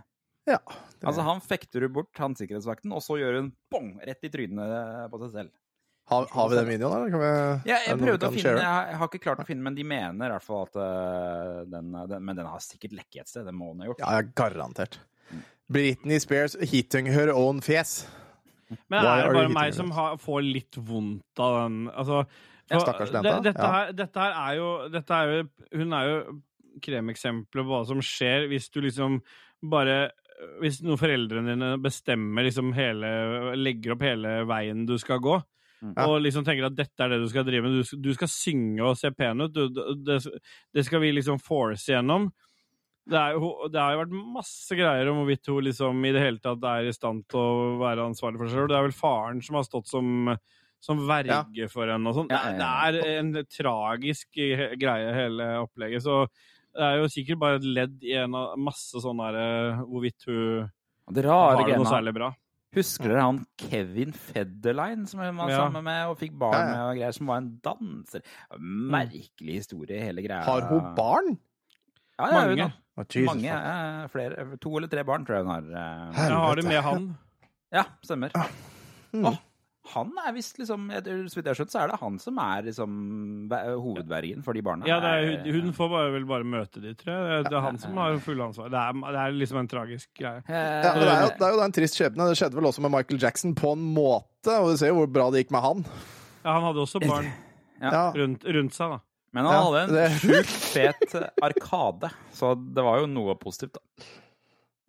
Ja. 0.49 0.57
Det, 0.65 1.05
Altså, 1.05 1.21
han 1.21 1.41
fekter 1.45 1.85
hun 1.85 1.93
bort 1.93 2.17
han 2.17 2.33
sikkerhetsvakten, 2.37 2.93
og 2.97 3.03
så 3.05 3.19
gjør 3.21 3.37
hun 3.37 3.51
bong 3.69 3.91
rett 4.01 4.25
i 4.25 4.31
trynet 4.33 5.11
på 5.11 5.19
seg 5.21 5.35
selv. 5.35 5.51
har, 6.09 6.25
har 6.33 6.49
vi 6.49 6.57
den 6.57 6.67
videoen, 6.71 6.95
eller? 6.97 7.13
Kan 7.13 7.21
vi, 7.21 7.69
Ja, 7.69 7.77
jeg 7.85 7.99
prøvde 8.01 8.27
å 8.27 8.33
finne 8.33 8.55
den. 8.57 8.65
Jeg 8.65 8.97
har, 9.03 9.11
ikke 9.11 9.23
klart 9.27 9.43
å 9.43 9.47
finne 9.47 9.67
men 9.69 9.77
de 9.77 9.85
mener 9.85 10.33
i 10.33 10.33
hvert 10.33 10.47
fall 10.47 10.65
at 10.65 10.81
øh, 10.81 11.61
den, 11.71 11.93
den 12.09 12.25
Men 12.25 12.41
den 12.41 12.49
har 12.49 12.65
sikkert 12.65 12.97
lekket 12.97 13.21
et 13.21 13.31
sted. 13.31 13.45
Det 13.47 13.53
må 13.55 13.69
den 13.75 13.85
ha 13.85 13.91
gjort. 13.91 14.01
Ja, 14.01 14.17
ja, 14.17 14.25
garantert. 14.41 14.97
Britney 15.69 16.19
Spears 16.19 16.55
hitting 16.71 17.05
her 17.11 17.29
own 17.33 17.61
fjes. 17.61 18.05
Men 18.89 19.03
det 19.03 19.09
er 19.11 19.27
det 19.27 19.35
bare 19.35 19.49
meg 19.51 19.73
som 19.75 19.91
har, 19.91 20.15
får 20.17 20.41
litt 20.47 20.77
vondt 20.79 21.39
av 21.43 21.57
den 21.65 21.89
altså, 21.91 22.21
for 22.71 22.79
stakkars 22.85 23.11
det- 23.11 23.23
jenta. 23.23 23.41
Dette, 23.43 23.61
Ja. 23.67 23.91
dette 23.91 24.19
her 24.19 24.31
er 24.31 24.55
jo 24.55 24.69
dette 24.89 25.11
er 25.11 25.25
jo 25.31 25.49
Hun 25.77 25.93
er 25.93 26.05
jo 26.07 26.41
kremeksempelet 26.81 27.65
på 27.65 27.69
hva 27.69 27.85
som 27.87 27.99
skjer 27.99 28.47
hvis 28.51 28.69
du 28.71 28.79
liksom 28.81 29.21
bare 29.61 30.11
Hvis 30.61 30.79
noen 30.81 30.97
foreldrene 30.97 31.51
dine 31.53 31.77
bestemmer 31.83 32.43
liksom 32.47 32.71
hele 32.73 33.55
Legger 33.59 33.91
opp 33.93 34.01
hele 34.01 34.45
veien 34.49 34.85
du 34.87 34.95
skal 34.97 35.19
gå. 35.19 35.35
Mm. 35.83 35.93
Ja. 35.97 36.07
Og 36.07 36.21
liksom 36.21 36.45
tenker 36.45 36.65
at 36.65 36.75
dette 36.75 37.03
er 37.03 37.09
det 37.09 37.19
du 37.21 37.27
skal 37.29 37.43
drive 37.45 37.61
med. 37.63 37.83
Du, 37.83 37.97
du 37.97 38.13
skal 38.13 38.27
synge 38.27 38.81
og 38.85 38.97
se 38.97 39.11
pen 39.11 39.41
ut. 39.41 39.51
Du, 39.53 39.67
det, 40.05 40.17
det 40.73 40.85
skal 40.85 41.01
vi 41.01 41.11
liksom 41.11 41.39
force 41.41 41.85
gjennom. 41.91 42.31
Det, 43.09 43.17
er 43.17 43.33
jo, 43.33 43.47
det 43.73 43.79
har 43.81 43.95
jo 43.95 44.01
vært 44.03 44.11
masse 44.37 44.75
greier 44.77 45.09
om 45.09 45.17
hvorvidt 45.21 45.49
hun 45.49 45.63
liksom 45.65 46.03
i 46.05 46.11
det 46.13 46.21
hele 46.21 46.39
tatt 46.43 46.63
er 46.69 46.85
i 46.87 46.93
stand 46.93 47.23
til 47.31 47.39
å 47.41 47.77
være 47.81 48.05
ansvarlig 48.11 48.37
for 48.41 48.47
seg 48.51 48.59
sjøl. 48.61 48.67
Det 48.69 48.77
er 48.77 48.85
vel 48.87 48.93
faren 48.95 49.41
som 49.41 49.57
har 49.57 49.65
stått 49.65 49.89
som, 49.89 50.29
som 50.85 51.01
verge 51.09 51.67
for 51.73 51.89
henne 51.89 52.11
og 52.13 52.19
sånn. 52.19 52.29
Ja, 52.29 52.43
ja, 52.51 52.59
ja. 52.61 52.91
Det 52.93 53.01
er 53.07 53.19
en 53.23 53.33
tragisk 53.49 54.29
greie, 54.85 55.09
hele 55.17 55.49
opplegget. 55.63 56.05
Så 56.05 56.27
det 56.77 56.85
er 56.87 57.01
jo 57.01 57.09
sikkert 57.11 57.41
bare 57.41 57.57
et 57.59 57.65
ledd 57.67 57.97
i 58.05 58.13
en 58.21 58.37
av 58.37 58.53
masse 58.61 59.01
sånne 59.03 59.31
der 59.33 59.41
eh, 59.41 59.81
hvorvidt 59.89 60.29
hun 60.29 60.69
Det 61.17 61.25
har 61.27 61.57
det 61.65 61.75
noe 61.81 61.89
særlig 61.89 62.13
bra. 62.15 62.29
Husker 62.71 63.09
dere 63.11 63.25
han 63.25 63.41
Kevin 63.59 64.13
Federline 64.15 65.03
som 65.09 65.19
hun 65.19 65.35
var 65.41 65.49
Ja. 65.51 65.57
sammen 65.65 65.83
med 65.83 66.07
og 66.13 66.19
fikk 66.21 66.37
barn 66.39 66.55
Ja, 66.55 66.61
ja. 66.61 66.71
med 66.77 66.83
og 66.85 66.99
greier, 67.01 67.17
som 67.17 67.27
var 67.33 67.41
en 67.41 67.49
danser? 67.65 68.21
Merkelig 68.61 69.57
historie, 69.65 69.99
hele 70.05 70.23
greia. 70.23 70.45
Har 70.47 70.69
hun 70.69 70.93
barn? 70.95 71.33
Ja, 72.21 72.31
ja, 72.31 72.41
hun 72.45 72.55
Mange. 72.55 72.69
har 72.69 72.77
Å, 73.01 73.05
Jesus, 73.09 73.29
mange. 73.33 73.53
eh, 73.57 74.07
flere, 74.13 74.47
to 74.61 74.73
eller 74.77 74.87
tre 74.91 75.03
barn, 75.07 75.23
tror 75.25 75.39
jeg 75.39 75.45
hun 75.47 75.53
har. 75.55 75.69
eh. 75.71 76.17
Helvete. 76.17 76.27
Jeg 76.29 76.41
har 76.45 76.55
det 76.61 76.65
med 76.69 76.83
han. 76.85 77.07
Ja, 77.71 77.83
stemmer. 78.05 78.35
Mm. 79.15 79.25
Oh, 79.31 79.37
han 79.91 80.11
er 80.27 80.33
visst 80.35 80.59
liksom 80.59 80.85
Så 80.91 81.35
vidt 81.35 81.47
jeg 81.47 81.51
har 81.51 81.57
skjønt, 81.57 81.71
så 81.73 81.79
er 81.81 81.87
det 81.91 81.97
han 81.99 82.19
som 82.21 82.37
er 82.39 82.61
liksom 82.67 82.91
hovedvergen 83.81 84.43
for 84.45 84.53
de 84.53 84.61
barna. 84.63 84.85
Ja, 84.87 84.99
det 85.03 85.09
er, 85.11 85.51
hun- 85.51 85.63
hun 85.65 85.73
får 85.73 85.89
bare, 85.89 86.11
vel 86.13 86.25
bare 86.29 86.43
møte 86.47 86.81
de, 86.83 86.93
tror 86.95 87.15
jeg. 87.31 87.43
Det 87.49 87.53
er 87.57 87.61
han 87.65 87.77
som 87.81 87.97
har 87.97 88.17
fulle 88.19 88.43
ansvar. 88.45 88.69
Det 88.69 88.77
er, 88.79 88.93
det 89.11 89.19
er 89.23 89.31
liksom 89.39 89.59
en 89.59 89.67
tragisk 89.71 90.09
greie. 90.19 90.43
Ja, 90.47 90.93
det, 90.93 91.07
er 91.07 91.21
jo, 91.25 91.29
det 91.39 91.47
er 91.47 91.55
jo 91.57 91.63
en 91.65 91.71
trist 91.79 91.95
skjebne. 91.99 92.27
Det 92.29 92.37
skjedde 92.39 92.55
vel 92.59 92.69
også 92.69 92.81
med 92.85 92.91
Michael 92.91 93.19
Jackson 93.19 93.55
på 93.55 93.73
en 93.73 93.83
måte, 93.95 94.51
og 94.59 94.71
du 94.71 94.77
ser 94.77 94.91
jo 94.93 94.99
hvor 95.01 95.11
bra 95.11 95.29
det 95.31 95.45
gikk 95.45 95.51
med 95.55 95.61
han. 95.65 95.85
Ja, 96.45 96.53
han 96.59 96.63
hadde 96.69 96.83
også 96.85 97.01
barn 97.07 97.31
Ja. 97.81 98.11
rundt, 98.13 98.43
rundt 98.45 98.73
seg, 98.77 98.91
da. 98.91 98.99
Men 99.33 99.45
han 99.47 99.53
Ja, 99.55 99.61
hadde 99.63 99.81
en 99.83 99.93
det- 99.95 100.19
sjukt 100.19 100.55
fet 100.73 101.15
arkade, 101.41 102.09
så 102.35 102.53
det 102.55 102.83
var 102.83 102.99
jo 102.99 103.05
noe 103.07 103.35
positivt, 103.39 103.77
da. 103.79 104.05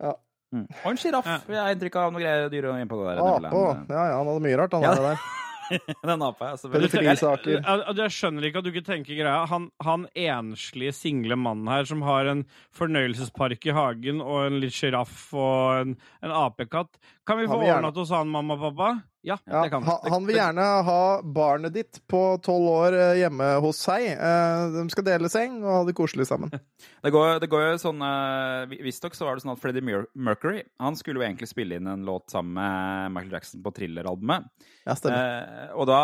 Ja. 0.03 0.13
Mm. 0.53 0.67
Og 0.83 0.89
en 0.91 0.97
sjiraff. 0.97 1.25
Ja. 1.25 1.39
Jeg 1.47 1.61
har 1.63 1.75
inntrykk 1.75 1.95
av 2.01 2.11
noe 2.13 2.21
greier 2.21 2.49
dyr 2.51 2.67
innpå 2.75 2.99
det 2.99 3.15
der. 3.15 3.23
Ape 3.23 3.55
òg. 3.55 3.87
Ja, 3.89 4.03
ja, 4.11 4.17
han 4.19 4.27
hadde 4.27 4.43
mye 4.43 4.57
rart, 4.59 4.73
han 4.75 4.83
Ja. 4.83 4.93
der. 4.95 5.17
Den 6.03 6.21
apa, 6.21 6.49
altså. 6.51 6.69
Pedofilisaker. 6.69 7.63
Jeg, 7.63 7.95
jeg 7.97 8.11
skjønner 8.11 8.43
ikke 8.45 8.59
at 8.59 8.65
du 8.65 8.69
ikke 8.69 8.83
tenker 8.85 9.15
greia. 9.17 9.45
Han, 9.47 9.69
han 9.81 10.03
enslige, 10.13 10.91
single 10.93 11.37
mannen 11.39 11.71
her 11.71 11.85
som 11.89 12.03
har 12.05 12.27
en 12.29 12.43
fornøyelsespark 12.75 13.65
i 13.65 13.73
hagen 13.73 14.19
og 14.21 14.43
en 14.51 14.59
litt 14.61 14.75
sjiraff 14.75 15.31
og 15.33 15.79
en, 15.79 15.95
en 16.21 16.35
apekatt. 16.43 16.99
Kan 17.25 17.39
vi 17.39 17.47
få 17.47 17.61
ordna 17.63 17.89
til 17.95 18.03
hos 18.03 18.11
han, 18.13 18.27
mamma 18.29 18.53
og 18.59 18.67
pappa? 18.67 18.91
Ja, 19.23 19.37
det 19.47 19.69
kan 19.71 19.83
vi. 19.83 19.87
han, 19.87 20.11
han 20.11 20.25
vil 20.27 20.35
gjerne 20.35 20.63
ha 20.83 20.99
barnet 21.23 21.71
ditt 21.75 22.01
på 22.11 22.19
tolv 22.43 22.67
år 22.73 22.95
eh, 22.97 23.13
hjemme 23.21 23.45
hos 23.63 23.79
seg. 23.85 24.09
Eh, 24.11 24.63
De 24.75 24.83
skal 24.91 25.05
dele 25.07 25.29
seng 25.31 25.61
og 25.63 25.69
ha 25.71 25.81
det 25.87 25.95
koselig 25.97 26.27
sammen. 26.27 26.51
Det 27.03 27.11
går, 27.11 27.37
det 27.43 27.47
går 27.51 27.61
jo 27.65 27.79
sånn 27.81 27.99
eh, 28.03 28.73
Visstnok 28.83 29.15
så 29.15 29.25
var 29.27 29.35
det 29.35 29.43
sånn 29.43 29.51
at 29.53 29.59
Freddie 29.59 29.83
Mercury 29.83 30.61
Han 30.79 30.95
skulle 30.95 31.19
jo 31.19 31.25
egentlig 31.25 31.49
spille 31.51 31.75
inn 31.75 31.87
en 31.91 32.05
låt 32.07 32.31
sammen 32.31 32.53
med 32.55 33.11
Michael 33.11 33.33
Jackson 33.35 33.63
på 33.63 33.73
Thriller-albumet. 33.75 34.45
Ja, 34.87 34.95
stemmer. 34.95 35.33
Eh, 35.43 35.73
og 35.75 35.87
da 35.91 35.99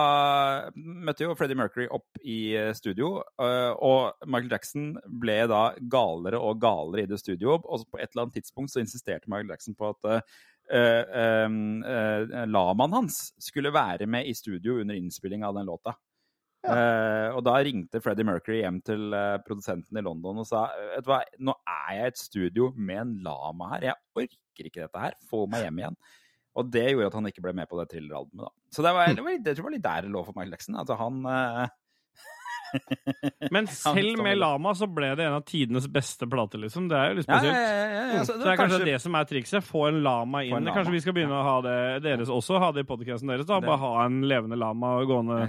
møtte 0.75 1.23
jo 1.23 1.35
Freddie 1.39 1.55
Mercury 1.59 1.87
opp 1.95 2.19
i 2.19 2.51
studio, 2.75 3.21
og 3.39 4.27
Michael 4.27 4.51
Jackson 4.51 4.89
ble 5.23 5.37
da 5.51 5.61
galere 5.91 6.39
og 6.43 6.59
galere 6.63 7.05
i 7.05 7.09
det 7.11 7.19
studioet. 7.23 7.63
Og 7.63 7.87
på 7.87 7.99
et 7.99 8.09
eller 8.11 8.25
annet 8.27 8.39
tidspunkt 8.41 8.75
så 8.75 8.83
insisterte 8.83 9.31
Michael 9.31 9.51
Jackson 9.55 9.79
på 9.79 9.93
at 9.95 10.27
lamaen 12.49 12.93
hans 12.93 13.15
skulle 13.41 13.71
være 13.73 14.05
med 14.05 14.29
i 14.29 14.35
studio 14.37 14.77
under 14.83 14.95
innspilling 14.99 15.41
av 15.47 15.55
den 15.57 15.65
låta. 15.69 15.95
Eh, 16.59 17.29
og 17.31 17.39
da 17.47 17.53
ringte 17.63 18.01
Freddie 18.03 18.27
Mercury 18.27 18.57
hjem 18.59 18.81
til 18.83 19.13
uh, 19.15 19.37
produsenten 19.45 19.95
i 19.95 20.03
London 20.03 20.41
og 20.41 20.47
sa 20.47 20.65
vet 20.75 21.05
du 21.05 21.07
hva, 21.07 21.21
nå 21.39 21.53
er 21.63 21.93
jeg 21.95 22.01
i 22.01 22.09
et 22.11 22.19
studio 22.19 22.67
med 22.75 22.99
en 23.05 23.13
lama 23.23 23.69
her, 23.75 23.85
jeg 23.87 24.25
orker 24.25 24.67
ikke 24.67 24.83
dette 24.83 25.05
her, 25.05 25.15
få 25.29 25.45
meg 25.51 25.63
hjem 25.63 25.79
igjen. 25.79 25.99
Og 26.59 26.71
det 26.73 26.83
gjorde 26.89 27.07
at 27.07 27.15
han 27.15 27.29
ikke 27.29 27.43
ble 27.45 27.53
med 27.55 27.69
på 27.71 27.79
det 27.79 27.85
thriller-albumet. 27.93 28.49
da. 28.49 28.51
Så 28.75 28.83
det 28.83 28.91
var, 28.97 29.13
det 29.15 29.23
var, 29.23 29.37
det 29.45 29.55
var 29.63 29.73
litt 29.73 29.85
der 29.85 30.03
det 30.03 30.11
lå 30.11 30.23
for 30.25 30.35
Michael 30.35 30.57
Jackson. 30.57 30.75
Altså 30.81 30.97
han 30.99 31.21
eh, 31.31 31.75
Men 33.55 33.67
selv 33.67 34.19
med. 34.23 34.37
Lama 34.37 34.73
så 34.77 34.87
ble 34.91 35.09
det 35.17 35.25
en 35.25 35.33
av 35.39 35.43
tidenes 35.47 35.87
beste 35.91 36.27
plater, 36.29 36.61
liksom. 36.63 36.87
Det 36.91 36.97
er 36.97 37.09
jo 37.13 37.17
litt 37.19 37.27
spesielt. 37.27 37.55
ja, 37.55 37.61
ja, 37.61 38.03
ja, 38.13 38.19
så 38.23 38.33
Så 38.33 38.37
det 38.43 38.47
er 38.47 38.59
kanskje, 38.59 38.77
kanskje- 38.79 38.85
det 38.91 39.01
som 39.01 39.15
er 39.19 39.25
trikset. 39.31 39.63
Få 39.65 39.87
en 39.89 40.01
lama 40.05 40.43
inn. 40.45 40.53
En 40.57 40.63
lama. 40.69 40.75
Kanskje 40.77 40.91
vi 40.97 41.01
skal 41.05 41.13
begynne 41.17 41.39
å 41.39 41.43
ha 41.47 41.55
det 41.65 41.77
deres 42.05 42.29
også, 42.29 42.59
ha 42.61 42.71
det 42.75 42.85
i 42.85 42.89
podkasten 42.91 43.27
deres. 43.33 43.45
da, 43.49 43.59
Det- 43.59 43.67
Bare 43.67 43.77
ha 43.83 44.05
en 44.05 44.21
levende 44.29 44.57
lama 44.59 44.93
gående. 45.05 45.39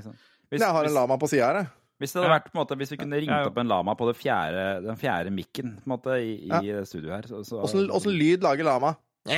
Hvis, 0.50 0.60
Jeg 0.64 0.72
har 0.74 0.84
en 0.84 0.94
lama 0.94 1.16
på 1.18 1.28
sida 1.30 1.46
her, 1.46 1.54
jeg. 1.62 1.68
hvis 2.00 2.12
det 2.12 2.22
hadde 2.22 2.32
vært 2.34 2.48
på 2.50 2.56
en 2.56 2.60
måte, 2.64 2.76
hvis 2.80 2.90
vi 2.90 2.96
kunne 2.96 3.16
ringt 3.20 3.30
Ja, 3.30 3.42
ja. 3.44 3.46
opp 3.52 3.58
en 3.58 3.68
lama 3.68 3.94
på 3.94 4.06
det 4.08 4.16
fjerde, 4.18 4.64
den 4.86 4.96
fjerde 4.96 5.30
mikken 5.30 5.76
på 5.78 5.86
en 5.86 5.92
måte, 5.94 6.16
i, 6.18 6.48
i 6.48 6.84
studioet 6.88 7.14
her 7.20 7.22
så, 7.28 7.44
så, 7.46 7.60
Åssen 7.62 7.90
åssen 7.90 8.16
lyd 8.18 8.42
lager 8.42 8.64
lama? 8.64 8.96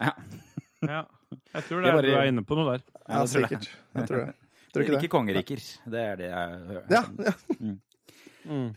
ja. 0.00 0.12
Ja. 0.86 1.02
Jeg 1.52 1.62
tror 1.66 1.82
Det 1.82 1.88
er, 1.90 1.92
bare- 1.96 2.02
du 2.06 2.14
er 2.16 2.28
inne 2.30 2.44
på 2.46 2.56
noe 2.56 2.76
der. 2.76 2.82
Ja, 3.08 3.24
sikkert. 3.26 3.68
Jeg 3.96 4.08
tror 4.08 4.24
det. 4.26 4.34
Tror 4.76 4.84
ikke 4.84 4.92
Ikke 4.96 5.06
det. 5.06 5.10
kongeriker. 5.16 5.64
Det 5.96 6.04
er 6.04 6.20
det 6.20 6.28
jeg 6.28 6.60
hører. 6.68 6.86
Ja, 6.92 7.02
ja. 7.26 7.32
Mm. 8.46 8.68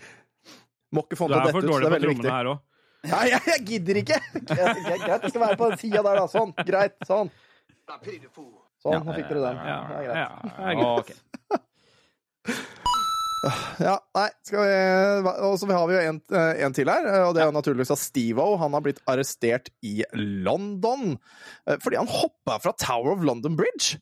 Må 0.96 1.04
ikke 1.06 1.20
få 1.20 1.28
Du 1.30 1.36
er 1.36 1.44
til 1.44 1.50
å 1.50 1.54
for 1.54 1.60
dette 1.60 1.60
ut, 1.60 1.62
så 1.62 1.70
dårlig 1.70 1.84
det 1.84 1.86
er 1.86 1.92
på 1.92 1.96
veldig 1.98 2.08
trommene 2.08 2.24
viktig. 2.24 2.36
her 2.40 2.52
òg. 2.54 2.66
Nei, 3.10 3.26
jeg, 3.30 3.42
jeg 3.48 3.62
gidder 3.70 4.00
ikke! 4.02 4.18
Greit, 4.50 4.60
jeg, 4.60 5.00
greit, 5.04 5.22
jeg 5.24 5.32
skal 5.36 5.44
være 5.46 5.58
på 5.60 5.68
den 5.70 5.78
sida 5.84 6.02
der, 6.04 6.18
da. 6.20 6.26
Sånn. 6.34 6.52
Greit. 6.68 6.96
Sånn. 7.08 7.30
Sånn, 8.80 9.06
nå 9.06 9.14
fikk 9.16 9.30
dere 9.30 9.44
den. 9.46 9.62
Ja, 9.70 9.78
Det 9.88 9.96
er 9.96 10.04
greit. 10.08 10.18
ja, 10.20 10.28
det 10.56 10.66
er. 10.66 10.76
Ok. 10.96 11.10
Ja, 13.80 13.94
nei, 14.18 14.26
skal 14.44 14.66
vi 14.68 15.30
Og 15.48 15.54
så 15.62 15.68
har 15.72 15.86
vi 15.88 15.94
jo 15.96 16.00
en, 16.10 16.18
eh, 16.36 16.58
en 16.66 16.74
til 16.76 16.90
her, 16.92 17.06
eh, 17.08 17.22
og 17.24 17.36
det 17.38 17.40
er 17.40 17.48
jo 17.48 17.54
naturligvis 17.56 17.94
at 17.96 18.02
Steve-O. 18.02 18.58
Han 18.60 18.74
har 18.76 18.84
blitt 18.84 19.00
arrestert 19.08 19.70
i 19.88 20.02
London 20.12 21.14
eh, 21.16 21.78
fordi 21.80 21.96
han 22.02 22.10
hoppa 22.12 22.58
fra 22.60 22.74
Tower 22.76 23.14
of 23.16 23.24
London 23.24 23.56
Bridge. 23.56 24.02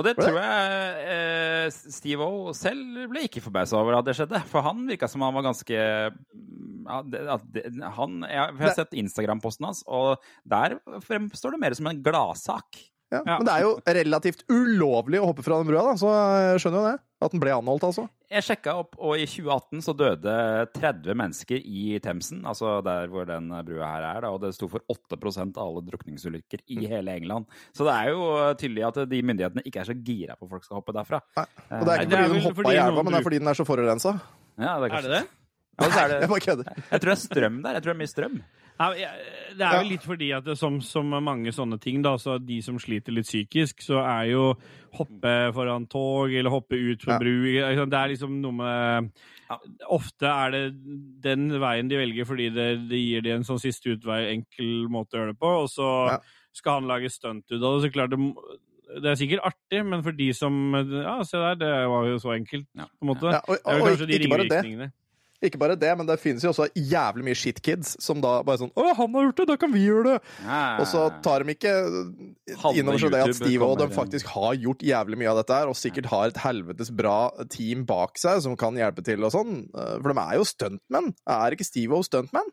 Og 0.00 0.06
det 0.06 0.14
tror 0.16 0.38
jeg 0.40 1.08
eh, 1.12 1.80
Steve 1.92 2.24
O 2.24 2.54
selv 2.56 3.02
ble 3.12 3.26
ikke 3.26 3.42
forbausa 3.44 3.76
over 3.76 3.98
at 3.98 4.06
det 4.08 4.16
skjedde. 4.16 4.40
For 4.48 4.64
han 4.64 4.86
virka 4.88 5.08
som 5.10 5.24
han 5.26 5.36
var 5.36 5.44
ganske 5.50 5.76
ja, 5.76 7.00
det, 7.04 7.20
det, 7.52 7.64
han, 7.98 8.22
jeg, 8.24 8.54
jeg 8.56 8.64
har 8.64 8.78
sett 8.78 8.96
Instagram-posten 9.02 9.68
hans, 9.68 9.82
og 9.86 10.24
der 10.48 10.78
fremstår 11.04 11.54
det 11.54 11.60
mer 11.62 11.76
som 11.76 11.90
en 11.90 12.00
gladsak. 12.04 12.80
Ja, 13.10 13.20
Ja. 13.26 13.36
Men 13.40 13.46
det 13.48 13.54
er 13.56 13.64
jo 13.66 13.70
relativt 14.00 14.44
ulovlig 14.50 15.18
å 15.20 15.30
hoppe 15.32 15.42
fra 15.42 15.58
den 15.58 15.66
brua, 15.66 15.82
da, 15.90 15.94
så 15.98 16.10
jeg 16.14 16.60
skjønner 16.62 16.78
jo 16.78 16.90
det. 16.92 16.98
At 17.20 17.34
den 17.34 17.40
ble 17.42 17.52
anholdt, 17.52 17.82
altså. 17.84 18.06
Jeg 18.32 18.44
sjekka 18.46 18.72
opp, 18.80 18.94
og 18.96 19.18
i 19.20 19.26
2018 19.28 19.82
så 19.84 19.92
døde 19.98 20.34
30 20.72 21.16
mennesker 21.20 21.58
i 21.60 21.98
Themsen, 22.00 22.38
altså 22.48 22.78
der 22.86 23.10
hvor 23.12 23.26
den 23.28 23.50
brua 23.66 23.88
her 23.90 24.06
er, 24.14 24.20
da, 24.24 24.30
og 24.32 24.38
det 24.40 24.54
sto 24.56 24.68
for 24.72 24.80
8% 24.88 25.58
av 25.60 25.66
alle 25.68 25.82
drukningsulykker 25.90 26.62
i 26.72 26.78
hele 26.88 27.12
England. 27.20 27.44
Så 27.76 27.84
det 27.84 27.92
er 27.92 28.12
jo 28.14 28.22
tydelig 28.56 28.86
at 28.88 29.02
de 29.10 29.20
myndighetene 29.26 29.66
ikke 29.68 29.82
er 29.82 29.90
så 29.90 29.96
gira 30.00 30.38
på 30.38 30.46
at 30.48 30.54
folk 30.54 30.64
skal 30.64 30.78
hoppe 30.80 30.94
derfra. 30.96 31.20
Nei. 31.36 31.44
Og 31.80 31.84
det 31.84 31.92
er 31.98 32.06
ikke 32.06 32.14
det 32.14 32.22
er 32.22 32.24
fordi 32.24 32.30
de 32.30 32.38
den 32.38 32.46
hoppa 32.46 32.62
fordi 32.62 32.72
i 32.72 32.80
elva, 32.86 33.02
men 33.04 33.12
det 33.12 33.20
er 33.20 33.28
fordi 33.28 33.42
den 33.42 33.52
er 33.52 33.60
så 33.60 33.68
forurensa. 33.68 34.14
Ja, 34.56 34.72
det 34.80 34.80
er, 34.80 34.84
Er 34.86 34.94
kanskje- 34.94 35.10
det 35.10 35.20
det? 35.20 35.36
Ja, 35.80 35.86
er 35.86 36.08
Jeg 36.14 36.20
det, 36.20 36.28
bare 36.30 36.40
kødder. 36.46 36.72
jeg 36.90 37.00
tror 37.00 37.08
det 37.10 37.18
er 37.18 37.22
strøm 37.26 37.62
der. 37.64 37.72
Jeg 37.76 37.82
tror 37.84 37.92
det 37.92 37.96
er 37.98 38.02
mye 38.04 38.14
strøm. 38.14 38.40
Ja, 38.80 39.10
det 39.58 39.60
er 39.66 39.82
jo 39.82 39.88
litt 39.90 40.04
fordi 40.08 40.30
at 40.32 40.46
det, 40.46 40.54
som, 40.56 40.78
som 40.80 41.10
mange 41.20 41.52
sånne 41.52 41.76
ting, 41.82 41.98
da, 42.02 42.14
så 42.16 42.38
de 42.40 42.62
som 42.64 42.78
sliter 42.80 43.12
litt 43.12 43.26
psykisk, 43.28 43.82
så 43.84 43.98
er 44.00 44.30
jo 44.30 44.44
hoppe 44.96 45.34
foran 45.52 45.84
tog 45.92 46.32
eller 46.32 46.48
hoppe 46.54 46.78
ut 46.80 47.04
på 47.04 47.12
Ja. 47.12 47.18
bru 47.20 47.34
Det 47.52 47.98
er 47.98 48.08
liksom 48.14 48.40
noe 48.40 48.56
med 48.56 49.10
Ofte 49.90 50.30
er 50.30 50.50
det 50.54 50.62
den 51.26 51.50
veien 51.60 51.88
de 51.90 51.98
velger 51.98 52.24
fordi 52.24 52.48
det, 52.54 52.88
det 52.88 53.00
gir 53.02 53.20
de 53.26 53.34
en 53.34 53.44
sånn 53.44 53.60
siste 53.60 53.92
utvei, 53.98 54.20
enkel 54.36 54.88
måte 54.88 55.18
å 55.18 55.20
gjøre 55.20 55.32
det 55.34 55.40
på, 55.42 55.52
og 55.64 55.68
så 55.68 55.88
Ja. 56.14 56.18
skal 56.54 56.80
han 56.80 56.88
lage 56.88 57.10
stunt 57.10 57.44
ut 57.50 57.60
av 57.62 57.80
det. 57.82 57.90
Så 57.90 57.92
klart 57.92 58.10
det, 58.10 58.18
det 59.02 59.10
er 59.10 59.18
sikkert 59.20 59.44
artig, 59.52 59.84
men 59.86 60.02
for 60.02 60.12
de 60.12 60.32
som 60.32 60.72
Ja, 60.74 61.18
se 61.22 61.36
der, 61.36 61.54
det 61.60 61.88
var 61.90 62.06
jo 62.08 62.16
så 62.18 62.32
enkelt, 62.38 62.66
Ja. 62.74 62.84
på 62.86 63.02
en 63.04 63.08
måte. 63.12 63.30
Ja, 63.32 63.40
og, 63.46 63.58
Det 63.58 63.76
er 63.76 63.84
kanskje 63.84 64.06
de 64.08 64.18
ringvirkningene. 64.24 64.92
Ikke 65.42 65.56
bare 65.56 65.72
det, 65.80 65.88
men 65.96 66.04
det 66.04 66.18
finnes 66.20 66.42
jo 66.44 66.50
også 66.52 66.66
jævlig 66.76 67.24
mye 67.24 67.36
shitkids 67.38 67.94
som 68.04 68.20
da 68.20 68.42
bare 68.44 68.60
sånn 68.60 68.72
Å, 68.76 68.82
han 68.98 69.14
har 69.16 69.22
gjort 69.30 69.38
det, 69.40 69.46
da 69.48 69.56
kan 69.62 69.72
vi 69.72 69.86
gjøre 69.86 70.04
det! 70.10 70.18
Og 70.82 70.84
så 70.90 71.06
tar 71.24 71.40
de 71.46 71.54
ikke 71.54 71.72
inn 71.88 72.82
innover 72.82 73.00
seg 73.00 73.14
det 73.14 73.22
at 73.24 73.38
Steve 73.38 73.64
og 73.64 73.78
dem 73.80 73.94
faktisk 73.94 74.28
har 74.34 74.58
gjort 74.60 74.84
jævlig 74.84 75.16
mye 75.22 75.30
av 75.32 75.40
dette 75.40 75.56
her, 75.62 75.72
og 75.72 75.78
sikkert 75.80 76.10
har 76.12 76.28
et 76.28 76.42
helvetes 76.44 76.92
bra 76.92 77.16
team 77.48 77.86
bak 77.88 78.20
seg 78.20 78.42
som 78.44 78.56
kan 78.60 78.76
hjelpe 78.76 79.00
til 79.06 79.24
og 79.24 79.32
sånn. 79.32 79.62
For 79.72 80.12
de 80.12 80.20
er 80.26 80.36
jo 80.36 80.44
stuntmenn. 80.52 81.14
Er 81.24 81.56
ikke 81.56 81.64
Steve 81.70 81.96
og 81.96 82.04
stuntmenn? 82.04 82.52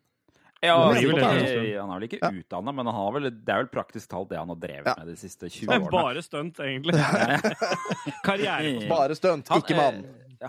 Ja, 0.64 0.74
han, 0.88 0.96
er 0.98 2.00
vel 2.00 2.06
ikke, 2.08 2.18
Ja. 2.24 2.32
utdanna, 2.34 2.72
men 2.74 2.88
han 2.90 2.96
har 2.96 3.12
vel, 3.14 3.28
det 3.30 3.52
er 3.54 3.60
vel 3.62 3.68
praktisk 3.70 4.10
talt 4.10 4.32
det 4.32 4.40
han 4.40 4.50
har 4.50 4.58
drevet 4.58 4.88
Ja. 4.90 4.96
med 5.04 5.12
de 5.12 5.16
siste 5.20 5.52
20 5.52 5.68
Det 5.68 5.76
er 5.76 5.84
årene. 5.84 5.92
bare 5.92 6.24
stunt, 6.26 6.58
egentlig. 6.58 6.96
Karriere. 8.26 8.88
Bare 8.90 9.16
stunt, 9.20 9.52
ikke 9.60 9.76
mann. 9.78 10.02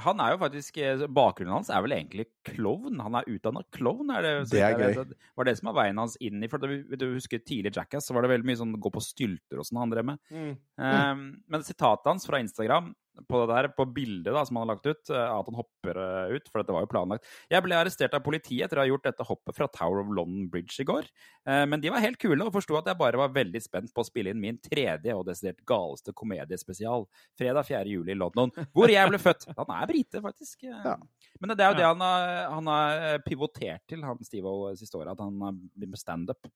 Han 0.05 0.21
er 0.21 0.35
jo 0.35 0.41
faktisk 0.43 0.79
eh, 0.83 1.05
Bakgrunnen 1.17 1.55
hans 1.57 1.71
er 1.73 1.83
vel 1.85 1.95
egentlig 1.97 2.27
klovn. 2.47 3.01
Han 3.01 3.17
er 3.19 3.29
utdanna 3.31 3.63
klovn. 3.75 4.13
Er 4.15 4.25
det, 4.25 4.33
Det 4.53 4.63
er 4.65 4.77
gøy. 4.77 4.95
vet 4.99 5.13
var 5.39 5.49
det 5.49 5.57
som 5.59 5.71
var 5.71 5.79
veien 5.83 6.01
hans 6.01 6.17
inn 6.21 6.45
i 6.45 6.51
For 6.51 6.61
du 6.61 7.07
husker 7.15 7.43
tidlig 7.43 7.75
Jackass, 7.77 8.09
så 8.09 8.17
var 8.17 8.27
det 8.27 8.33
veldig 8.35 8.49
mye 8.49 8.61
sånn 8.61 8.77
gå 8.79 8.93
på 8.95 9.05
stylter 9.05 9.61
og 9.61 9.69
sånn 9.69 9.83
han 9.83 9.95
drev 9.95 10.09
med. 10.13 10.23
Mm. 10.33 10.55
Um, 10.79 11.23
men 11.49 11.67
sitatet 11.67 12.11
hans 12.11 12.29
fra 12.29 12.41
Instagram 12.43 12.93
på 13.27 13.41
det 13.43 13.49
der, 13.51 13.69
på 13.75 13.87
bildet 13.91 14.35
da, 14.35 14.43
som 14.47 14.59
han 14.59 14.67
har 14.67 14.77
lagt 14.77 14.87
ut, 14.87 15.11
eh, 15.11 15.31
at 15.33 15.49
han 15.49 15.59
hopper 15.59 16.01
eh, 16.03 16.35
ut, 16.37 16.49
for 16.51 16.61
dette 16.61 16.75
var 16.75 16.85
jo 16.85 16.91
planlagt. 16.93 17.27
Jeg 17.51 17.65
ble 17.65 17.79
arrestert 17.79 18.15
av 18.17 18.23
politiet 18.25 18.67
etter 18.67 18.81
å 18.81 18.85
ha 18.85 18.91
gjort 18.91 19.07
dette 19.09 19.27
hoppet 19.27 19.57
fra 19.57 19.69
Tower 19.75 20.03
of 20.03 20.13
London 20.15 20.47
Bridge 20.53 20.77
i 20.83 20.87
går. 20.89 21.09
Eh, 21.49 21.65
men 21.71 21.83
de 21.83 21.93
var 21.95 22.05
helt 22.05 22.21
kule 22.23 22.47
og 22.47 22.55
forsto 22.55 22.79
at 22.79 22.91
jeg 22.91 23.01
bare 23.01 23.21
var 23.21 23.35
veldig 23.35 23.63
spent 23.65 23.93
på 23.95 24.05
å 24.05 24.09
spille 24.09 24.35
inn 24.35 24.43
min 24.43 24.61
tredje 24.63 25.17
og 25.17 25.27
desidert 25.29 25.65
galeste 25.69 26.15
komediespesial 26.17 27.09
fredag 27.39 27.67
4. 27.71 27.83
juli 27.97 28.15
i 28.15 28.19
London, 28.19 28.55
hvor 28.77 28.93
jeg 28.93 29.11
ble 29.11 29.21
født. 29.23 29.49
Han 29.59 29.75
er 29.81 29.91
brite, 29.91 30.23
faktisk. 30.25 30.69
Ja. 30.69 30.97
Men 31.41 31.57
det 31.57 31.65
er 31.65 31.75
jo 31.75 31.81
det 31.81 31.89
han 31.89 32.05
har, 32.05 32.31
han 32.55 32.73
har 32.73 33.27
pivotert 33.27 33.85
til, 33.91 34.05
han 34.07 34.23
Steve-O, 34.25 34.71
siste 34.79 35.01
året, 35.01 35.15
at 35.17 35.25
han 35.25 35.37
har 35.43 35.59
begynt 35.59 35.97
med 35.97 36.01
standup. 36.01 36.51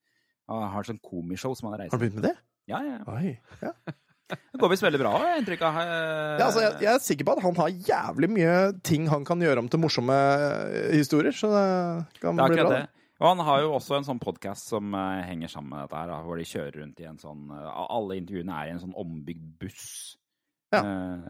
Han 0.51 0.65
har 0.75 0.87
sånn 0.87 1.01
komishow 1.03 1.55
som 1.57 1.71
han 1.71 1.77
Har 1.77 1.85
reist 1.85 1.95
Har 1.95 2.01
du 2.01 2.05
begynt 2.07 2.19
med 2.21 2.31
det? 2.31 2.37
Ja, 2.71 2.79
ja. 2.87 2.99
ja. 3.01 3.19
Oi. 3.19 3.37
Ja. 3.63 3.75
Det 4.33 4.61
går 4.61 4.71
visst 4.73 4.85
veldig 4.85 5.01
bra, 5.03 5.11
har 5.19 5.27
jeg 5.33 5.43
inntrykk 5.43 5.63
av. 5.69 5.77
eh, 5.83 6.39
Ja, 6.39 6.47
altså, 6.47 6.61
jeg, 6.65 6.73
jeg 6.85 6.91
er 6.95 7.05
sikker 7.05 7.27
på 7.29 7.35
at 7.37 7.43
han 7.45 7.57
har 7.61 7.71
jævlig 7.91 8.29
mye 8.33 8.57
ting 8.87 9.07
han 9.13 9.25
kan 9.29 9.41
gjøre 9.45 9.59
om 9.65 9.69
til 9.73 9.81
morsomme 9.83 10.17
eh, 10.17 10.91
historier, 10.97 11.33
så 11.37 11.51
det 11.53 12.21
kan 12.23 12.37
Det 12.41 12.49
bli 12.53 12.63
bra. 12.63 12.71
det. 12.79 12.83
Og 13.23 13.29
han 13.29 13.43
har 13.47 13.61
jo 13.63 13.75
også 13.77 13.95
en 14.01 14.07
sånn 14.09 14.19
podkast 14.19 14.67
som 14.73 14.95
uh, 14.99 15.21
henger 15.23 15.47
sammen 15.53 15.71
med 15.77 15.85
dette 15.85 15.95
her, 16.01 16.09
da, 16.11 16.17
hvor 16.27 16.41
de 16.41 16.47
kjører 16.49 16.81
rundt 16.81 16.99
i 17.05 17.07
en 17.07 17.21
sånn 17.23 17.45
uh, 17.55 17.69
Alle 17.95 18.17
intervjuene 18.19 18.57
er 18.57 18.67
i 18.67 18.73
en 18.75 18.81
sånn 18.83 18.97
ombygd 18.99 19.45
buss. 19.63 19.85
Ja. 20.75 20.81
Eh, 20.81 21.29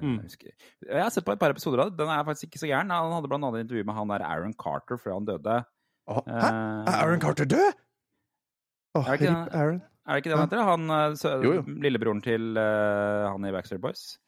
Mm. 0.00 0.14
jeg, 0.24 0.54
jeg 0.88 0.96
har 1.04 1.10
sett 1.12 1.24
på 1.26 1.32
et 1.34 1.40
par 1.40 1.52
episoder 1.52 1.82
av 1.82 1.90
det. 1.90 1.98
Den 2.00 2.08
er 2.08 2.24
faktisk 2.24 2.46
ikke 2.48 2.60
så 2.62 2.68
gæren. 2.70 2.88
Han 2.92 3.12
hadde 3.12 3.28
blant 3.28 3.44
annet 3.44 3.66
intervju 3.66 3.84
med 3.84 3.94
han 3.98 4.08
der 4.08 4.22
Aaron 4.24 4.54
Carter 4.56 4.96
før 4.96 5.12
han 5.18 5.26
døde. 5.28 5.58
Oh, 6.08 6.22
Hæ? 6.24 6.48
Er 6.88 7.02
Aaron 7.04 7.20
Carter 7.20 7.44
død? 7.44 7.82
Åh, 8.96 9.10
det? 9.20 9.28
Aaron. 9.52 9.82
Er 10.08 10.16
det 10.16 10.22
ikke 10.24 10.30
det 10.32 10.38
han 10.38 10.48
heter? 10.48 10.62
Han, 10.64 10.90
eh, 10.90 11.16
sø- 11.20 11.42
Jo, 11.44 11.52
jo. 11.58 11.62
lillebroren 11.84 12.22
til 12.24 12.56
uh, 12.56 13.28
han 13.32 13.44
i 13.44 13.52
Backstreet 13.52 13.80
Boys? 13.82 14.18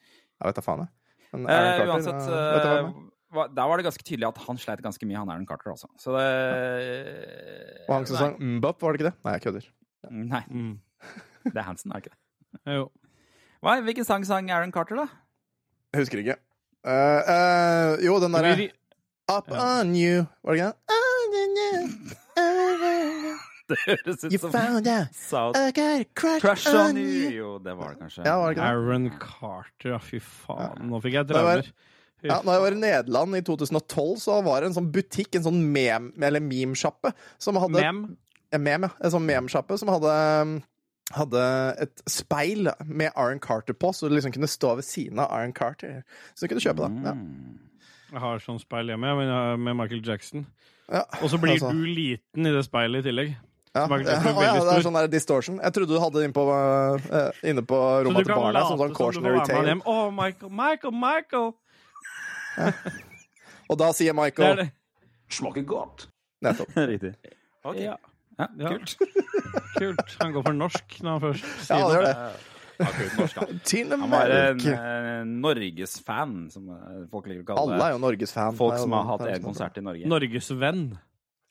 Jeg 0.41 0.47
vet 0.51 0.59
da 0.59 0.63
faen, 0.67 0.83
jeg. 0.85 0.89
Men 1.33 1.47
Aaron 1.49 1.67
Eh, 1.73 1.79
Carter, 1.79 1.93
uansett, 1.95 2.23
uh, 2.29 2.53
vet 2.53 2.63
du 2.63 3.09
hva 3.33 3.47
der 3.49 3.65
var 3.71 3.81
det 3.81 3.87
ganske 3.87 4.05
tydelig 4.05 4.27
at 4.29 4.37
han 4.45 4.59
sleit 4.61 4.83
ganske 4.85 5.07
mye, 5.09 5.17
han 5.17 5.31
Aaron 5.33 5.47
Carter, 5.49 5.71
altså. 5.73 5.89
Så 5.97 6.13
det 6.19 7.87
Og 7.89 7.95
han 7.97 8.05
som 8.07 8.17
sang 8.21 8.35
Mbop, 8.59 8.83
var 8.83 8.93
det 8.93 9.01
ikke 9.01 9.09
det? 9.11 9.15
Nei, 9.25 9.33
jeg 9.39 9.43
kødder. 9.47 9.69
Nei, 10.11 10.43
Mm. 10.51 10.75
det 11.49 11.57
er 11.57 11.63
Hansen, 11.67 11.91
er 11.91 12.01
det 12.01 12.05
ikke 12.07 12.13
det? 12.13 12.75
Jo. 12.77 12.91
Hva, 13.65 13.79
hvilken 13.87 14.05
sang 14.05 14.27
sang 14.29 14.51
Aaron 14.53 14.73
Carter, 14.75 14.97
da? 15.01 15.07
Jeg 15.95 16.03
husker 16.05 16.19
ikke. 16.21 16.37
Eh, 16.85 17.33
eh, 17.33 18.05
jo, 18.05 18.19
den 18.21 18.33
derre 18.37 18.69
Up 19.33 19.49
Up 19.49 19.51
on 19.57 19.95
you, 19.97 20.27
var 20.45 20.53
det 20.53 20.61
ikke 20.61 20.73
det? 20.73 22.19
On 23.71 23.77
you, 23.77 23.77
Det 23.77 23.79
høres 23.87 24.25
ut 24.25 24.33
You 24.33 24.41
som 24.43 24.53
found 24.55 24.89
out 24.91 25.15
South 25.17 25.59
I 25.59 26.05
crush, 26.15 26.41
Crush 26.43 26.67
on 26.75 26.99
you. 27.01 27.31
Jo, 27.31 27.53
det 27.63 27.77
var 27.79 27.95
det 27.95 28.03
kanskje. 28.03 28.27
Ja, 28.27 28.37
var 28.41 28.55
det? 28.59 28.63
Aaron 28.67 29.11
Carter, 29.21 29.95
ja, 29.95 30.01
fy 30.03 30.21
faen. 30.23 30.89
Nå 30.91 31.01
fikk 31.05 31.19
jeg 31.21 31.31
drømmer. 31.31 31.71
Ja, 32.23 32.37
når 32.47 32.55
jeg 32.55 32.63
var 32.63 32.75
i 32.77 32.79
Nederland 32.79 33.37
i 33.37 33.41
2012, 33.43 34.19
så 34.23 34.37
var 34.47 34.63
det 34.63 34.71
en 34.71 34.77
sånn 34.77 34.91
butikk, 34.95 35.35
en 35.35 35.47
sånn 35.49 35.63
mem, 35.75 36.13
eller 36.23 36.43
meme-sjappe, 36.45 37.11
som 37.43 37.59
hadde 37.59 37.83
Mem. 37.83 38.05
En 38.53 38.63
mem, 38.63 38.85
ja. 38.87 38.93
En 39.03 39.15
sånn 39.15 39.25
meme-sjappe 39.27 39.79
som 39.81 39.91
hadde 39.91 40.13
hadde 41.13 41.43
et 41.83 42.03
speil 42.09 42.71
med 42.87 43.11
Aaron 43.19 43.41
Carter 43.43 43.77
på, 43.77 43.91
så 43.93 44.09
du 44.09 44.15
liksom 44.17 44.33
kunne 44.33 44.49
stå 44.49 44.77
ved 44.79 44.87
siden 44.87 45.21
av 45.21 45.33
Aaron 45.35 45.53
Carter. 45.57 46.03
Så 46.33 46.47
du 46.47 46.53
kunne 46.53 46.65
kjøpe 46.65 46.87
det. 46.87 47.03
Ja. 47.05 47.15
Mm. 47.19 47.59
Jeg 48.13 48.21
har 48.21 48.43
sånn 48.45 48.61
speil 48.61 48.93
hjemme 48.93 49.13
med 49.61 49.77
Michael 49.77 50.03
Jackson. 50.05 50.47
Ja. 50.93 51.05
Og 51.23 51.31
så 51.33 51.41
blir 51.41 51.57
Altså. 51.57 51.73
du 51.73 51.85
liten 51.89 52.47
i 52.47 52.53
det 52.53 52.65
speilet 52.67 53.03
i 53.03 53.09
tillegg. 53.09 53.35
Ja. 53.75 53.87
Ja, 53.89 53.97
ja, 53.97 54.53
det 54.61 54.73
er 54.77 54.83
sånn 54.85 54.97
der 54.99 55.07
distortion. 55.09 55.57
Jeg 55.63 55.73
trodde 55.73 55.95
du 55.95 56.01
hadde 56.03 56.21
det 56.21 56.27
inne 56.29 56.37
på, 56.37 56.43
eh, 56.53 57.39
inne 57.49 57.63
på 57.65 57.79
rommet 58.05 58.27
til 58.29 58.35
barna 58.37 58.67
Sånn, 58.69 58.79
sånn 58.83 58.93
cautionary 58.97 59.41
tale. 59.49 59.79
Oh, 59.89 60.11
Michael, 60.13 60.51
Michael, 60.53 60.93
Michael! 60.93 61.53
Og 63.73 63.79
da 63.81 63.89
sier 63.97 64.13
er 64.13 64.19
Michael 64.19 64.59
det. 64.61 64.69
Smaker 65.33 65.65
godt. 65.65 66.07
Nettopp. 66.45 66.75
Riktig. 66.93 67.15
Okay. 67.65 67.87
Ja, 67.89 67.97
Ja, 68.39 68.47
Ja. 68.59 68.69
kult. 68.75 68.97
kult. 69.79 70.17
Han 70.21 70.33
går 70.35 70.43
for 70.47 70.57
norsk 70.57 70.95
når 71.05 71.11
han 71.13 71.21
først 71.23 71.71
Ja, 71.71 71.77
det 71.79 71.97
gjør 71.97 72.07
det. 72.09 72.17
Til 73.69 73.93
og 73.93 74.01
med 74.01 74.09
han. 74.09 74.11
Var 74.11 74.33
en 74.35 75.33
Norges 75.41 75.99
fan 76.01 76.33
Norgesfan, 76.35 76.51
som 76.51 76.69
eh, 76.75 77.03
folk 77.13 77.29
liker 77.31 77.45
å 77.45 77.49
kalle 77.53 77.61
Alle 77.63 77.77
det. 77.79 77.87
er 77.87 77.93
jo 77.97 78.01
Norges 78.03 78.33
fan. 78.35 78.57
Folk 78.59 78.75
Det 78.77 78.81
som 78.85 78.97
har 78.97 79.05
hatt 79.13 79.25
en 79.29 79.35
er 79.37 79.45
konsert 79.45 79.79
i 79.79 79.85
Norge. 79.85 80.09
Norges 80.13 80.49
venn. 80.61 80.85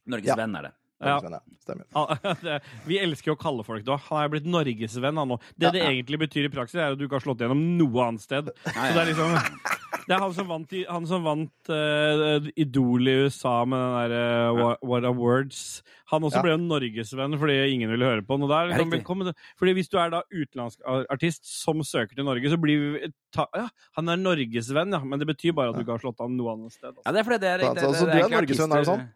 Norges 0.10 0.28
Ja. 0.34 0.36
er 0.42 0.62
det. 0.68 0.74
Ja. 1.02 1.18
Ja. 2.46 2.60
Vi 2.90 2.98
elsker 3.02 3.32
jo 3.32 3.36
å 3.38 3.42
kalle 3.42 3.64
folk 3.66 3.86
det. 3.88 3.98
Han 4.10 4.24
er 4.24 4.32
blitt 4.34 4.48
norgesvenn, 4.50 5.18
han 5.22 5.36
òg. 5.38 5.44
Det 5.56 5.72
det 5.76 5.82
egentlig 5.88 6.20
betyr 6.28 6.48
i 6.50 6.54
praksis, 6.54 6.80
er 6.82 6.94
at 6.94 7.00
du 7.00 7.06
ikke 7.08 7.18
har 7.20 7.26
slått 7.26 7.42
gjennom 7.44 7.62
noe 7.80 8.08
annet 8.08 8.22
sted. 8.26 8.52
Så 8.66 8.90
det 8.96 9.02
er 9.06 9.10
liksom 9.14 9.38
Det 10.08 10.16
er 10.16 10.20
han 10.24 10.34
som 10.34 10.48
vant, 10.50 10.72
han 10.90 11.06
som 11.08 11.24
vant 11.24 11.70
uh, 11.70 12.42
Idol 12.60 13.08
i 13.08 13.14
USA 13.28 13.54
med 13.70 13.78
den 13.78 13.94
derre 14.00 14.24
uh, 14.50 14.78
What 14.82 15.06
Are 15.06 15.14
Words. 15.14 15.82
Han 16.12 16.26
også 16.28 16.42
ble 16.44 16.56
jo 16.56 16.58
norgesvenn 16.66 17.38
fordi 17.40 17.56
ingen 17.76 17.92
ville 17.94 18.04
høre 18.10 18.24
på 18.26 18.36
han. 18.36 18.48
Der, 18.50 18.74
liksom, 18.82 19.30
Fordi 19.62 19.76
hvis 19.78 19.88
du 19.94 19.96
er 20.02 20.10
da 20.12 20.24
utenlandsk 20.34 20.82
artist 21.14 21.46
som 21.48 21.80
søker 21.88 22.18
til 22.18 22.26
Norge, 22.28 22.50
så 22.52 22.58
blir 22.60 22.82
vi 22.98 23.12
ta, 23.32 23.46
Ja, 23.56 23.68
han 23.96 24.10
er 24.12 24.20
norgesvenn, 24.20 24.92
ja. 24.92 25.00
Men 25.06 25.22
det 25.22 25.30
betyr 25.30 25.54
bare 25.56 25.70
at 25.72 25.78
du 25.78 25.86
ikke 25.86 25.96
har 25.96 26.04
slått 26.04 26.20
an 26.26 26.36
noe 26.36 26.58
annet 26.58 26.74
sted. 26.76 26.98
Ja, 27.06 27.12
det 27.16 27.22
er 27.22 27.30
fordi 27.30 27.40
det 27.46 27.54
er, 27.54 27.58
det, 27.64 27.70
det, 27.70 27.82
det, 27.82 27.94
det, 27.94 28.00
det 28.00 28.02
du 28.02 28.12
er 28.12 28.18
egentlig 28.18 28.42
norgesvenn, 28.42 28.72
er 28.72 28.76
det 28.76 28.82
artister- 28.82 28.92
sånn? 28.92 29.08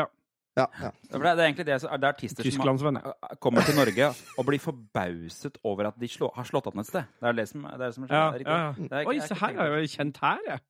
Ja, 0.00 0.06
ja. 0.56 0.66
Ja, 0.82 0.90
for 1.10 1.18
Det 1.24 1.30
det 1.36 1.42
er 1.42 1.46
egentlig 1.48 1.64
det, 1.66 1.76
det 1.80 2.04
er 2.04 2.08
artister 2.12 2.44
som 2.52 2.60
har- 2.96 3.36
kommer 3.40 3.62
til 3.64 3.74
Norge 3.78 4.08
og 4.38 4.44
blir 4.46 4.60
forbauset 4.60 5.56
over 5.64 5.86
at 5.88 5.98
de 5.98 6.08
slå, 6.08 6.28
har 6.34 6.44
slått 6.44 6.66
an 6.72 6.80
et 6.82 6.86
sted. 6.86 7.04
Det 7.20 7.28
er 7.28 7.32
det 7.32 7.48
som, 7.48 7.62
det 7.62 7.72
er 7.72 7.78
det 7.86 7.94
som 7.94 8.04
skjer. 8.06 8.44
Ja, 8.44 8.68
er 8.68 9.00
er- 9.00 9.06
Oi, 9.08 9.16
er 9.16 9.26
se 9.26 9.34
her, 9.34 9.48
jeg 9.48 9.58
er 9.72 9.80
jo 9.80 9.88
kjent 9.96 10.16
her, 10.20 10.38
jeg. 10.48 10.60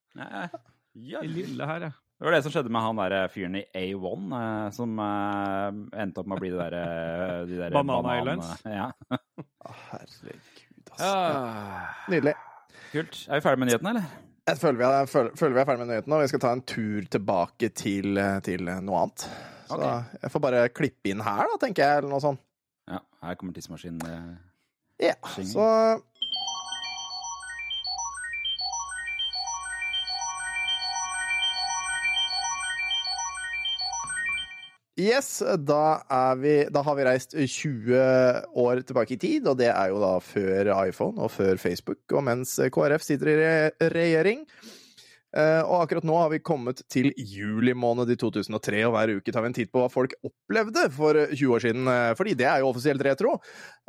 Ja, 0.95 1.21
lille 1.23 1.67
her, 1.67 1.81
jeg. 1.89 1.93
Det 2.23 2.29
var 2.29 2.35
det 2.37 2.43
som 2.45 2.53
skjedde 2.53 2.71
med 2.71 2.81
han 2.85 2.97
der 2.97 3.29
fyren 3.35 3.57
i 3.59 3.65
A1, 3.75 4.33
eh, 4.39 4.71
som 4.71 4.99
eh, 5.03 6.03
endte 6.05 6.19
opp 6.23 6.27
med 6.31 6.39
å 6.39 6.41
bli 6.41 6.51
det 6.51 6.59
der, 6.71 6.75
eh, 6.79 7.47
de 7.47 7.57
der 7.59 7.71
Banana 7.75 8.03
banan- 8.03 8.39
Islands? 8.39 8.63
Ja. 8.79 8.93
Herregud, 9.91 10.91
altså. 10.93 12.11
Nydelig. 12.13 12.35
kult. 12.93 13.27
Er 13.29 13.35
vi 13.35 13.41
ferdige 13.41 13.59
med 13.59 13.69
nyhetene, 13.73 13.91
eller? 13.97 14.03
Jeg 14.49 14.59
føler 14.59 14.79
vi, 14.79 14.85
er, 14.85 15.07
føler, 15.07 15.31
føler 15.39 15.55
vi 15.55 15.61
er 15.61 15.65
ferdig 15.69 15.79
med 15.87 15.91
nyhetene, 15.95 16.15
og 16.17 16.23
vi 16.25 16.31
skal 16.33 16.41
ta 16.43 16.53
en 16.57 16.63
tur 16.67 17.05
tilbake 17.15 17.69
til, 17.79 18.19
til 18.43 18.65
noe 18.83 19.03
annet. 19.05 19.27
Så 19.73 20.21
jeg 20.23 20.33
får 20.35 20.45
bare 20.45 20.63
klippe 20.75 21.13
inn 21.13 21.21
her, 21.25 21.45
da, 21.53 21.59
tenker 21.63 21.85
jeg, 21.87 22.03
eller 22.03 22.13
noe 22.13 22.23
sånt. 22.25 22.41
Ja, 22.91 22.99
her 23.23 23.37
kommer 23.41 23.55
tidsmaskinen. 23.57 24.03
eh. 24.09 24.33
Ja, 25.03 25.15
så 25.49 25.67
Yes, 35.01 35.39
da, 35.65 36.35
vi, 36.37 36.67
da 36.71 36.83
har 36.85 36.97
vi 36.99 37.05
reist 37.07 37.33
20 37.33 37.97
år 38.61 38.83
tilbake 38.85 39.15
i 39.17 39.19
tid, 39.23 39.47
og 39.49 39.57
det 39.57 39.71
er 39.73 39.89
jo 39.89 40.03
da 40.03 40.11
før 40.21 40.69
iPhone 40.85 41.17
og 41.25 41.33
før 41.33 41.57
Facebook, 41.61 42.03
og 42.13 42.27
mens 42.27 42.59
KrF 42.75 43.07
sitter 43.07 43.31
i 43.33 43.37
re 43.41 43.55
regjering. 43.95 44.45
Eh, 45.33 45.61
og 45.65 45.87
akkurat 45.87 46.05
nå 46.05 46.17
har 46.21 46.33
vi 46.33 46.43
kommet 46.45 46.83
til 46.93 47.09
juli 47.17 47.73
måned 47.73 48.11
i 48.13 48.19
2003, 48.21 48.83
og 48.85 48.93
hver 48.97 49.15
uke 49.17 49.33
tar 49.33 49.45
vi 49.45 49.51
en 49.53 49.57
titt 49.57 49.73
på 49.73 49.81
hva 49.81 49.89
folk 49.93 50.13
opplevde 50.21 50.89
for 50.93 51.17
20 51.33 51.55
år 51.57 51.65
siden, 51.65 51.89
eh, 51.89 52.13
fordi 52.19 52.35
det 52.37 52.49
er 52.51 52.61
jo 52.61 52.69
offisielt 52.69 53.05
retro. 53.07 53.39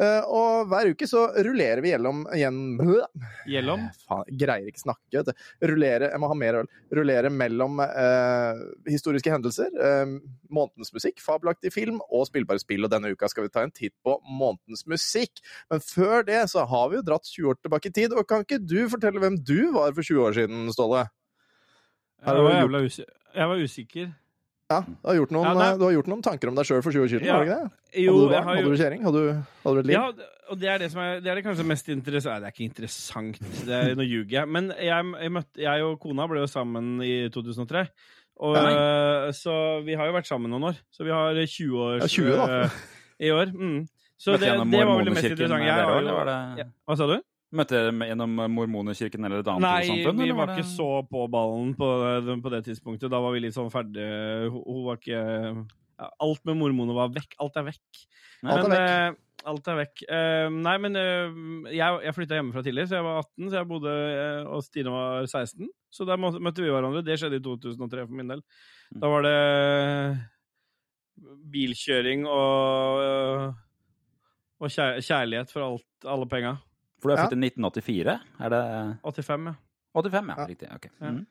Eh, 0.02 0.22
og 0.26 0.70
hver 0.72 0.94
uke 0.94 1.08
så 1.10 1.26
rullerer 1.46 1.84
vi 1.84 1.92
gjennom 1.92 2.24
igjen 2.34 2.62
Gjennom. 3.54 3.84
Faen, 4.08 4.30
greier 4.40 4.70
ikke 4.72 4.82
snakke. 4.86 5.20
vet 5.20 5.30
du. 5.30 5.44
Rullere, 5.70 6.10
jeg 6.14 6.22
må 6.24 6.30
ha 6.32 6.38
mer 6.38 6.62
øl. 6.62 6.70
Rullere 6.96 7.30
mellom 7.34 7.82
eh, 7.84 8.64
historiske 8.90 9.34
hendelser, 9.34 9.74
eh, 9.76 10.16
månedens 10.54 10.94
musikk, 10.96 11.22
fabelaktig 11.24 11.74
film 11.76 12.00
og 12.10 12.28
spillbare 12.30 12.62
spill. 12.64 12.88
Og 12.88 12.94
denne 12.94 13.14
uka 13.14 13.30
skal 13.32 13.48
vi 13.48 13.54
ta 13.54 13.66
en 13.66 13.74
titt 13.74 13.96
på 14.06 14.16
månedens 14.26 14.86
musikk. 14.90 15.44
Men 15.70 15.84
før 15.84 16.24
det 16.30 16.46
så 16.54 16.66
har 16.70 16.90
vi 16.90 17.02
jo 17.02 17.08
dratt 17.12 17.28
20 17.30 17.52
år 17.52 17.60
tilbake 17.62 17.92
i 17.92 17.98
tid. 18.00 18.16
Og 18.16 18.28
kan 18.30 18.48
ikke 18.48 18.62
du 18.64 18.80
fortelle 18.92 19.22
hvem 19.22 19.38
du 19.44 19.74
var 19.76 19.94
for 19.94 20.02
20 20.02 20.26
år 20.30 20.40
siden, 20.40 20.72
Ståle? 20.74 21.06
Har 22.26 22.36
Jeg 22.36 22.44
var 22.44 22.60
jævla, 22.62 22.84
usikker, 22.88 23.14
Jeg 23.36 23.48
var 23.50 23.58
usikker. 23.64 24.12
Ja, 24.72 24.80
du 24.82 25.08
har 25.08 25.16
gjort 25.20 25.32
noen, 25.36 25.46
Ja, 25.46 25.54
nei. 25.54 25.78
du 25.78 25.84
har 25.84 25.92
gjort 25.94 26.08
noen 26.08 26.22
tanker 26.24 26.48
om 26.50 26.56
deg 26.56 26.66
sjøl 26.66 26.82
for 26.82 26.92
20 26.96 27.04
år 27.04 27.10
siden, 27.12 27.26
Ja. 27.28 27.34
var 27.38 27.46
det 27.46 27.52
ikke 27.52 27.64
det? 27.64 28.04
Jo, 28.04 28.14
hadde 28.14 28.24
du 28.24 28.34
barn? 28.34 28.44
Hadde 28.48 28.64
du 28.64 28.78
kjerring? 28.84 29.02
Hadde, 29.04 29.20
du- 29.22 29.44
hadde 29.64 29.76
du 29.76 29.80
et 29.80 29.86
liv? 29.86 29.94
Ja, 29.94 30.06
og 30.50 30.60
det 30.60 30.70
er 30.70 30.78
det 30.80 30.92
som 30.92 31.02
er, 31.02 31.20
det 31.20 31.28
er 31.32 31.36
det 31.36 31.44
kanskje 31.46 31.66
mest 31.66 31.90
interessante 31.90 32.40
Det 32.42 32.48
er 32.48 32.54
ikke 32.56 32.70
interessant, 32.72 33.40
det 33.68 33.70
er, 33.70 33.96
nå 33.96 34.04
ljuger 34.08 34.32
jeg. 34.40 34.48
Men 34.48 34.70
jeg, 34.80 35.06
jeg, 35.22 35.32
møtte, 35.32 35.58
jeg 35.62 35.84
og 35.84 36.00
kona 36.00 36.28
ble 36.28 36.40
jo 36.40 36.48
sammen 36.48 37.02
i 37.04 37.30
2003. 37.30 37.88
Og, 38.40 38.56
øh, 38.58 39.32
så 39.34 39.84
vi 39.86 39.94
har 39.94 40.06
jo 40.08 40.14
vært 40.14 40.26
sammen 40.28 40.50
noen 40.50 40.64
år. 40.72 40.76
Så 40.92 41.04
vi 41.04 41.12
har 41.12 41.34
20 41.46 41.78
år 41.78 42.00
Ja, 42.02 42.08
20 42.08 42.32
da. 42.36 42.64
øh, 42.64 42.70
i 43.20 43.30
år. 43.32 43.52
Mm. 43.54 43.88
Så 44.18 44.32
det, 44.40 44.50
det 44.72 44.86
var 44.88 44.98
vel 44.98 45.06
det 45.06 45.14
mest 45.14 45.26
interessante. 45.30 45.66
Jeg 45.66 45.74
har. 45.74 46.72
Hva 46.88 46.98
sa 46.98 47.06
du? 47.08 47.22
Møtte 47.54 47.76
dere 47.78 47.92
med- 47.94 48.10
gjennom 48.10 48.32
Mormonerkirken 48.50 49.26
eller 49.28 49.44
et 49.44 49.50
annet 49.52 49.62
Nei, 49.62 49.82
trossamfunn? 49.86 50.18
vi 50.18 50.24
eller 50.26 50.38
var 50.40 50.54
ikke 50.56 50.66
så 50.74 50.88
på 51.06 51.26
ballen 51.30 51.76
på, 51.78 51.90
på 52.42 52.50
det 52.54 52.64
tidspunktet. 52.66 53.12
Da 53.14 53.20
var 53.22 53.32
vi 53.36 53.44
litt 53.44 53.54
sånn 53.54 53.70
ferdig 53.74 54.08
Hun, 54.50 54.80
var 54.88 54.98
ikke 54.98 55.20
ja, 55.22 56.10
Alt 56.26 56.42
med 56.50 56.58
mormoner 56.58 56.98
var 56.98 57.12
vekk. 57.14 57.36
Alt 57.46 57.60
er 57.62 57.68
vekk. 57.70 58.02
Alt 58.44 58.66
er 58.66 58.74
vekk. 58.74 58.90
eh, 58.90 59.20
alt 59.54 59.68
er 59.70 59.78
vekk. 59.78 60.02
Eh, 60.10 60.48
nei, 60.50 60.74
men 60.82 60.96
eh, 60.98 61.38
jeg, 61.76 62.02
jeg 62.08 62.16
flytta 62.18 62.40
hjemmefra 62.40 62.64
tidlig, 62.66 62.88
så 62.90 62.98
jeg 62.98 63.06
var 63.06 63.22
18, 63.22 63.50
så 63.52 63.58
jeg 63.60 63.70
bodde 63.70 63.94
eh, 63.94 64.50
Og 64.50 64.64
Stine 64.66 64.92
var 64.96 65.26
16. 65.30 65.70
Så 65.94 66.08
der 66.10 66.18
møtte 66.18 66.64
vi 66.64 66.72
hverandre. 66.74 67.04
Det 67.06 67.20
skjedde 67.22 67.38
i 67.38 67.44
2003 67.46 68.08
for 68.08 68.18
min 68.18 68.34
del. 68.34 68.42
Da 68.98 69.10
var 69.14 69.22
det 69.28 69.38
bilkjøring 71.54 72.26
og 72.28 73.54
og 74.64 74.70
kjærlighet 74.72 75.50
for 75.52 75.66
alt, 75.66 75.86
alle 76.08 76.26
penga. 76.32 76.54
For 77.04 77.12
du 77.12 77.14
er 77.14 77.20
Ja. 77.20 77.28
født 77.28 77.36
i 77.36 77.42
1984? 77.44 78.18
Er 78.40 78.50
det 78.56 78.64
85, 79.04 79.46
ja. 79.52 79.56
85, 79.94 80.28
ja. 80.32 80.36
Ja. 80.40 80.46
Riktig. 80.48 80.72
ok. 80.74 80.90
Ja. 81.02 81.12
Mm. 81.12 81.26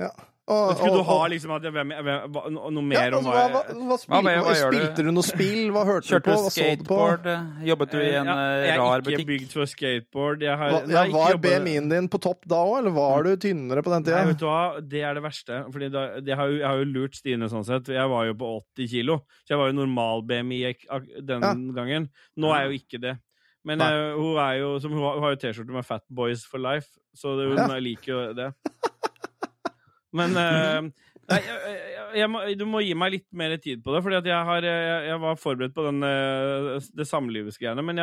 Ja. 0.00 0.08
Og, 0.50 0.72
Skulle 0.74 0.96
du 0.98 1.02
ha 1.06 1.16
liksom 1.30 1.50
at, 1.54 1.62
hvem, 1.70 1.90
hvem, 2.02 2.32
noe 2.50 2.82
mer 2.82 2.96
ja, 2.96 3.02
mer 3.04 3.14
om 3.20 3.26
altså, 3.28 3.34
hva, 3.36 3.42
hva, 3.52 3.84
hva, 3.86 3.96
spil, 4.00 4.16
Hva- 4.24 4.32
hva-? 4.42 4.54
Spilte 4.58 5.04
du 5.06 5.10
noe 5.14 5.22
spill? 5.28 5.60
Hva 5.70 5.82
hørte 5.86 6.08
Kjørte 6.08 6.24
du 6.24 6.30
på? 6.32 6.38
Hva 6.40 6.50
så 6.50 6.64
du 6.64 6.82
på? 6.88 6.96
skateboard? 6.96 7.28
Jobbet 7.68 7.92
du 7.92 7.98
i 8.00 8.06
en 8.08 8.26
Ja, 8.26 8.34
butikk. 8.34 8.64
jeg 8.66 8.80
er 8.80 9.12
ikke 9.20 9.28
bygd 9.28 9.52
for 9.52 9.70
skateboard. 9.70 10.42
Jeg 10.42 10.58
har, 10.58 10.70
Hva, 10.74 10.80
nei, 10.88 11.04
jeg 11.04 11.12
var 11.14 11.30
jobbet- 11.36 11.60
BMI-en 11.62 11.88
din 11.92 12.08
på 12.08 12.18
topp 12.26 12.48
da 12.50 12.56
òg, 12.64 12.78
eller 12.80 12.90
var 12.96 13.22
du 13.28 13.36
tynnere 13.36 13.82
på 13.86 13.92
den 13.94 14.02
Nei, 14.10 14.24
vet 14.32 14.38
du 14.42 14.46
hva? 14.46 14.80
Det 14.82 15.02
er 15.06 15.14
det 15.14 15.22
verste. 15.22 15.60
Fordi 15.70 15.88
da, 15.92 16.20
det 16.20 16.34
har 16.40 16.48
jo, 16.48 16.56
jeg 16.58 16.66
har 16.66 16.78
jo 16.82 16.84
lurt 16.98 17.14
Stine 17.14 17.46
sånn 17.52 17.64
sett. 17.70 17.86
Jeg 17.94 18.08
var 18.10 18.24
jo 18.26 18.34
på 18.34 18.50
80 18.74 18.88
kilo, 18.90 19.18
så 19.46 19.54
jeg 19.54 19.58
var 19.58 19.66
jo 19.70 19.78
normal 19.84 20.22
BMI 20.26 20.74
den 21.22 21.40
Ja. 21.46 21.54
gangen. 21.54 22.08
Nå 22.36 22.50
er 22.50 22.64
jeg 22.66 22.70
jo 22.72 22.78
ikke 22.82 23.00
det. 23.06 23.18
Men 23.64 23.80
eh, 23.80 24.14
hun 24.16 24.36
jo 24.56 24.78
som, 24.80 24.92
hun, 24.92 25.02
har, 25.02 25.14
hun 25.18 25.22
har 25.22 25.30
jo 25.34 25.40
T-skjorte 25.42 25.72
med 25.74 25.84
'Fat 25.84 26.02
Boys 26.08 26.46
for 26.48 26.58
Life', 26.58 26.96
så 27.14 27.36
det, 27.36 27.48
hun 27.48 27.58
Ja. 27.58 27.78
liker 27.78 28.12
jo 28.12 28.32
det. 28.32 28.54
Men 30.12 30.36
eh, 30.36 30.90
Nei, 31.30 31.40
jeg, 31.46 31.80
jeg, 32.20 32.28
må, 32.30 32.42
du 32.58 32.64
må 32.68 32.80
gi 32.82 32.94
meg 32.98 33.14
litt 33.14 33.26
mer 33.36 33.54
tid 33.62 33.82
på 33.84 33.94
det, 33.94 34.02
fordi 34.04 34.18
jeg, 34.18 34.46
har, 34.48 34.66
jeg, 34.66 34.94
jeg 35.10 35.20
var 35.22 35.38
forberedt 35.38 35.74
på 35.76 35.84
den, 35.86 36.02
eh, 36.06 36.88
det 36.98 37.06
samlivsgreiene. 37.08 37.84
Men 37.86 38.00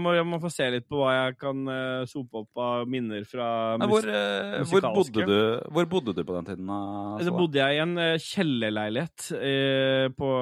må, 0.00 0.14
jeg 0.16 0.28
må 0.28 0.40
få 0.42 0.52
se 0.52 0.68
litt 0.72 0.88
på 0.88 1.00
hva 1.02 1.12
jeg 1.16 1.36
kan 1.40 1.62
eh, 1.72 2.04
sope 2.10 2.44
opp 2.44 2.62
av 2.62 2.88
minner 2.90 3.26
fra 3.28 3.48
Nei, 3.80 3.88
hvor, 3.90 4.08
musikalske. 4.08 4.72
hvor, 4.72 5.10
bodde 5.12 5.26
du, 5.28 5.72
hvor 5.76 5.90
bodde 5.92 6.16
du 6.16 6.22
på 6.24 6.38
den 6.38 6.50
tiden? 6.50 6.72
da, 6.72 7.36
bodde 7.36 7.60
jeg 7.60 7.76
i 7.76 7.82
en 7.84 7.94
eh, 8.00 8.14
kjellerleilighet 8.22 9.28
eh, 9.38 10.06
på 10.16 10.32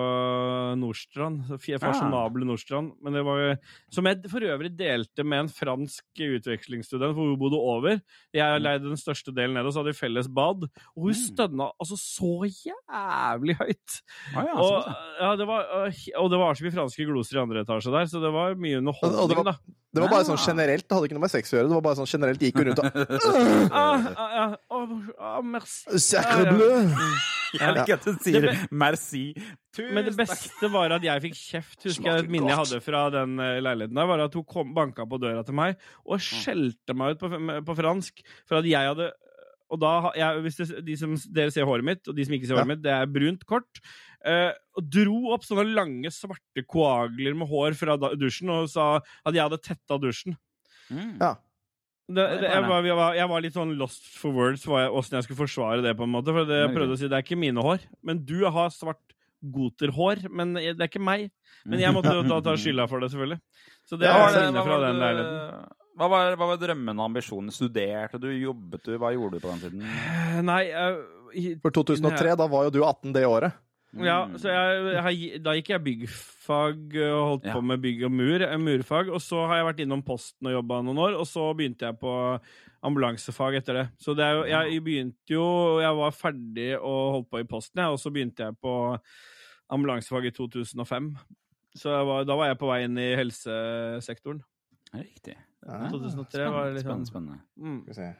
Nordstrand. 0.80 1.54
Fasjonable 1.60 2.44
ja. 2.44 2.50
Nordstrand. 2.52 2.94
Men 3.02 3.18
det 3.18 3.24
var, 3.26 3.44
som 3.92 4.08
jeg 4.10 4.22
for 4.30 4.46
øvrig 4.46 4.72
delte 4.78 5.26
med 5.26 5.46
en 5.46 5.52
fransk 5.52 6.24
utvekslingsstudent, 6.38 7.16
hvor 7.16 7.32
hun 7.32 7.40
bodde 7.40 7.60
over. 7.60 8.00
Jeg 8.36 8.62
leide 8.62 8.86
den 8.86 9.00
største 9.00 9.34
delen 9.34 9.56
nede, 9.58 9.66
og 9.68 9.74
så 9.74 9.82
hadde 9.82 9.94
vi 9.94 10.00
felles 10.00 10.30
bad. 10.30 10.66
Og 10.94 11.08
hun 11.08 11.16
stønna 11.18 11.70
altså 11.80 11.96
så 11.98 12.30
jævlig 12.46 13.56
høyt! 13.58 13.98
Ah, 14.36 14.44
ja, 14.46 14.54
Og, 14.54 14.70
sånn, 14.84 14.96
ja, 15.24 15.30
det 15.40 15.46
var, 15.48 15.66
og 16.20 16.30
det 16.34 16.40
var 16.44 16.54
så 16.60 16.66
mye 16.66 16.74
franske 16.76 17.06
gloser 17.08 17.38
i 17.38 17.42
andre 17.42 17.64
etasje 17.64 17.94
der, 17.94 18.10
så 18.12 18.20
det 18.22 18.32
var 18.36 18.54
mye 18.60 18.78
underholdning, 18.82 19.28
det 19.32 19.40
var- 19.40 19.52
da. 19.52 19.76
Det 19.90 19.98
var 20.04 20.08
bare 20.12 20.22
sånn 20.28 20.38
Ah. 20.38 20.46
generelt, 20.46 20.84
det 20.86 20.94
hadde 20.94 21.08
ikke 21.08 21.16
noe 21.18 21.24
med 21.24 21.32
sex 21.32 21.50
å 21.50 21.56
gjøre. 21.56 21.66
Det 21.66 21.74
var 21.74 21.82
bare 21.82 21.98
sånn 21.98 22.06
generelt 22.06 22.42
gikk 22.44 22.60
hun 22.60 22.68
rundt 22.68 22.78
og 22.78 23.72
Ah, 23.74 24.54
ah, 24.70 24.92
ah, 25.18 25.40
merci. 25.42 25.98
Sacre 25.98 26.44
bleu! 26.54 26.86
Jeg 27.58 27.74
liker 27.74 27.96
at 27.96 28.04
hun 28.06 28.18
sier 28.22 28.44
merci. 28.70 29.22
Tusen 29.74 29.94
Men 29.96 30.04
det 30.06 30.12
beste 30.20 30.70
var 30.70 30.92
at 30.94 31.02
jeg 31.02 31.24
fikk 31.24 31.34
kjeft. 31.34 31.82
Husker 31.88 32.06
jeg 32.06 32.22
Et 32.22 32.30
minne 32.30 32.52
jeg 32.52 32.60
hadde 32.60 32.78
fra 32.84 33.00
den 33.10 33.34
eh, 33.42 33.58
leiligheten 33.66 33.98
der, 33.98 34.06
var 34.06 34.22
at 34.28 34.36
hun 34.38 34.44
kom, 34.46 34.70
banka 34.76 35.02
på 35.10 35.18
døra 35.18 35.42
til 35.46 35.58
meg 35.58 35.74
og 36.06 36.22
skjelte 36.22 36.94
meg 36.94 37.16
ut 37.16 37.24
på, 37.24 37.64
på 37.66 37.76
fransk 37.82 38.22
for 38.46 38.60
at 38.62 38.70
jeg 38.70 38.92
hadde 38.92 39.10
og 39.70 39.80
da, 39.82 39.90
jeg, 40.18 40.40
hvis 40.44 40.56
det, 40.58 40.68
de 40.86 40.96
som, 40.98 41.12
Dere 41.34 41.52
ser 41.54 41.68
håret 41.68 41.86
mitt, 41.86 42.02
og 42.10 42.16
de 42.16 42.24
som 42.26 42.34
ikke 42.36 42.48
ser 42.48 42.56
Ja. 42.56 42.62
håret 42.62 42.72
mitt, 42.74 42.82
det 42.84 42.92
er 42.94 43.06
brunt, 43.10 43.44
kort. 43.48 43.82
Uh, 44.20 44.50
og 44.76 44.88
dro 44.92 45.18
opp 45.32 45.46
sånne 45.46 45.64
lange, 45.72 46.10
svarte 46.12 46.64
koagler 46.68 47.36
med 47.38 47.48
hår 47.48 47.76
fra 47.78 47.94
da, 47.96 48.10
dusjen 48.18 48.50
og 48.52 48.66
sa 48.72 48.96
at 48.98 49.32
jeg 49.32 49.40
hadde 49.46 49.60
tetta 49.64 49.96
dusjen. 50.02 50.36
Mm. 50.90 51.14
Ja. 51.22 51.36
Det, 52.10 52.24
det, 52.42 52.48
jeg, 52.50 52.64
var, 52.66 52.82
jeg, 52.82 52.96
var, 52.98 53.14
jeg 53.14 53.30
var 53.30 53.42
litt 53.44 53.54
sånn 53.54 53.76
lost 53.78 54.08
for 54.18 54.34
words 54.34 54.64
åssen 54.66 55.14
jeg 55.14 55.28
skulle 55.28 55.44
forsvare 55.44 55.84
det. 55.84 55.92
på 55.94 56.02
en 56.08 56.10
måte 56.10 56.34
For 56.34 56.42
det, 56.48 56.64
jeg 56.64 56.74
prøvde 56.74 56.96
å 56.96 56.98
si 56.98 57.06
det 57.06 57.14
er 57.20 57.22
ikke 57.22 57.38
mine 57.38 57.62
hår, 57.62 57.84
men 58.02 58.24
du 58.26 58.40
har 58.50 58.72
svart 58.74 59.14
goterhår. 59.40 60.24
Men 60.28 60.56
det 60.58 60.74
er 60.74 60.88
ikke 60.90 61.00
meg. 61.02 61.28
Men 61.64 61.80
jeg 61.80 61.94
måtte 61.94 62.12
da 62.26 62.40
ta 62.44 62.56
skylda 62.58 62.88
for 62.90 63.00
det, 63.00 63.12
selvfølgelig. 63.14 63.38
Så 63.88 63.96
det 64.00 64.10
Ja, 64.10 64.16
er 64.26 64.50
hva, 64.50 64.64
fra 64.66 64.80
den 64.82 64.98
leiligheten. 65.00 65.70
Hva, 66.00 66.08
var, 66.08 66.34
hva 66.40 66.46
var 66.54 66.60
drømmene 66.62 66.96
og 66.98 67.10
ambisjonene? 67.10 67.52
Studerte 67.54 68.18
du? 68.22 68.30
Jobbet 68.32 68.86
du? 68.88 68.94
Hva 68.98 69.12
gjorde 69.12 69.36
du 69.36 69.44
på 69.44 69.50
den 69.52 69.60
tiden? 69.66 69.82
Eh, 69.84 70.38
Nei 70.48 70.62
uh, 70.72 71.02
i- 71.36 71.58
For 71.60 71.70
2003, 71.76 72.32
da 72.40 72.46
var 72.50 72.64
jo 72.66 72.72
du 72.78 72.80
18 72.82 73.12
det 73.14 73.26
året. 73.28 73.52
Ja, 73.92 74.20
Mm. 74.30 74.36
så 74.38 74.46
jeg, 74.54 74.82
jeg, 75.18 75.38
da 75.42 75.50
gikk 75.58 75.68
jeg 75.72 75.82
byggfag 75.82 76.92
og 77.10 77.22
holdt 77.26 77.46
Ja. 77.48 77.54
på 77.56 77.62
med 77.66 77.80
bygg 77.82 78.04
og 78.06 78.12
mur, 78.14 78.42
eh, 78.46 78.56
murfag. 78.56 79.08
Og 79.10 79.18
så 79.20 79.40
har 79.50 79.56
jeg 79.58 79.66
vært 79.66 79.80
innom 79.82 80.04
Posten 80.06 80.46
og 80.46 80.52
jobba 80.62 80.78
noen 80.86 81.00
år, 81.02 81.16
og 81.18 81.26
så 81.26 81.48
begynte 81.58 81.88
jeg 81.88 81.98
på 81.98 82.12
ambulansefag 82.86 83.56
etter 83.58 83.74
det. 83.80 83.86
Så 83.98 84.14
det 84.14 84.24
er 84.24 84.38
jo, 84.38 84.44
jeg 84.46 84.84
begynte 84.86 85.34
jo 85.34 85.80
Jeg 85.82 85.96
var 85.98 86.14
ferdig 86.14 86.68
og 86.78 87.12
holdt 87.16 87.30
på 87.34 87.40
i 87.42 87.48
Posten, 87.50 87.82
jeg, 87.82 87.90
og 87.90 87.98
så 87.98 88.12
begynte 88.14 88.46
jeg 88.46 88.54
på 88.62 88.76
ambulansefag 89.74 90.26
i 90.30 90.30
2005. 90.38 91.10
Så 91.74 91.90
jeg 91.90 92.06
var, 92.06 92.24
da 92.24 92.36
var 92.38 92.46
jeg 92.46 92.58
på 92.62 92.70
vei 92.70 92.80
inn 92.86 92.96
i 92.98 93.10
helsesektoren. 93.18 94.40
Riktig. 94.94 95.34
Ja. 95.66 95.78
2003 95.92 96.50
var 96.50 96.70
litt 96.72 96.80
Spennende. 96.84 97.04
liksom 97.04 97.06
spennende. 97.06 97.40
mm. 97.60 97.80
Skal 97.84 97.94
vi 97.94 98.00
se. 98.00 98.10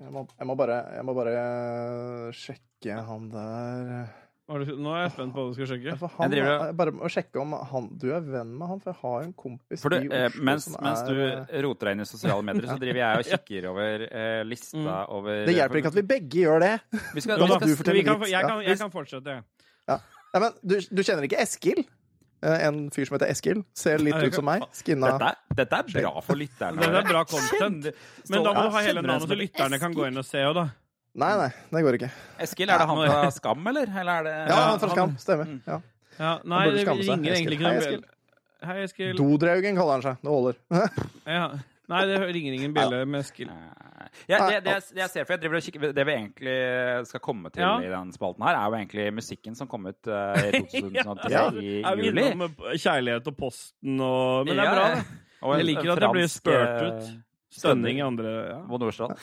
Jeg 0.00 0.10
må, 0.10 0.24
jeg 0.40 0.46
må 0.50 0.54
bare, 0.58 0.76
jeg 0.96 1.04
må 1.06 1.12
bare 1.14 1.32
eh, 1.38 2.28
sjekke 2.34 2.96
han 3.06 3.28
der 3.30 4.06
Nå 4.44 4.90
er 4.92 5.06
jeg 5.06 5.12
spent 5.14 5.32
på 5.32 5.40
hva 5.40 5.48
du 5.48 5.54
skal 5.56 5.68
sjekke. 5.70 5.92
Ja, 5.94 6.08
han, 6.18 6.24
Jeg 6.26 6.32
driver 6.34 6.72
Bare 6.76 6.92
å 7.00 7.08
sjekke 7.08 7.40
om 7.40 7.54
han, 7.70 7.86
du 7.96 8.10
er 8.12 8.20
venn 8.26 8.50
med 8.58 8.68
han, 8.68 8.80
for 8.82 8.90
jeg 8.92 8.98
har 9.00 9.22
en 9.24 9.30
kompis 9.40 9.80
For 9.80 9.94
du, 9.94 10.02
i 10.04 10.10
eh, 10.12 10.26
Oslo 10.28 10.44
mens, 10.44 10.66
som 10.68 10.84
mens 10.84 11.00
er 11.00 11.08
du 11.16 11.20
eh, 11.24 11.62
roter 11.64 11.88
deg 11.88 11.96
inn 11.96 12.04
i 12.04 12.08
sosiale 12.10 12.44
medier, 12.44 12.66
så 12.68 12.76
driver 12.82 13.00
jeg 13.00 13.22
og 13.22 13.28
kikker 13.32 13.68
over 13.70 14.04
eh, 14.10 14.42
lista 14.44 14.74
Mm. 14.74 14.90
over 15.16 15.46
Det 15.48 15.54
hjelper 15.56 15.80
ikke 15.80 15.92
at 15.94 15.96
vi 16.00 16.04
begge 16.10 16.42
gjør 16.42 16.60
det. 16.66 16.72
vi 16.90 16.98
skal, 16.98 17.14
vi 17.14 17.22
skal, 17.24 17.64
du 17.64 17.92
Vi 17.94 18.04
kan, 18.04 18.26
jeg, 18.28 18.42
kan, 18.50 18.60
jeg 18.66 18.78
kan 18.82 18.92
fortsette, 18.92 19.38
jeg. 19.38 20.00
Nei, 20.34 20.40
men 20.42 20.50
du, 20.60 20.76
du 20.90 21.02
kjenner 21.06 21.24
ikke 21.30 21.40
Eskil? 21.40 21.84
Eh, 22.44 22.66
En 22.68 22.78
fyr 22.92 23.08
som 23.08 23.16
heter 23.16 23.30
Eskil. 23.32 23.62
Ser 23.74 24.02
litt 24.04 24.18
ut 24.20 24.34
som 24.36 24.44
meg. 24.44 24.64
Skinna 24.76 25.14
dette, 25.16 25.32
dette 25.62 25.78
er 25.80 25.90
bra 25.94 26.12
for 26.26 26.36
lytterne. 26.36 26.82
Dette 26.82 27.00
er 27.00 27.08
bra 27.08 27.24
content. 27.30 27.88
Men 28.28 28.44
da 28.44 28.52
må 28.52 28.66
du 28.66 28.72
ha 28.76 28.82
hele 28.84 29.02
navnet, 29.04 29.28
så 29.32 29.38
lytterne 29.38 29.80
kan 29.80 29.94
gå 29.96 30.06
inn 30.10 30.20
og 30.20 30.26
se 30.28 30.44
òg, 30.44 30.54
da. 30.60 30.66
Nei, 31.14 31.30
nei, 31.38 31.50
det 31.70 31.82
går 31.86 31.96
ikke. 32.00 32.10
Eskil, 32.42 32.68
er 32.74 32.80
det 32.82 32.86
han 32.90 33.00
fra 33.06 33.30
Skam, 33.30 33.66
eller? 33.70 33.86
eller 34.00 34.16
er 34.18 34.24
det, 34.26 34.34
Ja, 34.50 34.56
han 34.72 34.80
fra 34.82 34.88
Skam. 34.90 35.12
Stemmer. 35.22 35.46
Mm. 35.46 35.60
Ja. 35.66 35.80
Ja, 36.18 36.32
nei, 36.44 36.64
det 36.70 36.82
ringer 36.86 37.04
egentlig 37.34 37.56
ikke 37.58 37.68
noen 37.68 37.80
bjelle. 37.84 38.10
Hei, 38.64 38.76
Eskil. 38.86 39.14
Dodraugen 39.18 39.76
kaller 39.78 39.98
han 39.98 40.04
seg. 40.08 40.20
Det 40.24 40.30
holder. 40.34 40.60
Ja. 41.38 41.46
Nei, 41.92 42.00
det 42.08 42.18
ringer 42.32 42.54
ingen 42.56 42.72
bjelle 42.74 43.02
med 43.06 43.20
Eskil. 43.20 43.50
Eh, 44.14 44.32
Ja, 44.34 44.38
det, 44.50 44.60
det, 44.64 44.72
jeg- 44.74 44.94
det 44.94 45.02
jeg 45.02 45.10
ser 45.10 45.24
for 45.24 45.34
jeg 45.34 45.40
driver 45.42 45.56
og 45.56 45.62
kikker, 45.66 45.92
det 45.94 46.06
vi 46.06 46.12
egentlig 46.14 47.06
skal 47.10 47.20
komme 47.20 47.50
til 47.52 47.62
Ja. 47.62 47.72
i 47.80 47.88
den 47.92 48.12
spalten 48.12 48.44
her, 48.46 48.54
er 48.54 48.64
jo 48.70 48.78
egentlig 48.78 49.06
musikken 49.14 49.54
som 49.58 49.68
kom 49.68 49.86
ut 49.86 50.06
uh, 50.06 50.38
i 50.48 50.62
2003 50.72 51.30
Ja. 51.30 51.44
i 51.50 51.82
Er 51.82 51.96
vi 51.96 52.08
juli. 52.08 52.22
innom 52.30 52.42
eh, 52.48 52.78
kjærlighet 52.78 53.26
og 53.32 53.36
Posten 53.36 54.00
og 54.00 54.46
Men 54.46 54.56
det 54.56 54.64
er 54.64 54.74
bra, 54.74 54.88
ja. 54.88 54.94
det. 54.94 55.04
Og 55.44 55.56
Jeg 55.58 55.66
liker 55.66 55.92
at 55.92 56.00
det 56.00 56.10
blir 56.14 56.28
spurt 56.32 56.54
eh, 56.54 56.86
ut. 56.88 57.14
Stønning 57.54 57.98
i 57.98 58.02
andre 58.02 58.30
ja. 58.48 58.56
På 58.66 58.78
Nordstrand. 58.82 59.14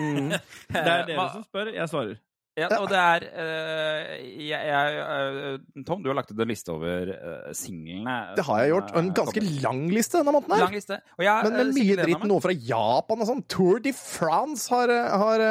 mm. 0.00 0.30
Det 0.72 0.80
er 0.80 1.06
dere 1.10 1.26
som 1.34 1.42
spør, 1.44 1.72
jeg 1.74 1.88
svarer. 1.92 2.16
Ja, 2.56 2.70
og 2.80 2.86
det 2.88 2.96
er 2.96 3.24
uh, 3.36 4.12
jeg, 4.40 4.48
jeg, 4.48 5.00
eh, 5.04 5.82
Tom, 5.84 6.00
du 6.00 6.08
har 6.08 6.16
lagt 6.16 6.30
ut 6.32 6.38
en 6.40 6.48
liste 6.48 6.72
over 6.72 7.10
uh, 7.12 7.50
singlene. 7.56 8.14
Det 8.38 8.46
har 8.48 8.62
jeg 8.62 8.72
gjort. 8.72 8.94
Og 8.94 9.00
en 9.02 9.10
ganske 9.18 9.42
lang 9.60 9.82
liste 9.92 10.22
denne 10.22 10.32
måneden 10.32 10.54
her. 10.56 10.64
Lang 10.64 10.76
liste. 10.78 10.98
Jeg, 11.20 11.50
Men 11.50 11.60
eh, 11.60 11.74
mye 11.76 11.98
dritt. 12.00 12.24
Noe 12.32 12.44
fra 12.46 12.56
Japan 12.56 13.26
og 13.26 13.28
sånn. 13.28 13.44
Tour 13.52 13.84
de 13.84 13.92
France 13.96 14.72
har, 14.72 14.94
har 15.20 15.46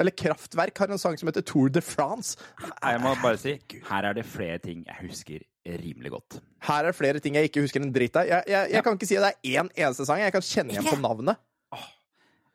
Eller 0.00 0.16
Kraftverk 0.16 0.80
har 0.80 0.96
en 0.96 1.02
sang 1.02 1.20
som 1.20 1.28
heter 1.28 1.44
Tour 1.44 1.68
de 1.72 1.84
France. 1.84 2.40
Jeg 2.64 3.04
må 3.04 3.12
bare 3.20 3.40
si, 3.42 3.58
her 3.90 4.08
er 4.08 4.16
det 4.16 4.24
flere 4.28 4.56
ting 4.64 4.86
jeg 4.88 5.00
husker 5.04 5.44
rimelig 5.84 6.16
godt. 6.16 6.40
Her 6.64 6.88
er 6.88 6.96
flere 6.96 7.20
ting 7.22 7.36
jeg 7.36 7.52
ikke 7.52 7.66
husker 7.66 7.84
en 7.84 7.92
dritt 7.92 8.16
av. 8.16 8.24
Jeg, 8.26 8.72
jeg 8.72 8.84
kan 8.86 8.96
ikke 8.96 9.08
si 9.10 9.20
at 9.20 9.28
det 9.28 9.34
er 9.36 9.60
én 9.60 9.72
eneste 9.76 10.08
sang. 10.08 10.24
Jeg 10.24 10.32
kan 10.34 10.48
kjenne 10.48 10.74
igjen 10.74 10.88
på 10.88 11.00
navnet. 11.02 11.40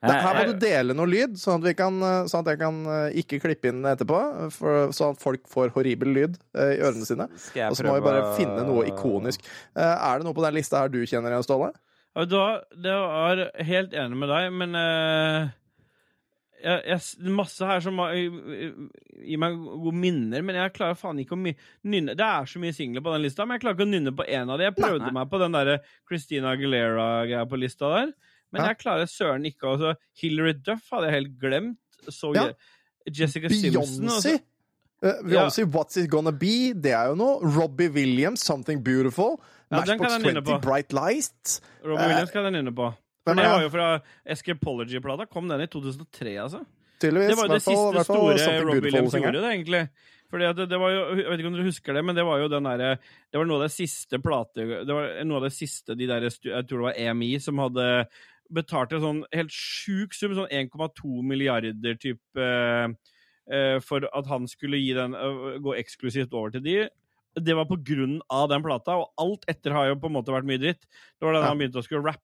Her 0.06 0.36
må 0.38 0.44
du 0.52 0.60
dele 0.62 0.94
noe 0.94 1.10
lyd, 1.10 1.40
sånn 1.42 1.58
at, 1.58 1.66
vi 1.66 1.74
kan, 1.78 1.96
eh, 2.06 2.28
sånn 2.30 2.44
at 2.44 2.52
jeg 2.54 2.62
kan 2.62 2.76
eh, 2.94 3.18
ikke 3.24 3.40
klippe 3.42 3.72
inn 3.72 3.82
etterpå. 3.90 4.20
For, 4.54 4.92
sånn 4.94 5.16
at 5.16 5.22
folk 5.24 5.48
får 5.50 5.74
horribel 5.74 6.14
lyd 6.14 6.38
eh, 6.54 6.76
i 6.76 6.82
ørene 6.86 7.08
sine. 7.08 7.26
Og 7.32 7.78
så 7.78 7.88
må 7.88 7.98
vi 7.98 8.06
bare 8.06 8.36
finne 8.38 8.62
noe 8.68 8.86
ikonisk. 8.92 9.46
Er 9.74 10.20
det 10.20 10.28
noe 10.28 10.38
på 10.38 10.46
den 10.46 10.58
lista 10.60 10.84
her 10.84 10.94
du 10.94 11.02
kjenner 11.02 11.34
igjen, 11.34 11.48
Ståle? 11.48 11.72
Da? 12.18 12.46
Det 12.74 12.94
er 12.94 13.48
helt 13.66 13.98
enig 13.98 14.18
med 14.18 14.32
deg, 14.32 14.54
men 14.58 14.72
uh, 14.74 15.50
jeg, 16.64 16.80
jeg, 16.90 17.34
Masse 17.38 17.68
her 17.70 17.84
som 17.86 18.00
gir 18.08 19.42
meg 19.42 19.60
gode 19.62 19.94
minner, 19.98 20.46
men 20.46 20.58
jeg 20.58 20.74
klarer 20.78 20.98
faen 20.98 21.22
ikke 21.22 21.38
å 21.38 21.42
nynne 21.42 22.16
Det 22.18 22.26
er 22.26 22.50
så 22.50 22.62
mye 22.62 22.74
singler 22.74 23.06
på 23.06 23.14
den 23.14 23.26
lista, 23.28 23.46
men 23.46 23.58
jeg 23.58 23.66
klarer 23.66 23.78
ikke 23.78 23.86
å 23.86 23.92
nynne 23.92 24.16
på 24.18 24.26
en 24.26 24.50
av 24.50 24.58
de. 24.58 24.66
Jeg 24.66 24.78
prøvde 24.80 25.06
Nei. 25.06 25.14
meg 25.20 25.30
på 25.30 25.42
den 25.44 25.58
derre 25.58 25.78
Christina 26.10 26.56
Aguilera-greia 26.56 27.46
på 27.50 27.62
lista 27.62 27.94
der, 27.94 28.16
men 28.52 28.66
jeg 28.70 28.78
klarer 28.80 29.10
søren 29.12 29.46
ikke 29.50 29.68
altså, 29.74 29.96
Hillary 30.22 30.54
Duff 30.66 30.92
hadde 30.94 31.10
jeg 31.10 31.18
helt 31.22 31.40
glemt. 31.42 31.80
Så 32.08 32.34
Ja. 32.36 32.52
Jessica 33.08 33.50
Simpson 33.50 34.08
Beyoncé? 34.08 34.14
altså. 34.14 34.40
Eh, 35.04 35.20
Beyoncé, 35.24 35.64
What's 35.64 35.98
It 35.98 36.10
Gonna 36.10 36.32
Be? 36.32 36.74
Det 36.74 36.92
er 36.92 37.12
jo 37.12 37.16
noe. 37.16 37.40
Robbie 37.58 37.90
Williams, 37.90 38.42
Something 38.42 38.84
Beautiful. 38.84 39.38
Ja, 39.72 39.82
Matchbox 39.82 40.24
20, 40.24 40.42
på. 40.42 40.58
Bright 40.62 40.94
Lights. 40.94 41.62
Robbie 41.86 42.08
Williams 42.08 42.32
kan 42.32 42.48
den 42.48 42.56
inne 42.56 42.74
på. 42.76 42.92
For 43.28 43.36
det 43.36 43.44
var 43.44 43.62
jo 43.62 43.70
fra 43.70 43.88
Escapology-plata. 44.26 45.28
Kom 45.28 45.50
den 45.52 45.62
i 45.62 45.68
2003, 45.68 46.38
altså? 46.40 46.64
Tydeligvis. 47.02 47.30
Det 47.30 47.38
var 47.38 47.50
jo 47.50 47.54
det 47.54 47.62
siste 47.62 47.90
hvertfall 47.94 48.06
store 48.06 48.38
hvertfall, 48.38 48.70
Robbie 48.70 48.86
Williams 48.88 49.18
gjorde, 49.20 49.42
det, 49.44 49.52
egentlig. 49.52 49.82
Fordi 50.32 50.48
det, 50.58 50.66
det 50.70 50.80
var 50.80 50.92
jo, 50.92 51.04
Jeg 51.16 51.30
vet 51.30 51.40
ikke 51.40 51.50
om 51.52 51.54
dere 51.56 51.68
husker 51.68 51.96
det, 51.96 52.04
men 52.04 52.18
det 52.18 52.24
var 52.28 52.42
jo 52.42 52.48
den 52.52 52.66
derre 52.68 52.90
Det 53.00 53.40
var 53.40 53.46
noe 53.48 53.60
av 53.62 53.68
det 53.68 53.72
siste 53.72 54.20
plate... 54.20 54.66
Det 54.88 54.96
var 54.96 55.14
noe 55.24 55.40
av 55.40 55.46
det 55.48 55.54
siste 55.56 55.96
de 55.96 56.08
der 56.10 56.26
Jeg 56.28 56.66
tror 56.68 56.82
det 56.82 56.88
var 56.90 57.00
EMI 57.00 57.30
som 57.44 57.62
hadde 57.64 57.86
betalt 58.54 58.94
en 58.94 59.02
sånn 59.04 59.22
helt 59.34 59.52
sjuk 59.54 60.14
sum, 60.14 60.34
sånn 60.38 60.50
1,2 60.54 61.22
milliarder 61.24 61.98
type 62.00 62.38
eh, 62.40 62.88
eh, 63.52 63.80
for 63.84 64.08
at 64.14 64.28
han 64.32 64.48
skulle 64.48 64.80
den 64.96 65.14
eh, 65.16 65.58
gå 65.64 65.76
eksklusivt 65.80 66.34
over 66.34 66.52
til 66.56 66.64
de. 66.66 66.78
Det 67.38 67.54
var 67.56 67.66
på 67.70 67.78
grunn 67.86 68.20
av 68.34 68.48
den 68.50 68.64
plata, 68.66 68.96
og 68.98 69.12
alt 69.22 69.44
etter 69.48 69.72
har 69.76 69.88
jo 69.92 70.00
på 70.02 70.08
en 70.10 70.16
måte 70.18 70.34
vært 70.34 70.48
mye 70.50 70.58
dritt. 70.62 70.82
Det 71.20 71.28
var 71.28 71.34
da 71.38 71.42
Ja. 71.44 71.48
han 71.52 71.60
begynte 71.60 71.78
å 71.82 71.86
skulle 71.86 72.04
rappe 72.04 72.24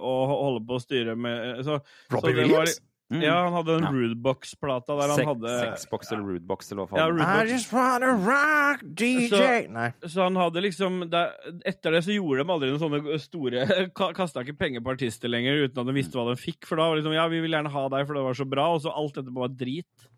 og 0.00 0.28
holde 0.32 0.64
på 0.66 0.74
å 0.74 0.82
styre 0.82 1.14
med 1.16 1.60
så, 1.64 1.76
Robbie 2.10 2.20
så 2.20 2.26
det 2.26 2.34
var- 2.34 2.64
Williams? 2.64 2.80
Mm. 3.10 3.24
Ja, 3.24 3.36
han 3.42 3.54
hadde 3.56 3.74
den 3.74 3.86
Ja. 3.88 3.90
Rudebox-plata 3.90 4.94
der 5.00 5.08
han 5.10 5.18
Sek 5.18 5.26
hadde 5.26 5.54
Sexbox 5.58 6.12
eller 6.12 6.28
Rudebox, 6.28 6.70
eller 6.70 6.84
hva 6.84 6.90
faen. 6.92 7.18
Ja, 7.18 7.40
I 7.42 7.48
just 7.50 7.72
wanna 7.74 8.12
rock 8.14 8.84
DJ 8.86 9.66
Nei. 9.74 9.88
Så 10.06 10.22
han 10.22 10.38
hadde 10.38 10.62
liksom 10.62 11.00
der, 11.10 11.32
Etter 11.66 11.96
det 11.96 12.04
så 12.06 12.14
gjorde 12.14 12.44
de 12.44 12.54
aldri 12.54 12.70
noen 12.70 12.82
sånne 12.84 13.18
store 13.18 13.66
Kasta 14.20 14.44
ikke 14.46 14.58
penger 14.62 14.84
på 14.86 14.94
artister 14.94 15.32
lenger 15.32 15.64
uten 15.66 15.82
at 15.82 15.90
de 15.90 15.96
visste 15.96 16.14
hva 16.18 16.28
de 16.30 16.38
fikk. 16.38 16.62
For 16.70 16.78
da 16.78 16.86
var 16.86 16.94
det 16.94 17.02
liksom 17.02 17.18
Ja, 17.18 17.26
vi 17.32 17.42
vil 17.42 17.58
gjerne 17.58 17.74
ha 17.74 17.84
deg, 17.96 18.06
for 18.06 18.14
det 18.14 18.26
var 18.28 18.38
så 18.38 18.46
bra. 18.46 18.68
Og 18.76 18.84
så 18.86 18.94
alt 18.94 19.18
etterpå 19.18 19.42
var 19.42 19.58
drit. 19.58 20.10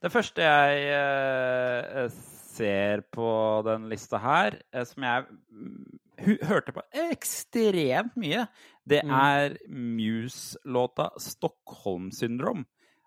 Det 0.00 0.08
første 0.12 0.40
jeg 0.40 0.86
eh, 0.96 2.08
ser 2.56 3.02
på 3.12 3.28
den 3.66 3.88
lista 3.92 4.20
her, 4.22 4.56
eh, 4.72 4.84
som 4.88 5.04
jeg 5.04 5.26
mm, 5.28 6.00
hørte 6.48 6.74
på 6.76 6.84
ekstremt 7.10 8.16
mye, 8.20 8.46
det 8.88 9.02
Mm. 9.04 9.10
er 9.14 9.56
Muse-låta 9.68 11.10
'Stockholm 11.18 12.10
Syndrom'. 12.10 12.64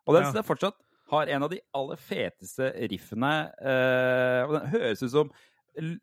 Og 0.08 0.14
den 0.16 0.24
Ja. 0.24 0.32
jeg 0.34 0.46
fortsatt 0.46 0.74
har 1.12 1.28
en 1.28 1.44
av 1.44 1.50
de 1.50 1.60
aller 1.74 1.96
feteste 1.98 2.72
riffene. 2.90 3.52
Uh, 3.62 4.48
og 4.48 4.60
den 4.62 4.70
høres 4.72 5.04
ut 5.04 5.12
som 5.12 5.32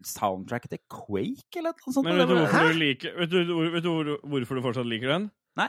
soundtracket 0.05 0.69
til 0.70 0.78
Quake, 0.90 1.57
eller 1.57 1.73
noe 1.73 1.93
sånt. 1.94 2.05
Men 2.05 2.19
vet 2.19 2.28
du 2.28 2.35
hvorfor 2.36 2.73
du 2.73 2.78
liker 2.78 3.16
Vet 3.19 3.31
du, 3.31 3.70
vet 3.73 3.82
du 3.82 3.89
hvor- 3.89 4.20
hvorfor 4.28 4.55
du 4.55 4.61
fortsatt 4.62 4.86
liker 4.86 5.09
den? 5.09 5.31
Nei. 5.57 5.69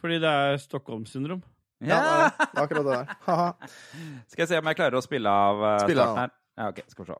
Fordi 0.00 0.20
det 0.20 0.24
er 0.30 0.56
Stockholm-syndrom. 0.58 1.42
Ja, 1.80 1.88
Ja. 1.88 2.28
det 2.30 2.48
er 2.54 2.66
akkurat 2.66 2.84
det 2.84 2.94
der. 2.94 3.06
Skal 4.28 4.42
jeg 4.42 4.48
se 4.48 4.58
om 4.58 4.64
jeg 4.64 4.76
klarer 4.76 4.94
å 4.94 5.02
spille 5.02 5.26
av 5.28 5.56
uh, 5.60 5.78
Spille 5.80 6.00
av. 6.00 6.14
starten 6.14 6.18
her. 6.18 6.30
Ja, 6.56 6.68
ok, 6.68 6.80
skal 6.88 7.04
vi 7.04 7.12
se. 7.12 7.18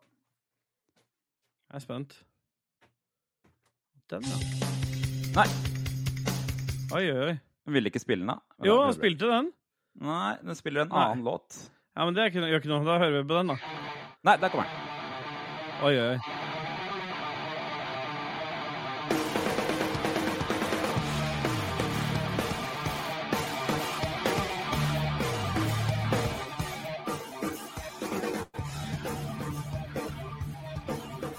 Jeg 1.70 1.76
er 1.76 1.78
spent. 1.80 2.24
Den, 4.10 4.22
ja. 4.22 4.36
Nei, 5.34 5.83
Oi, 6.94 7.10
oi, 7.10 7.22
oi. 7.26 7.32
den 7.66 7.74
ville 7.74 7.90
ikke 7.90 7.98
spille 7.98 8.22
den, 8.22 8.30
da. 8.30 8.38
Jo, 8.62 8.76
han 8.84 8.94
spilte 8.94 9.26
den. 9.26 9.48
Nei, 9.98 10.36
den 10.46 10.54
spiller 10.54 10.84
en 10.84 10.92
Nei. 10.92 11.00
annen 11.02 11.24
låt. 11.26 11.56
Ja, 11.96 12.04
men 12.04 12.14
det 12.14 12.22
er 12.22 12.30
ikke, 12.30 12.46
gjør 12.46 12.62
ikke 12.62 12.70
noe. 12.70 12.86
Da 12.86 12.98
hører 13.02 13.16
vi 13.18 13.26
på 13.26 13.34
den, 13.34 13.50
da. 13.50 13.56
Nei, 14.28 14.36
der 14.38 14.48
kommer 14.54 14.70
den. 14.70 14.78
Oi, 15.82 15.94
oi, 15.98 16.14
oi. 16.14 16.18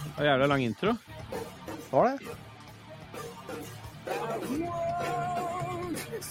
Det 0.04 0.24
var 0.24 0.26
jævla 0.34 0.46
lang 0.52 0.68
intro. 0.68 0.98
Var 1.92 2.04
det? 2.12 2.36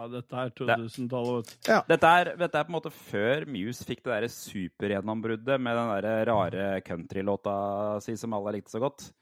Ja, 0.00 0.06
dette 0.08 0.32
er 0.32 0.48
2000-tallet, 0.56 1.44
vet 1.50 1.66
du. 1.66 1.72
Dette 1.90 2.08
er, 2.08 2.28
dette 2.40 2.56
er 2.56 2.64
på 2.64 2.70
en 2.72 2.76
måte 2.78 2.88
før 2.94 3.44
Muse 3.52 3.84
fikk 3.84 4.00
det 4.06 4.14
derre 4.14 4.30
supergjennombruddet 4.32 5.60
med 5.60 5.76
den 5.76 5.90
derre 5.92 6.14
rare 6.30 6.80
countrylåta 6.86 7.56
si 8.00 8.14
som 8.16 8.32
alle 8.38 8.54
likte 8.56 8.72
så 8.72 8.80
godt. 8.80 9.12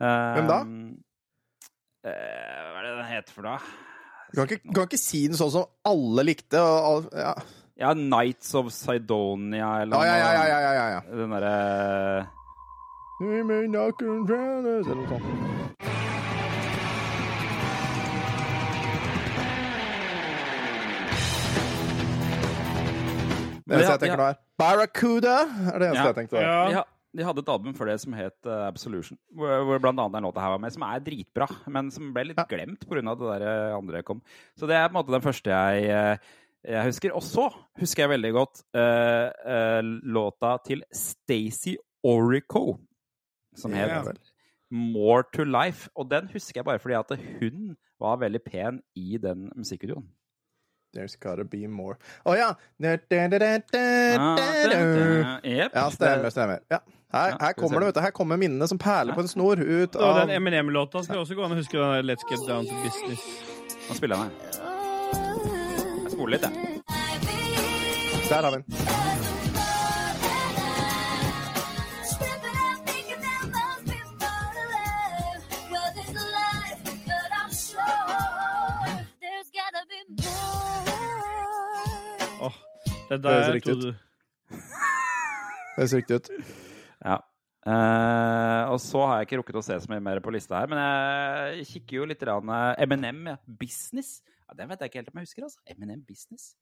Hvem 0.00 0.48
da? 0.48 0.56
Uh, 2.06 2.08
hva 2.08 2.80
er 2.80 2.86
det 2.86 2.94
den 2.94 3.10
heter 3.10 3.32
for 3.36 3.44
noe? 3.44 3.60
Du 4.30 4.34
kan 4.38 4.48
ikke, 4.48 4.72
kan 4.72 4.88
ikke 4.88 5.02
si 5.02 5.20
den 5.28 5.36
sånn 5.38 5.52
som 5.52 5.68
alle 5.86 6.24
likte. 6.30 6.58
Og, 6.64 7.10
ja. 7.12 7.36
Ja, 7.76 7.92
Nights 7.92 8.54
of 8.56 8.72
Sidonia 8.72 9.82
eller 9.82 10.00
Ja, 10.00 10.16
ja, 10.16 10.18
ja, 10.32 10.32
ja, 10.32 10.48
ja, 10.48 10.72
ja, 10.72 10.86
ja. 10.94 11.00
Den 11.12 11.28
derre 11.36 11.52
Eller 13.20 13.64
noe 13.72 15.06
sånt. 15.08 15.24
Det 23.66 23.74
eneste 23.74 23.94
jeg 23.96 24.02
tenker 24.04 24.20
nå, 24.20 24.26
er 24.30 24.36
Barracuda. 24.60 25.38
er 25.72 25.78
det 25.80 25.88
eneste 25.88 26.02
Ja. 26.02 26.10
jeg 26.12 26.18
tenkte. 26.20 26.36
Ja. 26.40 26.82
de, 26.84 27.18
de 27.18 27.24
hadde 27.26 27.42
et 27.42 27.48
album 27.48 27.74
før 27.74 27.86
det 27.90 28.00
som 28.00 28.12
het 28.14 28.46
uh, 28.46 28.66
Absolution, 28.68 29.18
hvor, 29.34 29.64
hvor 29.66 29.80
blant 29.82 29.98
annet 29.98 30.14
den 30.14 30.22
låta 30.28 30.40
her 30.44 30.52
var 30.54 30.60
med, 30.62 30.72
som 30.72 30.82
er 30.86 31.00
dritbra, 31.00 31.48
men 31.66 31.90
som 31.90 32.12
ble 32.14 32.28
litt 32.28 32.38
Ja. 32.38 32.44
glemt 32.44 32.86
pga. 32.86 33.00
det 33.02 33.40
der 33.40 33.42
eh, 33.48 33.76
andre 33.76 34.02
kom. 34.02 34.20
Så 34.56 34.68
det 34.68 34.76
er 34.76 34.88
på 34.88 34.94
en 34.94 35.00
måte 35.00 35.12
den 35.16 35.24
første 35.24 35.50
jeg, 35.50 35.88
eh, 35.90 36.18
jeg 36.66 36.84
husker. 36.84 37.14
Og 37.14 37.22
så 37.22 37.48
husker 37.80 38.02
jeg 38.04 38.10
veldig 38.10 38.32
godt 38.32 38.62
uh, 38.76 39.30
uh, 39.46 39.82
låta 40.04 40.58
til 40.64 40.82
Stacey 40.92 41.76
Orico, 42.04 42.78
som 43.56 43.72
het 43.76 43.90
Ja. 43.90 44.02
More 44.70 45.22
to 45.32 45.44
Life. 45.44 45.88
Og 45.96 46.10
den 46.10 46.28
husker 46.32 46.60
jeg 46.60 46.64
bare 46.66 46.78
fordi 46.82 46.94
at 46.98 47.12
hun 47.40 47.76
var 48.00 48.16
veldig 48.18 48.42
pen 48.42 48.80
i 48.96 49.18
den 49.22 49.50
musikkvideoen. 49.56 50.08
There's 50.96 51.16
gotta 51.20 51.44
be 51.44 51.66
more. 51.68 51.98
Å 52.24 52.34
ja! 52.36 52.54
Da. 52.80 52.88
Jep. 55.44 55.74
Ja, 55.74 55.90
stemmer, 55.92 56.30
stemmer. 56.32 56.62
Ja. 56.72 56.78
Her, 57.12 57.36
her 57.40 57.52
kommer 57.52 57.80
det, 57.80 57.86
vet 57.90 57.98
du. 57.98 58.00
Her 58.00 58.14
kommer 58.16 58.40
minnene 58.40 58.68
som 58.68 58.78
perler 58.80 59.14
på 59.14 59.20
en 59.24 59.28
snor 59.30 59.60
ut 59.60 59.96
av 59.96 60.22
den 60.22 60.34
Eminem-låta 60.36 61.04
skal 61.04 61.22
også 61.22 61.36
gå 61.36 61.44
an 61.46 61.54
å 61.54 61.60
huske. 61.60 61.76
den 61.78 62.08
Let's 62.08 62.24
Get 62.30 62.46
Down 62.48 62.66
to 62.66 62.74
Business. 62.84 63.22
Nå 63.88 63.98
spiller 63.98 64.16
han 64.16 64.30
den 64.30 64.36
her. 64.36 64.56
Jeg 66.02 66.16
spoler 66.16 66.38
litt, 66.38 66.48
jeg. 66.48 66.52
Der 68.30 68.42
har 68.42 68.50
vi 68.50 68.62
den. 68.64 69.05
Det 83.08 83.16
Det 83.16 83.22
der 83.24 83.38
høres 83.38 83.54
riktig 83.54 83.76
ut. 83.76 83.86
Det 84.50 85.78
høres 85.78 85.96
riktig 86.00 86.20
ut. 86.20 86.30
Ja. 87.04 87.16
Uh, 87.66 88.70
og 88.70 88.78
så 88.78 89.00
har 89.02 89.18
jeg 89.18 89.26
ikke 89.26 89.40
rukket 89.40 89.58
å 89.58 89.64
se 89.66 89.76
så 89.82 89.90
mye 89.90 90.02
mer 90.02 90.20
på 90.22 90.30
lista 90.30 90.60
her, 90.60 90.70
men 90.70 90.78
jeg 90.78 91.66
kikker 91.72 91.98
jo 91.98 92.04
litt 92.06 92.22
rann, 92.28 92.52
eh, 92.54 92.84
M&M, 92.86 93.24
ja. 93.32 93.36
Business. 93.46 94.20
Ja, 94.46 94.54
den 94.60 94.70
vet 94.70 94.84
jeg 94.84 94.92
ikke 94.92 95.00
helt 95.02 95.10
om 95.10 95.18
jeg 95.18 95.26
husker, 95.26 95.48
altså. 95.48 95.58
M&M 95.74 96.04
Business. 96.06 96.52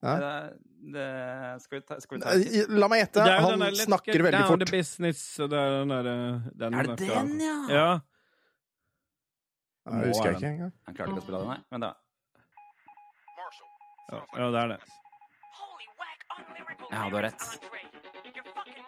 Ja. 0.00 0.14
Det, 0.16 0.92
det, 0.94 1.08
skal 1.60 1.76
vi 1.76 1.82
ta, 1.84 1.98
skal 2.00 2.16
vi 2.16 2.22
ta 2.22 2.32
Eh, 2.32 2.70
La 2.72 2.88
meg 2.88 3.02
gjette. 3.02 3.26
Han 3.44 3.60
der 3.60 3.76
snakker 3.76 4.24
veldig 4.24 4.46
fort. 4.48 4.64
Business. 4.72 5.20
Det 5.36 5.58
er 5.60 5.74
den 5.76 5.92
derre 5.92 6.14
Er 6.80 6.88
det 6.88 6.96
den, 7.02 7.34
ja? 7.44 7.56
Ja. 7.68 7.90
Ja, 9.84 9.98
Jeg 10.00 10.08
husker 10.12 10.30
jeg 10.30 10.38
ikke 10.38 10.48
engang. 10.54 10.72
Han 10.86 10.96
klarte 10.96 11.12
ikke 11.12 11.20
å 11.20 11.26
spille 11.26 11.42
den, 11.42 11.52
nei. 11.52 11.60
Men 11.72 11.84
da 11.84 11.92
ja. 14.10 14.24
Ja, 14.38 14.48
det 14.50 14.62
er 14.64 14.72
det. 14.72 14.80
Ja, 16.90 17.08
du 17.08 17.14
har 17.16 17.22
rett. 17.22 17.42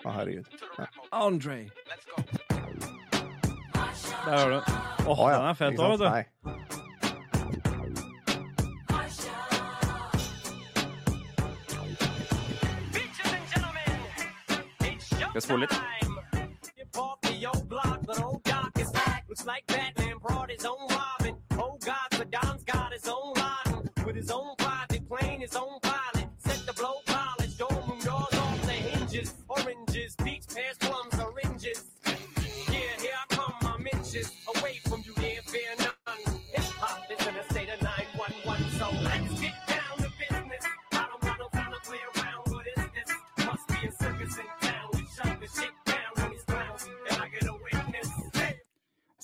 Å, 0.03 0.11
herregud. 0.11 0.47
Ja. 0.79 0.87
Andre. 1.11 1.59
Der 4.25 4.39
har 4.39 4.51
du 4.51 4.55
den. 4.55 4.63
Åh, 5.07 5.19
Å, 5.19 5.31
ja. 5.31 5.39
den 5.39 5.49
er 5.51 5.55
fet 5.59 5.73
Ikke 5.73 5.83
òg, 5.83 5.99
sant? 5.99 6.01
vet 6.01 6.01
du. 6.01 6.09
Nei. 6.11 6.23
Skal 14.99 15.35
jeg 15.35 15.43
spole 15.47 15.67
litt? 15.67 15.77
Looks 19.29 19.47
like 19.47 19.67
Batman 19.67 20.19
brought 20.21 20.51
his 20.51 20.65
own 20.67 20.77
Robin. 20.91 21.12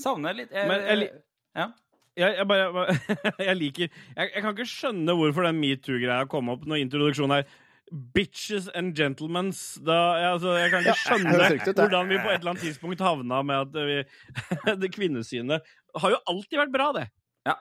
Savner 0.08 0.36
litt 0.40 0.54
jeg, 0.54 0.70
Men 0.70 0.88
jeg 0.88 1.12
Ja. 1.58 1.70
Jeg, 2.18 2.34
jeg 2.40 2.48
bare 2.50 2.98
Jeg 3.48 3.56
liker 3.60 3.86
jeg, 3.86 4.28
jeg 4.34 4.42
kan 4.42 4.50
ikke 4.50 4.66
skjønne 4.66 5.14
hvorfor 5.14 5.46
den 5.46 5.60
metoo-greia 5.62 6.26
kom 6.30 6.50
opp 6.50 6.66
når 6.66 6.82
introduksjonen 6.82 7.38
er 7.38 7.58
Bitches 7.88 8.66
and 8.76 8.92
gentlemens. 8.92 9.78
Da, 9.80 9.94
jeg, 10.20 10.32
altså, 10.34 10.56
jeg 10.60 10.72
kan 10.72 10.82
ikke 10.84 10.96
skjønne 11.06 11.36
ja, 11.38 11.46
ut, 11.54 11.78
hvordan 11.78 12.10
vi 12.10 12.18
på 12.20 12.28
et 12.28 12.40
eller 12.42 12.52
annet 12.52 12.64
tidspunkt 12.66 13.04
havna 13.04 13.38
med 13.46 13.62
at 13.62 13.78
vi, 13.88 14.02
det 14.82 14.90
kvinnesynet 14.92 15.70
har 16.02 16.12
jo 16.12 16.18
alltid 16.28 16.60
vært 16.60 16.74
bra, 16.74 16.90
det. 16.98 17.06
Ja, 17.48 17.54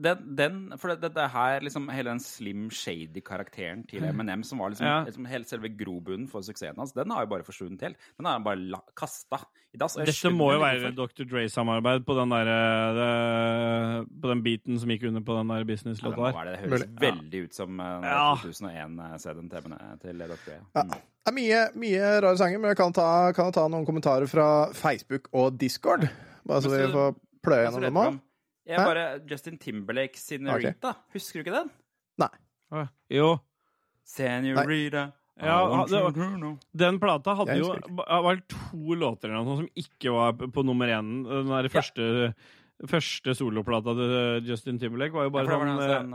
den, 0.00 0.20
den 0.38 0.56
For 0.80 0.94
det, 0.96 1.10
det 1.16 1.26
her, 1.34 1.60
liksom, 1.66 1.88
hele 1.92 2.08
den 2.14 2.20
Slim 2.24 2.68
Shady-karakteren 2.72 3.82
til 3.90 4.04
M&M, 4.08 4.42
som 4.46 4.58
var 4.62 4.70
liksom, 4.72 4.86
Ja. 4.86 5.02
liksom 5.04 5.26
helt 5.28 5.48
selve 5.50 5.68
grobunnen 5.76 6.28
for 6.30 6.40
suksessen 6.46 6.78
hans, 6.80 6.94
den 6.96 7.10
har 7.12 7.26
jo 7.26 7.30
bare 7.34 7.44
forsvunnet 7.44 7.82
helt. 7.84 7.96
Den 8.16 8.24
har 8.30 8.38
han 8.38 8.46
bare 8.46 8.80
kasta 8.96 9.42
i 9.74 9.80
dass. 9.82 9.96
Dette 9.98 10.30
må 10.32 10.52
jo 10.54 10.60
være. 10.62 10.94
Dr. 10.96 11.26
Dre-samarbeid 11.28 12.06
på 12.08 12.16
den 12.16 12.32
der, 12.32 12.48
eh, 12.54 12.94
det- 12.96 14.22
På 14.22 14.28
den 14.32 14.42
beaten 14.42 14.78
som 14.80 14.88
gikk 14.88 15.04
under 15.08 15.20
på 15.20 15.36
den 15.36 15.48
der 15.52 15.64
businesslåta 15.64 16.16
der. 16.16 16.32
Ja, 16.32 16.44
det. 16.44 16.52
det 16.62 16.70
høres 16.70 16.86
Mulig. 16.86 17.00
veldig 17.00 17.44
ut 17.44 17.54
som 17.54 17.80
uh, 17.80 18.00
Ja. 18.02 18.36
2001-CD-en 18.40 19.50
til 20.00 20.18
Dr. 20.18 20.36
Dre. 20.46 20.58
Ja. 20.74 20.82
Mm. 20.82 20.90
Det 20.90 21.32
er 21.32 21.34
mye, 21.34 21.60
mye 21.74 22.10
rare 22.22 22.36
sanger, 22.38 22.58
men 22.60 22.68
jeg 22.70 22.76
kan 22.76 22.92
ta, 22.92 23.32
kan 23.34 23.46
jeg 23.50 23.54
ta 23.54 23.66
noen 23.68 23.84
kommentarer 23.84 24.28
fra 24.30 24.72
Facebook 24.72 25.28
og 25.34 25.58
Discord. 25.58 26.08
Bare 26.46 26.62
så 26.62 26.70
vi 26.70 26.86
får 26.92 27.16
pløye 27.42 27.64
gjennom 27.66 27.80
dem 27.82 27.94
òg. 27.94 28.20
Jeg 28.66 28.78
bare 28.88 29.20
Justin 29.30 29.58
Timberlake 29.58 30.18
Senorita. 30.18 30.94
Husker 31.14 31.42
du 31.42 31.44
ikke 31.50 31.58
den? 31.62 31.70
Å, 32.72 32.88
Jo. 33.14 33.38
Senorita. 34.04 35.12
Ja, 35.38 35.58
det. 35.92 36.00
Den 36.74 36.98
plata 36.98 37.34
hadde 37.36 37.54
jo 37.60 37.68
var 38.24 38.40
to 38.48 38.94
låter 38.96 39.28
eller 39.30 39.44
noe 39.44 39.56
som 39.60 39.68
ikke 39.76 40.10
var 40.14 40.32
på 40.32 40.64
nummer 40.64 40.86
én. 40.88 41.10
Den 41.28 41.46
der 41.52 41.68
første, 41.68 42.34
første 42.88 43.34
soloplata 43.36 43.92
til 43.94 44.48
Justin 44.48 44.78
Timberlake 44.80 45.12
var 45.12 45.28
jo 45.28 45.30
bare 45.30 45.44
ja, 45.46 45.58
var 45.58 45.66
sånn 45.66 45.76
den, 45.76 45.90
eh, 45.90 46.00
sånn, 46.00 46.14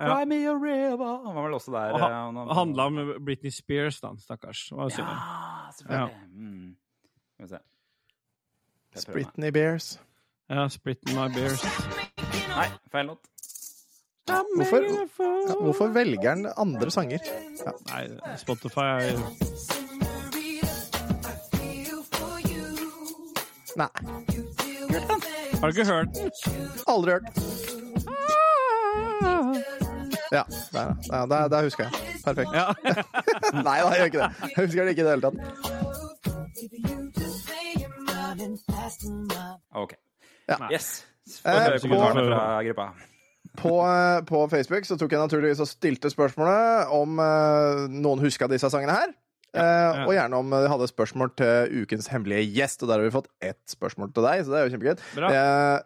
uh. 0.00 0.14
Cry 0.14 0.24
me 0.30 0.38
a 0.46 0.54
river. 0.54 1.16
Han 1.26 1.34
var 1.34 1.48
vel 1.48 1.58
også 1.58 1.72
der. 1.74 1.92
Og 1.92 2.00
eh, 2.00 2.08
han- 2.08 2.34
Det 2.48 2.56
handla 2.60 2.86
om 2.86 3.24
Britney 3.24 3.50
Spears, 3.50 4.00
da, 4.00 4.14
stakkars. 4.16 4.70
Var. 4.72 4.88
Ja, 4.96 5.70
selvfølgelig. 5.72 6.14
Mm. 6.32 6.76
Skal 7.34 7.46
vi 7.46 7.48
se. 7.48 7.60
Jeg 8.94 9.04
prøver 9.04 9.14
meg. 9.16 9.24
Britney 9.26 9.50
Bears. 9.50 9.98
Ja, 10.50 10.68
'Split 10.68 10.98
My 11.14 11.28
Bears. 11.34 11.62
Nei, 12.56 12.68
feil 12.92 13.06
låt. 13.06 13.18
Hvorfor, 14.56 14.82
ja, 15.48 15.54
hvorfor 15.60 15.86
velger 15.94 16.28
han 16.28 16.46
andre 16.56 16.90
sanger? 16.90 17.18
Ja. 17.66 17.72
Nei, 17.90 18.36
Spotify 18.38 18.80
er 18.80 19.18
Nei, 23.76 23.88
Har 25.60 25.70
du 25.70 25.80
ikke 25.80 25.86
hørt 25.92 26.14
den? 26.14 26.30
aldri 26.88 27.10
hørt. 27.10 27.22
Ja, 30.32 30.42
der, 30.72 30.94
ja, 31.12 31.26
der, 31.26 31.48
der 31.48 31.62
husker 31.62 31.84
jeg. 31.84 31.92
Perfekt. 32.24 32.50
Ja. 32.54 32.72
Nei 33.66 33.78
da, 33.82 33.88
jeg 33.88 33.96
gjør 33.98 34.04
ikke 34.04 34.18
det. 34.18 34.30
Jeg 34.42 34.64
husker 34.64 34.84
det 34.84 34.90
ikke 34.90 35.02
i 35.02 35.04
det 35.04 35.10
hele 35.10 35.22
tatt. 35.22 35.38
OK. 39.74 39.92
Ja. 40.50 40.68
Yes. 40.72 40.90
Eh, 41.44 41.78
på- 41.78 41.86
kommentarene 41.86 42.26
fra 42.28 42.44
gruppa. 42.66 42.88
På, 43.58 43.72
eh, 43.86 44.20
på 44.28 44.44
Facebook 44.50 44.84
så 44.86 44.96
tok 44.98 45.10
jeg 45.14 45.20
naturligvis 45.22 45.60
og 45.62 45.68
stilte 45.70 46.10
spørsmålet 46.12 46.90
om 46.94 47.18
uh, 47.18 47.86
noen 47.90 48.20
huska 48.22 48.46
disse 48.50 48.70
sangene 48.70 48.94
her. 48.94 49.12
Uh, 49.50 50.04
Og 50.06 50.12
gjerne 50.14 50.38
om 50.38 50.50
de 50.54 50.60
hadde 50.70 50.86
spørsmål 50.86 51.32
til 51.40 51.80
ukens 51.82 52.06
hemmelige 52.12 52.46
gjest. 52.54 52.82
Og 52.84 52.88
der 52.90 53.00
har 53.00 53.06
vi 53.08 53.14
fått 53.16 53.30
ett 53.42 53.58
spørsmål 53.72 54.12
til 54.14 54.22
deg, 54.28 54.44
så 54.46 54.52
det 54.52 54.58
er 54.60 54.68
jo 54.68 54.74
kjempegøy. 54.76 55.00
Bra. 55.16 55.30
Eh, 55.34 55.80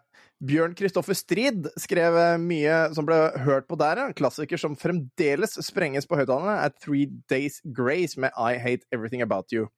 Bjørn 0.44 0.74
Kristoffer 0.76 1.16
Strid 1.16 1.70
skrev 1.80 2.18
mye 2.42 2.74
som 2.92 3.06
ble 3.08 3.16
hørt 3.46 3.64
på 3.70 3.78
der. 3.80 3.96
ja. 4.02 4.06
En 4.10 4.16
klassiker 4.18 4.60
som 4.60 4.76
fremdeles 4.76 5.56
sprenges 5.64 6.04
på 6.10 6.18
høyttalerne, 6.20 6.58
er 6.66 6.74
Three 6.76 7.06
Days 7.30 7.62
Grace 7.64 8.20
med 8.20 8.34
I 8.36 8.58
Hate 8.60 8.84
Everything 8.92 9.22
About 9.24 9.48
You. 9.54 9.70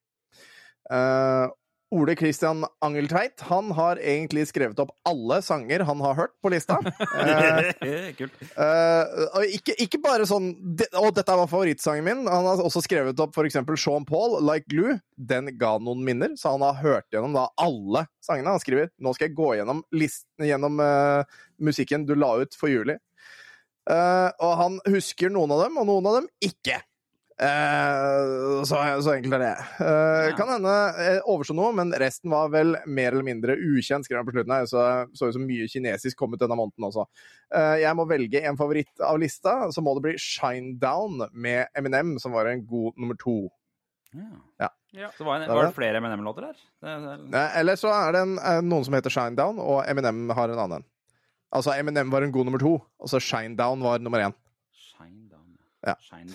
Ole 1.95 2.17
Christian 2.19 2.65
Angeltveit 2.83 3.45
han 3.47 3.69
har 3.77 4.01
egentlig 4.03 4.43
skrevet 4.51 4.79
opp 4.83 4.91
alle 5.07 5.39
sanger 5.45 5.85
han 5.87 6.01
har 6.03 6.17
hørt 6.19 6.35
på 6.43 6.51
lista. 6.51 6.81
Eh, 7.17 8.09
Kult. 8.19 8.35
Eh, 8.43 9.23
og 9.39 9.53
ikke, 9.55 9.75
ikke 9.85 10.01
bare 10.03 10.27
sånn 10.29 10.49
det, 10.79 10.89
Og 10.99 11.13
dette 11.15 11.35
var 11.39 11.49
favorittsangen 11.51 12.05
min. 12.07 12.25
Han 12.31 12.47
har 12.49 12.63
også 12.65 12.83
skrevet 12.85 13.19
opp 13.23 13.37
f.eks. 13.37 13.59
Sean 13.79 14.07
Paul, 14.09 14.39
'Like 14.43 14.67
Glue'. 14.73 14.99
Den 15.17 15.53
ga 15.59 15.77
noen 15.79 16.03
minner, 16.05 16.35
så 16.37 16.55
han 16.57 16.65
har 16.67 16.81
hørt 16.83 17.09
gjennom 17.15 17.37
da 17.37 17.47
alle 17.63 18.07
sangene. 18.25 18.57
Han 18.57 18.63
skriver 18.63 18.91
nå 18.99 19.15
skal 19.15 19.29
jeg 19.29 19.37
gå 19.39 19.53
gjennom, 19.61 19.85
listen, 19.95 20.47
gjennom 20.49 20.83
eh, 20.83 21.39
musikken 21.63 22.07
du 22.09 22.15
la 22.19 22.35
ut 22.43 22.59
for 22.59 22.73
juli. 22.73 22.99
Eh, 23.91 24.29
og 24.43 24.53
han 24.61 24.79
husker 24.91 25.31
noen 25.33 25.55
av 25.55 25.67
dem, 25.67 25.79
og 25.81 25.89
noen 25.89 26.11
av 26.11 26.21
dem 26.21 26.31
ikke. 26.45 26.81
Eh, 27.37 28.63
så, 28.65 28.79
så 29.05 29.13
enkelt 29.13 29.35
er 29.37 29.43
det. 29.43 29.55
Uh, 29.81 30.23
Ja. 30.31 30.37
Kan 30.39 30.49
hende 30.55 30.73
jeg 30.97 31.21
overså 31.29 31.55
noe, 31.57 31.69
men 31.77 31.93
resten 32.01 32.33
var 32.33 32.49
vel 32.55 32.79
mer 32.89 33.13
eller 33.13 33.27
mindre 33.27 33.57
ukjent, 33.61 34.07
skrev 34.09 34.23
han 34.23 34.29
på 34.29 34.33
slutten 34.37 34.55
her. 34.55 34.65
Så 34.71 34.81
så 35.17 35.29
ut 35.29 35.37
som 35.37 35.45
mye 35.47 35.69
kinesisk 35.69 36.17
kom 36.19 36.33
ut 36.33 36.41
denne 36.41 36.57
måneden 36.57 36.89
også. 36.89 37.05
Uh, 37.53 37.77
jeg 37.83 37.93
må 37.99 38.07
velge 38.09 38.41
en 38.49 38.57
favoritt 38.57 39.05
av 39.05 39.21
lista, 39.21 39.59
så 39.75 39.85
må 39.85 39.95
det 39.99 40.07
bli 40.09 40.17
Shinedown 40.23 41.27
med 41.37 41.69
Eminem, 41.77 42.17
som 42.23 42.33
var 42.33 42.49
en 42.51 42.65
god 42.67 42.97
nummer 42.97 43.19
to. 43.21 43.37
Ja. 44.17 44.71
Ja. 44.97 45.11
Så 45.19 45.25
var, 45.29 45.43
det, 45.43 45.51
Det 45.51 45.55
var 45.59 45.67
det. 45.69 45.77
flere 45.77 45.99
Eminem-låter 46.01 46.49
der? 46.49 46.57
Det, 46.81 46.93
det, 47.05 47.37
Eh, 47.37 47.59
Eller 47.61 47.77
så 47.77 47.91
er 47.93 48.13
det 48.17 48.21
en, 48.25 48.39
eh, 48.39 48.61
noen 48.65 48.85
som 48.87 48.95
heter 48.97 49.13
Shinedown, 49.13 49.59
og 49.61 49.83
Eminem 49.85 50.31
har 50.33 50.49
en 50.49 50.63
annen. 50.63 50.85
Altså 51.53 51.77
Eminem 51.77 52.09
var 52.11 52.25
en 52.25 52.33
god 52.33 52.49
nummer 52.49 52.59
to, 52.63 52.79
og 52.81 53.09
så 53.13 53.21
Shinedown 53.21 53.85
var 53.85 54.01
nummer 54.01 54.25
én. 54.25 54.33
Shinedown. 54.73 55.59
Ja. 55.85 55.95
Shine 56.01 56.33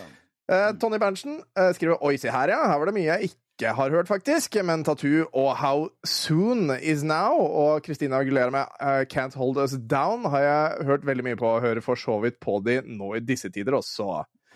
Eh, 0.52 0.73
Tony 0.80 0.99
Berntsen 0.99 1.40
uh, 1.60 1.69
skriver 1.76 2.02
Oi, 2.03 2.18
se 2.19 2.32
her, 2.32 2.52
ja. 2.52 2.60
Her 2.68 2.82
var 2.82 2.90
det 2.90 2.95
mye 2.98 3.07
jeg 3.07 3.30
ikke 3.32 3.72
har 3.78 3.94
hørt, 3.94 4.10
faktisk. 4.10 4.57
Men 4.68 4.84
Tattoo 4.84 5.28
og 5.38 5.52
How 5.61 5.86
Soon 6.03 6.73
Is 6.82 7.06
Now 7.07 7.40
og 7.40 7.86
Christina 7.86 8.19
Aguilera 8.19 8.52
med 8.52 8.68
uh, 8.82 9.06
Can't 9.07 9.38
Hold 9.40 9.61
Us 9.64 9.78
Down 9.91 10.26
har 10.34 10.44
jeg 10.44 10.90
hørt 10.90 11.07
veldig 11.07 11.28
mye 11.30 11.40
på, 11.40 11.48
å 11.48 11.64
hører 11.64 11.84
for 11.86 11.99
så 11.99 12.19
vidt 12.23 12.41
på 12.44 12.60
de 12.65 12.82
nå 12.84 13.14
i 13.15 13.23
disse 13.23 13.49
tider 13.53 13.80
også. 13.80 14.10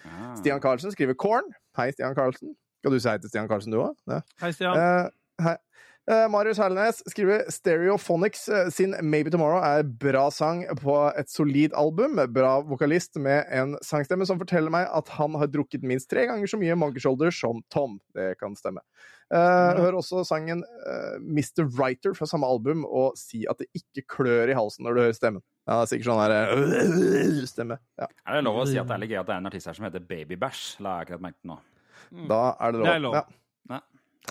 Ah. 0.05 0.35
Stian 0.39 0.61
Karlsen 0.61 0.91
skriver 0.91 1.15
Korn. 1.17 1.47
Hei, 1.77 1.91
Stian 1.95 2.15
Karlsen. 2.17 2.57
Skal 2.81 2.93
du 2.93 2.99
si 2.99 3.09
hei 3.09 3.17
til 3.21 3.31
Stian 3.31 3.47
Karlsen, 3.49 3.73
du 3.73 3.79
òg? 3.81 3.95
Ja. 4.11 4.19
Hei, 4.43 4.51
Stian. 4.53 4.77
Eh, 4.77 5.45
hei. 5.47 5.55
Eh, 6.11 6.27
Marius 6.29 6.59
Herlenes 6.61 6.99
skriver 7.09 7.47
Stereophonics 7.49 8.49
eh, 8.49 8.67
sin 8.69 8.93
Maybe 9.01 9.31
Tomorrow 9.33 9.63
er 9.65 9.81
bra 9.83 10.27
sang 10.29 10.61
på 10.77 10.97
et 11.17 11.31
solid 11.33 11.73
album. 11.73 12.19
Bra 12.29 12.59
vokalist 12.61 13.17
med 13.17 13.49
en 13.49 13.73
sangstemme 13.81 14.27
som 14.29 14.37
forteller 14.37 14.69
meg 14.73 14.85
at 14.93 15.09
han 15.17 15.33
har 15.41 15.49
drukket 15.49 15.85
minst 15.87 16.11
tre 16.11 16.27
ganger 16.29 16.51
så 16.51 16.59
mye 16.61 16.77
Monkey 16.77 17.01
Shoulder 17.01 17.33
som 17.33 17.63
Tom. 17.73 17.97
Det 18.13 18.35
kan 18.37 18.53
stemme. 18.59 18.85
Uh, 19.33 19.73
hør 19.81 19.97
også 19.97 20.21
sangen 20.29 20.59
uh, 20.61 21.15
Mr. 21.17 21.63
Writer 21.73 22.13
fra 22.13 22.27
samme 22.29 22.45
album, 22.45 22.83
og 22.85 23.17
si 23.17 23.41
at 23.49 23.57
det 23.57 23.71
ikke 23.73 24.03
klør 24.19 24.51
i 24.53 24.57
halsen 24.57 24.85
når 24.85 24.93
du 24.93 25.01
hører 25.01 25.17
stemmen. 25.17 25.45
Ja, 25.65 25.79
det 25.79 25.87
er 25.87 25.89
sikkert 25.89 26.11
sånn 26.11 26.21
her 26.21 27.39
stemme. 27.49 27.79
Ja, 27.97 28.11
Er 28.29 28.37
det 28.37 28.45
lov 28.45 28.61
å 28.61 28.67
si 28.69 28.77
at 28.77 28.85
det 28.85 28.93
er 28.99 29.01
litt 29.01 29.15
gøy 29.15 29.23
at 29.23 29.31
det 29.31 29.33
er 29.39 29.41
en 29.41 29.49
artist 29.49 29.71
her 29.71 29.79
som 29.79 29.89
heter 29.89 30.05
Baby 30.05 30.37
Bash? 30.37 30.75
La 30.77 30.99
jeg 30.99 31.07
akkurat 31.07 31.25
merke 31.25 31.39
til 31.39 31.55
nå. 31.55 31.57
da 32.29 32.43
er 32.53 32.77
det 32.77 32.83
lov. 32.83 32.85
Det 32.85 32.93
er 32.93 33.05
lov. 33.07 33.17
Ja. 33.73 33.81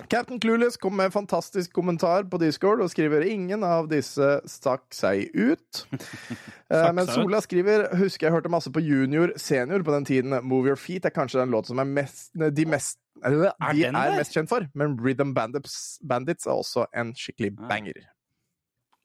Captain 0.09 0.39
Clueless 0.39 0.77
kom 0.77 0.95
med 0.97 1.05
en 1.05 1.11
fantastisk 1.11 1.73
kommentar 1.73 2.23
på 2.29 2.37
Discord 2.41 2.81
og 2.83 2.89
skriver 2.91 3.23
ingen 3.31 3.63
av 3.63 3.87
disse 3.91 4.39
stakk 4.49 4.87
seg 4.95 5.29
ut. 5.33 5.85
Eh, 6.65 6.87
Men. 6.97 7.05
Sola 7.05 7.37
skriver 7.45 7.83
husker 7.93 8.25
jeg 8.25 8.33
hørte 8.33 8.49
masse 8.49 8.71
på 8.73 8.81
junior 8.81 9.29
senior 9.37 9.83
på 9.85 9.93
den 9.93 10.05
tiden. 10.09 10.33
Move 10.49 10.71
Your 10.71 10.79
Feet 10.81 11.05
er 11.05 11.11
kanskje 11.13 11.37
den 11.43 11.51
låten 11.53 11.69
som 11.75 11.81
er 11.83 11.85
mest, 11.85 12.31
de 12.33 12.65
mest 12.65 12.97
eller, 13.21 13.51
Er 13.61 13.75
de 13.77 13.83
er 13.85 14.15
mest 14.17 14.33
kjent 14.33 14.49
for, 14.49 14.65
men 14.73 14.95
Rhythm 14.97 15.35
Bandits, 15.37 15.99
Bandits 16.01 16.47
er 16.49 16.55
også 16.57 16.87
en 16.97 17.11
skikkelig 17.13 17.51
Ah. 17.59 17.67
banger. 17.69 17.99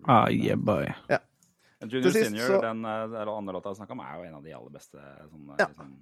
Ah, 0.08 0.30
yeah, 0.32 0.56
boy. 0.56 0.88
Junior 1.84 2.10
sist 2.16 2.30
Senior, 2.30 2.46
så- 2.48 2.62
den 2.64 2.80
eh, 2.88 3.02
eller 3.20 3.34
andre 3.36 3.52
låta 3.58 3.74
jeg 3.74 3.82
snakka 3.82 3.92
om, 3.92 4.00
er 4.00 4.16
jo 4.16 4.24
en 4.30 4.34
av 4.40 4.42
de 4.48 4.54
aller 4.56 4.70
beste 4.80 4.96
sånn, 4.96 5.46
Ja. 5.60 5.66
liksom, 5.68 5.92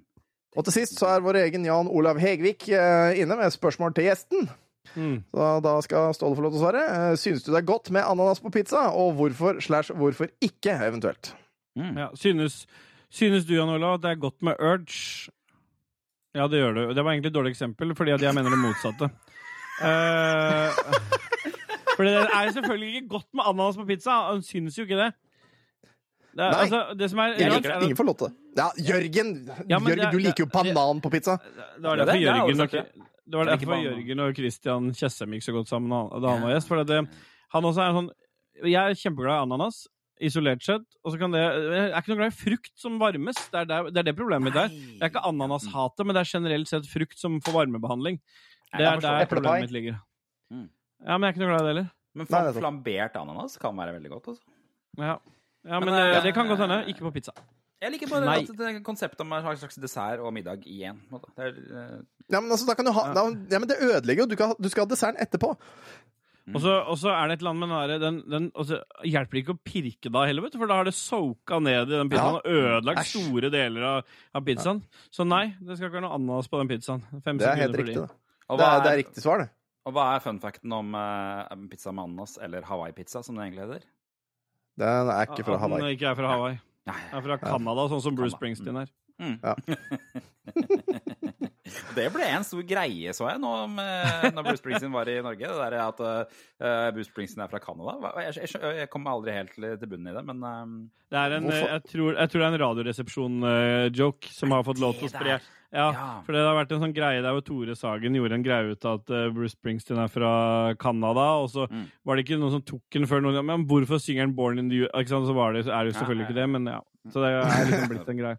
Og 0.55 0.63
til 0.63 0.73
sist 0.79 0.95
så 0.97 1.11
er 1.17 1.19
vår 1.27 1.41
egen 1.43 1.65
Jan 1.65 1.87
Olav 1.91 2.17
Hegvik 2.23 2.69
uh, 2.71 3.11
inne 3.19 3.35
med 3.35 3.51
spørsmål 3.51 3.93
til 3.93 4.05
gjesten. 4.07 4.47
Mm. 4.95 5.23
Så 5.31 5.47
da 5.63 5.73
skal 5.85 6.13
Ståle 6.17 6.35
få 6.35 6.41
lov 6.41 6.51
til 6.53 6.59
å 6.61 6.63
svare. 6.63 6.83
Eh, 7.11 7.15
Synes 7.21 7.43
du 7.43 7.51
det 7.51 7.59
er 7.61 7.67
godt 7.67 7.91
med 7.91 8.01
ananas 8.03 8.39
på 8.41 8.51
pizza, 8.51 8.87
og 8.95 9.13
hvorfor 9.19 9.59
slash 9.61 9.91
hvorfor 9.93 10.29
ikke, 10.41 10.73
eventuelt? 10.87 11.33
mm. 11.77 11.97
Ja. 11.97 12.07
Synes, 12.15 12.65
synes 13.09 13.45
du, 13.45 13.53
Jan 13.55 13.69
Olav, 13.69 13.99
det 14.01 14.09
er 14.11 14.15
godt 14.15 14.41
med 14.41 14.55
urge? 14.59 15.29
Ja, 16.35 16.47
det 16.47 16.59
gjør 16.61 16.73
du. 16.73 16.93
Det 16.93 17.03
var 17.03 17.11
egentlig 17.11 17.29
et 17.31 17.35
dårlig 17.35 17.51
eksempel, 17.55 17.95
fordi 17.95 18.11
at 18.11 18.21
jeg 18.21 18.33
mener 18.35 18.49
det 18.49 18.59
motsatte. 18.59 19.09
Uh, 19.79 20.67
for 21.95 22.03
det 22.03 22.11
er 22.19 22.49
selvfølgelig 22.51 22.95
ikke 22.99 23.07
godt 23.13 23.27
med 23.33 23.43
ananas 23.47 23.77
på 23.79 23.85
pizza. 23.87 24.11
Han 24.33 24.41
synes 24.43 24.75
jo 24.77 24.83
ikke 24.83 24.97
det. 24.99 25.13
Det, 26.35 26.43
er, 26.43 26.51
Nei. 26.51 26.59
altså, 26.65 26.81
det 26.99 27.07
som 27.11 27.19
er 27.23 27.33
Ingen, 27.37 27.53
liker 27.55 27.71
det. 27.79 27.83
ingen 27.87 27.97
får 27.97 28.07
lov 28.09 28.17
til 28.19 28.27
det. 28.27 28.35
Ja, 28.59 28.65
Jørgen, 28.89 29.31
Ja, 29.69 29.77
Jørgen 29.79 29.99
det- 30.03 30.11
du 30.11 30.17
liker 30.19 30.43
jo 30.43 30.49
det- 30.51 30.53
banan 30.75 30.99
på 31.01 31.09
pizza. 31.15 31.37
Det 31.39 31.83
var 31.83 31.95
derfor 31.95 32.11
det- 32.11 32.21
det 32.21 32.27
har 32.29 32.47
jeg 32.47 32.57
Jørgen, 32.57 32.57
nok, 32.57 32.71
det 33.29 33.37
var 33.37 33.51
Jeg 33.51 33.61
derfor. 33.61 33.83
Jørgen 33.83 34.23
og 34.23 34.35
Christian 34.39 34.89
Tjessem 34.97 35.35
gikk 35.35 35.45
så 35.45 35.53
godt 35.55 35.69
sammen 35.69 35.93
da 35.93 36.33
han 36.33 36.43
var 36.43 36.55
gjest. 36.55 36.69
For 36.71 36.81
det, 36.87 36.99
han 37.53 37.69
også 37.69 37.85
er 37.85 37.95
sånn 37.97 38.11
Jeg 38.65 38.79
er 38.81 38.97
kjempeglad 38.99 39.37
i 39.37 39.45
ananas, 39.45 39.83
isolert 40.19 40.65
sett. 40.65 40.85
Og 41.03 41.13
så 41.13 41.21
kan 41.21 41.35
det 41.35 41.43
Jeg 41.43 41.85
er 41.91 41.97
ikke 41.99 42.13
noe 42.13 42.21
glad 42.23 42.33
i 42.33 42.39
frukt 42.39 42.73
som 42.81 42.97
varmes. 43.01 43.39
Det 43.53 43.61
er, 43.61 43.69
det, 43.69 43.79
det, 43.93 44.01
er 44.01 44.09
det 44.09 44.15
problemet 44.17 44.49
mitt 44.49 44.57
der. 44.57 44.73
Det 44.73 45.05
er 45.05 45.13
ikke 45.13 45.25
ananashatet, 45.29 46.05
men 46.05 46.17
det 46.17 46.23
er 46.25 46.33
generelt 46.33 46.71
sett 46.71 46.89
frukt 46.89 47.21
som 47.21 47.37
får 47.45 47.57
varmebehandling. 47.61 48.19
Det 48.73 48.85
er 48.85 49.05
der 49.05 49.29
problemet 49.29 49.67
mitt 49.67 49.77
ligger. 49.77 50.01
Mm. 50.49 50.67
Ja, 51.05 51.15
men 51.15 51.25
jeg 51.25 51.29
er 51.29 51.35
ikke 51.35 51.45
noe 51.45 51.51
glad 51.53 51.61
i 51.61 51.67
det 51.67 51.73
heller. 51.73 51.91
Men 52.19 52.29
flambert 52.57 53.15
ananas 53.21 53.55
kan 53.61 53.77
være 53.77 53.95
veldig 53.99 54.11
godt. 54.15 54.33
Altså. 54.33 54.57
Ja, 54.97 55.15
ja 55.69 55.79
men, 55.79 55.91
Men, 55.91 55.95
eh, 56.01 56.17
eh, 56.17 56.23
det 56.25 56.33
kan 56.35 56.49
godt 56.49 56.65
hende. 56.65 56.81
Ikke 56.91 57.05
på 57.05 57.13
pizza. 57.15 57.35
Jeg 57.79 57.93
liker 57.93 58.09
bare 58.11 58.27
Nei. 58.27 58.39
at 58.43 58.57
det 58.59 58.65
er 58.67 58.79
konseptet 58.83 59.21
om 59.23 59.31
en 59.37 59.45
slags 59.57 59.77
dessert 59.79 60.19
og 60.19 60.33
middag 60.35 60.65
i 60.67 60.81
én. 60.89 60.97
er, 61.39 61.53
eh, 61.55 61.99
Ja, 62.29 62.41
men 62.41 62.51
altså, 62.51 62.67
da 62.67 62.75
kan 62.75 62.85
du 62.85 62.91
ha, 62.91 63.13
da, 63.15 63.23
ja, 63.51 63.59
men 63.59 63.69
det 63.69 63.77
ødelegger 63.79 64.25
jo. 64.25 64.27
Du, 64.27 64.35
kan, 64.35 64.53
du 64.59 64.67
skal 64.69 64.83
ha 64.83 64.89
desserten 64.91 65.21
etterpå. 65.23 65.55
Og 66.49 66.61
så, 66.63 66.73
og 66.89 66.97
så 66.97 67.11
er 67.13 67.29
det 67.29 67.35
et 67.37 67.43
eller 67.43 67.53
annet 67.53 67.69
med 67.69 67.91
den, 68.01 68.15
den, 68.25 68.45
den 68.49 68.79
hjelper 69.05 69.37
det 69.37 69.41
ikke 69.43 69.53
å 69.53 69.59
pirke 69.69 70.11
da 70.11 70.23
heller, 70.25 70.41
vet 70.41 70.55
du, 70.55 70.57
for 70.57 70.71
da 70.71 70.79
har 70.79 70.87
det 70.87 70.95
soaka 70.97 71.59
ned 71.61 71.91
i 71.93 71.99
den 71.99 72.09
pizzaen 72.09 72.39
Ja. 72.39 72.39
og 72.39 72.47
ødelagt 72.49 73.01
Æsj. 73.03 73.11
store 73.13 73.51
deler 73.53 73.85
av, 73.85 74.15
av 74.33 74.45
pizzaen. 74.47 74.79
Så 75.13 75.27
nei, 75.29 75.43
det 75.61 75.77
skal 75.77 75.87
ikke 75.91 75.99
være 75.99 76.07
noe 76.07 76.17
ananas 76.17 76.49
på 76.49 76.57
den 76.61 76.71
pizzaen. 76.71 77.03
Fem 77.25 77.37
Det 77.37 77.47
er 77.51 77.61
helt 77.61 77.77
riktig. 77.77 77.95
Det, 78.01 78.07
og, 78.49 78.57
det, 78.57 78.65
hva 78.65 78.71
er, 78.71 78.81
det 78.81 78.89
er, 78.89 78.95
er 78.95 79.01
riktig 79.03 79.23
svar, 79.23 79.43
det. 79.45 79.51
og 79.85 79.93
hva 79.93 80.07
er 80.15 80.23
fun 80.25 80.41
facten 80.41 80.73
om 80.79 80.97
uh, 80.97 81.67
pizza 81.69 81.93
med 81.93 82.07
ananas, 82.09 82.39
eller 82.41 82.65
Hawaii-pizza, 82.65 83.21
som 83.23 83.37
det 83.37 83.45
egentlig 83.45 83.67
heter? 83.67 83.85
Den 84.79 85.13
er 85.13 85.29
ikke 85.29 85.45
fra 85.45 85.59
At 85.59 85.61
den 85.61 85.77
Hawaii. 85.77 85.93
ikke 85.99 86.09
er 86.09 86.17
fra 86.17 86.33
Hawaii. 86.33 86.59
Er 86.93 87.23
fra 87.25 87.37
Canada, 87.41 87.87
sånn 87.91 88.03
som 88.03 88.15
Bruce 88.17 88.35
Springsteen 88.37 88.77
er. 88.81 88.89
det 91.97 92.05
ble 92.13 92.27
en 92.29 92.45
stor 92.47 92.63
greie, 92.67 93.13
så 93.15 93.27
jeg, 93.27 93.39
nå 93.43 93.51
med, 93.73 94.29
når 94.35 94.43
Bruce 94.47 94.61
Springsteen 94.61 94.95
var 94.95 95.05
i 95.11 95.17
Norge. 95.25 95.45
Det 95.49 95.59
der 95.59 95.73
at 95.83 95.99
uh, 96.01 96.07
Bruce 96.95 97.11
Springsteen 97.11 97.43
er 97.45 97.51
fra 97.51 97.61
Canada. 97.63 97.91
Jeg, 98.23 98.31
jeg, 98.39 98.47
jeg, 98.55 98.71
jeg 98.83 98.89
kom 98.93 99.03
aldri 99.11 99.31
helt 99.35 99.53
til 99.55 99.63
til 99.79 99.89
bunnen 99.91 100.11
i 100.11 100.15
det, 100.15 100.23
men 100.31 100.37
um, 100.43 100.75
Det 101.11 101.17
er 101.21 101.29
en, 101.37 101.45
jeg, 101.51 101.81
tror, 101.91 102.09
jeg 102.15 102.27
tror 102.31 102.39
det 102.41 102.47
er 102.47 102.53
en 102.53 102.63
radioresepsjon-joke 102.65 104.25
som 104.33 104.47
har 104.55 104.61
fått 104.67 104.83
lov 104.83 104.93
til 104.99 105.07
å 105.09 105.11
spre. 105.13 105.33
Ja, 105.71 105.91
Ja. 105.93 106.21
for 106.25 106.33
det 106.33 106.41
har 106.41 106.55
vært 106.57 106.71
en 106.73 106.81
sånn 106.81 106.93
greie 106.95 107.21
der 107.21 107.31
hvor 107.31 107.43
Tore 107.45 107.75
Sagen 107.77 108.15
gjorde 108.17 108.33
en 108.33 108.43
greie 108.43 108.71
ut 108.71 108.85
av 108.85 108.99
at 109.03 109.09
eh, 109.13 109.29
Bruce 109.29 109.53
Springsteen 109.53 109.99
er 110.01 110.07
fra 110.09 110.73
Canada, 110.81 111.27
og 111.43 111.49
så 111.53 111.67
Mm. 111.69 111.85
var 112.05 112.15
det 112.15 112.25
ikke 112.25 112.39
noen 112.39 112.51
som 112.51 112.61
tok 112.61 112.81
den 112.91 113.05
før 113.05 113.21
noen 113.21 113.35
gang. 113.37 113.45
Men 113.45 113.65
hvorfor 113.67 113.99
synger 114.01 114.21
han 114.25 114.33
'Born 114.35 114.57
in 114.59 114.69
the 114.69 114.75
U-' 114.87 114.89
Ikke 114.97 115.09
sant? 115.09 115.27
Så 115.27 115.33
var 115.35 115.53
det, 115.53 115.67
er 115.67 115.83
det 115.85 115.93
jo 115.93 115.99
selvfølgelig 115.99 116.25
Ja, 116.25 116.25
ja, 116.25 116.29
ikke 116.29 116.41
det, 116.41 116.49
men 116.49 116.65
ja. 116.65 116.81
Så 117.09 117.21
det 117.21 117.29
er 117.29 117.65
liksom 117.69 117.89
blitt 117.89 118.09
en 118.09 118.17
greie. 118.17 118.37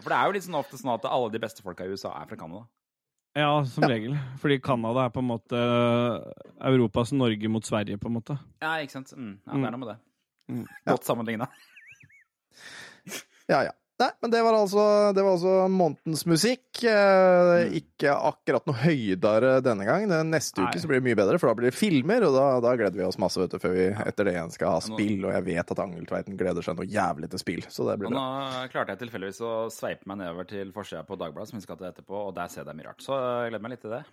For 0.00 0.08
det 0.10 0.16
er 0.16 0.26
jo 0.26 0.32
litt 0.32 0.42
sånn 0.46 0.54
ofte 0.62 0.78
sånn 0.78 0.94
at 0.94 1.04
alle 1.10 1.30
de 1.30 1.38
beste 1.40 1.60
folka 1.62 1.84
i 1.84 1.88
USA 1.90 2.08
er 2.22 2.26
fra 2.26 2.36
Canada. 2.36 2.66
Ja, 3.36 3.62
som 3.64 3.84
regel. 3.84 4.16
Fordi 4.38 4.58
Canada 4.62 5.04
er 5.06 5.10
på 5.10 5.18
en 5.18 5.28
måte 5.28 5.58
Europas 6.60 7.12
Norge 7.12 7.48
mot 7.48 7.62
Sverige, 7.64 7.98
på 7.98 8.06
en 8.06 8.14
måte. 8.14 8.38
Ja, 8.62 8.76
ikke 8.78 8.90
sant? 8.92 9.12
Mm. 9.16 9.38
Ja, 9.46 9.52
det 9.52 9.64
er 9.66 9.70
noe 9.70 9.78
med 9.78 9.88
det. 9.88 9.98
Mm. 10.48 10.66
Godt 10.86 11.04
sammenligna. 11.04 11.46
Ja, 13.48 13.62
ja. 13.66 13.70
Nei, 14.00 14.08
men 14.24 14.32
det 14.32 14.40
var 14.40 14.56
altså, 14.56 14.82
det 15.12 15.20
var 15.20 15.34
altså 15.34 15.54
månedens 15.68 16.22
musikk. 16.24 16.64
Eh, 16.88 17.74
ikke 17.76 18.14
akkurat 18.14 18.64
noe 18.68 18.78
høydere 18.80 19.58
denne 19.64 19.84
gang. 19.84 20.06
Det 20.08 20.20
neste 20.24 20.62
Nei. 20.62 20.70
uke 20.70 20.80
så 20.80 20.88
blir 20.88 21.02
det 21.02 21.06
mye 21.10 21.18
bedre, 21.18 21.36
for 21.42 21.50
da 21.50 21.58
blir 21.58 21.68
det 21.68 21.76
filmer, 21.76 22.24
og 22.24 22.32
da, 22.32 22.46
da 22.64 22.72
gleder 22.80 22.96
vi 22.96 23.04
oss 23.04 23.20
masse 23.20 23.42
vet 23.42 23.52
du, 23.52 23.58
før 23.60 23.76
vi 23.76 23.90
etter 24.06 24.28
det 24.28 24.34
igjen 24.38 24.54
skal 24.56 24.78
ha 24.78 24.80
spill. 24.86 25.18
Og 25.28 25.36
jeg 25.36 25.46
vet 25.50 25.74
at 25.76 25.84
Angeltveiten 25.84 26.40
gleder 26.40 26.64
seg 26.64 26.80
noe 26.80 26.88
jævlig 26.88 27.28
til 27.34 27.44
spill, 27.44 27.62
så 27.68 27.90
det 27.90 27.98
blir 28.00 28.14
bra. 28.14 28.24
nå 28.24 28.72
klarte 28.72 28.96
jeg 28.96 29.04
tilfeldigvis 29.04 29.44
å 29.44 29.54
sveipe 29.74 30.08
meg 30.08 30.22
nedover 30.22 30.48
til 30.48 30.72
forsida 30.72 31.04
på 31.04 31.20
Dagbladet, 31.20 31.52
som 31.52 31.60
vi 31.60 31.66
skal 31.68 31.80
til 31.82 31.90
etterpå, 31.92 32.24
og 32.30 32.34
der 32.40 32.48
ser 32.52 32.64
jeg 32.64 32.80
mye 32.80 32.88
rart. 32.88 33.04
Så 33.04 33.20
jeg 33.20 33.52
gleder 33.52 33.68
meg 33.68 33.76
litt 33.76 33.84
til 33.84 33.98
det. 33.98 34.04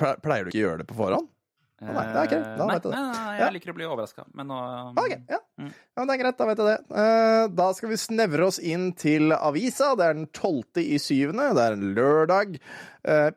Pleier 0.00 0.46
du 0.46 0.50
ikke 0.50 0.62
å 0.62 0.68
gjøre 0.70 0.80
det 0.80 0.88
på 0.88 0.96
forhånd? 0.98 1.28
Å, 1.76 1.84
nei, 1.92 2.04
det 2.08 2.16
er 2.16 2.24
ok. 2.24 2.30
Da 2.56 2.66
nei, 2.66 2.74
vet 2.74 2.84
jeg 2.86 2.92
det. 2.92 2.96
nei, 2.96 3.12
nei, 3.12 3.32
jeg 3.36 3.40
Ja. 3.44 3.48
liker 3.52 3.70
å 3.72 3.74
bli 3.76 3.84
overraska, 3.84 4.22
men 4.34 4.46
nå 4.48 4.60
Ok, 4.96 5.10
ja. 5.28 5.38
Mm. 5.60 5.66
ja, 5.68 5.98
men 5.98 6.06
det 6.08 6.14
er 6.14 6.22
greit, 6.22 6.38
da 6.38 6.46
vet 6.46 6.58
jeg 6.62 6.66
det. 6.70 6.96
Eh, 7.02 7.48
Da 7.60 7.66
skal 7.76 7.88
vi 7.90 7.96
snevre 8.00 8.46
oss 8.46 8.58
inn 8.58 8.92
til 8.96 9.32
avisa. 9.36 9.94
Det 9.96 10.06
er 10.06 10.14
den 10.14 10.26
12. 10.32 10.80
i 10.80 10.96
syvende. 10.96 11.50
Det 11.54 11.62
er 11.66 11.72
en 11.76 11.94
lørdag. 11.94 12.58
Eh. 13.04 13.30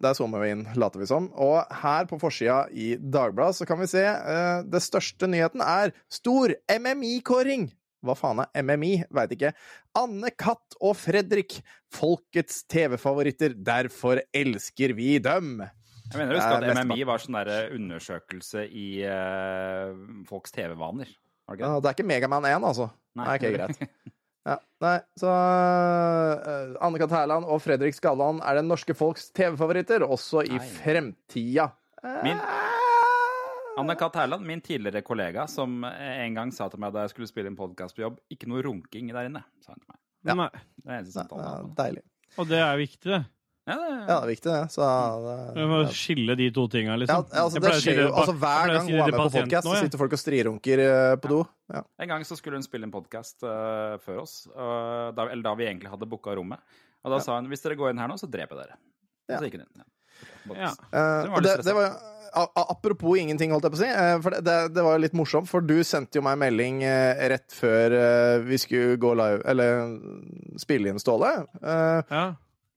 Der 0.00 0.14
zoomer 0.14 0.38
vi 0.44 0.50
inn, 0.54 0.60
later 0.78 1.00
vi 1.02 1.06
som. 1.10 1.24
Og 1.34 1.64
her 1.80 2.04
på 2.06 2.20
forsida 2.22 2.68
i 2.70 2.92
Dagbladet 3.02 3.56
så 3.58 3.66
kan 3.66 3.80
vi 3.80 3.88
se 3.90 4.04
eh, 4.04 4.62
det 4.62 4.78
største 4.84 5.26
nyheten 5.26 5.60
er 5.64 5.90
stor 6.12 6.54
MMI-kåring. 6.70 7.72
Hva 8.06 8.14
faen 8.14 8.44
er 8.44 8.62
MMI? 8.62 8.92
Veit 9.14 9.32
ikke. 9.34 9.50
Anne 9.98 10.30
Katt 10.38 10.76
og 10.80 10.94
Fredrik, 11.00 11.56
folkets 11.94 12.60
TV-favoritter. 12.70 13.56
Derfor 13.66 14.20
elsker 14.36 14.94
vi 14.98 15.16
dem. 15.24 15.56
Jeg 16.08 16.16
mener 16.22 16.38
Det 16.38 16.44
er 16.44 16.68
at. 16.70 16.84
MMI 16.86 17.02
var 17.08 17.20
sånn 17.20 17.36
der 17.40 17.72
undersøkelse 17.76 18.62
i 18.70 18.86
uh, 19.04 19.90
folks 20.30 20.54
TV-vaner. 20.54 21.10
Det 21.48 21.58
Ja, 21.60 21.74
det? 21.74 21.82
det 21.82 21.90
er 21.90 21.96
ikke 21.98 22.06
Megaman 22.08 22.46
1, 22.48 22.64
altså. 22.64 22.90
Nei, 23.18 23.34
ok, 23.34 23.48
greit. 23.56 23.82
Ja, 24.48 24.54
nei, 24.80 24.94
så 25.20 25.28
uh, 25.28 26.70
Anne 26.86 26.96
Katt 27.02 27.12
Hærland 27.12 27.44
og 27.52 27.58
Fredrik 27.60 27.92
Skalland 27.98 28.38
er 28.40 28.56
den 28.56 28.70
norske 28.70 28.94
folks 28.96 29.26
TV-favoritter, 29.36 30.06
også 30.06 30.40
i 30.46 30.54
Nei. 30.56 30.68
fremtida. 30.78 31.66
Min- 32.24 32.40
Eh, 33.78 33.84
Anne-Kat. 33.84 34.18
Hærland, 34.18 34.44
min 34.46 34.60
tidligere 34.64 35.02
kollega, 35.06 35.46
som 35.46 35.84
en 35.86 36.34
gang 36.34 36.52
sa 36.54 36.68
til 36.68 36.82
meg 36.82 36.92
da 36.94 37.06
jeg 37.06 37.14
skulle 37.14 37.30
spille 37.30 37.52
en 37.52 37.58
podkast 37.58 37.96
på 37.96 38.02
jobb 38.02 38.18
Ikke 38.34 38.50
noe 38.50 38.62
runking 38.66 39.12
der 39.14 39.30
inne, 39.30 39.44
sa 39.62 39.74
hun 39.74 39.82
til 39.82 39.90
meg. 39.92 39.98
Ja. 40.26 40.34
Nei. 40.34 40.52
Det 40.82 40.90
er 40.90 41.00
eneste 41.00 41.14
samtalen 41.14 41.44
Ja, 41.46 41.74
deilig. 41.78 42.06
Og 42.38 42.48
det 42.50 42.62
er 42.62 42.78
viktig, 42.80 43.10
det. 43.12 43.20
Ja, 43.68 43.76
det, 43.76 43.88
Ja, 43.92 44.06
det 44.08 44.16
er 44.16 44.30
viktig, 44.32 44.50
det. 44.50 44.72
Så 44.72 44.88
Vi 45.54 45.66
må 45.68 45.78
det, 45.84 45.94
skille 45.96 46.36
de 46.40 46.48
to 46.56 46.64
tinga, 46.72 46.94
ja, 46.94 47.00
liksom. 47.04 47.28
altså, 47.44 47.62
det 47.62 47.74
skjer 47.84 48.02
jo 48.02 48.08
altså, 48.10 48.34
Hver 48.40 48.72
gang 48.72 48.88
hun 48.88 48.94
er 48.96 49.04
med 49.04 49.12
på 49.12 49.26
podkast, 49.28 49.44
podcast, 49.44 49.68
så 49.68 49.84
sitter 49.84 50.02
folk 50.02 50.16
og 50.16 50.22
strirunker 50.22 50.84
eh, 50.84 51.14
på 51.20 51.32
do. 51.34 51.42
Ja. 51.68 51.84
En 52.00 52.12
gang 52.14 52.24
så 52.24 52.38
skulle 52.40 52.58
hun 52.58 52.66
spille 52.66 52.88
en 52.88 52.94
podkast 52.94 53.44
før 53.44 54.22
oss, 54.24 54.40
uh, 54.56 55.12
da, 55.12 55.28
eller 55.28 55.44
da 55.44 55.54
vi 55.58 55.68
egentlig 55.68 55.92
hadde 55.92 56.08
booka 56.08 56.34
rommet. 56.34 56.64
Og 57.04 57.12
da 57.12 57.20
sa 57.22 57.36
hun 57.36 57.50
hvis 57.52 57.62
dere 57.62 57.76
går 57.78 57.92
inn 57.92 58.00
her 58.02 58.10
nå, 58.10 58.16
så 58.18 58.26
dreper 58.30 58.56
jeg 58.56 58.66
dere. 58.66 58.80
Ja. 59.28 59.36
Og 59.36 59.42
så 59.42 59.50
gikk 59.50 59.60
hun 59.60 59.66
inn. 59.66 59.84
Ja. 59.84 59.88
Eh, 60.48 61.22
Det 61.24 61.30
var 61.30 61.40
litt 61.42 61.56
det, 61.58 61.64
det 61.64 61.74
var, 61.74 61.96
apropos 62.68 63.18
ingenting, 63.18 63.50
holdt 63.52 63.64
jeg 63.68 63.72
på 63.72 63.78
å 63.78 63.82
si. 63.82 63.88
eh, 63.90 64.20
For 64.24 64.30
det, 64.36 64.42
det, 64.44 64.56
det 64.74 64.82
var 64.84 64.96
jo 64.98 65.02
litt 65.04 65.16
morsomt, 65.16 65.48
for 65.48 65.60
du 65.64 65.76
sendte 65.84 66.18
jo 66.20 66.22
meg 66.22 66.38
melding 66.38 66.82
eh, 66.84 67.28
rett 67.32 67.48
før 67.52 67.96
vi 68.44 68.58
skulle 68.60 68.96
gå 69.00 69.14
live, 69.18 69.42
eller 69.44 69.98
spille 70.60 70.88
inn 70.92 70.98
Ståle. 71.02 71.46
eh, 71.62 72.02
Ja. 72.10 72.26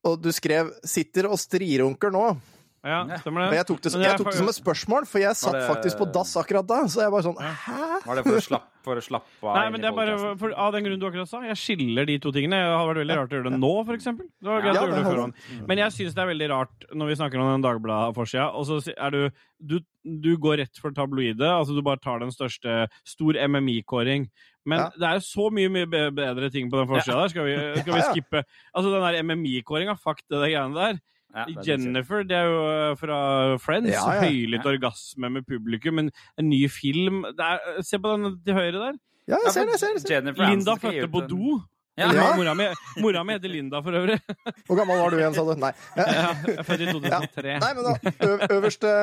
Og 0.04 0.16
du 0.22 0.32
skrev 0.34 0.72
'sitter 0.84 1.28
og 1.30 1.38
strirunker 1.38 2.10
nå'. 2.10 2.38
Ja, 2.84 3.18
stemmer 3.22 3.44
det. 3.52 3.58
jeg 3.60 3.66
tok 3.70 3.82
det, 3.82 3.92
Men 3.94 4.02
jeg 4.08 4.18
tok 4.18 4.28
det 4.32 4.38
som 4.40 4.48
et 4.50 4.58
spørsmål, 4.58 5.06
for 5.06 5.20
jeg 5.22 5.36
satt 5.38 5.54
det- 5.54 5.68
faktisk 5.70 5.98
på 6.00 6.06
dass 6.12 6.36
akkurat 6.36 6.66
da. 6.66 6.80
Så 6.90 7.02
jeg 7.04 7.12
bare 7.14 7.22
sånn 7.28 7.38
Hæ? 7.38 8.06
Var 8.06 8.16
det 8.16 8.24
for 8.26 8.38
å 8.40 8.42
slappe, 8.42 8.68
for 8.84 8.96
å 8.96 9.04
slappe 9.06 9.44
av 9.46 9.56
Nei, 9.56 9.70
men 9.70 9.82
det 9.82 9.88
er 9.92 9.96
bare 9.96 10.36
for, 10.38 10.52
av 10.58 10.74
den 10.74 10.84
grunnen 10.84 11.00
du 11.00 11.06
akkurat 11.06 11.28
sa. 11.30 11.42
Jeg 11.46 11.56
skiller 11.62 12.06
de 12.10 12.18
to 12.18 12.32
tingene. 12.32 12.58
Det 12.58 12.74
hadde 12.74 12.90
vært 12.90 13.02
veldig 13.06 13.18
rart 13.20 13.30
å 13.30 13.38
gjøre 13.38 13.50
det 13.52 13.60
nå, 13.62 13.86
for 13.86 13.94
eksempel. 13.94 14.26
Det 14.42 14.50
var 14.50 14.62
greit 14.66 14.74
Ja, 14.74 14.82
å 14.82 14.88
gjøre 14.88 14.96
det 14.96 15.04
det 15.04 15.14
foran. 15.14 15.34
Men 15.68 15.78
jeg 15.78 15.92
syns 15.92 16.14
det 16.18 16.22
er 16.26 16.32
veldig 16.34 16.50
rart 16.50 16.86
når 16.94 17.08
vi 17.08 17.16
snakker 17.22 17.38
om 17.40 17.52
den 17.62 17.66
Dagbladet-forsida, 17.70 18.48
og 18.56 18.66
så 18.66 18.94
er 18.98 19.10
du, 19.12 19.30
du 19.62 19.80
Du 20.04 20.36
går 20.36 20.58
rett 20.58 20.76
for 20.82 20.90
tabloide. 20.90 21.46
Altså 21.46 21.76
du 21.78 21.82
bare 21.84 22.02
tar 22.02 22.18
den 22.18 22.32
største 22.34 22.88
Stor 23.06 23.34
MMI-kåring. 23.38 24.28
Men 24.66 24.80
Ja. 24.80 24.90
det 24.98 25.04
er 25.06 25.14
jo 25.20 25.20
så 25.22 25.52
mye 25.54 25.70
mye 25.70 25.86
bedre 26.12 26.50
ting 26.52 26.72
på 26.72 26.78
den 26.82 26.88
forsida 26.90 27.22
der. 27.22 27.28
Skal 27.30 27.46
vi, 27.46 27.82
skal 27.82 27.94
vi 27.94 28.00
Ja, 28.00 28.06
ja. 28.10 28.14
skippe 28.14 28.44
Altså 28.76 28.90
den 28.90 29.02
der 29.06 29.22
MMI-kåringa, 29.24 29.96
fuck 30.02 30.18
det 30.28 30.42
der 30.42 30.50
greiene 30.50 30.74
der. 30.74 31.00
Ja, 31.34 31.46
det 31.48 31.58
er 31.58 31.70
Jennifer, 31.72 32.24
det 32.28 32.36
er 32.38 32.46
jo 32.52 32.62
uh, 32.92 32.96
fra 33.00 33.20
Friends. 33.64 33.90
Ja, 33.94 34.06
ja. 34.18 34.26
Høylytt 34.28 34.66
orgasme 34.68 35.30
med 35.38 35.46
publikum. 35.48 36.00
En, 36.04 36.12
en 36.38 36.50
ny 36.52 36.66
film 36.70 37.24
det 37.38 37.40
er, 37.54 37.82
Se 37.88 37.98
på 38.04 38.16
den 38.18 38.40
til 38.46 38.54
høyre 38.58 38.78
der. 38.90 38.98
Ja, 39.30 39.38
Ja, 39.38 39.44
jeg 39.46 39.54
ser 39.54 39.66
det. 39.70 39.76
jeg 39.78 39.80
ser 39.80 39.94
det. 40.02 40.10
Jennifer 40.12 40.50
Linda 40.50 40.74
fødte 40.82 41.08
på 41.14 41.28
do. 41.30 41.60
Ja. 42.00 42.08
Ja. 42.16 42.30
Mora 42.40 42.54
mi, 42.56 42.66
mora 43.04 43.22
mi 43.28 43.34
heter 43.36 43.52
Linda, 43.52 43.82
for 43.84 43.92
øvrig. 43.94 44.16
Hvor 44.68 44.78
gammel 44.80 44.98
var 44.98 45.12
du 45.12 45.18
igjen, 45.20 45.34
sa 45.36 45.44
du? 45.46 45.52
Nei. 45.60 45.70
Ja, 46.00 46.06
jeg 46.48 46.56
er 46.58 46.66
født 46.66 46.84
i 46.86 46.88
2003. 46.88 47.56
Nei, 47.62 47.72
men 47.78 47.84
da, 47.86 48.14
øverste, 48.56 48.94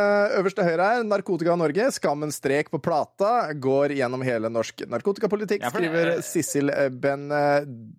øverste 0.40 0.64
høyre 0.66 0.86
her, 0.88 1.05
Narkotika 1.06 1.55
Norge, 1.60 1.90
skammens 1.94 2.40
strek 2.40 2.72
på 2.72 2.80
plata, 2.82 3.52
går 3.60 3.92
gjennom 4.00 4.24
hele 4.26 4.50
norsk 4.50 4.82
narkotikapolitikk, 4.88 5.62
Ja, 5.62 5.70
det- 5.70 5.76
skriver 5.76 6.10
Sissel 6.26 6.72
eh, 6.74 6.88
ben, 6.90 7.28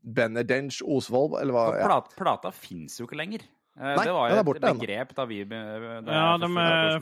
Benedench 0.04 0.82
Osvold, 0.84 1.38
eller 1.42 1.54
hva? 1.56 1.66
For 1.70 1.80
Ja. 1.80 1.88
Plat, 1.88 2.12
plata 2.18 2.52
fins 2.52 3.00
jo 3.00 3.08
ikke 3.08 3.18
lenger. 3.22 3.46
Eh, 3.80 3.94
Nei, 3.96 4.06
det 4.06 4.12
var 4.12 4.32
jo 4.34 4.40
et 4.44 4.66
begrep 4.66 5.14
da 5.16 5.26
vi 5.26 5.44
da 5.48 5.60
Ja, 6.04 6.26
de 6.38 6.50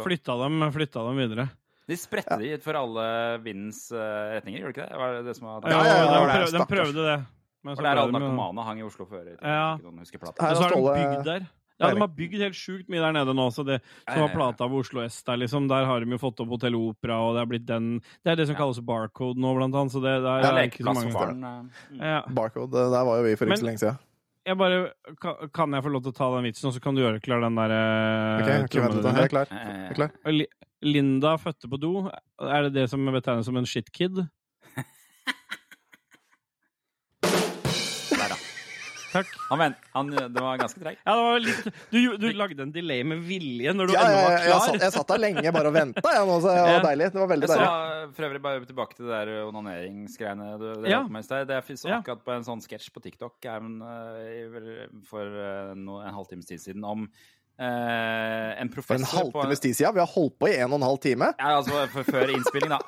flytta 0.04 0.36
dem, 0.44 0.68
flytta 0.76 1.06
dem 1.08 1.18
videre. 1.24 1.48
De 1.88 1.96
spredte 1.98 2.38
de 2.42 2.52
for 2.62 2.78
alle 2.78 3.06
vindens 3.42 3.88
eh, 3.96 4.38
retninger, 4.38 4.62
gjorde 4.62 4.76
de 4.76 4.82
ikke 4.82 4.90
det? 4.92 5.00
Var 5.02 5.14
det 5.16 5.26
det 5.26 5.36
som 5.40 5.48
var 5.48 5.70
Ja, 5.72 5.78
ja, 5.80 5.96
ja, 5.98 6.06
de, 6.06 6.18
det 6.20 6.34
prøv, 6.36 6.52
de 6.54 6.66
prøvde 6.76 7.06
det. 7.08 7.18
Men 7.66 7.74
så 7.76 7.80
For 7.80 7.88
der 7.88 8.02
alle 8.04 8.14
narkomane 8.14 8.66
hang 8.68 8.80
i 8.80 8.84
Oslo 8.86 9.08
før. 9.10 9.24
i 9.26 9.36
Ja. 9.42 9.76
Ikke 9.76 9.88
noen 9.88 10.04
husker 10.04 10.22
plata. 10.22 10.44
Her 10.44 10.52
Og 10.52 10.58
så 10.58 10.68
har 10.68 10.76
de 10.76 11.00
bygd 11.02 11.26
der. 11.26 11.48
Ja, 11.78 11.92
de 11.94 12.02
har 12.02 12.10
bygd 12.10 12.40
helt 12.42 12.58
sjukt 12.58 12.88
mye 12.90 13.02
der 13.02 13.14
nede 13.14 13.34
nå. 13.38 13.48
Så 13.54 13.66
det, 13.66 13.80
som 14.10 14.22
var 14.24 14.32
plata 14.34 14.66
av 14.66 14.74
Oslo 14.74 15.04
S 15.06 15.20
der, 15.24 15.38
liksom. 15.38 15.68
Der 15.70 15.86
har 15.86 16.02
de 16.02 16.10
jo 16.10 16.18
fått 16.22 16.40
opp 16.42 16.50
Hotell 16.56 16.78
Opera, 16.78 17.20
og 17.22 17.36
det 17.38 17.42
er 17.44 17.50
blitt 17.52 17.66
den 17.70 17.90
Det 18.26 18.32
er 18.34 18.36
det 18.40 18.48
som 18.48 18.56
Ja. 18.56 18.62
kalles 18.64 18.80
barcode 18.82 19.38
nå, 19.38 19.54
blant 19.58 19.76
annet. 19.78 19.94
Så 19.94 20.02
det, 20.02 20.16
det 20.22 20.32
er, 20.32 20.42
Ja, 20.42 20.54
er 20.58 20.70
ikke 20.70 20.84
så 20.86 20.94
mange 20.94 21.72
eh. 22.02 22.02
Ja. 22.02 22.22
Barcode, 22.30 22.72
der 22.74 23.04
var 23.06 23.18
jo 23.22 23.24
vi 23.24 23.36
for 23.36 23.46
ikke 23.46 23.62
så 23.62 23.66
lenge 23.70 23.80
siden. 23.84 24.00
Jeg 24.48 24.56
bare, 24.60 24.78
kan, 25.20 25.74
jeg 25.76 25.84
få 25.84 25.92
lov 25.92 26.06
til 26.06 26.14
å 26.14 26.16
ta 26.16 26.30
den 26.38 26.46
vitsen, 26.48 26.70
og 26.70 26.76
så 26.76 26.80
kan 26.84 26.96
du 26.96 27.02
gjøre 27.04 27.20
klar 27.24 27.44
den 27.44 27.58
der 27.60 27.74
okay, 27.76 28.62
Ok, 28.64 28.70
ok, 28.70 28.78
vent 28.86 28.96
litt, 28.96 29.10
jeg 29.10 29.26
er 29.28 29.34
klar. 29.34 29.52
Eh, 29.52 29.68
Jeg 29.68 29.90
er 29.92 29.98
klar. 30.00 30.16
Linda 30.88 31.34
fødte 31.42 31.68
på 31.72 31.80
do. 31.82 31.92
Er 32.46 32.68
det 32.68 32.76
det 32.78 32.86
som 32.92 33.04
betegnes 33.12 33.48
som 33.50 33.58
en 33.60 33.68
shitkid? 33.68 34.22
Takk. 39.18 39.34
Han, 39.50 39.60
men, 39.62 39.76
han, 39.94 40.10
det 40.14 40.44
var 40.44 40.58
ganske 40.62 40.82
treig. 40.82 40.98
Ja, 41.04 41.16
det 41.18 41.26
var 41.28 41.44
litt 41.44 41.70
Du, 41.94 42.00
du 42.22 42.28
lagde 42.38 42.64
en 42.66 42.72
delay 42.76 43.04
med 43.08 43.22
vilje 43.28 43.74
når 43.76 43.90
du 43.92 43.94
Ja, 43.96 44.04
ennå 44.08 44.18
var 44.22 44.36
klar. 44.36 44.48
jeg, 44.48 44.62
satt, 44.68 44.82
jeg 44.88 44.96
satt 44.98 45.12
der 45.14 45.22
lenge 45.24 45.54
bare 45.56 45.72
og 45.72 45.76
venta, 45.78 46.04
jeg 46.18 46.28
nå, 46.30 46.38
så 46.44 46.54
det 46.54 46.66
var 46.68 46.86
deilig. 46.88 47.10
Det 47.14 47.22
var 47.24 47.32
veldig 47.34 47.50
deilig. 47.54 47.70
for 48.18 48.28
øvrig 48.30 48.42
bare 48.48 48.66
tilbake 48.66 48.98
til 49.00 49.06
det 49.10 49.22
der 49.22 49.34
onaneringsgreiene 49.48 50.50
du 50.62 50.68
det 50.84 50.92
Ja. 50.92 51.02
med 51.08 51.24
i 51.24 51.28
sted. 51.28 51.48
Det 51.48 51.60
jeg 51.62 51.78
så 51.78 51.94
akkurat 51.98 52.24
på 52.26 52.32
en 52.36 52.44
sånn 52.48 52.62
sketsj 52.64 52.92
på 52.94 53.02
TikTok 53.04 53.46
er 53.46 53.58
en, 53.58 53.82
eh, 53.82 54.88
for 55.10 55.24
eh, 55.26 55.72
en 55.74 55.88
halvtimes 56.14 56.46
tid 56.46 56.60
siden 56.62 56.84
om 56.88 57.08
eh, 57.08 57.10
en 57.58 58.70
For 58.70 58.76
professor 58.76 59.02
en 59.02 59.24
halvtimes 59.24 59.62
tid 59.64 59.78
siden. 59.78 59.96
Vi 59.96 60.02
har 60.04 60.12
holdt 60.12 60.36
på 60.38 60.50
i 60.52 60.58
en 60.60 60.70
og 60.70 60.78
en 60.78 60.88
halv 60.88 61.00
time. 61.02 61.32
Ja, 61.40 61.56
altså 61.58 62.04
før 62.06 62.34
innspilling, 62.34 62.74
da. 62.74 62.80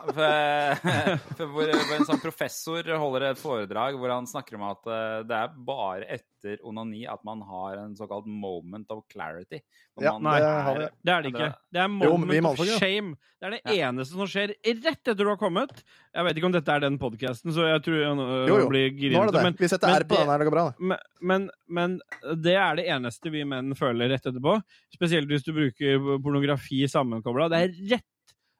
For, 1.39 1.49
hvor 1.55 1.73
en 1.73 2.07
sånn 2.07 2.21
professor 2.21 2.91
holder 3.01 3.29
et 3.31 3.41
foredrag 3.41 3.97
hvor 3.99 4.13
han 4.13 4.29
snakker 4.29 4.59
om 4.59 4.67
at 4.69 4.91
eh, 4.93 5.15
det 5.29 5.39
er 5.39 5.55
bare 5.69 6.09
etter 6.17 6.61
onani 6.67 7.05
at 7.09 7.23
man 7.27 7.41
har 7.49 7.81
en 7.81 7.95
såkalt 7.97 8.29
moment 8.29 8.91
of 8.93 9.05
clarity. 9.11 9.61
Ja, 10.03 10.13
nei, 10.21 10.35
det. 10.39 10.89
Det 11.05 11.13
er 11.13 11.21
det 11.25 11.31
ikke. 11.33 11.47
Det 11.73 11.81
er 11.83 11.89
Jo, 12.05 12.17
men 12.17 12.45
of 12.49 12.61
shame. 12.77 13.15
Det 13.39 13.47
er 13.47 13.53
det 13.55 13.75
eneste 13.79 14.17
som 14.17 14.27
skjer 14.27 14.51
rett 14.83 14.85
etter 15.07 15.15
du 15.15 15.25
har 15.29 15.37
kommet. 15.39 15.71
Jeg 16.13 16.25
vet 16.27 16.37
ikke 16.39 16.49
om 16.49 16.55
dette 16.55 16.73
er 16.75 16.83
den 16.83 16.97
podkasten, 16.99 17.53
så 17.55 17.67
jeg 17.69 17.81
tror 17.85 17.95
jeg 18.01 18.19
øh, 18.19 18.47
Jo, 18.49 18.57
jo. 18.63 18.67
blir 18.71 18.89
grinete. 18.97 19.43
Men, 19.43 19.55
men 19.55 19.93
R 19.95 20.05
på 20.09 20.19
den 20.19 20.31
her, 20.33 20.37
det 20.43 20.47
går 20.49 20.55
bra. 20.57 20.65
men, 20.79 20.97
men, 21.21 21.49
men 21.67 21.97
det 22.43 22.55
er 22.59 22.75
det 22.81 22.87
eneste 22.91 23.31
vi 23.31 23.45
menn 23.47 23.71
føler 23.79 24.11
rett 24.11 24.27
etterpå. 24.27 24.57
Spesielt 24.93 25.27
hvis 25.31 25.43
du 25.47 25.53
bruker 25.55 26.03
pornografi 26.23 26.83
sammenkobla. 26.91 27.47
Det 27.53 27.61
er 27.65 27.75
rett 27.95 28.07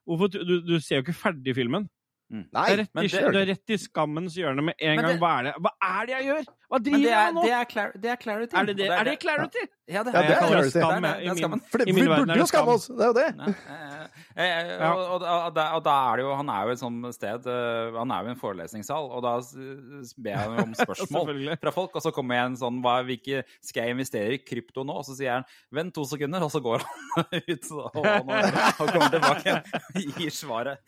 Hvorfor, 0.09 0.31
du, 0.31 0.55
du 0.65 0.79
ser 0.81 1.01
jo 1.01 1.03
ikke 1.03 1.13
ferdig 1.13 1.53
filmen. 1.53 1.83
Mm. 2.31 2.45
Nei, 2.53 2.63
Det 2.65 2.73
er 2.73 2.79
rett, 2.83 2.89
men 2.95 3.03
i, 3.05 3.07
det- 3.09 3.33
det 3.33 3.41
er 3.41 3.47
rett 3.51 3.73
i 3.73 3.77
skammens 3.77 4.35
hjørne 4.37 4.63
med 4.63 4.73
en 4.79 4.97
gang. 5.01 5.19
Hva 5.21 5.33
er 5.39 5.43
det 5.49 5.53
Hva 5.65 5.71
er 5.85 6.05
det 6.07 6.13
jeg 6.15 6.25
gjør?! 6.29 6.47
Hva 6.69 6.77
driver 6.85 7.01
det 7.01 7.09
er, 7.09 7.17
jeg 7.25 7.33
med 7.33 7.43
det 7.47 7.51
er, 7.57 7.65
clar, 7.65 7.91
det 7.97 8.09
er 8.13 8.17
clarity. 8.21 8.53
Er 8.59 8.65
det 8.69 8.75
det? 8.77 8.87
Er 8.93 9.03
det 9.07 9.15
clarity? 9.23 9.61
Ja, 9.89 10.03
det 10.05 10.11
Ja, 10.13 10.19
er, 10.19 10.21
det 10.21 10.29
er 10.29 10.29
Jeg 10.29 10.39
kaller 10.39 10.61
det 10.61 10.69
clarity. 10.69 10.77
skam, 10.77 11.01
Det 11.01 11.09
er- 11.09 11.19
det 11.19 11.43
er 11.43 11.49
min- 11.49 11.63
For 11.71 11.77
vi 11.81 11.93
burde 12.05 12.35
jo 12.37 12.45
skamme 12.45 12.73
oss! 12.77 12.85
Det 12.87 13.01
er 13.01 13.09
jo 13.09 13.13
det. 13.17 13.29
Og, 14.39 15.83
da, 15.83 15.95
er 16.11 16.15
det 16.19 16.23
jo 16.25 16.35
Han 16.37 16.49
er 16.53 16.67
jo 16.67 16.73
et 16.75 16.79
sånt 16.81 17.07
sted 17.15 17.47
eh, 17.49 17.97
Han 17.97 18.11
er 18.13 18.21
jo 18.21 18.29
i 18.29 18.33
en 18.35 18.39
forelesningssal, 18.39 19.09
og 19.17 19.23
da 19.25 19.33
ber 20.21 20.37
han 20.37 20.53
jo 20.59 20.63
om 20.67 20.73
spørsmål 20.83 21.57
fra 21.63 21.73
folk, 21.73 21.95
og 21.97 22.05
så 22.05 22.11
kommer 22.13 22.37
jeg 22.37 22.51
en 22.51 22.57
sånn 22.61 22.77
hva, 22.85 22.99
hvilke, 23.07 23.41
Skal 23.65 23.87
jeg 23.89 23.97
investere 23.97 24.37
i 24.37 24.41
krypto 24.43 24.85
nå? 24.85 24.93
Og 25.01 25.05
så 25.09 25.17
sier 25.17 25.39
han 25.39 25.45
vent 25.73 25.93
to 25.97 26.05
sekunder, 26.05 26.45
og 26.45 26.51
så 26.53 26.61
går 26.61 26.85
han 26.85 27.25
ut 27.53 27.71
og, 27.73 27.97
og, 27.97 28.29
og 28.29 28.93
kommer 28.93 29.09
tilbake 29.17 29.57
og 29.57 30.21
gir 30.21 30.29
svaret. 30.37 30.79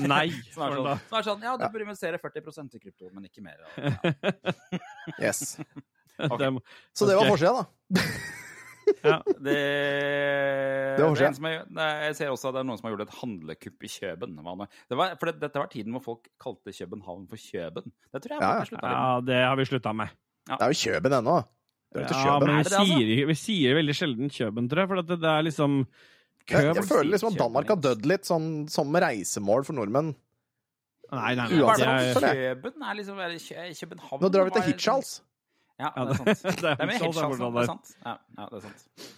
Nei. 0.00 0.30
Som 0.56 0.64
er 0.64 0.76
sånn, 0.80 1.04
som 1.10 1.18
er 1.20 1.28
sånn 1.28 1.44
Ja, 1.44 1.56
du 1.60 1.66
bør 1.76 1.84
investere 1.86 2.18
40% 2.24 2.80
i 2.80 2.82
krypto, 2.82 3.10
men 3.12 3.28
ikke 3.28 3.44
mer. 3.44 3.60
Ja. 5.20 5.25
Yes. 5.26 5.56
Okay. 6.16 6.48
Så 6.96 7.04
det 7.04 7.12
var 7.18 7.26
forsida, 7.28 7.50
da. 7.60 8.00
Ja. 9.04 9.16
Det, 9.26 9.54
det 10.96 11.02
var 11.02 11.10
er 11.10 11.18
skjedd. 11.18 11.26
en 11.32 11.36
som 11.36 11.46
er, 11.50 11.56
nei, 11.74 11.86
Jeg 12.06 12.16
ser 12.20 12.30
også 12.32 12.48
at 12.48 12.54
det 12.56 12.60
er 12.62 12.66
noen 12.68 12.78
som 12.78 12.86
har 12.86 12.92
gjort 12.94 13.02
et 13.04 13.16
handlekupp 13.18 13.86
i 13.86 13.90
Kjøben. 13.90 14.36
Det 14.38 14.98
var, 15.00 15.16
for 15.18 15.28
det, 15.30 15.34
dette 15.42 15.60
var 15.60 15.70
tiden 15.72 15.96
hvor 15.96 16.04
folk 16.04 16.28
kalte 16.42 16.72
København 16.76 17.26
for 17.30 17.42
Kjøben. 17.42 17.90
Det 18.14 18.22
tror 18.24 18.36
jeg 18.36 18.44
Ja, 18.44 18.52
ja. 18.62 18.78
med. 18.78 18.94
ja, 18.94 19.20
det 19.28 19.40
har 19.42 19.56
vi 19.60 19.66
slutta 19.68 19.92
med. 19.98 20.14
Det 20.46 20.58
er 20.62 20.72
jo 20.72 20.80
Kjøben 20.84 21.16
ennå. 21.18 21.36
Det 21.92 22.00
er 22.00 22.06
jo 22.06 22.10
til 22.12 22.20
Ja, 22.30 22.36
men 22.38 22.48
Er 22.48 22.52
vi 22.54 22.62
altså? 22.62 22.84
sier, 22.86 23.26
vi 23.32 23.38
sier 23.42 23.76
veldig 23.80 23.96
sjelden 24.00 24.32
Kjøben, 24.38 24.70
tror 24.70 24.82
jeg. 24.84 24.92
For 24.92 25.02
det, 25.02 25.18
det 25.26 25.32
er 25.32 25.46
liksom 25.50 25.76
Jeg, 26.46 26.68
jeg 26.70 26.86
føler 26.86 27.10
liksom 27.16 27.32
at 27.34 27.40
Danmark 27.42 27.74
har 27.74 27.82
dødd 27.90 28.06
litt 28.06 28.28
sånn 28.30 28.48
som 28.70 28.94
reisemål 29.02 29.66
for 29.66 29.76
nordmenn. 29.80 30.14
Nei, 31.12 31.34
nei, 31.38 31.46
nei. 31.46 31.60
Uansett, 31.62 31.84
det 31.86 31.92
er- 31.92 32.16
føler 32.16 32.40
Kjøben 32.40 32.82
er 32.82 32.98
liksom 32.98 33.20
er 33.22 33.36
København 33.80 34.22
Nå 34.22 34.32
drar 34.34 34.48
vi 34.48 34.56
til 34.56 34.66
Hitchhals. 34.70 35.12
Hirtshals. 35.20 35.22
Ja, 35.78 35.92
det 35.94 36.16
er 36.16 36.34
sant. 36.34 36.42
det 36.42 36.60
Det 36.62 36.72
er 36.72 36.86
med 36.86 37.00
det 37.00 37.62
er 37.62 37.70
sant. 37.70 37.94
Ja, 38.04 38.16
ja, 38.38 38.48
det 38.50 38.58
er 38.58 38.66
sant. 38.66 39.12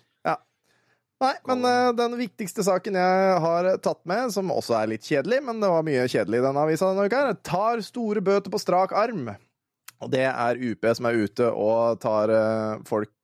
Nei, 1.19 1.32
men 1.51 1.65
uh, 1.66 1.90
den 1.98 2.15
viktigste 2.15 2.62
saken 2.62 2.94
jeg 2.94 3.39
har 3.43 3.69
tatt 3.82 3.98
med, 4.06 4.31
som 4.31 4.52
også 4.55 4.77
er 4.78 4.93
litt 4.93 5.06
kjedelig, 5.06 5.40
men 5.48 5.59
det 5.59 5.70
var 5.73 5.86
mye 5.86 6.05
kjedelig 6.06 6.39
i 6.39 6.44
denne 6.44 6.62
avisa 6.62 6.93
denne 6.93 7.09
uka, 7.09 7.23
her, 7.27 7.39
tar 7.43 7.82
store 7.82 8.23
bøter 8.23 8.55
på 8.55 8.60
strak 8.62 8.94
arm. 8.94 9.32
Og 9.98 10.12
det 10.12 10.28
er 10.31 10.60
UP 10.62 10.86
som 10.94 11.09
er 11.10 11.19
ute 11.19 11.48
og 11.51 11.98
tar 12.05 12.31
uh, 12.31 12.85
folk, 12.86 13.10
eh, 13.10 13.18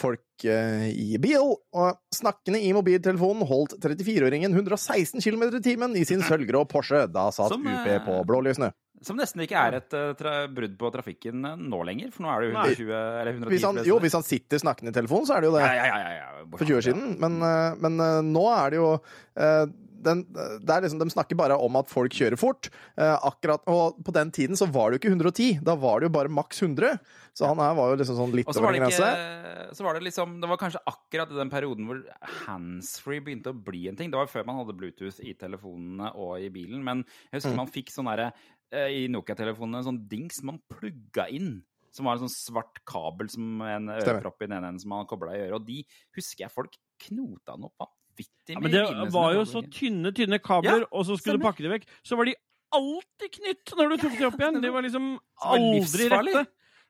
folk 0.00 0.44
eh, 0.44 0.88
i 0.90 1.18
bil. 1.22 1.54
Og 1.76 1.98
snakkende 2.14 2.60
i 2.62 2.72
mobiltelefonen 2.76 3.46
holdt 3.48 3.76
34-åringen 3.82 4.54
116 4.54 5.20
km 5.22 5.48
i 5.48 5.64
timen 5.64 5.96
i 5.98 6.04
sin 6.08 6.24
sølvgrå 6.28 6.64
Porsche. 6.70 7.06
Da 7.12 7.28
satt 7.34 7.54
Som, 7.54 7.66
UP 7.66 7.90
eh, 7.90 8.00
på 8.06 8.20
blålysene. 8.28 8.72
Som 9.04 9.16
nesten 9.16 9.40
ikke 9.46 9.56
er 9.56 9.78
et 9.78 9.94
eh, 9.96 10.40
brudd 10.52 10.76
på 10.80 10.90
trafikken 10.92 11.44
eh, 11.48 11.60
nå 11.60 11.82
lenger, 11.88 12.10
for 12.12 12.26
nå 12.26 12.32
er 12.34 12.42
det 12.42 12.50
jo 12.50 12.56
Nei. 12.56 12.66
120 12.76 12.96
eller 12.96 13.32
110 13.32 13.54
Hvis 13.54 13.68
han, 13.68 13.84
jo, 13.88 14.00
hvis 14.04 14.16
han 14.18 14.26
sitter 14.26 14.60
snakkende 14.60 14.92
i 14.92 14.98
telefonen, 14.98 15.28
så 15.28 15.36
er 15.38 15.44
det 15.44 15.48
jo 15.52 15.54
det. 15.56 15.62
ja, 15.64 15.86
ja, 15.88 16.10
ja, 16.18 16.26
for 16.50 16.66
20 16.66 16.80
år 16.80 16.84
siden. 16.88 17.14
Men, 17.22 17.38
eh, 17.46 17.78
men 17.80 18.02
eh, 18.04 18.18
nå 18.26 18.44
er 18.52 18.74
det 18.74 18.80
jo 18.80 18.90
eh, 18.96 19.64
den, 20.02 20.22
det 20.32 20.76
liksom, 20.84 20.98
De 21.02 21.10
snakker 21.12 21.36
bare 21.38 21.56
om 21.60 21.76
at 21.76 21.88
folk 21.92 22.12
kjører 22.16 22.38
fort. 22.40 22.68
eh, 22.96 23.16
akkurat, 23.26 23.62
Og 23.68 24.02
på 24.04 24.12
den 24.16 24.30
tiden 24.30 24.56
så 24.56 24.66
var 24.70 24.90
det 24.90 24.98
jo 24.98 25.02
ikke 25.08 25.14
110, 25.16 25.60
da 25.64 25.74
var 25.76 26.00
det 26.00 26.08
jo 26.10 26.14
bare 26.18 26.28
maks 26.32 26.62
100. 26.62 26.98
Så 27.34 27.46
han 27.46 27.58
her 27.62 27.74
var 27.78 27.90
jo 27.92 27.96
liksom 28.00 28.16
sånn 28.18 28.32
litt 28.34 28.48
over 28.50 28.66
var, 28.66 28.78
grense. 28.80 29.74
så 29.76 29.84
var 29.86 29.94
det 29.94 30.02
liksom 30.02 30.40
Det 30.42 30.48
var 30.50 30.58
kanskje 30.58 30.80
akkurat 30.90 31.30
i 31.30 31.38
den 31.38 31.50
perioden 31.52 31.86
hvor 31.86 32.00
handsfree 32.46 33.22
begynte 33.24 33.52
å 33.52 33.60
bli 33.64 33.86
en 33.90 33.96
ting. 33.98 34.10
Det 34.12 34.18
var 34.18 34.30
før 34.30 34.46
man 34.48 34.58
hadde 34.60 34.76
Bluetooth 34.78 35.20
i 35.24 35.34
telefonene 35.38 36.12
og 36.18 36.38
i 36.42 36.50
bilen. 36.52 36.82
Men 36.84 37.04
jeg 37.30 37.40
husker 37.40 37.52
Mm. 37.54 37.56
man 37.62 37.70
fikk 37.72 37.90
sånn 37.94 38.06
derre 38.10 38.32
eh, 38.72 39.04
I 39.04 39.08
Nokia-telefonene 39.08 39.78
en 39.82 39.88
sånn 39.88 40.08
dings 40.08 40.42
man 40.46 40.60
plugga 40.70 41.28
inn. 41.30 41.62
Som 41.92 42.06
var 42.06 42.14
en 42.14 42.28
sånn 42.28 42.30
svart 42.30 42.84
kabel 42.86 43.28
som 43.28 43.60
en 43.66 43.88
ørepropp 43.90 44.42
i 44.42 44.46
den 44.46 44.62
ene 44.64 44.78
som 44.78 44.90
man 44.90 45.06
kobla 45.06 45.32
i 45.34 45.40
øret. 45.48 45.54
Og 45.58 45.66
de 45.66 45.84
husker 46.14 46.44
jeg 46.44 46.52
folk 46.54 46.76
knota 47.02 47.56
den 47.56 47.64
opp 47.66 47.88
vanvittig 48.20 48.54
Ja, 48.54 48.60
men 48.60 48.70
det 48.76 49.12
var 49.14 49.34
jo 49.34 49.42
så 49.48 49.62
tynne, 49.72 50.12
tynne 50.16 50.38
kabler, 50.42 50.84
Ja, 50.84 50.88
og 50.92 51.06
så 51.08 51.16
skulle 51.18 51.38
du 51.40 51.44
pakke 51.44 51.64
de 51.64 51.72
vekk. 51.72 51.86
Så 52.06 52.16
var 52.20 52.28
de 52.30 52.34
alltid 52.76 53.32
knytt 53.38 53.72
når 53.78 53.88
du 53.90 53.96
tok 54.04 54.16
de 54.18 54.26
opp 54.28 54.38
igjen! 54.40 54.60
De 54.62 54.70
var 54.76 54.82
liksom 54.86 55.06
aldri 55.42 56.08
rette. 56.12 56.44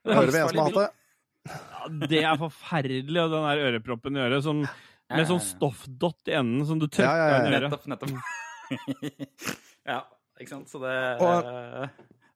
Det 0.05 0.15
Hører 0.17 0.31
vi 0.35 0.39
en 0.41 0.49
som 0.51 0.61
har 0.61 0.69
hatt 0.69 0.79
det? 0.79 0.89
Ja, 1.51 1.87
det 2.11 2.19
er 2.21 2.37
forferdelig, 2.37 3.17
og 3.23 3.31
den 3.33 3.45
der 3.49 3.63
øreproppen 3.65 4.17
i 4.17 4.21
øret 4.21 4.43
som, 4.45 4.59
med 5.09 5.25
sånn 5.29 5.41
stoffdott 5.41 6.29
i 6.29 6.35
enden 6.37 6.65
som 6.69 6.77
du 6.81 6.85
tørker 6.85 7.09
Ja, 7.09 7.17
ja, 7.17 7.27
ja. 7.33 7.49
i 7.49 7.55
øret. 7.57 7.71
Nettopp, 7.71 7.87
nettopp. 7.89 8.19
ja, 9.91 9.99
ikke 10.39 10.53
sant. 10.53 10.69
Så 10.69 10.81
det 10.83 10.95
Og- 11.21 11.89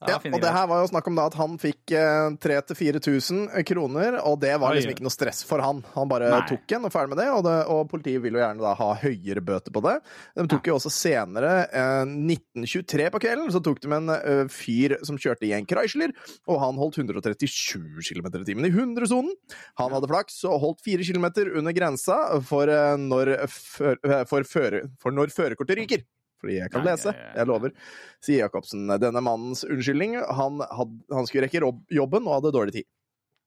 ja, 0.04 0.18
og 0.20 0.42
det 0.44 0.52
her 0.52 0.66
var 0.68 0.82
jo 0.84 0.90
snakk 0.90 1.06
om 1.08 1.16
da 1.18 1.26
at 1.30 1.38
han 1.40 1.56
fikk 1.62 1.94
eh, 1.96 2.36
3000-4000 2.44 3.64
kroner, 3.68 4.18
og 4.28 4.38
det 4.42 4.52
var 4.60 4.76
liksom 4.76 4.92
ikke 4.92 5.06
noe 5.06 5.14
stress 5.14 5.40
for 5.48 5.64
han. 5.64 5.80
Han 5.94 6.10
bare 6.12 6.28
Nei. 6.34 6.42
tok 6.50 6.76
en 6.76 6.88
og 6.90 6.94
ferdig 6.94 7.14
med 7.14 7.22
det, 7.24 7.28
og, 7.32 7.42
det, 7.48 7.56
og 7.72 7.88
politiet 7.92 8.24
vil 8.24 8.36
jo 8.36 8.42
gjerne 8.44 8.66
da 8.66 8.74
ha 8.78 8.90
høyere 9.02 9.44
bøter 9.46 9.76
på 9.76 9.84
det. 9.86 9.96
De 10.36 10.48
tok 10.52 10.68
jo 10.70 10.76
også 10.76 10.92
senere, 10.94 11.54
eh, 11.72 12.04
1923 12.12 13.08
på 13.14 13.24
kvelden, 13.24 13.54
så 13.56 13.64
tok 13.64 13.80
de 13.84 13.94
en 13.96 14.12
eh, 14.18 14.44
fyr 14.52 14.98
som 15.08 15.20
kjørte 15.22 15.48
i 15.48 15.54
en 15.56 15.70
Chrysler, 15.70 16.12
og 16.52 16.60
han 16.62 16.82
holdt 16.82 17.00
137 17.00 18.04
km 18.04 18.30
i 18.42 18.46
timen 18.52 18.68
i 18.68 18.74
100-sonen. 18.74 19.32
Han 19.82 19.96
hadde 19.96 20.12
flaks 20.12 20.42
og 20.50 20.60
holdt 20.64 20.84
4 20.86 21.08
km 21.08 21.30
under 21.56 21.76
grensa 21.76 22.20
for, 22.46 22.68
eh, 22.68 23.00
når, 23.00 23.38
for, 23.48 23.96
eh, 24.04 24.28
for, 24.28 24.52
for 25.00 25.16
når 25.16 25.34
førerkortet 25.36 25.80
ryker. 25.82 26.06
Fordi 26.42 26.54
jeg 26.60 26.70
kan 26.72 26.84
Nei, 26.84 26.92
lese. 26.94 27.10
ja, 27.14 27.20
ja, 27.20 27.26
ja. 27.28 27.34
Jeg 27.42 27.48
lover. 27.48 27.72
Sier 28.22 28.38
Jacobsen. 28.46 28.88
Denne 29.02 29.22
mannens 29.24 29.64
unnskyldning, 29.68 30.16
han, 30.20 30.60
had, 30.62 30.90
han 31.12 31.26
skulle 31.30 31.44
rekke 31.48 31.62
rob- 31.64 31.86
jobben 31.90 32.28
og 32.28 32.34
hadde 32.42 32.52
dårlig 32.56 32.74
tid. 32.80 32.86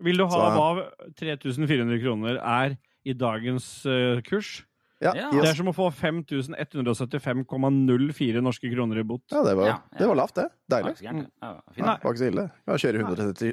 Vil 0.01 0.17
du 0.21 0.25
ha 0.27 0.31
Så- 0.31 0.51
hva 0.55 0.83
3400 1.19 1.99
kroner 2.03 2.37
er 2.39 2.77
i 3.05 3.13
dagens 3.19 3.85
uh, 3.87 4.21
kurs? 4.23 4.63
Ja, 5.01 5.13
Ja. 5.15 5.31
Det 5.31 5.45
er 5.47 5.55
som 5.55 5.69
å 5.71 5.75
få 5.75 5.91
5175,04 5.95 8.41
norske 8.43 8.71
kroner 8.73 8.99
i 8.99 9.03
bot. 9.07 9.23
ja 9.31 9.43
det, 9.47 9.55
var, 9.57 9.67
Ja, 9.67 9.79
ja. 9.93 9.99
det 9.99 10.07
var 10.09 10.15
lavt, 10.19 10.35
det. 10.35 10.49
Deilig. 10.71 10.95
ikke 10.99 11.13
det. 11.21 11.27
Ja, 11.43 11.61
var 12.03 12.13
ikke 12.13 12.19
så 12.19 12.27
ille. 12.33 12.51
Ja, 12.67 12.73
kjøre 12.83 12.99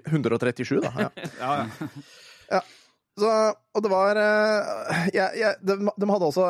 137, 0.09 0.81
da. 0.81 0.91
Ja. 1.39 1.67
Ja, 3.17 3.23
ja. 3.23 3.51
Så, 3.53 3.55
og 3.75 3.83
det 3.83 3.89
var 3.91 4.15
ja, 4.15 5.05
jeg- 5.13 5.37
jeg- 5.39 5.59
de, 5.63 5.75
de 5.99 6.07
hadde 6.11 6.27
også 6.27 6.45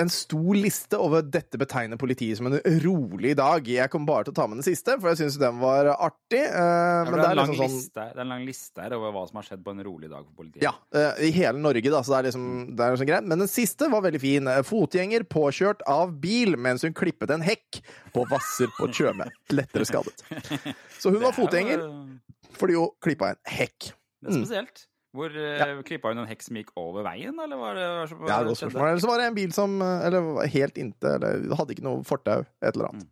en 0.00 0.08
stor 0.08 0.54
liste 0.56 0.96
over 0.98 1.20
'dette 1.22 1.58
betegner 1.60 1.96
politiet 2.00 2.36
som 2.38 2.46
en 2.46 2.60
rolig 2.84 3.34
dag'. 3.36 3.66
Jeg 3.68 3.90
kommer 3.90 4.06
bare 4.06 4.24
til 4.24 4.32
å 4.32 4.36
ta 4.36 4.46
med 4.46 4.56
den 4.62 4.64
siste, 4.64 4.98
for 5.00 5.08
jeg 5.12 5.18
syns 5.18 5.38
den 5.38 5.58
var 5.60 5.84
artig. 5.96 6.40
eh, 6.40 6.56
Ja, 6.56 7.04
det 7.04 7.20
er 7.20 7.34
liksom 7.36 7.56
sånn 7.56 7.68
liste, 7.76 7.94
det 7.94 8.16
er 8.16 8.20
en 8.20 8.28
lang 8.28 8.46
liste 8.46 8.80
her 8.82 8.92
over 8.96 9.12
hva 9.12 9.26
som 9.28 9.36
har 9.36 9.42
skjedd 9.44 9.62
på 9.64 9.70
en 9.76 9.84
rolig 9.84 10.08
dag 10.10 10.24
for 10.24 10.42
politiet. 10.42 10.62
Ja, 10.62 10.72
eh, 10.92 11.28
i 11.28 11.30
hele 11.32 11.58
Norge, 11.58 11.84
da, 11.90 12.00
så 12.00 12.16
det 12.16 12.18
er 12.18 12.30
liksom, 12.32 12.76
det 12.76 12.80
er 12.80 12.96
liksom 12.96 13.06
greit. 13.08 13.24
Men 13.26 13.38
den 13.38 13.48
siste 13.48 13.90
var 13.90 14.00
veldig 14.00 14.20
fin. 14.20 14.48
Eh, 14.48 14.62
Fotgjenger 14.62 15.24
påkjørt 15.28 15.80
av 15.86 16.12
bil 16.20 16.56
mens 16.56 16.82
hun 16.82 16.94
klippet 16.94 17.30
en 17.30 17.42
hekk 17.42 17.82
på 18.14 18.24
Hvasser 18.26 18.68
på 18.78 18.88
Tjøme. 18.92 19.28
Lettere 19.50 19.84
skadet. 19.84 20.16
Så 20.98 21.10
hun 21.12 21.20
var 21.20 21.28
er 21.28 21.36
fotgjenger 21.36 21.78
eh, 21.84 22.18
fordi 22.56 22.74
hun 22.74 22.88
klippa 23.04 23.30
en 23.34 23.42
hekk. 23.46 23.92
Det 24.22 24.32
er 24.32 24.44
spesielt. 24.44 24.86
Hvor 25.16 25.32
ja. 25.40 25.68
Klippa 25.88 26.12
hun 26.12 26.22
en 26.22 26.28
heks 26.30 26.50
som 26.50 26.60
gikk 26.60 26.70
over 26.76 27.02
veien, 27.06 27.34
eller 27.42 27.56
var 27.60 27.74
det 27.80 27.88
som- 28.12 28.24
Ja, 28.28 28.38
det 28.44 28.52
var 28.52 28.60
spørsmål. 28.62 28.88
Eller 28.92 29.00
så 29.04 29.10
var 29.12 29.18
det 29.22 29.28
en 29.32 29.38
bil 29.42 29.52
som 29.56 29.80
eh, 29.82 30.06
Eller 30.10 30.46
helt 30.52 30.76
inntil, 30.78 31.16
eller 31.16 31.56
hadde 31.56 31.74
ikke 31.76 31.86
noe 31.88 32.04
fortau, 32.04 32.42
et 32.62 32.74
eller 32.74 32.90
annet. 32.92 33.08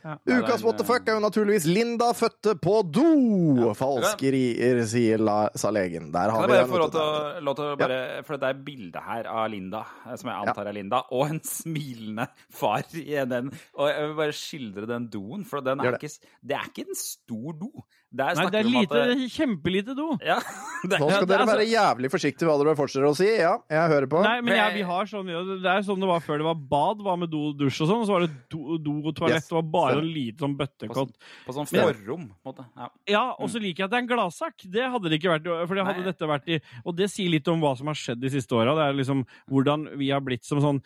Ja. 0.00 0.14
det 0.24 0.32
er 0.32 0.42
Ukas 0.46 0.62
what 0.64 0.78
the 0.80 0.84
fuck 0.88 1.04
er 1.08 1.18
jo 1.18 1.20
naturligvis 1.20 1.66
Linda 1.68 2.06
fødte 2.16 2.54
på 2.56 2.78
do! 2.88 3.74
Falskerier, 3.76 4.80
sier 4.88 5.20
la, 5.20 5.50
sa 5.60 5.68
legen. 5.74 6.06
Der 6.14 6.30
har 6.32 6.40
Kan 6.46 6.48
vi 6.48 6.56
jeg 6.56 6.64
bare 6.64 6.72
få 6.72 6.78
lov 6.80 7.56
til 7.58 7.64
å, 7.66 7.76
bare 7.76 7.98
ja. 7.98 8.22
For 8.24 8.40
det 8.40 8.48
er 8.48 8.62
bilde 8.64 9.02
her 9.04 9.28
av 9.28 9.50
Linda, 9.52 9.82
eh, 10.06 10.16
som 10.16 10.30
jeg 10.32 10.48
antar 10.48 10.70
er 10.70 10.76
Linda, 10.78 11.02
og 11.12 11.34
en 11.34 11.40
smilende 11.44 12.26
far 12.48 12.84
i 12.96 13.04
den. 13.28 13.52
Og 13.76 13.90
jeg 13.92 14.06
vil 14.08 14.16
bare 14.22 14.36
skildre 14.40 14.88
den 14.88 15.08
doen, 15.12 15.44
for 15.44 15.60
den 15.60 15.80
er 15.84 15.98
ikke, 15.98 16.12
det 16.48 16.56
er 16.56 16.70
ikke 16.72 16.86
en 16.88 17.00
stor 17.02 17.52
do. 17.60 17.70
Der 18.10 18.34
Nei, 18.34 18.44
det 18.50 18.58
er 18.58 18.66
lite, 18.66 18.90
at 18.90 19.06
det 19.06 19.22
er 19.22 19.28
kjempelite 19.30 19.94
do. 19.94 20.06
ja, 20.26 20.40
det 20.90 20.98
Nå 20.98 21.06
skal 21.12 21.28
dere 21.30 21.44
altså- 21.44 21.52
være 21.60 21.66
jævlig 21.70 22.08
forsiktige 22.10 22.48
med 22.48 22.50
hva 22.50 22.64
dere 22.64 22.74
fortsetter 22.80 23.06
å 23.06 23.12
si. 23.14 23.28
Ja, 23.38 23.52
jeg 23.70 23.92
hører 23.92 24.08
på. 24.10 24.22
Nei, 24.24 24.40
men 24.42 24.56
ja, 24.58 24.64
vi 24.74 24.82
har 24.88 25.06
sånn, 25.06 25.28
ja, 25.30 25.42
det 25.46 25.70
er 25.70 25.84
sånn 25.86 26.00
det 26.02 26.08
var 26.10 26.24
før 26.24 26.42
det 26.42 26.46
var 26.48 26.58
bad, 26.72 27.04
var 27.06 27.20
med 27.22 27.30
do 27.30 27.44
og 27.52 27.60
dusj 27.60 27.84
og 27.84 27.90
sånn, 27.92 28.00
og 28.02 28.08
så 28.08 28.16
var 28.16 28.24
det 28.26 28.32
do, 28.50 28.78
do 28.82 28.94
og 29.04 29.14
toalett, 29.14 29.38
Yes, 29.38 29.46
det 29.52 29.54
var 29.60 29.68
bare 29.76 30.00
en 30.02 30.08
liten 30.10 30.42
sånn 30.42 30.56
bøttekott. 30.58 31.12
på 31.46 31.54
sånn 31.54 31.68
forrom, 31.70 32.24
på 32.34 32.50
en 32.50 32.50
måte. 32.50 32.66
Ja. 32.76 32.88
Ja, 33.14 33.22
og 33.38 33.52
så 33.52 33.62
liker 33.62 33.84
jeg 33.84 33.86
at 33.86 33.94
det 33.94 34.00
er 34.00 34.02
en 34.02 34.10
gladsak. 34.10 34.66
Det 34.66 34.88
hadde 34.90 35.12
det 35.12 35.20
ikke 35.20 35.30
vært, 35.36 35.46
for 35.68 35.78
det 35.78 35.84
hadde 35.86 36.02
Nei. 36.02 36.08
dette 36.10 36.30
vært 36.32 36.50
i 36.50 36.58
Og 36.84 36.96
det 36.98 37.10
sier 37.14 37.30
litt 37.30 37.46
om 37.46 37.62
hva 37.62 37.76
som 37.78 37.86
har 37.86 37.94
skjedd 37.94 38.18
de 38.20 38.32
siste 38.34 38.50
åra. 38.58 38.74
Det 38.74 38.88
er 38.90 38.98
liksom 38.98 39.22
hvordan 39.46 39.86
vi 40.02 40.10
har 40.10 40.20
blitt 40.20 40.42
som 40.44 40.58
sånn 40.58 40.82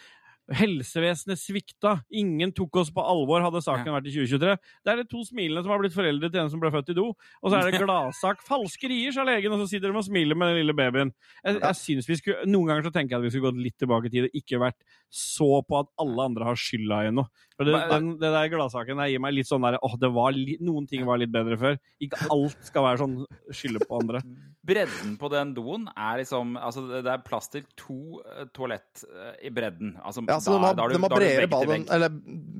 Helsevesenet 0.53 1.41
svikta. 1.41 1.95
Ingen 2.13 2.51
tok 2.53 2.77
oss 2.83 2.91
på 2.93 3.01
alvor, 3.01 3.41
hadde 3.45 3.63
saken 3.65 3.95
vært 3.95 4.11
i 4.11 4.13
2023. 4.13 4.57
Det 4.85 4.93
er 4.93 5.01
de 5.01 5.07
to 5.09 5.23
smilene 5.25 5.63
som 5.65 5.73
har 5.73 5.81
blitt 5.81 5.97
foreldre 5.97 6.29
til 6.29 6.43
en 6.43 6.51
som 6.53 6.61
ble 6.61 6.73
født 6.75 6.93
i 6.93 6.97
do. 6.99 7.07
Og 7.41 7.49
så 7.49 7.61
er 7.61 7.71
det 7.71 7.81
gladsak. 7.85 8.45
Falske 8.45 8.91
rier, 8.93 9.15
sa 9.17 9.25
legen, 9.25 9.55
og 9.57 9.63
så 9.65 9.71
sitter 9.73 9.89
de 9.89 10.01
og 10.03 10.05
smiler 10.05 10.37
med 10.37 10.53
den 10.53 10.61
lille 10.61 10.77
babyen. 10.77 11.15
Jeg, 11.41 11.61
jeg 11.63 11.81
synes 11.81 12.11
vi 12.11 12.19
skulle, 12.21 12.45
Noen 12.51 12.71
ganger 12.73 12.89
så 12.89 12.93
tenker 12.93 13.17
jeg 13.17 13.23
at 13.23 13.27
vi 13.29 13.33
skulle 13.33 13.49
gått 13.53 13.65
litt 13.65 13.79
tilbake 13.81 14.11
i 14.11 14.15
tid 14.15 14.29
og 14.29 14.39
ikke 14.43 14.61
vært 14.67 15.01
så 15.15 15.47
på 15.63 15.77
at 15.79 15.89
alle 16.03 16.25
andre 16.27 16.47
har 16.49 16.59
skylda 16.59 16.97
i 17.07 17.11
noe. 17.15 17.29
For 17.55 17.69
det, 17.69 17.77
den, 17.93 18.09
det 18.19 18.31
der 18.35 18.49
gladsaken 18.51 18.99
der 18.99 19.13
gir 19.13 19.21
meg 19.23 19.37
litt 19.37 19.47
sånn 19.47 19.63
der 19.63 19.77
åh, 19.79 19.93
det 20.03 20.09
var 20.11 20.35
li, 20.35 20.57
noen 20.65 20.89
ting 20.91 21.05
var 21.07 21.21
litt 21.23 21.31
bedre 21.31 21.55
før. 21.61 21.77
Ikke 22.03 22.19
alt 22.35 22.57
skal 22.67 22.83
være 22.89 23.01
sånn 23.05 23.15
skylde 23.55 23.85
på 23.87 24.01
andre. 24.01 24.25
Bredden 24.67 25.15
på 25.21 25.31
den 25.31 25.53
doen 25.55 25.87
er 25.93 26.19
liksom 26.23 26.57
Altså, 26.59 26.83
det 27.05 27.13
er 27.13 27.23
plass 27.27 27.47
til 27.53 27.63
to 27.79 27.99
eh, 28.25 28.49
toalett 28.57 29.05
eh, 29.07 29.35
i 29.47 29.55
bredden. 29.55 29.95
Altså, 30.03 30.25
Ja, 30.27 30.41
så 30.43 30.57
de 30.57 30.65
har, 30.67 30.75
da 30.81 30.89
er 30.89 30.95
du- 30.95 30.99
de 30.99 31.03
har 31.05 31.15
er 31.15 31.23
bredere 31.23 31.53
baden, 31.55 31.87
eller 31.95 32.11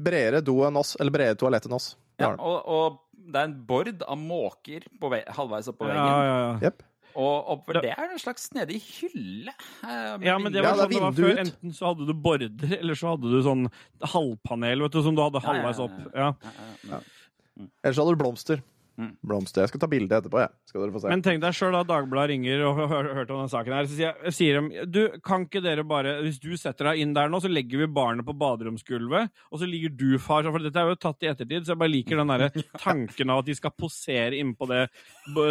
bredere 0.07 0.45
do 0.47 0.61
enn 0.69 0.79
oss. 0.79 0.95
Eller 1.01 1.17
bredere 1.19 1.41
toalett 1.43 1.67
enn 1.67 1.75
oss. 1.81 1.91
Ja, 2.23 2.31
og, 2.39 2.59
og 2.71 3.01
det 3.25 3.41
er 3.41 3.49
en 3.51 3.59
bord 3.67 3.91
av 4.07 4.19
måker 4.21 4.85
halvveis 5.03 5.67
opp 5.73 5.81
på 5.81 5.89
Ja, 5.89 5.95
veggen. 5.97 6.27
ja, 6.31 6.37
ja. 6.45 6.59
Jepp. 6.69 6.85
Og 7.17 7.49
og 7.55 7.69
det 7.81 7.93
er 7.93 8.11
en 8.11 8.19
slags 8.19 8.49
snedig 8.51 8.81
hylle. 8.83 9.53
eh, 9.85 10.19
Ja, 10.27 10.37
men 10.39 10.53
det 10.53 10.63
var 10.65 10.75
Ja, 10.75 10.83
sånn 10.83 10.91
det 10.91 11.01
var 11.01 11.13
før. 11.13 11.39
Enten 11.45 11.73
så 11.77 11.87
hadde 11.93 12.07
du 12.09 12.15
border, 12.15 12.79
eller 12.81 12.95
så 12.99 13.13
hadde 13.15 13.31
du 13.31 13.41
sånn 13.47 13.69
halvpanel, 14.03 14.83
vet 14.83 14.93
du, 14.93 15.03
som 15.03 15.15
du 15.15 15.23
hadde 15.23 15.41
halvveis 15.45 15.79
opp. 15.79 15.99
ja. 16.15 16.33
Ja. 16.35 16.35
Ja, 16.43 16.51
ja, 16.59 16.99
ja. 16.99 17.69
Ellers 17.85 17.99
hadde 18.03 18.17
du 18.17 18.23
blomster. 18.25 18.63
Mm. 18.95 19.11
Blomster. 19.27 19.65
Jeg 19.65 19.73
skal 19.73 19.81
ta 19.83 19.89
bilde 19.91 20.15
etterpå, 20.15 20.39
jeg. 20.39 20.53
Skal 20.71 20.85
dere 20.85 20.95
få 20.95 21.01
se. 21.03 21.11
Men 21.11 21.23
tenk 21.25 21.41
deg 21.43 21.57
sjøl 21.57 21.75
da 21.75 21.81
Dagbladet 21.89 22.31
ringer 22.31 22.63
og 22.69 22.79
har 22.93 23.09
hørt 23.19 23.33
om 23.35 23.41
den 23.43 23.51
saken 23.51 23.75
her. 23.75 23.89
Så 23.89 23.99
sier, 23.99 24.21
jeg, 24.23 24.35
sier 24.37 24.59
de 24.61 24.85
du, 24.95 25.01
kan 25.25 25.47
ikke 25.49 25.63
dere 25.65 25.85
bare 25.89 26.17
Hvis 26.23 26.39
du 26.43 26.53
setter 26.61 26.93
deg 26.93 27.03
inn 27.03 27.15
der 27.17 27.33
nå, 27.33 27.41
så 27.43 27.51
legger 27.51 27.83
vi 27.83 27.91
barnet 27.91 28.27
på 28.27 28.37
baderomsgulvet, 28.39 29.35
og 29.51 29.61
så 29.61 29.69
ligger 29.69 29.95
du, 29.99 30.07
far 30.23 30.47
For 30.47 30.63
dette 30.63 30.81
er 30.81 30.93
jo 30.93 31.01
tatt 31.01 31.27
i 31.27 31.31
ettertid, 31.33 31.67
så 31.67 31.75
jeg 31.75 31.83
bare 31.83 31.95
liker 31.95 32.23
den 32.23 32.33
derre 32.35 32.51
tanken 32.87 33.35
av 33.35 33.43
at 33.43 33.51
de 33.51 33.59
skal 33.59 33.75
posere 33.75 34.39
innpå 34.39 34.71
det 34.71 34.85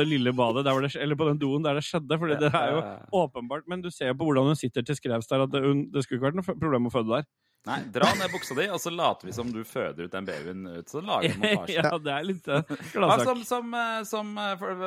lille 0.07 0.31
badet, 0.35 0.63
der 0.63 0.75
hvor 0.75 0.85
det, 0.85 0.93
eller 0.95 1.19
på 1.19 1.27
den 1.31 1.41
doen 1.41 1.65
der 1.65 1.79
det 1.79 1.85
skjedde. 1.87 2.19
For 2.19 2.31
det 2.31 2.51
er 2.51 2.77
jo 2.77 2.83
åpenbart. 3.23 3.67
Men 3.67 3.83
du 3.83 3.91
ser 3.91 4.13
jo 4.13 4.19
på 4.19 4.29
hvordan 4.29 4.53
hun 4.53 4.59
sitter 4.59 4.85
til 4.87 4.97
skrevs 4.97 5.27
der, 5.31 5.43
at 5.43 5.51
det, 5.51 5.63
hun, 5.65 5.87
det 5.91 6.05
skulle 6.05 6.21
ikke 6.21 6.31
vært 6.31 6.39
noe 6.39 6.61
problem 6.63 6.87
å 6.87 6.93
føde 6.93 7.17
der. 7.17 7.27
Nei, 7.65 7.77
dra 7.95 8.09
ned 8.19 8.27
buksa 8.33 8.55
di, 8.57 8.65
og 8.75 8.79
så 8.83 8.91
later 8.91 9.29
vi 9.29 9.31
som 9.31 9.47
du 9.53 9.61
føder 9.63 10.03
ut 10.09 10.11
den 10.11 10.25
babyen 10.27 10.65
ut. 10.67 10.89
Så 10.91 10.99
lager 10.99 11.31
vi 11.31 11.39
montasje. 11.53 11.75
ja, 11.79 11.91
det 12.03 12.11
er 12.11 12.25
litt 12.27 12.47
uh, 12.51 12.59
gladsak. 12.91 13.23
som, 13.29 13.43
som, 13.47 13.69
eh, 13.79 14.01
som 14.09 14.33
eh, 14.37 14.55
for, 14.59 14.81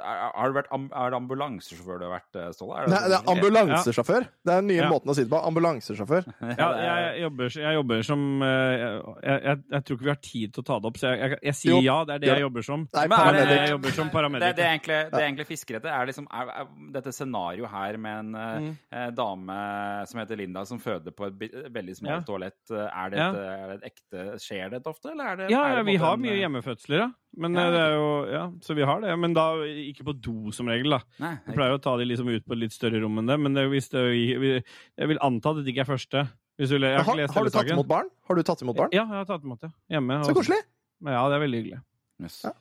Har 0.00 0.48
du 0.48 0.56
vært 0.56 0.70
er 0.72 1.10
det 1.12 1.18
ambulansesjåfør 1.18 1.98
du 2.00 2.06
har 2.06 2.14
vært, 2.14 2.38
Ståle? 2.56 2.78
Er 2.86 2.88
Nei, 2.94 3.00
det 3.12 3.18
er 3.18 3.28
ambulansesjåfør. 3.34 4.24
Det 4.40 4.54
er 4.54 4.62
den 4.62 4.70
nye 4.72 4.80
Ja. 4.80 4.88
måten 4.88 5.12
å 5.12 5.16
si 5.18 5.24
det 5.26 5.30
på. 5.34 5.40
Ambulansesjåfør. 5.50 6.24
Ja, 6.64 6.68
jeg 6.80 7.22
jobber, 7.26 7.50
jeg 7.60 7.74
jobber 7.76 8.02
som 8.06 8.24
jeg, 8.44 8.80
jeg, 9.24 9.60
jeg 9.74 9.84
tror 9.84 9.96
ikke 9.98 10.06
vi 10.08 10.12
har 10.14 10.20
tid 10.24 10.52
til 10.54 10.62
å 10.62 10.66
ta 10.68 10.76
det 10.80 10.88
opp, 10.90 10.98
så 11.00 11.10
jeg, 11.12 11.20
jeg, 11.20 11.38
jeg 11.50 11.56
sier 11.60 11.72
Jo. 11.74 11.80
ja. 11.84 11.98
Det 12.08 12.14
er 12.16 12.22
det 12.24 12.28
Ja. 12.30 12.34
jeg 12.38 12.44
jobber 12.46 12.66
som. 12.66 12.86
Nei, 12.94 13.04
Men 13.10 13.18
er 13.28 13.38
det-. 13.40 13.58
Jeg 13.64 13.72
jobber 13.74 13.94
som 13.98 14.10
paramedic. 14.14 14.56
det 14.56 14.64
er 14.64 14.72
egentlig, 14.72 14.98
det 15.12 15.20
er 15.20 15.26
egentlig 15.28 15.46
fiskerette. 15.52 15.92
Er 15.92 16.08
liksom, 16.08 16.26
er, 16.32 16.52
er 16.62 16.72
dette 16.96 17.12
scenarioet 17.16 17.70
her 17.74 18.00
med 18.00 18.18
en 18.24 18.32
Mm. 18.64 18.70
eh, 18.92 19.10
dame 19.16 20.06
som 20.08 20.20
heter 20.20 20.36
Linda, 20.38 20.64
som 20.68 20.78
føder 20.80 21.12
på 21.16 21.26
et 21.26 21.54
veldig 21.74 21.96
smalt 21.96 22.13
Ja. 22.14 22.24
toalett, 22.28 22.70
eh, 22.70 22.88
er 23.04 23.10
det, 23.10 23.18
et, 23.18 23.36
er 23.36 23.66
det 23.68 23.76
et 23.76 23.86
ekte 23.92 24.24
Skjer 24.42 24.70
det 24.70 24.80
ofte, 24.86 25.10
eller 25.12 25.24
er 25.32 25.36
det 25.42 25.50
Ja, 25.50 25.62
er 25.68 25.76
det 25.80 25.84
vi 25.86 25.96
har 26.02 26.14
en, 26.14 26.22
mye 26.22 26.36
hjemmefødsler, 26.38 26.98
ja. 26.98 27.08
Men 27.36 27.54
Ja, 27.58 27.64
eh, 27.66 27.70
det 27.74 27.80
er 27.82 27.94
jo, 27.94 28.08
ja, 28.30 28.44
Så 28.62 28.74
vi 28.78 28.82
har 28.86 29.00
det. 29.00 29.18
Men 29.18 29.34
da 29.34 29.46
ikke 29.64 30.04
på 30.06 30.14
do, 30.20 30.50
som 30.52 30.66
regel. 30.70 30.90
da. 30.90 31.00
Nei, 31.20 31.34
Vi 31.46 31.52
pleier 31.58 31.74
å 31.78 31.82
ta 31.82 31.96
de 31.96 32.04
liksom 32.04 32.28
ut 32.30 32.46
på 32.46 32.52
et 32.52 32.58
litt 32.64 32.72
større 32.72 33.00
rom 33.02 33.18
enn 33.18 33.26
det. 33.26 33.38
Men 33.40 33.54
det, 33.54 33.68
hvis 33.70 33.90
det, 33.90 34.04
vi- 34.40 34.62
jeg 34.98 35.08
vil 35.08 35.18
anta 35.20 35.50
at 35.50 35.64
det 35.64 35.74
ikke 35.74 35.82
er 35.88 35.92
første. 35.96 36.28
Hvis 36.58 36.68
du, 36.70 36.78
jeg 36.78 36.96
har 36.96 37.02
Har, 37.04 37.16
lest 37.16 37.34
har 37.34 37.42
du 37.44 37.50
tatt 37.50 37.62
saken. 37.66 37.72
imot 37.74 37.88
barn? 37.88 38.08
Har 38.28 38.34
du 38.36 38.42
tatt 38.42 38.62
imot 38.62 38.76
barn? 38.76 38.88
Ja, 38.92 39.02
jeg 39.02 39.18
har 39.18 39.24
tatt 39.26 39.42
imot 39.42 39.60
det. 39.60 39.72
Hjemme. 39.90 40.22
Så 40.24 40.32
koselig. 40.34 40.62
Ja, 41.02 41.28
det 41.28 41.34
er 41.34 41.42
veldig 41.48 41.58
hyggelig. 41.64 41.80
Yes. 42.22 42.42
Ja. 42.44 42.52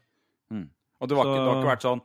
Mm. 0.52 0.70
Og 1.02 1.10
du 1.10 1.16
har, 1.16 1.26
ikke, 1.26 1.36
du 1.38 1.50
har 1.50 1.58
ikke 1.62 1.72
vært 1.76 1.84
sånn 1.86 2.02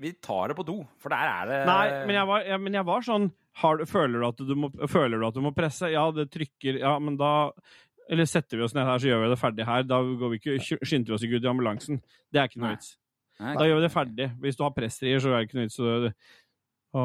Vi 0.00 0.12
tar 0.20 0.48
det 0.48 0.56
på 0.58 0.64
do, 0.66 0.86
for 0.98 1.08
der 1.08 1.16
er 1.30 1.46
det 1.46 1.66
Nei, 1.66 1.84
men 2.04 2.14
jeg 2.16 2.26
var, 2.26 2.40
ja, 2.44 2.56
men 2.58 2.72
jeg 2.74 2.84
var 2.84 3.00
sånn 3.06 3.30
har, 3.56 3.76
du- 3.76 3.84
føler, 3.86 4.20
du 4.20 4.26
at 4.28 4.36
du 4.36 4.54
må, 4.54 4.70
føler 4.88 5.18
du 5.18 5.26
at 5.26 5.34
du 5.34 5.40
må 5.40 5.54
presse? 5.54 5.90
Ja, 5.92 6.10
det 6.10 6.30
trykker 6.30 6.78
Ja, 6.80 6.98
men 6.98 7.16
da 7.16 7.50
Eller 8.10 8.24
setter 8.26 8.56
vi 8.58 8.64
oss 8.64 8.74
ned 8.74 8.84
her, 8.84 8.98
så 8.98 9.06
gjør 9.06 9.22
vi 9.22 9.28
det 9.30 9.38
ferdig 9.38 9.64
her. 9.66 9.82
Da 9.86 10.00
går 10.02 10.30
vi 10.30 10.38
ikke, 10.40 10.58
skynder 10.82 11.06
vi 11.06 11.12
oss 11.14 11.22
ikke 11.22 11.36
ut 11.38 11.44
i 11.44 11.50
ambulansen. 11.50 12.00
Det 12.32 12.40
er 12.40 12.48
ikke 12.48 12.58
noe 12.60 12.72
vits. 12.74 12.96
Da 13.56 13.64
gjør 13.68 13.76
vi 13.78 13.82
det 13.86 13.92
ferdig. 13.94 14.26
Hvis 14.40 14.56
du 14.58 14.64
har 14.64 14.72
pressrier, 14.74 15.20
så 15.22 15.28
er 15.30 15.38
det 15.38 15.48
ikke 15.48 15.58
noe 15.60 15.68
vits 15.68 16.14
å 16.96 17.02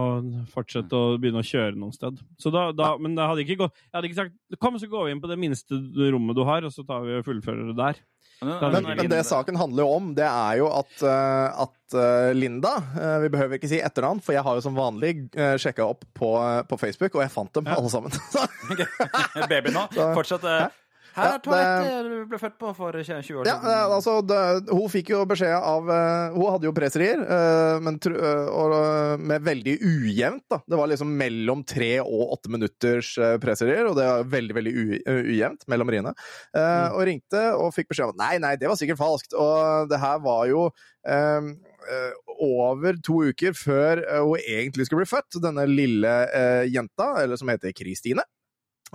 fortsette 0.54 0.98
å 0.98 1.16
begynne 1.22 1.44
å 1.44 1.46
kjøre 1.46 1.78
noen 1.78 1.94
sted. 1.94 2.18
Så 2.42 2.50
da, 2.54 2.72
da, 2.74 2.96
men 2.98 3.14
det 3.18 3.28
hadde 3.30 3.44
ikke 3.46 3.60
gått 3.66 3.76
Jeg 3.78 3.94
hadde 3.94 4.10
ikke 4.10 4.22
sagt 4.24 4.60
Kom, 4.62 4.80
så 4.82 4.90
går 4.90 5.06
vi 5.06 5.12
inn 5.14 5.22
på 5.22 5.30
det 5.30 5.38
minste 5.38 5.78
rommet 6.14 6.38
du 6.38 6.44
har, 6.48 6.66
og 6.66 6.74
så 6.74 6.86
tar 6.88 7.06
vi 7.06 7.20
og 7.20 7.26
fullfører 7.28 7.70
det 7.70 7.78
der. 7.78 8.02
Men- 8.44 8.84
Men, 8.84 9.10
det 9.10 9.22
saken 9.26 9.56
handler 9.56 9.86
jo 9.86 9.92
om, 9.96 10.10
det 10.18 10.26
er 10.28 10.58
jo 10.60 10.68
at, 10.68 10.96
eh, 11.08 11.62
at 11.64 11.94
eh, 11.96 12.34
Linda 12.36 12.74
eh, 13.00 13.20
Vi 13.24 13.30
behøver 13.32 13.56
ikke 13.56 13.70
si 13.72 13.80
etternavn, 13.80 14.20
for 14.22 14.34
jeg 14.36 14.44
har 14.44 14.58
jo 14.58 14.64
som 14.66 14.76
vanlig 14.76 15.30
uh, 15.38 15.56
sjekka 15.62 15.86
opp 15.88 16.04
på, 16.14 16.32
på 16.68 16.78
Facebook, 16.82 17.16
og 17.16 17.24
jeg 17.24 17.32
fant 17.32 17.54
dem 17.56 17.70
alle 17.72 17.90
sammen. 17.94 18.12
Baby 19.52 19.72
nå. 19.72 19.86
Fortsatt 20.18 20.44
eh, 20.44 20.68
Her 21.16 21.38
er 21.38 21.42
toalettet 21.44 22.08
du 22.10 22.16
ble 22.30 22.40
født 22.40 22.56
på 22.60 22.72
for 22.76 22.96
20 22.96 23.40
år 23.40 23.48
ja, 23.48 23.56
siden. 23.56 23.72
Ja, 23.72 23.84
altså, 23.96 24.16
det, 24.26 24.40
hun 24.68 24.90
fikk 24.92 25.12
jo 25.14 25.22
beskjed 25.30 25.54
av 25.56 25.90
eh, 25.92 26.36
Hun 26.36 26.50
hadde 26.52 26.68
jo 26.68 26.74
presserier, 26.76 27.22
eh, 27.22 27.76
men 27.86 28.00
eh, 28.12 28.50
og, 28.52 28.76
eh, 28.76 29.14
med 29.32 29.46
veldig 29.46 29.76
ujevnt. 29.80 30.46
da. 30.52 30.60
Det 30.66 30.80
var 30.80 30.92
liksom 30.92 31.14
mellom 31.20 31.64
tre 31.68 31.92
og 32.04 32.36
åtte 32.36 32.52
minutters 32.52 33.14
uh, 33.22 33.36
presserier, 33.42 33.88
og 33.88 33.96
det 34.00 34.08
var 34.10 34.28
veldig 34.34 34.58
veldig 34.58 34.74
eh, 34.98 35.22
ujevnt 35.32 35.64
mellom 35.72 35.94
riene. 35.94 36.16
Mm. 36.56 36.96
Og 36.96 37.06
ringte 37.08 37.46
og 37.56 37.72
fikk 37.76 37.92
beskjed 37.92 38.12
om 38.12 38.20
nei, 38.20 38.36
nei, 38.42 38.56
det 38.60 38.70
var 38.70 38.80
sikkert 38.80 39.00
falskt. 39.00 39.36
Og 39.40 39.90
det 39.92 40.02
her 40.02 40.20
var 40.26 40.46
jo 40.50 40.68
eh, 41.08 41.52
eh, 41.96 42.12
over 42.44 43.00
to 43.06 43.22
uker 43.30 43.56
før 43.58 44.04
eh, 44.04 44.24
hun 44.26 44.42
egentlig 44.42 44.90
skulle 44.90 45.06
bli 45.06 45.14
født, 45.14 45.40
denne 45.44 45.68
lille 45.70 46.16
uh, 46.32 46.64
jenta, 46.68 47.14
eller 47.24 47.40
som 47.40 47.52
heter 47.52 47.76
Kristine. 47.76 48.26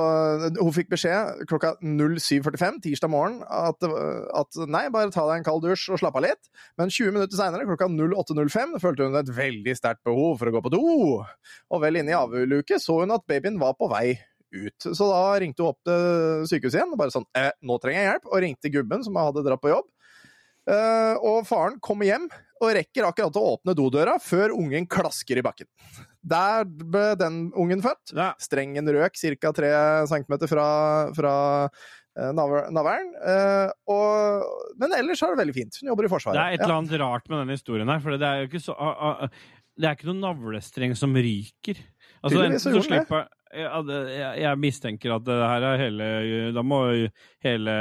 Hun 0.56 0.72
fikk 0.76 0.94
beskjed 0.94 1.42
klokka 1.50 1.74
07.45 1.82 2.80
tirsdag 2.86 3.12
morgen 3.12 3.42
at, 3.44 3.84
at 3.84 4.62
nei, 4.70 4.86
bare 4.94 5.12
ta 5.12 5.26
deg 5.28 5.42
en 5.42 5.48
kald 5.48 5.66
dusj 5.66 5.90
og 5.92 6.02
slapp 6.04 6.20
av 6.20 6.24
litt. 6.28 6.50
Men 6.80 6.94
20 6.94 7.18
minutter 7.18 7.40
seinere, 7.40 7.68
klokka 7.68 7.90
08.05, 7.92 8.78
følte 8.84 9.10
hun 9.10 9.20
et 9.20 9.36
veldig 9.42 9.76
sterkt 9.76 10.06
behov 10.08 10.40
for 10.40 10.50
å 10.50 10.56
gå 10.56 10.64
på 10.64 10.74
do. 10.78 10.88
Og 11.74 11.84
vel 11.84 12.00
inne 12.00 12.16
i 12.16 12.18
avluke 12.18 12.80
så 12.80 13.02
hun 13.02 13.16
at 13.18 13.28
babyen 13.28 13.60
var 13.62 13.76
på 13.80 13.92
vei 13.92 14.16
ut. 14.56 14.88
Så 14.88 15.12
da 15.12 15.22
ringte 15.42 15.64
hun 15.64 15.74
opp 15.74 15.84
til 15.88 16.48
sykehuset 16.48 16.80
igjen 16.80 16.96
og 16.96 17.02
bare 17.02 17.14
sånn 17.14 17.28
eh, 17.36 17.52
'Nå 17.60 17.80
trenger 17.84 18.00
jeg 18.02 18.12
hjelp', 18.12 18.30
og 18.32 18.44
ringte 18.44 18.74
gubben 18.74 19.04
som 19.04 19.20
hadde 19.20 19.44
dratt 19.46 19.64
på 19.64 19.74
jobb. 19.74 19.88
Uh, 20.68 21.16
og 21.24 21.46
faren 21.48 21.78
kommer 21.80 22.10
hjem 22.10 22.26
og 22.62 22.74
rekker 22.78 23.08
akkurat 23.08 23.38
å 23.40 23.46
åpne 23.56 23.76
dodøra 23.78 24.18
før 24.24 24.54
ungen 24.56 24.88
klasker 24.90 25.40
i 25.40 25.44
bakken. 25.46 25.68
Der 26.28 26.66
ble 26.68 27.14
den 27.20 27.38
ungen 27.56 27.84
født. 27.86 28.14
Ja. 28.18 28.34
Strengen 28.42 28.90
røk 28.92 29.16
ca. 29.16 29.52
3 29.56 29.72
cm 30.12 30.34
fra, 30.50 30.68
fra 31.16 31.36
eh, 32.18 32.32
navlen. 32.36 33.14
Eh, 33.22 33.70
men 34.82 34.98
ellers 34.98 35.24
er 35.24 35.34
det 35.36 35.42
veldig 35.44 35.56
fint. 35.56 35.80
Hun 35.82 35.94
jobber 35.94 36.10
i 36.10 36.12
Forsvaret. 36.12 36.36
Det 36.36 36.44
er 36.44 36.58
et 36.58 36.66
eller 36.66 36.76
Ja. 36.76 36.82
annet 36.82 37.00
rart 37.04 37.30
med 37.30 37.40
den 37.46 37.56
historien 37.56 37.88
her, 37.94 38.00
for 38.04 38.18
det 38.18 38.28
er 38.28 38.44
jo 38.44 38.50
ikke 38.52 38.64
så 38.66 38.76
Det 39.78 39.86
er 39.86 39.94
ikke 39.96 40.10
noen 40.10 40.24
navlestreng 40.26 40.96
som 40.98 41.14
ryker. 41.14 41.78
Altså, 42.26 42.40
enten 42.44 42.60
så 42.60 42.82
slipper 42.82 43.20
ja, 43.22 43.28
jeg, 43.54 44.32
jeg 44.42 44.60
mistenker 44.60 45.14
at 45.16 45.24
det 45.28 45.38
her 45.40 45.66
er 45.70 45.80
hele 45.82 46.08
Da 46.56 46.64
må 46.66 46.82
hele 47.46 47.76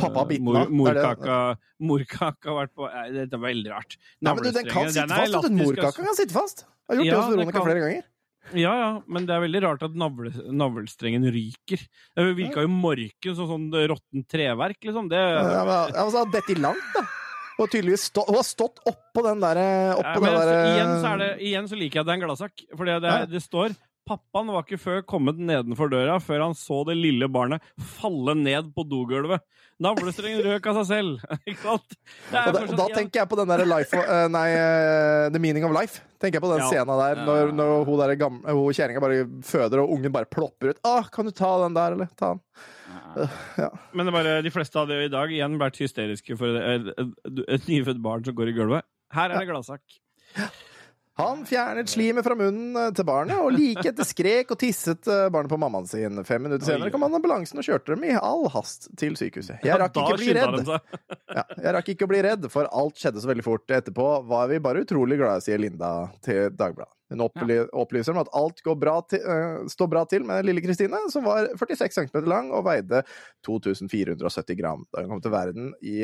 Pappa 0.00 0.24
biten 0.28 0.44
mor, 0.48 0.60
av, 0.60 0.74
morkaka 0.82 1.38
Morkaka 1.78 2.50
har 2.52 2.60
vært 2.64 2.74
på 2.76 2.90
Dette 3.14 3.38
er 3.38 3.42
veldig 3.42 3.72
rart. 3.72 3.98
Nei, 4.20 4.34
men 4.34 4.44
du, 4.44 4.50
den 4.52 4.68
kan 4.68 4.90
sitte 4.90 5.08
fast. 5.08 5.40
den 5.46 5.58
Morkaka 5.60 5.90
altså. 5.90 6.06
kan 6.06 6.18
sitte 6.18 6.36
fast. 6.36 6.64
Jeg 6.88 6.90
har 6.90 7.00
gjort 7.00 7.08
Ja, 7.08 7.12
det 7.12 7.20
hos 7.22 7.36
Veronica 7.36 7.64
flere 7.64 7.84
ganger. 7.84 8.08
Ja, 8.56 8.72
ja, 8.80 8.90
men 9.12 9.26
det 9.28 9.34
er 9.34 9.42
veldig 9.44 9.60
rart 9.64 9.82
at 9.84 9.96
navle, 9.98 10.32
navlestrengen 10.56 11.26
ryker. 11.32 11.82
Det 12.16 12.26
virka 12.38 12.64
jo 12.64 12.70
morken 12.72 13.36
som 13.36 13.48
sånn 13.50 13.66
råttent 13.92 14.28
treverk, 14.30 14.78
liksom. 14.88 15.10
Det, 15.12 15.20
Ja, 15.20 15.64
men, 15.68 15.96
altså, 16.04 16.24
dette 16.32 16.54
i 16.54 16.58
langt, 16.60 16.86
da. 16.96 17.04
Har 17.58 17.66
tydeligvis 17.72 18.06
stå, 18.12 18.22
har 18.30 18.44
stått 18.46 18.78
oppå 18.86 19.24
den 19.26 19.40
derre 19.42 19.66
Ja, 19.98 20.12
men 20.14 20.28
den 20.30 20.36
der, 20.38 20.66
igjen, 20.70 20.92
så 21.02 21.14
det, 21.18 21.30
igjen 21.42 21.66
så 21.66 21.78
liker 21.78 21.98
jeg 21.98 22.04
at 22.04 22.08
det 22.08 22.14
er 22.14 22.18
en 22.20 22.24
gladsak. 22.24 22.64
For 22.70 22.88
det, 22.88 23.14
det 23.32 23.42
står 23.42 23.74
Pappaen 24.08 24.48
var 24.54 24.64
ikke 24.64 24.80
før 24.80 25.02
kommet 25.04 25.36
nedenfor 25.36 25.90
døra 25.92 26.16
før 26.24 26.46
han 26.46 26.54
så 26.56 26.80
det 26.88 26.96
lille 26.96 27.28
barnet 27.28 27.64
falle 27.98 28.34
ned 28.38 28.70
på 28.74 28.84
dogulvet. 28.88 29.44
Navlestrengen 29.78 30.40
røk 30.42 30.64
av 30.66 30.80
seg 30.80 30.86
selv. 30.88 31.26
Ikke 31.46 31.60
sant? 31.62 31.92
Og, 32.32 32.48
da, 32.56 32.62
da 32.80 32.86
tenker 32.96 33.20
jeg 33.20 33.30
på 33.30 33.36
den 33.38 33.50
der 33.52 33.62
life 33.68 33.94
uh, 33.94 34.24
Nei, 34.32 34.48
uh, 34.58 35.28
The 35.30 35.38
Meaning 35.38 35.68
of 35.68 35.74
Life. 35.76 36.02
Tenker 36.18 36.40
jeg 36.40 36.42
på 36.42 36.50
den 36.50 36.64
Ja. 36.64 36.70
scenen 36.72 36.98
der 36.98 37.20
når, 37.22 37.52
når 37.54 37.84
hun, 37.86 38.00
der 38.00 38.14
gamle, 38.18 38.56
hun 38.58 38.74
kjerringa 38.74 39.02
bare 39.04 39.20
føder, 39.46 39.84
og 39.84 39.92
ungen 39.94 40.10
bare 40.16 40.26
plopper 40.26 40.72
ut. 40.72 40.80
Ah, 40.82 41.06
'Kan 41.06 41.30
du 41.30 41.30
ta 41.30 41.52
den 41.62 41.78
der, 41.78 41.94
eller?' 41.94 42.10
Ta 42.18 42.32
den. 42.34 42.42
Men 43.94 44.02
det 44.02 44.10
er 44.10 44.16
bare, 44.18 44.34
de 44.42 44.50
fleste 44.50 44.80
hadde 44.82 44.98
jo 44.98 45.06
i 45.06 45.12
dag 45.14 45.30
igjen 45.36 45.60
vært 45.62 45.78
hysteriske 45.78 46.34
for 46.40 46.58
et, 46.58 46.90
et, 46.98 47.44
et 47.46 47.70
nyfødt 47.70 48.02
barn 48.02 48.26
som 48.26 48.34
går 48.34 48.50
i 48.50 48.56
gulvet. 48.58 48.88
Her 49.14 49.30
er 49.30 49.44
det 49.44 49.52
gladsak. 49.52 50.00
Han 51.18 51.40
fjernet 51.46 51.90
slimet 51.90 52.22
fra 52.26 52.36
munnen 52.38 52.76
eh, 52.78 52.92
til 52.94 53.06
barnet, 53.08 53.40
og 53.42 53.50
like 53.56 53.82
etter 53.90 54.06
skrek 54.06 54.52
og 54.54 54.60
tisset 54.60 55.08
eh, 55.10 55.24
barnet 55.34 55.50
på 55.50 55.58
mammaen 55.58 55.88
sin. 55.90 56.20
Fem 56.28 56.44
minutter 56.46 56.68
senere 56.68 56.92
kom 56.94 57.02
han 57.02 57.16
ambulansen 57.18 57.58
og 57.58 57.66
kjørte 57.66 57.96
dem 57.96 58.06
i 58.06 58.12
all 58.14 58.46
hast 58.54 58.86
til 59.00 59.16
sykehuset. 59.18 59.58
Jeg 59.66 59.80
rakk 59.82 59.98
ikke 59.98 60.14
å 60.14 60.20
bli 60.20 60.36
redd. 60.38 60.70
Ja, 61.38 61.42
jeg 61.60 61.72
rakk 61.76 61.90
ikke 61.92 62.06
å 62.06 62.10
bli 62.10 62.20
redd, 62.24 62.46
for 62.50 62.70
alt 62.74 62.96
skjedde 62.98 63.20
så 63.22 63.28
veldig 63.28 63.44
fort. 63.44 63.66
Etterpå 63.70 64.06
var 64.30 64.46
vi 64.50 64.62
bare 64.62 64.80
utrolig 64.86 65.18
glade, 65.20 65.42
sier 65.44 65.60
Linda 65.60 65.90
til 66.24 66.48
Dagbladet. 66.56 66.94
Hun 67.08 67.24
opplyser 67.24 68.12
om 68.12 68.20
at 68.20 68.30
alt 68.36 68.60
går 68.64 68.76
bra 68.76 68.98
til, 69.08 69.22
øh, 69.24 69.68
står 69.72 69.88
bra 69.88 70.04
til 70.08 70.26
med 70.28 70.44
lille 70.44 70.60
Kristine, 70.64 71.00
som 71.12 71.24
var 71.24 71.48
46 71.56 71.94
cm 71.96 72.28
lang 72.28 72.50
og 72.52 72.66
veide 72.66 73.02
2470 73.46 74.58
gram 74.58 74.84
da 74.92 75.04
hun 75.04 75.14
kom 75.14 75.22
til 75.24 75.32
verden 75.32 75.70
i, 75.80 76.02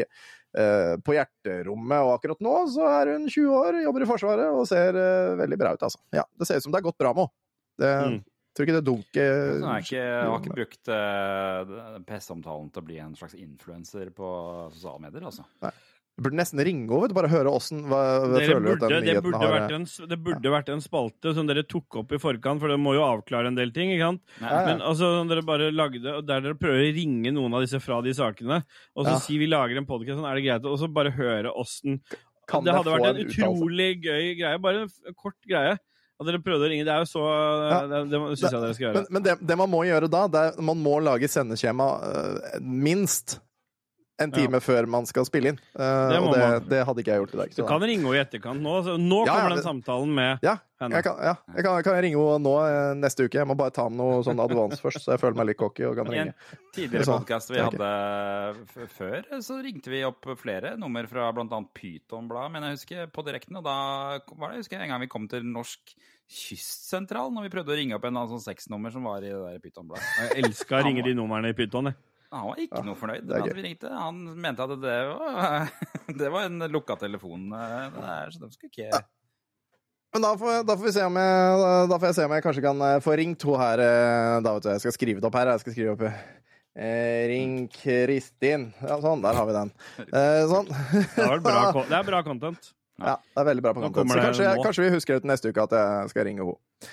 på 0.54 1.16
hjerterommet. 1.16 2.04
Og 2.04 2.12
akkurat 2.14 2.44
nå 2.44 2.52
så 2.74 2.86
er 3.00 3.14
hun 3.14 3.26
20 3.26 3.56
år, 3.58 3.80
jobber 3.86 4.04
i 4.04 4.08
Forsvaret 4.08 4.54
og 4.54 4.68
ser 4.70 4.98
øh, 5.00 5.32
veldig 5.40 5.58
bra 5.60 5.74
ut, 5.74 5.88
altså. 5.88 6.00
Ja, 6.14 6.26
det 6.38 6.48
ser 6.48 6.60
ut 6.60 6.66
som 6.66 6.74
det 6.74 6.82
har 6.82 6.88
gått 6.90 7.00
bra 7.02 7.14
med 7.16 7.26
henne. 7.82 8.14
Mm. 8.14 8.22
Tror 8.54 8.68
ikke 8.68 8.76
det 8.76 8.86
dunker 8.86 9.32
Hun 9.34 9.64
han 9.66 9.72
er 9.72 9.82
ikke, 9.82 10.02
har 10.06 10.36
ikke 10.38 10.54
brukt 10.54 10.90
uh, 10.94 11.96
PC-omtalen 12.06 12.68
til 12.70 12.84
å 12.84 12.86
bli 12.86 13.00
en 13.02 13.16
slags 13.18 13.34
influenser 13.34 14.12
på 14.14 14.28
sosiale 14.76 15.02
medier, 15.02 15.26
altså. 15.26 15.46
Du 15.58 15.66
burde 16.20 16.36
nesten 16.38 16.60
ringe 16.62 16.84
henne, 16.86 17.08
og 17.08 17.14
bare 17.16 17.30
høre 17.32 17.50
åssen 17.50 17.80
hva 17.90 18.00
hva 18.22 18.38
Dere 18.38 18.52
føler 18.52 18.64
du 18.64 18.72
at 18.72 18.82
den 18.84 18.92
det, 18.92 19.14
nyheten 19.14 19.34
har 19.40 19.52
vært 19.54 19.72
en, 19.74 19.86
det 20.12 20.18
burde 20.22 20.52
vært 20.54 20.68
en 20.74 20.82
spalte 20.84 21.32
som 21.34 21.48
dere 21.48 21.64
tok 21.66 21.98
opp 22.02 22.12
i 22.14 22.20
forkant, 22.22 22.62
for 22.62 22.70
det 22.70 22.78
må 22.78 22.92
jo 22.94 23.02
avklare 23.06 23.50
en 23.50 23.58
del 23.58 23.72
ting. 23.74 23.90
ikke 23.94 24.10
sant? 24.12 24.22
Nei, 24.40 24.50
Ja. 24.52 24.60
Men 24.68 24.84
altså, 24.92 25.08
dere 25.28 25.42
bare 25.42 25.72
lagde, 25.74 26.04
og 26.14 26.26
Der 26.26 26.40
dere 26.44 26.54
prøver 26.60 26.84
å 26.84 26.92
ringe 26.94 27.32
noen 27.34 27.54
av 27.58 27.64
disse 27.66 27.80
fra 27.82 28.00
de 28.02 28.14
sakene, 28.14 28.62
og 28.94 29.06
så 29.06 29.10
Ja. 29.16 29.18
si 29.18 29.38
vi 29.38 29.46
lager 29.50 29.76
en 29.76 29.86
podkast, 29.86 30.18
sånn 30.20 30.30
er 30.30 30.34
det 30.38 30.44
greit, 30.46 30.64
og 30.70 30.78
så 30.78 30.92
bare 30.92 31.10
høre 31.10 31.50
åssen 31.50 32.00
Det 32.46 32.74
hadde 32.74 32.92
vært 32.92 33.08
en 33.08 33.16
en 33.16 33.26
utrolig 33.26 34.02
gøy 34.04 34.36
greie. 34.38 34.58
Bare 34.60 34.82
en 34.84 35.14
kort 35.16 35.40
greie. 35.48 35.78
At 36.20 36.26
dere 36.28 36.38
prøvde 36.38 36.68
å 36.68 36.70
ringe. 36.70 36.84
Det 36.84 36.92
er 36.94 37.02
jo 37.02 37.10
så 37.10 37.22
Ja. 37.26 37.86
Det, 37.90 38.10
det 38.10 38.20
syns 38.38 38.52
jeg 38.52 38.60
dere 38.60 38.74
skal 38.74 38.86
gjøre. 38.86 38.94
Men, 38.94 39.06
men 39.10 39.22
det, 39.24 39.46
det 39.48 39.56
man 39.58 39.70
må 39.70 39.82
gjøre 39.88 40.08
da, 40.08 40.28
det 40.28 40.40
er 40.46 40.62
man 40.62 40.78
må 40.78 41.00
lage 41.02 41.26
sendeskjema 41.26 41.88
øh, 42.06 42.60
minst 42.62 43.40
en 44.22 44.30
time 44.30 44.60
før 44.62 44.86
man 44.86 45.06
skal 45.10 45.24
spille 45.26 45.50
inn. 45.50 45.56
Uh, 45.74 46.08
Det 46.12 46.18
og 46.22 46.34
det, 46.34 46.68
det 46.70 46.80
hadde 46.86 47.02
ikke 47.02 47.10
jeg 47.16 47.20
gjort 47.24 47.32
i 47.34 47.38
dag. 47.40 47.54
Du 47.56 47.64
kan 47.66 47.80
ringe 47.82 48.04
henne 48.06 48.14
i 48.14 48.20
etterkant 48.22 48.62
nå. 48.62 48.74
Så 48.86 48.94
nå 49.00 49.18
Ja, 49.24 49.26
ja, 49.26 49.34
kommer 49.34 49.48
den 49.50 49.58
det- 49.58 49.64
samtalen 49.66 50.12
med 50.14 50.38
ja, 50.46 50.54
henne. 50.80 50.94
jeg 50.94 51.02
kan, 51.08 51.16
ja, 51.18 51.34
jeg 51.56 51.64
kan, 51.66 51.82
kan 51.82 51.94
jeg 51.98 52.04
ringe 52.06 52.20
henne 52.22 52.44
nå 52.46 52.52
eh, 52.62 52.94
neste 53.00 53.26
uke. 53.26 53.40
Jeg 53.40 53.48
må 53.50 53.56
bare 53.58 53.74
ta 53.74 53.88
med 53.88 53.98
noe 53.98 54.22
sånn 54.22 54.38
advance 54.44 54.78
først, 54.80 55.02
så 55.02 55.16
jeg 55.16 55.20
føler 55.24 55.34
meg 55.40 55.46
litt 55.50 55.58
cocky 55.58 55.82
og 55.88 55.96
kan 55.98 56.06
I 56.06 56.18
en 56.22 56.30
ringe. 56.30 56.34
tidligere 56.78 57.10
podkast 57.18 57.50
vi 57.50 57.58
hadde 57.64 57.90
før, 58.94 59.20
så 59.42 59.58
ringte 59.66 59.90
vi 59.90 60.04
opp 60.06 60.30
flere 60.38 60.76
nummer 60.78 61.10
fra 61.10 61.32
bl.a. 61.34 61.60
Pytonbladet, 61.74 62.52
men 62.54 62.62
jeg 62.70 62.78
husker 62.78 63.06
på 63.10 63.26
direkten. 63.26 63.58
Og 63.58 63.64
da 63.66 63.76
var 64.38 64.50
det 64.54 64.60
jeg 64.60 64.64
husker 64.68 64.78
jeg, 64.78 64.86
en 64.86 64.94
gang 64.94 65.02
vi 65.02 65.10
kom 65.10 65.26
til 65.28 65.42
Norsk 65.42 65.96
Kystsentral, 66.30 67.28
når 67.34 67.48
vi 67.48 67.52
prøvde 67.52 67.74
å 67.74 67.76
ringe 67.76 67.98
opp 67.98 68.04
en 68.08 68.14
annen 68.16 68.30
sånn 68.30 68.46
sexnummer 68.46 68.92
som 68.94 69.04
var 69.04 69.22
i 69.26 69.28
det 69.34 69.42
der 69.42 69.58
Pytonbladet. 69.60 70.06
Jeg 70.30 70.44
elska 70.46 70.78
å 70.80 70.84
ringe 70.86 71.02
de 71.04 71.12
numrene 71.18 71.50
i 71.50 71.56
Pyton. 71.58 71.90
jeg. 71.90 71.98
Han 72.32 72.46
var 72.48 72.62
ikke 72.62 72.80
noe 72.86 72.96
fornøyd 72.98 73.30
at 73.30 73.50
vi 73.54 73.62
ringte. 73.66 73.90
Han 73.92 74.22
mente 74.40 74.64
at 74.64 74.72
det 74.82 74.94
var, 75.10 75.68
det 76.20 76.30
var 76.34 76.46
en 76.48 76.64
lukka 76.72 76.96
telefon. 76.98 77.50
Der, 77.52 77.98
er, 78.00 78.30
så 78.34 78.40
de 78.42 78.50
skal 78.54 78.70
ikke 78.72 79.02
Men 80.14 80.22
da 80.22 80.30
får, 80.38 80.62
da 80.66 80.76
får 80.78 80.86
vi 80.86 80.92
se 80.94 81.02
om 81.06 81.16
jeg 81.18 81.88
Da 81.90 81.98
får 81.98 82.06
jeg 82.10 82.14
se 82.20 82.24
om 82.28 82.34
jeg 82.36 82.44
kanskje 82.46 82.62
kan 82.64 82.82
eh, 82.86 83.00
få 83.02 83.16
ringt 83.18 83.42
henne 83.46 83.58
her. 83.64 83.82
eh, 83.82 84.36
Da 84.46 84.52
vet 84.54 84.62
du, 84.66 84.70
Jeg 84.70 84.82
skal 84.84 84.96
skrive 84.96 85.20
det 85.22 85.28
opp 85.30 85.38
her. 85.40 85.50
Jeg 85.54 85.62
skal 85.64 85.74
skrive 85.76 85.94
opp 85.96 86.04
eh, 86.06 87.26
Ring 87.30 87.56
Kristin. 87.74 88.68
Ja, 88.82 88.98
sånn. 89.02 89.22
Der 89.22 89.34
har 89.38 89.46
vi 89.50 89.56
den. 89.58 89.74
Eh, 90.06 90.40
sånn. 90.50 90.70
Det 90.70 91.28
bra, 91.42 91.58
det 91.90 91.98
er 92.00 92.08
bra 92.10 92.22
content. 92.26 92.72
Ja, 93.02 93.16
det 93.18 93.42
er 93.42 93.46
veldig 93.50 93.62
bra 93.66 93.72
på 93.74 93.82
content. 93.88 94.10
Så 94.14 94.22
kanskje, 94.22 94.50
kanskje 94.62 94.84
vi 94.86 94.90
husker 94.94 95.16
det 95.16 95.24
til 95.24 95.30
neste 95.32 95.50
uke 95.50 95.64
at 95.66 95.72
jeg 95.74 96.10
skal 96.14 96.26
ringe 96.30 96.46
henne. 96.46 96.90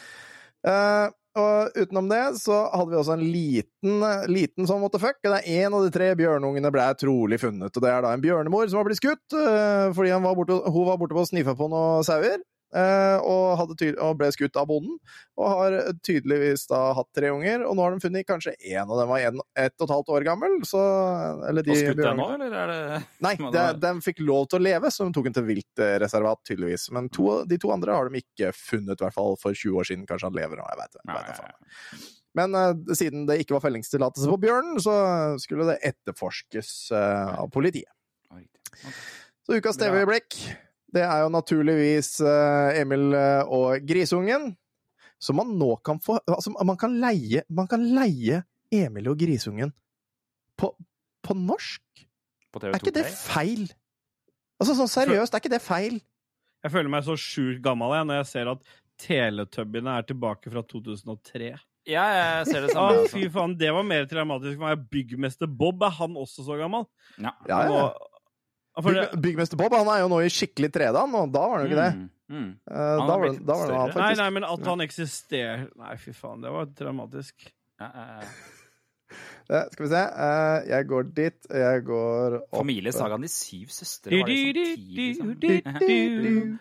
Eh, 0.65 1.07
og 1.39 1.77
utenom 1.79 2.09
det 2.11 2.23
så 2.41 2.57
hadde 2.73 2.91
vi 2.91 2.97
også 2.99 3.15
en 3.15 3.23
liten, 3.23 4.05
liten 4.27 4.67
sånn 4.67 4.81
what 4.83 4.91
the 4.91 4.99
fuck. 4.99 5.19
Det 5.23 5.31
er 5.39 5.65
en 5.65 5.77
av 5.77 5.85
de 5.85 5.91
tre 5.95 6.09
bjørnungene 6.19 6.71
ble 6.73 6.87
trolig 6.99 7.39
funnet. 7.39 7.71
Og 7.71 7.85
det 7.85 7.91
er 7.91 8.03
da 8.03 8.11
en 8.11 8.23
bjørnemor 8.23 8.67
som 8.67 8.81
har 8.81 8.89
blitt 8.89 8.99
skutt 8.99 9.37
eh, 9.37 9.87
fordi 9.95 10.11
var 10.11 10.35
borte, 10.35 10.57
hun 10.67 10.89
var 10.89 10.99
borte 10.99 11.15
på 11.15 11.23
å 11.23 11.29
sniffe 11.29 11.55
på 11.55 11.69
noen 11.71 12.03
sauer. 12.07 12.41
Eh, 12.77 13.17
og, 13.19 13.75
og 13.91 14.17
ble 14.19 14.29
skutt 14.33 14.57
av 14.59 14.67
bonden, 14.69 14.97
og 15.39 15.47
har 15.49 15.77
tydeligvis 16.05 16.67
da 16.69 16.81
hatt 16.97 17.09
tre 17.17 17.31
unger. 17.33 17.65
Og 17.67 17.75
nå 17.77 17.85
har 17.85 17.95
de 17.95 18.03
funnet 18.03 18.27
kanskje 18.27 18.55
én 18.59 18.85
av 18.85 18.95
dem 18.99 19.11
var 19.11 19.25
en, 19.27 19.41
ett 19.59 19.75
og 19.79 19.87
et 19.87 19.95
halvt 19.95 20.13
år 20.17 20.27
gammel. 20.27 20.57
Så, 20.67 20.81
eller 21.49 21.65
de 21.67 21.75
Og 21.75 21.81
skutt 21.81 22.01
den 22.01 22.21
nå, 22.21 22.29
eller 22.37 22.57
er 22.63 22.73
det 22.73 23.01
Nei, 23.23 23.35
de, 23.41 23.65
de 23.81 23.93
fikk 24.05 24.23
lov 24.25 24.47
til 24.51 24.61
å 24.61 24.65
leve, 24.69 24.93
så 24.93 25.07
de 25.07 25.15
tok 25.17 25.29
den 25.29 25.37
til 25.37 25.47
viltreservat, 25.49 26.43
tydeligvis. 26.47 26.89
Men 26.95 27.11
to, 27.13 27.41
de 27.49 27.59
to 27.61 27.73
andre 27.73 27.97
har 27.97 28.09
de 28.09 28.23
ikke 28.23 28.53
funnet, 28.57 28.97
i 28.97 29.05
hvert 29.05 29.17
fall 29.17 29.37
for 29.41 29.57
20 29.57 29.81
år 29.81 29.91
siden. 29.91 30.07
Kanskje 30.09 30.31
han 30.31 30.39
lever 30.39 30.59
nå, 30.59 30.65
jeg 30.71 30.81
veit 30.81 30.97
det. 30.97 31.05
Men 32.37 32.55
uh, 32.55 32.95
siden 32.95 33.25
det 33.27 33.41
ikke 33.43 33.57
var 33.57 33.65
fellingstillatelse 33.65 34.29
på 34.31 34.39
bjørnen, 34.45 34.77
så 34.83 34.93
skulle 35.41 35.67
det 35.67 35.81
etterforskes 35.91 36.69
uh, 36.95 37.41
av 37.43 37.51
politiet. 37.51 37.91
Så 39.45 39.57
ukas. 39.57 39.79
TV-øyeblikk, 39.81 40.37
det 40.95 41.03
er 41.05 41.23
jo 41.23 41.31
naturligvis 41.31 42.17
eh, 42.25 42.81
Emil 42.81 43.13
eh, 43.15 43.43
og 43.47 43.85
Grisungen. 43.87 44.51
Så 45.21 45.35
man 45.37 45.53
nå 45.57 45.75
kan 45.85 45.99
få 46.01 46.17
Altså, 46.25 46.53
man 46.65 46.77
kan 46.81 46.95
leie, 46.99 47.43
man 47.49 47.69
kan 47.69 47.83
leie 47.95 48.41
Emil 48.73 49.11
og 49.11 49.19
Grisungen 49.21 49.73
på, 50.57 50.71
på 51.23 51.37
norsk. 51.37 52.05
På 52.51 52.59
TV2 52.59 52.73
Er 52.73 52.81
ikke 52.81 52.95
det 52.97 53.07
feil? 53.13 53.67
Altså 54.61 54.75
sånn 54.77 54.91
seriøst, 54.91 55.33
er 55.33 55.41
ikke 55.41 55.53
det 55.53 55.63
feil? 55.63 55.99
Jeg 56.61 56.73
føler 56.73 56.91
meg 56.93 57.05
så 57.05 57.15
sjukt 57.17 57.61
gammel 57.65 57.95
jeg, 57.95 58.07
når 58.09 58.19
jeg 58.19 58.29
ser 58.29 58.51
at 58.51 58.71
Teletubbyene 59.01 59.95
er 59.97 60.05
tilbake 60.05 60.51
fra 60.53 60.61
2003. 60.61 61.55
Ja, 61.89 62.03
jeg 62.13 62.49
ser 62.51 62.67
det 62.67 62.75
samme. 62.75 62.99
samme. 62.99 63.09
fy 63.09 63.25
faen, 63.33 63.55
det 63.57 63.71
var 63.73 63.85
mer 63.87 64.05
traumatisk 64.09 64.59
for 64.59 64.67
meg. 64.67 64.83
Byggmester 64.93 65.49
Bob, 65.49 65.81
er 65.81 65.95
han 65.97 66.17
også 66.19 66.45
så 66.45 66.57
gammel? 66.59 66.85
Ja. 67.17 67.33
Ja, 67.49 67.61
ja. 67.65 67.87
Bygg, 68.79 69.19
byggmester 69.21 69.57
Bob 69.59 69.73
han 69.75 69.89
er 69.91 69.99
jo 70.05 70.07
nå 70.13 70.21
i 70.23 70.29
skikkelig 70.31 70.69
3D, 70.71 70.95
han, 70.95 71.15
og 71.19 71.31
da 71.33 71.41
var 71.43 71.57
han 71.59 71.65
jo 71.67 71.71
ikke 71.73 71.83
det. 71.83 71.93
Mm, 71.99 72.09
Mm. 72.31 72.51
Eh, 72.63 72.75
da, 72.79 73.17
var 73.19 73.25
det, 73.27 73.41
da 73.43 73.55
var 73.59 73.65
større. 73.67 73.99
Nei, 73.99 74.13
nei, 74.15 74.29
men 74.31 74.45
at 74.47 74.67
han 74.71 74.79
eksisterer 74.85 75.65
Nei, 75.75 75.97
fy 75.99 76.13
faen, 76.15 76.39
det 76.39 76.53
var 76.53 76.69
dramatisk. 76.79 77.43
Ja, 77.81 77.89
ja, 77.91 78.05
ja. 78.21 78.27
Eh, 79.51 79.65
skal 79.73 79.83
vi 79.83 79.89
se. 79.91 79.99
Eh, 79.99 80.69
jeg 80.69 80.87
går 80.87 81.09
dit. 81.17 81.47
Jeg 81.51 81.81
går 81.83 82.37
opp 82.39 82.53
Familiesagaen 82.61 83.25
De 83.25 83.27
syv 83.27 83.67
søstre 83.75 84.21
var 84.21 84.31
liksom 84.31 85.33
ti, 85.35 85.97
liksom. 86.15 86.59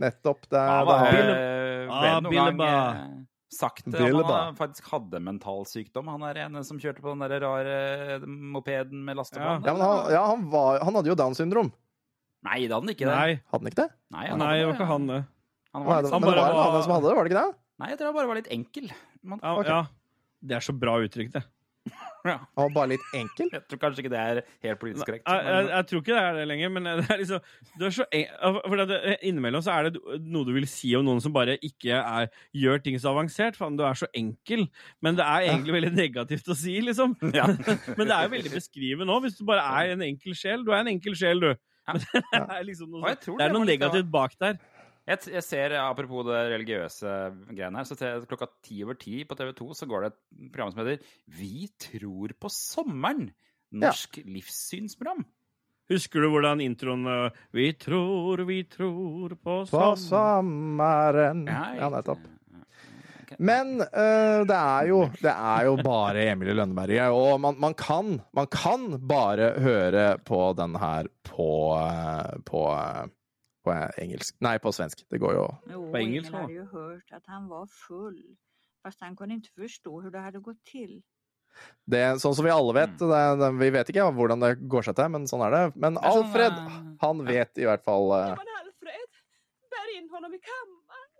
Nettopp. 0.00 0.48
Det 0.48 0.62
er, 0.64 0.92
er, 0.96 1.34
eh, 1.34 1.84
ble 1.84 1.92
Ah, 1.92 2.00
det 2.00 2.22
noen 2.24 2.34
gang 2.38 2.60
eh, 2.64 3.04
sagt 3.50 3.86
at 3.90 4.00
han 4.30 4.54
faktisk 4.58 4.86
hadde 4.92 5.20
mental 5.20 5.64
sykdom? 5.66 6.06
Han 6.12 6.22
er 6.28 6.38
ene 6.46 6.62
som 6.66 6.78
kjørte 6.78 7.02
på 7.02 7.10
den 7.12 7.24
der 7.24 7.40
rare 7.42 7.76
eh, 8.16 8.26
mopeden 8.26 9.02
med 9.04 9.18
lasteplan? 9.18 9.64
ja, 9.66 9.72
men 9.74 9.82
han, 9.82 10.10
ja, 10.14 10.22
han, 10.30 10.44
var, 10.52 10.78
han 10.86 10.94
hadde 11.00 11.10
jo 11.10 11.16
Downs 11.18 11.40
syndrom. 11.42 11.72
Nei, 12.46 12.62
det 12.64 12.72
hadde 12.72 12.86
han 12.86 12.94
ikke. 12.94 13.04
det. 13.04 13.16
Nei, 13.18 13.32
Hadde 13.50 13.60
han 13.64 13.70
ikke 13.72 13.82
det? 13.82 13.90
Nei, 14.14 14.26
han 14.30 14.38
nei, 14.40 14.52
det 14.56 14.66
var 14.70 14.76
ikke 14.78 14.90
han, 14.94 15.06
det. 15.10 15.20
Han 15.74 15.84
var 15.84 15.94
han 15.94 16.04
bare, 16.06 16.20
men 16.20 16.30
det 16.30 16.36
var 16.40 16.54
var- 16.54 16.70
han 16.72 16.82
som 16.86 16.92
hadde 16.96 17.08
det, 17.10 17.16
var 17.18 17.24
det 17.26 17.32
ikke 17.32 17.42
det? 17.44 17.58
nei, 17.80 17.88
jeg 17.90 17.98
tror 18.00 18.06
han 18.10 18.16
bare 18.20 18.30
var 18.30 18.38
litt 18.40 18.52
enkel. 18.54 18.86
Man, 19.22 19.40
Ja, 19.42 19.52
Ok. 19.60 19.66
ja. 19.68 19.80
Det 20.40 20.56
er 20.56 20.64
så 20.64 20.72
bra 20.72 20.94
uttrykk, 21.04 21.32
det. 21.34 21.42
ja. 22.28 22.34
Og 22.60 22.72
bare 22.74 22.90
litt 22.92 23.04
enkel. 23.16 23.48
Jeg 23.54 23.62
tror 23.70 23.80
kanskje 23.80 24.02
ikke 24.04 24.12
det 24.12 24.20
er 24.20 24.40
helt 24.66 24.80
politisk 24.82 25.08
korrekt. 25.08 25.24
Jeg, 25.24 25.46
jeg, 25.46 25.68
jeg 25.70 25.86
tror 25.90 26.02
ikke 26.02 26.12
det 26.12 26.22
er 26.22 26.36
det 26.36 26.46
lenger, 26.50 26.72
men 26.74 26.88
det 27.00 27.06
er 27.06 27.20
liksom 27.22 27.46
du 27.80 27.86
er 27.88 27.94
så 27.96 28.06
en, 28.18 28.58
for 28.66 28.82
det, 28.90 28.98
Innimellom 29.30 29.64
så 29.64 29.76
er 29.78 29.88
det 29.88 30.20
noe 30.20 30.48
du 30.48 30.52
vil 30.56 30.68
si 30.70 30.92
om 30.98 31.06
noen 31.06 31.22
som 31.24 31.32
bare 31.34 31.56
ikke 31.64 31.96
er, 32.02 32.28
gjør 32.56 32.82
ting 32.84 32.98
så 33.00 33.14
avansert. 33.14 33.56
Faen, 33.58 33.78
du 33.80 33.84
er 33.88 33.96
så 33.98 34.10
enkel. 34.16 34.66
Men 35.00 35.16
det 35.18 35.24
er 35.26 35.48
egentlig 35.48 35.76
veldig 35.78 35.94
negativt 35.96 36.52
å 36.52 36.58
si, 36.58 36.76
liksom. 36.84 37.16
Ja. 37.40 37.46
Men 37.48 38.04
det 38.04 38.12
er 38.12 38.26
jo 38.26 38.34
veldig 38.36 38.52
beskrivende 38.52 39.14
òg, 39.14 39.24
hvis 39.28 39.38
du 39.40 39.44
bare 39.48 39.64
er 39.80 39.94
en 39.94 40.04
enkel 40.04 40.36
sjel. 40.36 40.66
Du 40.66 40.72
er 40.74 40.82
en 40.84 40.92
enkel 40.92 41.16
sjel, 41.18 41.40
du. 41.42 41.50
Ja. 41.88 41.94
Men 41.96 42.44
det 42.44 42.56
er 42.58 42.66
liksom 42.68 42.90
noe, 42.92 43.14
sånn- 43.16 43.38
det 43.40 43.46
er 43.48 43.54
noe 43.54 43.66
negativt 43.66 44.10
bak 44.12 44.36
der. 44.42 44.58
Jeg, 45.10 45.24
jeg 45.34 45.42
ser, 45.42 45.74
apropos 45.80 46.22
det 46.28 46.38
religiøse 46.52 47.12
greiene 47.50 47.80
her, 47.80 47.88
så 47.88 47.96
til, 47.98 48.22
klokka 48.30 48.46
ti 48.62 48.78
over 48.84 48.98
ti 49.00 49.24
på 49.26 49.36
TV 49.38 49.50
2 49.58 49.68
så 49.80 49.88
går 49.90 50.04
det 50.04 50.12
et 50.12 50.20
program 50.52 50.70
som 50.70 50.84
heter 50.84 51.12
Vi 51.40 51.66
tror 51.82 52.34
på 52.38 52.52
sommeren. 52.54 53.30
Norsk 53.70 54.20
livssynsprogram. 54.26 55.24
Husker 55.90 56.22
du 56.22 56.30
hvordan 56.30 56.62
introen 56.62 57.06
uh, 57.06 57.38
Vi 57.54 57.72
tror, 57.78 58.44
vi 58.46 58.62
tror 58.70 59.34
på 59.34 59.62
På 59.70 59.94
sommeren. 59.98 61.46
Ja, 61.50 61.64
Ja, 61.80 61.90
nettopp. 61.90 62.28
Men 63.38 63.78
uh, 63.80 64.42
det, 64.46 64.56
er 64.56 64.88
jo, 64.90 65.04
det 65.22 65.32
er 65.32 65.66
jo 65.68 65.76
bare 65.86 66.26
Emilie 66.32 66.56
Lønneberget, 66.58 67.14
og 67.14 67.38
man, 67.40 67.58
man, 67.62 67.76
kan, 67.78 68.18
man 68.36 68.50
kan 68.50 68.98
bare 69.06 69.52
høre 69.62 70.18
på 70.26 70.40
den 70.58 70.74
her 70.82 71.06
på, 71.24 71.50
eh, 71.78 72.40
på, 72.46 72.64
eh, 72.74 73.06
på 73.64 73.74
engelsk 74.00 74.36
Nei, 74.44 74.56
på 74.62 74.72
svensk. 74.74 75.04
Det 75.10 75.20
går 75.20 75.36
jo 75.36 75.46
Jo, 75.70 75.82
På 75.92 76.00
engelsk, 76.00 76.32
Emil 76.32 76.40
hadde 76.40 76.58
jo 76.58 76.66
hørt 76.72 77.12
at 77.12 77.20
att 77.20 77.26
han 77.26 77.48
var 77.48 77.66
full. 77.66 78.20
Fast 78.82 79.00
han 79.04 79.16
kunne 79.16 79.36
ikke 79.36 79.62
forstå 79.62 79.90
hvordan 79.90 80.12
det 80.12 80.22
hadde 80.26 80.40
gått 80.40 80.60
til. 80.64 81.02
det, 81.84 82.04
Sånn 82.22 82.34
som 82.36 82.46
vi 82.46 82.54
alle 82.54 82.74
vet. 82.76 82.96
Det, 82.98 83.20
det, 83.42 83.50
vi 83.60 83.70
vet 83.74 83.92
ikke 83.92 84.08
hvordan 84.16 84.44
det 84.44 84.54
går 84.72 84.88
seg 84.88 84.96
til, 84.96 85.12
men 85.16 85.28
sånn 85.28 85.44
er 85.48 85.56
det. 85.56 85.64
Men 85.76 85.98
sånn, 85.98 86.08
Alfred, 86.12 86.56
eh, 86.56 86.78
han 87.04 87.24
vet 87.26 87.60
i 87.60 87.68
hvert 87.68 87.84
fall 87.84 88.14
eh, 88.16 88.32
Men 88.40 88.54
Alfred, 88.62 89.20
bær 89.74 89.92
inn 89.96 90.08
honom 90.14 90.36
i 90.36 90.40
kammeren. 90.46 91.12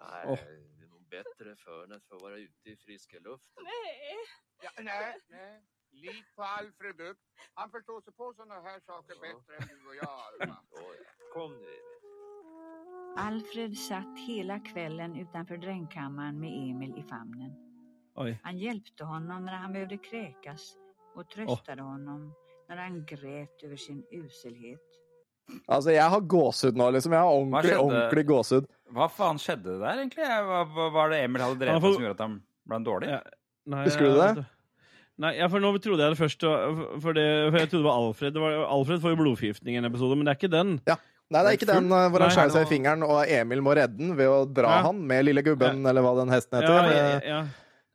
Nei, 0.00 0.22
oh. 0.34 0.46
det 0.78 0.86
er 0.86 0.92
noe 0.94 1.04
bedre 1.16 1.56
før 1.64 1.82
enn 1.88 1.98
å 1.98 2.22
være 2.22 2.44
ute 2.46 2.74
i 2.74 2.78
friske 2.78 3.22
luft. 3.26 3.50
Nei. 3.66 4.16
Ja, 4.60 4.72
nei, 4.84 5.02
nej. 5.32 5.52
Lit 5.92 6.36
på 6.36 6.42
Alfred 6.42 7.00
upp. 7.10 7.18
Han 7.54 7.70
förstår 7.70 8.00
sig 8.00 8.12
på 8.12 8.32
sådana 8.36 8.54
här 8.54 8.80
saker 8.86 9.14
bättre 9.20 9.52
än 9.58 9.68
du 9.68 9.88
och 9.88 9.96
jag, 10.02 10.16
Alma. 10.26 10.56
Ja. 10.70 10.80
Kom 11.34 11.52
nu, 11.52 11.76
Alfred 13.16 13.76
satt 13.76 14.18
hela 14.18 14.58
kvällen 14.58 15.16
utanför 15.16 15.56
drängkammaren 15.56 16.40
med 16.40 16.70
Emil 16.70 16.98
i 16.98 17.02
famnen. 17.02 17.54
Oj. 18.14 18.40
Han 18.42 18.58
hjälpte 18.58 19.04
honom 19.04 19.44
när 19.44 19.52
han 19.52 19.72
behövde 19.72 19.96
kräkas 19.96 20.76
och 21.14 21.28
tröstade 21.28 21.82
honom 21.82 22.34
när 22.68 22.76
han 22.76 23.06
grät 23.06 23.62
över 23.62 23.76
sin 23.76 24.04
uselhet. 24.10 24.80
Altså, 25.66 25.90
jeg 25.90 26.10
har 26.10 26.20
gåsehud 26.20 26.76
nå, 26.76 26.90
liksom. 26.90 27.12
Jeg 27.12 27.20
har 27.20 27.32
ordentlig, 27.34 27.78
ordentlig 27.78 28.26
gåsehud. 28.26 28.68
Hva 28.94 29.08
faen 29.10 29.38
skjedde 29.42 29.80
der, 29.80 29.98
egentlig? 29.98 30.26
Hva, 30.46 30.62
var 30.94 31.10
det 31.10 31.24
Emil 31.24 31.42
hadde 31.42 31.58
drevet 31.58 31.82
med 31.82 31.94
som 31.94 32.04
gjorde 32.04 32.14
at 32.14 32.22
han 32.22 32.36
ble 32.70 32.78
dårlig? 32.86 33.10
Ja. 33.10 33.20
Nei, 33.70 33.84
Husker 33.88 34.06
du 34.06 34.14
det? 34.14 34.44
Nei, 35.20 35.34
ja, 35.36 35.46
for 35.52 35.60
nå 35.60 35.70
trodde 35.84 36.00
jeg 36.00 36.14
det 36.14 36.16
først 36.20 36.40
For, 36.46 37.12
det, 37.12 37.24
for 37.52 37.58
jeg 37.60 37.68
trodde 37.68 37.82
det 37.82 37.88
var 37.90 37.98
Alfred. 38.00 38.32
Det 38.36 38.40
var, 38.40 38.54
Alfred 38.72 39.02
får 39.02 39.12
jo 39.12 39.18
blodforgiftning 39.20 39.76
i 39.76 39.80
en 39.82 39.88
episode, 39.90 40.16
men 40.16 40.24
det 40.24 40.32
er 40.32 40.38
ikke 40.40 40.52
den. 40.54 40.70
Nei, 41.30 41.42
det 41.44 41.50
er 41.50 41.56
ikke 41.58 41.68
den 41.68 41.90
eh, 41.94 42.06
hvor 42.10 42.24
han 42.24 42.32
skjærer 42.34 42.54
seg 42.56 42.64
i 42.64 42.70
fingeren, 42.72 43.04
og 43.06 43.20
Emil 43.30 43.60
må 43.62 43.74
redde 43.78 44.00
den 44.00 44.14
ved 44.18 44.26
å 44.32 44.38
dra 44.48 44.78
Ja. 44.78 44.86
han 44.88 45.02
med 45.06 45.28
lille 45.28 45.44
gubben, 45.46 45.84
eller 45.86 46.02
hva 46.02 46.14
den 46.18 46.32
hesten 46.32 46.58
heter. 46.58 46.88
Ja, 46.90 46.96
ja, 46.96 47.20
ja. 47.34 47.42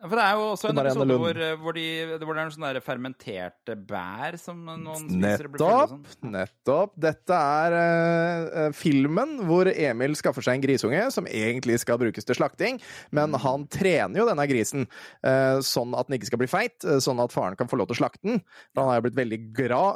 Ja, 0.06 0.10
For 0.11 0.19
det 0.19 0.23
er 0.27 0.36
jo 0.38 0.44
også 0.53 0.69
en 0.69 0.80
episode 0.84 1.15
hvor, 1.18 1.38
eh, 1.41 1.56
hvor, 1.57 1.73
de, 1.73 1.86
hvor 2.22 2.36
det 2.36 2.41
er 2.41 2.45
noen 2.45 2.53
sånn 2.53 2.65
der 2.68 2.77
fermenterte 2.86 3.76
bær 3.90 4.36
som 4.38 4.60
noen 4.68 5.07
spiser 5.10 5.48
Nettopp. 5.49 5.95
sånn. 5.95 6.32
Nettopp. 6.36 6.91
Dette 7.02 7.40
er 7.65 7.76
eh, 7.80 8.68
filmen 8.77 9.40
hvor 9.49 9.65
Emil 9.73 10.14
skaffer 10.19 10.45
seg 10.45 10.60
en 10.60 10.65
grisunge 10.68 11.02
som 11.15 11.26
egentlig 11.26 11.80
skal 11.82 11.98
brukes 12.02 12.27
til 12.30 12.38
slakting, 12.38 12.77
men 13.15 13.34
Mm. 13.34 13.40
han 13.41 13.64
trener 13.73 14.19
jo 14.22 14.27
denne 14.30 14.45
grisen 14.48 14.86
uh, 15.26 15.57
sånn 15.65 15.95
at 15.98 16.06
den 16.07 16.19
ikke 16.19 16.30
skal 16.30 16.41
bli 16.44 16.48
feit, 16.52 16.76
uh, 16.86 16.99
sånn 17.02 17.18
at 17.23 17.34
faren 17.34 17.57
kan 17.57 17.68
få 17.72 17.80
lov 17.82 17.90
til 17.90 17.98
å 17.98 18.02
slakte 18.03 18.22
den. 18.30 18.44
Han 18.77 18.91
har 18.91 18.99
jo 18.99 19.06
blitt 19.07 19.18
veldig 19.18 19.40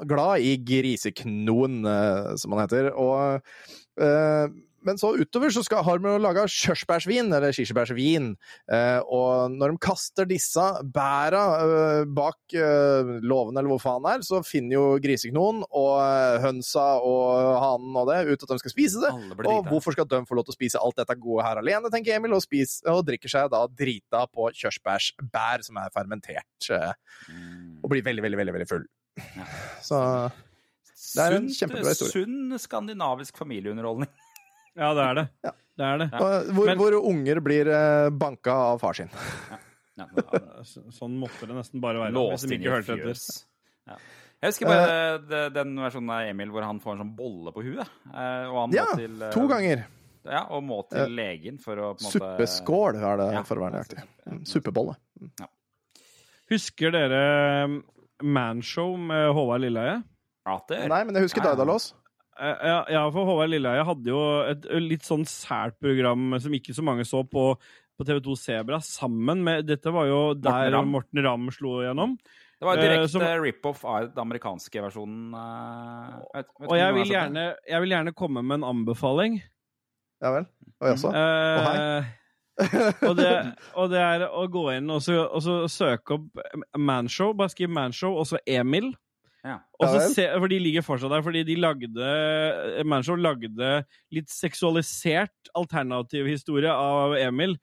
glad 0.10 0.42
i 0.42 0.56
griseknoen, 0.58 1.84
som 2.42 2.56
han 2.56 2.64
heter. 2.66 2.90
Og 2.98 3.44
men 4.86 4.98
så 5.02 5.12
utover 5.20 5.52
så 5.54 5.64
skal, 5.66 5.84
har 5.84 6.00
de 6.02 6.12
laga 6.22 6.46
kirsebærsvin, 6.50 7.32
eller 7.36 7.52
kirsebærsvin. 7.56 8.30
Eh, 8.72 9.00
og 9.12 9.52
når 9.52 9.74
de 9.74 9.82
kaster 9.84 10.28
disse 10.30 10.66
bæra 10.96 11.44
eh, 11.64 12.04
bak 12.16 12.56
eh, 12.56 13.12
låven, 13.24 13.58
eller 13.60 13.70
hvor 13.74 13.82
faen 13.84 14.06
det 14.06 14.14
er, 14.18 14.26
så 14.28 14.42
finner 14.46 14.78
jo 14.78 14.86
griseknoen 15.04 15.64
og 15.68 15.94
eh, 16.04 16.40
hønsa 16.46 16.86
og 17.06 17.54
hanen 17.64 18.00
og 18.00 18.10
det 18.12 18.20
ut 18.32 18.46
at 18.48 18.54
de 18.56 18.60
skal 18.64 18.76
spise 18.76 19.04
det. 19.04 19.14
Og 19.50 19.70
hvorfor 19.70 19.98
skal 19.98 20.08
de 20.10 20.22
få 20.30 20.40
lov 20.40 20.48
til 20.48 20.56
å 20.56 20.60
spise 20.60 20.82
alt 20.84 21.00
dette 21.02 21.18
gode 21.20 21.46
her 21.48 21.62
alene, 21.64 21.92
tenker 21.94 22.16
Emil, 22.18 22.38
og, 22.38 22.44
spis, 22.46 22.80
og 22.88 23.04
drikker 23.08 23.32
seg 23.32 23.52
da 23.54 23.66
drita 23.68 24.26
på 24.32 24.50
kirsebærsbær 24.56 25.66
som 25.68 25.82
er 25.84 25.92
fermentert, 25.96 26.46
Mm. 27.30 27.80
og 27.84 27.90
blir 27.92 28.04
veldig, 28.06 28.22
veldig, 28.24 28.38
veldig, 28.40 28.54
veldig 28.56 28.68
full. 28.70 28.84
Ja. 29.18 29.46
Så 29.84 29.98
det 31.16 31.24
er 31.24 31.36
en 31.38 31.48
kjempebra 31.52 31.94
historie. 31.94 32.12
Sunn 32.26 32.60
skandinavisk 32.62 33.38
familieunderholdning. 33.40 34.10
Ja, 34.76 34.94
det 34.94 35.04
er 35.08 35.14
det. 35.20 35.26
Ja. 35.46 35.52
Det 35.80 35.86
er 35.88 35.98
det. 36.02 36.08
og 36.20 36.50
hvor, 36.58 36.66
Men- 36.68 36.78
hvor 36.78 36.96
unger 37.08 37.40
blir 37.40 37.68
eh, 37.72 38.10
banka 38.12 38.52
av 38.52 38.80
far 38.82 38.94
sin. 38.94 39.10
Ja, 39.98 40.06
ja. 40.16 40.40
Sånn 41.00 41.16
måtte 41.20 41.48
det 41.48 41.56
nesten 41.56 41.80
bare 41.84 42.00
være. 42.04 42.12
Låst 42.16 42.44
hvis 42.44 42.50
de 42.50 42.56
inn 42.56 42.62
i 42.62 42.66
ikke 42.66 42.76
hørte 42.78 42.98
etter. 42.98 43.06
fjøs. 43.08 43.46
Ja. 43.88 43.96
Jeg 44.40 44.52
husker 44.54 44.70
bare 44.72 44.92
uh, 45.20 45.50
den 45.52 45.74
versjonen 45.76 46.12
av 46.16 46.28
Emil 46.30 46.52
hvor 46.54 46.64
han 46.64 46.78
får 46.80 46.94
en 46.96 47.02
sånn 47.04 47.16
bolle 47.18 47.52
på 47.52 47.64
huet. 47.66 47.88
eh, 48.08 48.46
Og 48.48 48.60
han 48.62 48.70
må 48.72 48.78
Ja, 48.78 48.86
til, 48.96 49.18
uh, 49.24 49.32
to 49.36 49.48
ganger. 49.52 49.86
Ja, 50.30 50.46
og 50.52 50.64
må 50.64 50.82
til 50.92 51.12
legen 51.16 51.58
for 51.60 51.76
å 51.80 51.90
på 51.98 52.04
en 52.04 52.08
måte 52.08 52.20
Suppeskål 52.38 53.00
er 53.00 53.18
det, 53.20 53.28
Ja, 53.36 53.44
for 53.48 53.60
å 53.60 53.66
være 53.66 53.80
nøyaktig. 53.80 54.04
ja. 54.28 54.36
Mm, 54.36 55.48
Husker 56.50 56.92
dere 56.92 57.82
Manshow 58.24 58.96
med 58.98 59.32
Håvard 59.36 59.62
Lilleheie? 59.64 60.00
Ja, 60.48 60.56
det 60.70 60.80
Nei, 60.90 61.04
men 61.04 61.16
jeg 61.16 61.28
husker 61.28 61.44
Ja, 61.44 61.54
ja. 62.40 62.80
Eh, 62.88 62.94
Ja, 62.96 63.04
for 63.12 63.26
Håvard 63.28 63.52
Lilleheie 63.52 63.84
hadde 63.86 64.10
jo 64.12 64.20
et 64.50 64.66
litt 64.82 65.04
sånn 65.08 65.26
sært 65.28 65.76
program 65.84 66.34
som 66.40 66.52
ikke 66.56 66.74
så 66.76 66.84
mange 66.86 67.06
så 67.06 67.22
på, 67.28 67.52
på 68.00 68.08
TV2 68.08 68.36
Sebra, 68.40 68.80
sammen 68.84 69.44
med 69.44 69.66
Dette 69.68 69.92
var 69.92 70.08
jo 70.08 70.20
der 70.40 70.72
Ramm. 70.74 70.92
Morten 70.96 71.24
Ramm 71.26 71.50
slo 71.52 71.82
gjennom. 71.84 72.18
Det 72.60 72.68
var 72.68 72.76
Eh, 72.78 72.84
direkte 72.84 73.24
uh, 73.24 73.42
rip-off 73.44 73.86
av 73.88 74.10
den 74.10 74.20
amerikanske 74.26 74.82
versjonen. 74.84 75.30
Uh, 75.32 76.20
vet- 76.36 76.50
vet 76.60 76.70
Og 76.70 76.76
jeg 76.78 76.94
vil, 76.98 77.06
gjerne, 77.14 77.44
jeg 77.70 77.82
vil 77.86 77.94
gjerne 77.96 78.14
komme 78.20 78.42
med 78.44 78.60
en 78.60 78.68
anbefaling. 78.74 79.38
Ja 80.22 80.34
vel. 80.36 80.48
Og 80.82 80.90
jaså? 80.92 81.12
Eh, 81.16 82.10
og, 83.08 83.14
det, 83.16 83.30
og 83.80 83.88
det 83.94 84.02
er 84.04 84.26
å 84.28 84.44
gå 84.52 84.66
inn 84.76 84.90
og 84.92 85.00
så, 85.06 85.16
og 85.32 85.40
så 85.46 85.62
søke 85.72 86.18
opp 86.18 86.42
Manshow. 86.76 87.32
Bare 87.40 87.54
skriv 87.54 87.72
Manshow, 87.72 88.18
og 88.20 88.28
så 88.28 88.42
Emil. 88.46 88.90
Ja. 89.46 89.60
Se, 90.12 90.26
for 90.36 90.52
de 90.52 90.58
ligger 90.60 90.84
fortsatt 90.84 91.14
der, 91.14 91.24
fordi 91.24 91.46
de 91.48 91.56
lagde 91.60 92.08
Manshow 92.88 93.16
lagde 93.16 93.78
litt 94.12 94.32
seksualisert 94.32 95.52
alternativ 95.58 96.28
historie 96.28 96.74
av 96.74 97.16
Emil. 97.20 97.56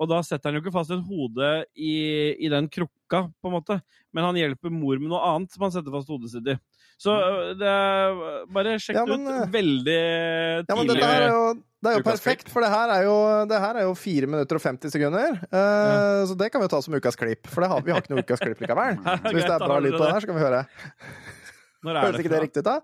Og 0.00 0.08
da 0.10 0.18
setter 0.24 0.50
han 0.50 0.58
jo 0.58 0.62
ikke 0.64 0.74
fast 0.74 0.92
et 0.94 1.04
hode 1.04 1.48
i, 1.76 1.94
i 2.40 2.50
den 2.52 2.68
krukka, 2.72 3.26
på 3.40 3.48
en 3.48 3.56
måte. 3.56 3.78
Men 4.12 4.28
han 4.28 4.38
hjelper 4.40 4.72
mor 4.72 5.00
med 5.00 5.12
noe 5.12 5.24
annet 5.28 5.52
som 5.52 5.66
han 5.66 5.74
setter 5.74 5.94
fast 5.94 6.10
hodet 6.12 6.32
sitt 6.32 6.48
i. 6.48 6.56
Så 7.00 7.12
øh, 7.16 7.52
det 7.58 7.68
er 7.68 8.44
Bare 8.52 8.74
sjekk 8.82 8.96
Ja, 9.00 9.04
men, 9.08 9.24
ut. 9.26 9.50
Veldig 9.52 9.52
Veldig 9.52 10.68
Ja, 10.68 10.74
men 10.76 10.86
tidlig. 10.86 11.00
dette 11.00 11.10
er 11.16 11.28
jo, 11.32 11.42
det 11.82 11.90
er 11.90 11.96
jo 11.98 12.04
perfekt, 12.06 12.44
klipp. 12.44 12.52
for 12.54 12.62
det 12.62 12.70
her 12.70 12.92
er 12.94 13.02
jo, 13.08 13.16
det 13.50 13.58
her 13.64 13.74
er 13.80 13.86
jo 13.88 13.94
4 13.98 14.26
minutter 14.30 14.60
og 14.60 14.62
50 14.62 14.92
sekunder. 14.94 15.38
Eh, 15.50 16.22
Så 16.30 16.36
det 16.38 16.52
kan 16.52 16.62
vi 16.62 16.68
ta 16.70 16.80
som 16.84 16.94
ukas 16.94 17.16
klipp, 17.18 17.46
for 17.50 17.60
det 17.64 17.70
har, 17.72 17.80
vi 17.82 17.90
har 17.92 18.00
ikke 18.04 18.14
noe 18.14 18.22
ukas 18.22 18.38
klipp 18.44 18.60
likevel. 18.62 18.98
Så 19.26 19.32
hvis 19.34 19.44
det 19.48 19.54
er 19.56 19.66
bra 19.66 19.78
lyd 19.82 19.96
på 19.98 20.04
det 20.04 20.12
her, 20.14 20.20
så 20.20 20.30
kan 20.30 20.38
vi 20.38 20.44
høre. 20.46 20.64
Når 21.82 21.96
er 21.98 22.04
Høres 22.06 22.20
ikke 22.22 22.30
det 22.36 22.42
riktig 22.46 22.62
ut, 22.62 22.68
da? 22.70 22.76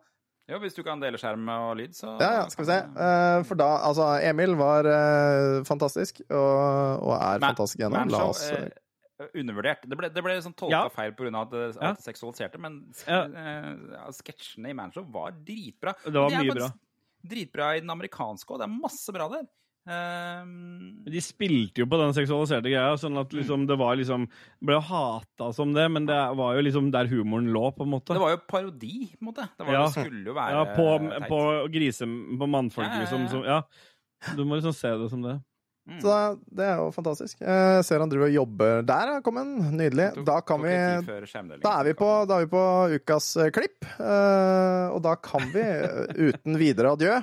Jo, 0.49 0.57
hvis 0.63 0.73
du 0.75 0.81
kan 0.83 0.97
dele 0.99 1.19
skjerm 1.21 1.45
og 1.53 1.75
lyd, 1.77 1.93
så 1.95 2.15
Ja, 2.19 2.29
ja, 2.41 2.45
skal 2.49 2.65
vi 2.65 2.69
se. 2.73 2.79
Uh, 2.97 3.43
for 3.45 3.55
da, 3.61 3.67
altså, 3.85 4.07
Emil 4.25 4.55
var 4.57 4.87
uh, 4.89 5.59
fantastisk, 5.69 6.23
og, 6.31 7.05
og 7.05 7.13
er 7.19 7.37
Ma- 7.43 7.51
fantastisk 7.53 7.83
igjen. 7.85 7.93
La 8.11 8.23
oss 8.31 8.47
eh, 8.51 8.71
undervurdert. 9.35 9.83
Det 9.89 9.97
ble, 9.99 10.09
det 10.15 10.23
ble 10.25 10.37
sånn 10.45 10.55
tolka 10.55 10.71
Ja. 10.71 10.89
feil 10.89 11.13
pga. 11.13 11.43
at 11.43 11.53
Ja. 11.53 11.91
at 11.91 11.97
det 11.99 12.05
seksualiserte, 12.07 12.59
men 12.59 12.93
Ja. 13.07 13.25
uh, 13.27 14.11
sketsjene 14.13 14.71
i 14.71 14.73
Manshow 14.75 15.05
var 15.11 15.33
dritbra. 15.33 15.95
Det 16.05 16.13
var 16.15 16.31
De 16.31 16.37
mye 16.45 16.55
bra. 16.55 16.71
Dritbra 17.27 17.77
i 17.77 17.81
den 17.81 17.91
amerikanske 17.91 18.47
òg. 18.47 18.59
Det 18.59 18.69
er 18.69 18.81
masse 18.81 19.13
bra 19.13 19.29
der. 19.29 19.47
Ehm, 19.89 21.03
De 21.05 21.21
spilte 21.25 21.81
jo 21.81 21.87
på 21.87 21.97
den 21.99 22.13
seksualiserte 22.13 22.69
greia, 22.69 22.93
sånn 23.01 23.17
at 23.19 23.31
liksom 23.33 23.67
det 23.67 23.77
var 23.81 23.97
liksom 23.97 24.27
Ble 24.63 24.81
hata 24.85 25.53
som 25.55 25.73
det, 25.73 25.87
men 25.91 26.05
det 26.05 26.19
var 26.37 26.57
jo 26.59 26.63
liksom 26.67 26.91
der 26.93 27.07
humoren 27.09 27.49
lå, 27.55 27.75
på 27.75 27.83
en 27.87 27.91
måte. 27.95 28.13
det 28.13 28.21
var 28.21 28.31
jo 28.37 28.41
parodi, 28.47 29.09
på 29.17 29.23
en 29.23 29.29
måte. 29.33 29.49
Det, 29.57 29.67
var, 29.67 29.73
Ja. 29.73 29.85
det 29.87 29.93
skulle 29.95 30.25
jo 30.27 30.35
være 30.35 30.51
Ja, 30.53 30.65
på, 30.77 31.11
teit. 31.11 31.29
på 31.29 31.73
grise... 31.73 32.05
På 32.39 32.47
mannfolk, 32.49 32.87
Ja, 32.87 32.93
ja, 32.93 32.99
ja. 32.99 33.01
liksom. 33.01 33.29
Som, 33.29 33.45
ja. 33.45 33.63
Du 34.37 34.45
må 34.45 34.61
liksom 34.61 34.75
se 34.75 34.89
det 34.99 35.11
som 35.11 35.23
det. 35.23 35.41
Mm. 35.89 36.01
Så 36.05 36.15
det 36.53 36.65
er 36.69 36.77
jo 36.83 36.91
fantastisk. 36.93 37.39
Jeg 37.41 37.85
ser 37.89 38.03
han 38.03 38.11
driver 38.13 38.27
og 38.29 38.35
jobber 38.35 38.83
der, 38.85 39.13
kom 39.25 39.39
en. 39.41 39.55
Nydelig. 39.79 40.11
Tok- 40.19 40.27
Da 40.29 40.35
kan 40.45 40.61
vi 40.61 40.75
Da 41.65 41.73
er 41.81 41.85
vi 41.89 41.95
på, 41.97 42.09
da 42.29 42.37
er 42.37 42.45
vi 42.45 42.51
på 42.53 42.65
ukas 42.99 43.29
eh, 43.41 43.49
klipp, 43.57 43.87
eh, 43.99 44.87
og 44.93 45.01
da 45.07 45.15
kan 45.17 45.49
vi 45.55 45.63
eh, 45.65 46.13
uten 46.29 46.59
videre 46.61 46.93
adjø 46.93 47.15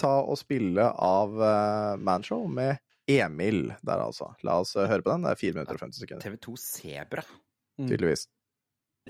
ta 0.00 0.12
og 0.20 0.38
spille 0.40 0.88
av 0.98 1.32
uh, 1.38 1.96
Manshow 2.02 2.46
med 2.50 2.78
Emil 3.10 3.68
der, 3.86 4.02
altså. 4.02 4.32
La 4.46 4.58
oss 4.62 4.74
høre 4.74 5.02
på 5.02 5.10
den. 5.14 5.24
Det 5.26 5.30
er 5.34 5.40
4 5.40 5.54
minutter 5.56 5.78
og 5.78 5.84
50 5.86 6.02
sekunder, 6.04 6.26
TV2 6.26 6.56
Sebra. 6.62 7.24
tydeligvis. 7.80 8.26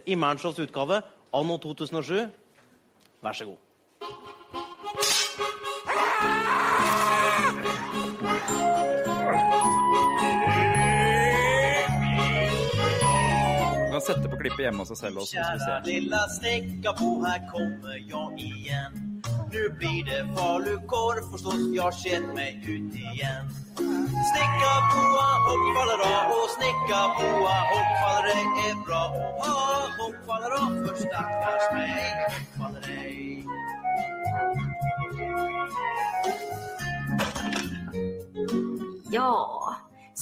i 0.06 0.14
Manshows 0.16 0.58
utgave 0.62 1.00
anno 1.36 1.56
2007. 1.58 2.28
Vær 3.24 3.36
så 3.36 3.44
god. 3.50 4.36
Kan 14.00 14.14
sette 14.14 14.28
på 14.28 14.36
klippet 14.36 14.64
hjemme 14.64 14.78
hos 14.82 14.90
oss 14.90 15.00
selv 15.04 15.18
også, 15.20 15.36
Kjære 15.36 15.80
lilla 15.84 16.20
Snickabo, 16.28 17.24
här 17.24 17.40
kommer 17.52 17.96
jag 18.12 18.40
igen. 18.40 18.92
Nu 19.52 19.62
blir 19.78 20.04
det 20.04 20.22
falukorv 20.36 21.32
förstås, 21.32 21.60
jag 21.74 21.94
sett 21.94 22.34
mig 22.34 22.52
ut 22.74 22.94
igen. 22.94 23.44
Snickaboa, 24.30 25.28
hoppfallera 25.48 26.14
och 26.36 26.48
snickaboa, 26.56 27.56
hoppfallera 27.72 28.32
är 28.68 28.76
bra. 28.86 29.04
Ah, 29.40 29.84
hoppfallera 30.00 30.86
för 30.86 30.94
stackars 31.04 31.66
mig, 31.72 32.26
hoppfallera. 32.28 32.80
Ja, 39.12 39.60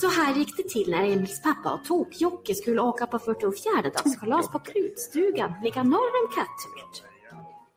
så 0.00 0.08
här 0.08 0.34
gick 0.34 0.56
det 0.56 0.68
till 0.68 0.90
när 0.90 1.02
Emils 1.02 1.42
pappa 1.42 1.72
och 1.72 1.84
Tok-Jocke 1.84 2.54
skulle 2.54 2.80
åka 2.80 3.06
på 3.06 3.18
44-dagskalas 3.18 4.52
på 4.52 4.58
Krutstugan, 4.58 5.54
ligga 5.62 5.82
norr 5.82 6.12
om 6.22 6.28
Katthult. 6.34 7.04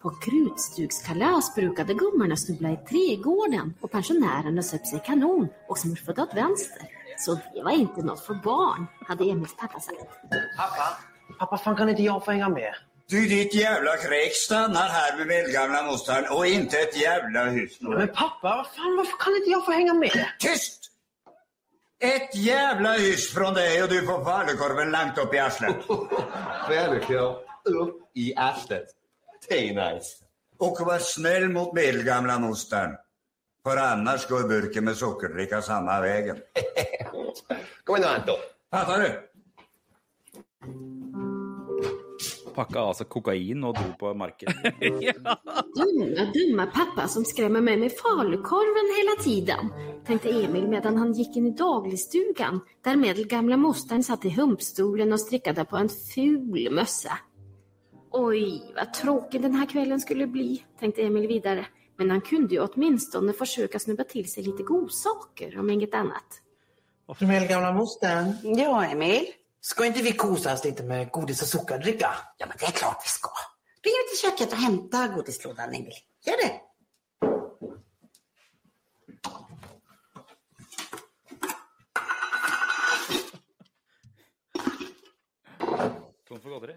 På 0.01 0.09
Krutstugskalas 0.09 1.55
brukade 1.55 1.93
gummorna 1.93 2.35
snubbla 2.35 2.69
i 2.71 2.77
trädgården 2.77 3.73
och 3.81 3.91
pensionärerna 3.91 4.63
söp 4.63 4.87
sig 4.87 5.01
kanon 5.05 5.47
och 5.67 5.77
smurfade 5.77 6.21
åt 6.21 6.33
vänster. 6.33 6.81
Så 7.17 7.39
det 7.53 7.63
var 7.63 7.71
inte 7.71 8.01
något 8.01 8.25
för 8.25 8.33
barn, 8.33 8.87
hade 9.07 9.23
Emils 9.23 9.55
pappa 9.57 9.79
sagt. 9.79 9.99
Pappa, 10.57 10.97
pappa 11.39 11.57
fan 11.57 11.75
kan 11.75 11.89
inte 11.89 12.03
jag 12.03 12.25
få 12.25 12.31
hänga 12.31 12.49
med? 12.49 12.73
Du, 13.09 13.25
ditt 13.27 13.55
jävla 13.55 13.97
kräk 13.97 14.33
stannar 14.33 14.89
här 14.89 15.17
med 15.17 15.27
medelgamla 15.27 15.83
mostern 15.83 16.25
och 16.37 16.47
inte 16.47 16.77
ett 16.77 17.01
jävla 17.01 17.45
hus. 17.45 17.77
Men 17.81 18.07
pappa, 18.07 18.37
vad 18.41 18.67
fan, 18.67 18.97
varför 18.97 19.17
kan 19.23 19.35
inte 19.35 19.49
jag 19.49 19.65
få 19.65 19.71
hänga 19.71 19.93
med? 19.93 20.25
Tyst! 20.39 20.80
Ett 22.01 22.35
jævla 22.35 22.95
hyss 22.97 23.27
fra 23.33 23.51
deg, 23.53 23.75
og 23.83 23.91
du 23.91 23.99
får 24.05 24.23
falukorven 24.25 24.89
langt 24.91 25.19
opp 25.21 25.33
i 25.33 25.39
arslet. 25.39 25.83
Falukorv 26.67 27.35
upp 27.69 28.17
i 28.17 28.33
arslet. 28.35 28.95
Det 29.47 29.69
är 29.69 29.93
nice. 29.93 30.23
Och 30.57 30.77
var 30.85 30.99
snäll 30.99 31.49
mot 31.49 31.73
medelgamla 31.73 32.39
mostern. 32.39 32.97
För 33.63 33.77
annars 33.77 34.27
går 34.27 34.47
burken 34.47 34.85
med 34.85 34.97
sockerdricka 34.97 35.61
samma 35.61 36.01
vägen. 36.01 36.37
Kom 37.83 37.97
igen 37.97 38.09
Anton. 38.09 38.37
Fattar 38.71 38.99
du? 38.99 39.29
Pakka 42.55 42.83
av 42.83 42.93
seg 42.99 43.09
kokain 43.11 43.63
og 43.67 43.75
dro 43.77 43.93
på 43.99 44.13
markedet. 44.17 44.75
Dumma, 45.77 46.27
dumma 46.35 46.67
pappa 46.73 47.07
som 47.07 47.25
skrämmer 47.25 47.63
meg 47.63 47.79
med 47.79 47.95
falukorven 47.95 48.93
hele 48.97 49.15
tiden, 49.23 49.71
tenkte 50.07 50.33
Emil 50.35 50.67
medan 50.71 50.99
han 50.99 51.13
gikk 51.15 51.37
inn 51.39 51.51
i 51.51 51.55
dagligstugan 51.57 52.61
der 52.83 52.99
medelgamla 52.99 53.57
mosteren 53.57 54.03
satt 54.03 54.25
i 54.27 54.35
humpstolen 54.35 55.13
og 55.13 55.23
strickade 55.23 55.65
på 55.65 55.79
en 55.79 55.89
ful 55.89 56.69
mössa. 56.71 57.19
Oj, 58.11 58.61
vad 58.75 58.93
tråkig 58.93 59.41
denne 59.41 59.57
kvelden 59.57 59.67
kvällen 59.67 59.99
skulle 59.99 60.27
bli, 60.27 60.63
tenkte 60.79 61.01
Emil 61.01 61.27
videre. 61.27 61.65
Men 61.97 62.11
han 62.11 62.21
kunde 62.21 62.55
ju 62.55 62.61
åtminstone 62.61 63.33
försöka 63.33 63.79
snubba 63.79 64.03
til 64.03 64.25
seg 64.29 64.47
lite 64.47 64.63
godsaker, 64.63 65.59
om 65.59 65.69
inget 65.69 65.93
annat. 65.93 66.41
Medelgamla 67.19 67.71
mostern. 67.73 68.33
Ja, 68.43 68.85
Emil? 68.85 69.25
Ska 69.61 69.85
inte 69.85 70.01
vi 70.01 70.13
kosas 70.13 70.63
lite 70.63 70.83
med 70.83 71.11
godis 71.11 71.41
och 71.41 71.47
sockerdricka? 71.47 72.11
Ja, 72.37 72.45
men 72.47 72.57
det 72.59 72.65
är 72.65 72.71
klart 72.71 73.01
vi 73.05 73.09
ska. 73.09 73.29
Ring 73.83 73.93
till 74.09 74.29
köket 74.29 74.51
och 74.53 74.57
hämta 74.59 75.07
godislådan, 75.07 75.69
Emil. 75.69 75.93
Gör 76.25 76.37
det. 76.37 76.61
Tom 86.27 86.39
for 86.41 86.49
godteri. 86.53 86.75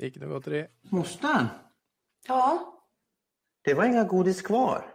Ikke 0.00 0.20
noe 0.22 0.32
godteri. 0.34 0.62
Mostern? 0.90 1.48
Ja, 2.28 2.76
Det 3.64 3.74
var 3.74 3.84
inga 3.84 4.04
godis 4.04 4.42
kvar. 4.42 4.94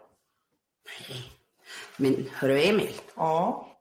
men 1.97 2.29
hörru 2.33 2.59
Emil. 2.61 3.01
Ja. 3.15 3.74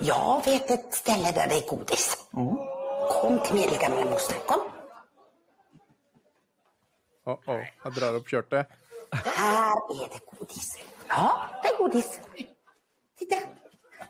Jag 0.00 0.44
vet 0.44 0.70
ett 0.70 0.94
ställe 0.94 1.32
där 1.32 1.48
det 1.48 1.54
är 1.54 1.68
godis. 1.68 2.16
Kom 3.10 3.40
till 3.44 3.54
medelgamla 3.54 4.04
moster. 4.04 4.36
Kom. 4.46 4.60
Oh, 7.24 7.38
oh. 7.46 7.64
Jeg 7.84 7.92
drar 7.92 8.16
opp 8.16 8.28
kjørtet. 8.28 8.68
Här 9.12 9.72
är 9.72 10.08
det 10.12 10.20
godis. 10.38 10.78
Ja, 11.08 11.50
det 11.62 11.68
är 11.68 11.78
godis. 11.78 12.20
Titta. 13.18 13.36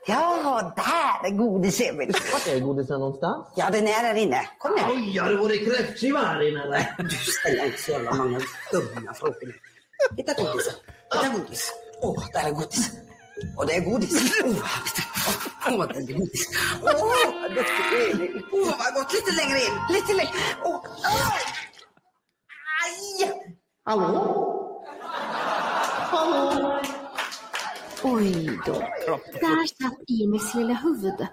Ja, 0.07 0.73
där 0.77 1.29
är 1.29 1.37
godis, 1.37 1.81
Emil. 1.81 2.09
Er 2.11 2.57
är 2.57 2.61
godisen 2.61 3.01
någonstans? 3.01 3.47
Ja, 3.57 3.71
den 3.71 3.89
är 3.89 4.03
der 4.03 4.15
inne. 4.15 4.49
Kom 4.59 4.73
ned. 4.75 4.85
Oj, 4.91 5.19
har 5.19 5.31
det 5.31 5.37
varit 5.37 5.65
kräftskiva 5.65 6.19
här 6.19 6.49
inne 6.49 6.63
eller? 6.63 6.97
Du 6.99 7.17
ställer 7.17 7.65
inte 7.65 7.83
så 7.83 7.91
jävla 7.91 8.15
många 8.15 8.41
dumma 8.73 9.15
frågor. 9.15 9.55
Hitta 10.17 10.33
godis. 10.35 10.81
Hitta 11.15 11.29
godis. 11.39 11.73
Åh, 12.01 12.25
där 12.33 12.49
är 12.49 12.51
godis. 12.51 12.91
Och 13.56 13.66
det 13.66 13.74
er 13.77 13.85
godis. 13.90 14.15
Oh, 15.70 15.86
det 15.89 15.97
er 15.97 16.19
godis. 16.19 16.43
Åh, 16.82 16.90
det 17.55 17.60
er 17.60 18.12
Emil. 18.12 18.43
Åh, 18.52 18.73
vad 18.81 18.90
gott. 18.94 19.12
Lite 19.16 19.32
längre 19.40 19.59
in. 19.66 19.74
Lite 19.97 20.12
längre. 20.20 20.39
Oh, 20.65 20.81
åh. 21.12 21.32
Aj! 22.85 23.32
Hallå? 23.85 24.05
Hallå? 26.12 26.81
Oj 28.05 28.60
då. 28.66 28.73
Där 29.40 29.66
satt 29.66 29.98
Emils 30.23 30.55
lille 30.55 30.78
huvud 30.82 31.27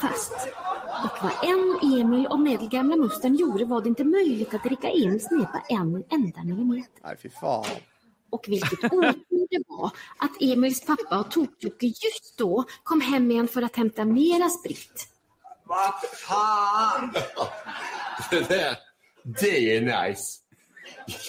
fast. 0.00 0.32
Och 1.04 1.16
vad 1.22 1.32
än 1.50 1.78
Emil 2.00 2.26
och 2.26 2.40
medelgamla 2.40 2.96
mustern 2.96 3.34
gjorde 3.34 3.64
var 3.64 3.80
det 3.82 3.88
inte 3.88 4.04
möjligt 4.04 4.54
att 4.54 4.62
dricka 4.62 4.88
Emils 4.88 5.24
snepa 5.24 5.62
en 5.68 6.04
enda 6.10 6.44
millimeter. 6.44 7.00
Nei, 7.04 7.16
fy 7.22 7.30
faen. 7.30 7.64
Och 8.30 8.44
vilket 8.48 8.84
otur 8.84 9.14
det 9.50 9.62
var 9.66 9.90
att 10.18 10.42
Emils 10.42 10.86
pappa 10.86 11.18
och 11.18 11.30
Tok-Jocke 11.30 11.86
just 11.86 12.38
då 12.38 12.64
kom 12.82 13.00
hem 13.00 13.30
igen 13.30 13.48
för 13.48 13.62
att 13.62 13.76
hämta 13.76 14.04
mera 14.04 14.48
sprit. 14.48 15.08
Vad 15.64 15.94
fan! 16.14 17.14
Det 18.30 18.48
där, 18.48 18.76
det 19.24 19.76
är 19.76 19.80
nice. 19.80 20.40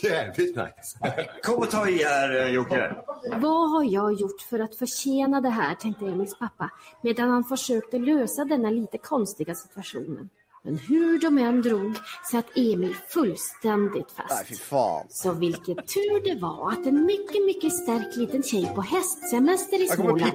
Jävligt 0.04 0.56
nice. 0.56 1.24
Kom 1.44 1.56
och 1.56 1.72
ta 1.72 1.90
i 1.90 2.04
här, 2.04 2.42
eh, 2.42 2.48
Jocke. 2.48 2.96
Vad 3.32 3.72
har 3.72 3.84
jag 3.84 4.14
gjort 4.14 4.42
för 4.42 4.60
att 4.60 4.76
förtjäna 4.76 5.42
det 5.42 5.50
här, 5.50 5.76
tänkte 5.76 6.06
Emils 6.06 6.40
pappa, 6.40 6.70
medan 7.04 7.30
han 7.30 7.44
försökte 7.44 7.98
lösa 8.00 8.46
denna 8.46 8.70
lite 8.70 8.98
konstiga 8.98 9.56
situationen. 9.56 10.30
Men 10.64 10.78
hur 10.78 11.20
de 11.20 11.38
än 11.38 11.62
drog 11.62 11.96
satt 12.32 12.46
Emil 12.56 12.96
fullständigt 13.10 14.12
fast. 14.12 14.50
Nej. 14.72 15.06
Så 15.10 15.34
vilket 15.34 15.88
tur 15.88 16.24
det 16.24 16.42
var 16.42 16.72
att 16.72 16.86
en 16.86 17.06
mycket, 17.06 17.46
mycket 17.46 17.74
stark 17.74 18.16
liten 18.16 18.44
tjej 18.44 18.72
på 18.76 18.82
hästsemester 18.82 19.84
i 19.84 19.88
Småland 19.88 20.22
hörde 20.22 20.32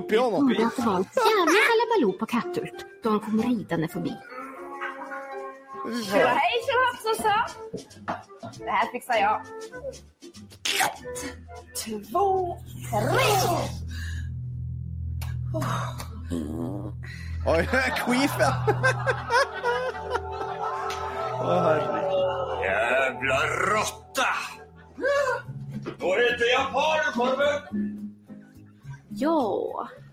att 0.67 0.77
det 0.77 0.83
var 0.83 0.97
en 0.97 1.05
jävla 1.15 1.61
halabaloo 1.69 2.19
på 2.19 2.27
Katthult 2.27 2.87
då 3.03 3.11
han 3.11 3.21
kom 3.21 3.43
ridande 3.43 3.89
förbi. 3.89 4.13
Tjo 5.85 6.17
hej 6.17 6.53
tjohoppsan! 6.67 7.51
Det 8.59 8.71
här 8.71 8.93
fixar 8.93 9.15
jag. 9.15 9.41
Ett, 10.85 12.11
två, 12.11 12.57
tre! 12.91 13.25
Oi, 17.45 17.61
queef, 18.01 18.37
ja. 18.41 18.53
Å, 21.45 21.57
herregud. 21.67 22.15
Jævla 22.65 23.41
rotte! 23.69 24.31
Går 26.01 26.23
inte 26.25 26.49
japanerkorven! 26.49 27.91
Ja, 29.21 29.37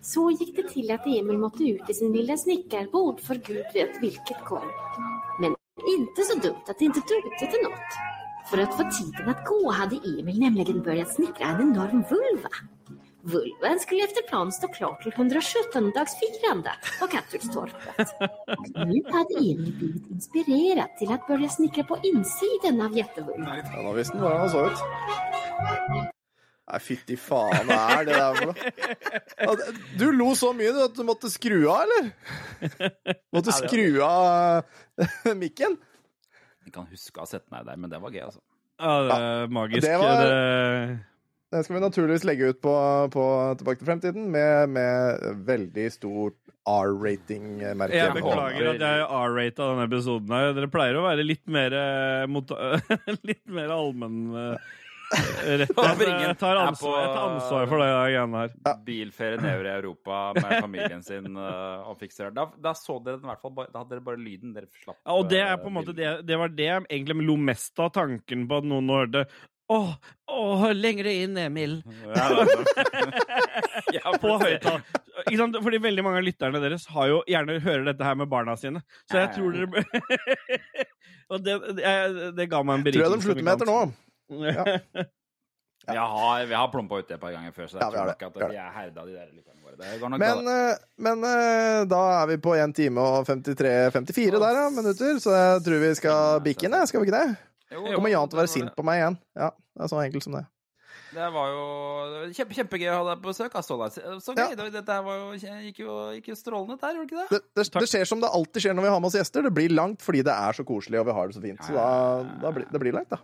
så 0.04 0.26
gikk 0.36 0.52
det 0.60 0.66
til 0.74 0.92
at 0.92 1.08
Emil 1.08 1.40
måtte 1.40 1.64
ut 1.64 1.88
i 1.88 1.96
sin 1.96 2.12
lille 2.12 2.36
snekkerbod 2.38 3.24
for 3.24 3.40
gud 3.48 3.64
vet 3.78 3.96
vilket 4.04 4.44
kom. 4.46 4.68
Men 5.40 5.56
ikke 5.88 6.28
så 6.28 6.36
dumt 6.36 6.68
at 6.68 6.76
det 6.84 6.92
ikke 6.92 7.08
drog 7.14 7.32
til 7.40 7.64
noe. 7.64 7.80
For 8.52 8.60
å 8.60 8.68
få 8.76 8.90
tiden 8.92 9.32
å 9.32 9.40
gå 9.48 9.62
hadde 9.80 10.04
Emil 10.18 10.44
nemlig 10.44 10.68
begynt 10.68 10.92
å 10.92 11.10
snekre 11.16 11.56
en 11.56 11.64
enorm 11.70 12.04
vulva. 12.12 12.52
Vulvan 13.24 13.80
skulle 13.80 14.04
efter 14.04 14.28
plan 14.30 14.52
stå 14.52 14.68
klar 14.68 14.96
till 15.04 15.12
117 15.16 15.92
dags 15.96 16.16
firande 16.20 16.72
på 17.00 17.08
Katthultstorpet. 17.08 18.10
Och 18.60 18.88
nu 18.88 19.02
hade 19.12 19.34
Emil 19.40 19.74
blivit 19.78 20.10
inspirerad 20.12 20.98
till 20.98 21.12
att 21.12 21.28
börja 21.28 21.50
snickra 21.50 21.84
på 21.84 21.98
insidan 22.04 22.82
av 22.82 22.98
jättevulven. 22.98 23.64
Ja, 23.74 23.82
nå 23.82 23.94
visste 23.94 24.18
han 24.18 24.22
hvordan 24.24 24.40
han 24.40 24.50
så 24.50 24.66
ut. 24.66 24.80
Nei, 26.72 26.80
fytti 26.80 27.18
faen, 27.20 27.68
hva 27.68 27.78
er 28.00 28.06
det 28.08 28.16
der 28.16 28.38
for 28.38 28.46
noe? 28.48 29.56
Du 30.00 30.06
lo 30.16 30.30
så 30.40 30.54
mye 30.56 30.72
at 30.86 30.94
du 30.96 31.02
måtte 31.04 31.28
skru 31.34 31.58
av, 31.68 31.82
eller? 31.84 32.12
Måtte 33.36 33.52
skru 33.52 34.00
av 34.06 34.64
mikken? 35.36 35.76
Jeg 36.64 36.72
kan 36.78 36.88
huske 36.88 37.20
å 37.20 37.26
ha 37.26 37.28
sett 37.28 37.44
meg 37.52 37.66
der, 37.68 37.76
men 37.82 37.92
det 37.92 38.00
var 38.00 38.14
gøy, 38.16 38.24
altså. 38.30 38.40
Ja, 38.80 38.94
det 39.10 39.18
er 39.18 39.52
magisk. 39.52 39.84
det 39.84 39.98
var- 40.00 40.22
Det... 40.24 41.00
Den 41.52 41.64
skal 41.66 41.76
vi 41.76 41.82
naturligvis 41.84 42.24
legge 42.24 42.48
ut 42.54 42.62
på, 42.64 42.74
på 43.12 43.24
Tilbake 43.60 43.82
til 43.82 43.90
fremtiden 43.90 44.30
med, 44.32 44.70
med 44.72 45.26
veldig 45.48 45.88
stort 45.92 46.38
R-rating-merke. 46.70 47.98
Jeg 47.98 48.14
beklager 48.16 48.70
at 48.76 48.84
jeg 48.86 49.08
R-rata 49.08 49.66
denne 49.74 49.88
episoden 49.90 50.32
her. 50.36 50.52
Dere 50.56 50.70
pleier 50.72 51.00
å 51.02 51.08
være 51.10 51.26
litt 51.28 51.44
mer 51.52 51.76
eh, 51.76 52.28
mot, 52.32 52.54
Litt 53.30 53.44
mer 53.52 53.74
allmenn 53.76 54.22
eh, 54.38 54.70
rett. 55.60 55.74
Og 55.76 56.04
Jeg 56.06 56.38
tar 56.40 56.56
er 56.56 56.62
ansvar, 56.70 56.94
på- 56.94 56.96
jeg 57.02 57.12
tar 57.18 57.26
ansvar 57.34 57.68
for 57.74 57.84
det 57.84 57.90
greiene 57.92 58.44
her. 58.46 58.56
Bilferie 58.88 59.42
nedover 59.44 59.68
i 59.68 59.74
Europa 59.76 60.20
med 60.38 60.56
familien 60.70 61.04
sin 61.04 61.36
eh, 61.36 61.90
og 61.92 62.00
fikser 62.00 62.30
det. 62.30 62.38
Da, 62.40 62.48
da 62.70 62.76
så 62.78 62.96
dere 63.04 63.20
den 63.20 63.28
i 63.28 63.34
hvert 63.34 63.44
fall 63.44 63.58
Da 63.66 63.82
hadde 63.82 63.92
dere 63.98 64.06
bare 64.08 64.22
lyden. 64.24 64.56
Dere 64.56 64.70
slapp 64.86 65.02
Ja, 65.02 65.18
og 65.20 65.28
det 65.34 65.42
er 65.44 65.56
eh, 65.58 65.60
på 65.66 65.74
en 65.74 65.80
måte 65.82 65.98
det, 65.98 66.14
det 66.30 66.40
var 66.40 66.56
det 66.56 66.70
jeg 66.70 66.88
egentlig 66.88 67.28
lo 67.28 67.36
mest 67.52 67.82
av 67.84 67.92
tanken 67.98 68.48
på 68.48 68.62
at 68.62 68.70
noen 68.72 68.94
hørte 69.02 69.26
Åh, 69.72 69.92
åh, 70.36 70.64
lengre 70.76 71.12
inn, 71.24 71.38
Emil. 71.40 71.78
Ja, 72.12 72.26
Ja, 73.96 74.12
på 74.20 74.34
det- 74.34 74.42
høyttaler. 74.48 74.84
Ikke 75.28 75.38
sant? 75.40 75.56
Fordi 75.64 75.80
veldig 75.84 76.04
mange 76.06 76.20
av 76.22 76.26
lytterne 76.28 76.60
deres 76.64 76.88
har 76.92 77.08
jo 77.12 77.22
gjerne 77.30 77.60
hører 77.64 77.86
dette 77.92 78.04
her 78.08 78.16
med 78.20 78.30
barna 78.32 78.56
sine. 78.60 78.82
Så 79.12 79.20
jeg 79.22 79.32
tror 79.36 79.56
dere 79.56 79.84
Og 81.32 81.44
det, 81.46 81.56
det, 81.78 81.92
det 82.36 82.48
ga 82.52 82.60
meg 82.68 82.80
en 82.82 82.86
Tror 82.90 83.04
jeg 83.06 83.14
de 83.16 83.22
slutter 83.24 83.46
med 83.48 83.54
etter 83.56 83.70
nå. 83.72 83.80
Ja. 84.50 85.08
Vi 85.92 85.98
har, 85.98 86.44
vi 86.46 86.54
har 86.54 86.68
plumpa 86.70 87.00
uti 87.02 87.16
et 87.16 87.20
par 87.20 87.32
ganger 87.34 87.52
før, 87.56 87.66
så 87.72 87.80
jeg 87.80 87.82
Ja, 87.82 87.90
tror 87.90 88.12
ikke 88.14 88.28
at 88.30 88.52
vi 88.52 88.58
er 88.62 88.68
herda, 88.76 89.02
de 89.08 89.16
der 89.16 89.32
lytterne 89.34 89.64
våre. 89.66 89.74
Det 89.80 89.96
går 89.98 90.12
nok 90.14 90.20
Men, 90.22 90.50
eh, 90.52 90.84
men 91.02 91.24
eh, 91.26 91.78
da 91.90 92.02
er 92.20 92.28
vi 92.30 92.36
på 92.46 92.54
1 92.54 92.76
time 92.78 93.02
og 93.02 93.26
53-54 93.26 94.38
der, 94.38 94.60
ja, 94.60 94.68
minutter, 94.76 95.18
så 95.24 95.34
jeg 95.34 95.64
tror 95.66 95.82
vi 95.82 95.90
skal 95.98 96.44
bikke 96.46 96.68
inn. 96.70 96.78
Skal 96.86 97.02
vi 97.02 97.10
ikke 97.10 97.18
det? 97.18 97.34
Jo, 97.72 97.86
Kommer 97.96 98.12
Jan 98.12 98.28
til 98.32 98.38
å 98.40 98.42
være 98.42 98.52
sint 98.52 98.74
på 98.76 98.84
meg 98.84 99.00
igjen? 99.00 99.16
Ja, 99.40 99.52
det 99.78 99.86
er 99.86 99.92
så 99.92 100.02
enkelt 100.04 100.24
som 100.26 100.34
det. 100.36 100.46
Det 101.12 101.28
var 101.34 101.48
jo 101.52 101.62
kjempe, 102.36 102.56
kjempegøy 102.56 102.88
å 102.92 102.98
ha 102.98 103.04
deg 103.16 103.22
på 103.24 103.32
besøk. 103.32 103.56
Ståle. 103.64 103.88
Så 104.24 104.34
gøy. 104.36 104.56
det- 104.60 104.72
Dette 104.76 104.98
var 105.04 105.18
jo, 105.20 105.32
gikk, 105.40 105.80
jo, 105.84 105.96
gikk 106.16 106.28
jo 106.32 106.36
strålende, 106.40 106.78
der, 106.80 106.96
gjorde 106.96 107.08
det 107.08 107.12
ikke 107.12 107.22
det? 107.22 107.28
Det, 107.32 107.42
det, 107.56 107.80
det 107.80 107.90
skjer 107.92 108.08
som 108.08 108.20
det 108.24 108.30
alltid 108.32 108.62
skjer 108.64 108.76
når 108.76 108.84
vi 108.88 108.92
har 108.94 109.00
med 109.00 109.08
oss 109.12 109.16
gjester. 109.20 109.44
Det 109.44 109.54
blir 109.56 109.70
langt 109.76 110.02
fordi 110.04 110.22
det 110.24 110.32
er 110.36 110.52
så 110.56 110.64
koselig 110.68 111.00
og 111.00 111.06
vi 111.08 111.16
har 111.16 111.28
det 111.28 111.36
så 111.36 111.42
fint. 111.44 111.60
Så 111.64 111.76
da, 111.76 111.88
da 112.44 112.52
blir, 112.52 112.68
det 112.72 112.80
blir 112.84 112.94
langt, 112.96 113.10
da. 113.12 113.20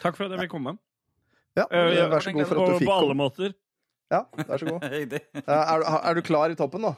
Takk 0.00 0.16
for 0.16 0.24
at 0.24 0.30
jeg 0.36 0.40
fikk 0.46 0.50
komme. 0.56 0.76
Ja, 1.56 1.66
Eh, 1.70 2.08
vær 2.08 2.20
så 2.24 2.32
god 2.32 2.46
for 2.48 2.56
at 2.56 2.68
du 2.68 2.72
på, 2.72 2.78
komme. 2.80 2.86
på 2.88 2.98
alle 2.98 3.14
måter. 3.16 3.54
Ja, 4.12 4.24
vær 4.36 4.56
så 4.60 4.68
god. 4.68 4.82
Er, 4.88 5.78
du- 5.80 6.08
er 6.08 6.14
du 6.14 6.22
klar 6.22 6.50
i 6.50 6.54
toppen 6.56 6.80
nå? 6.84 6.94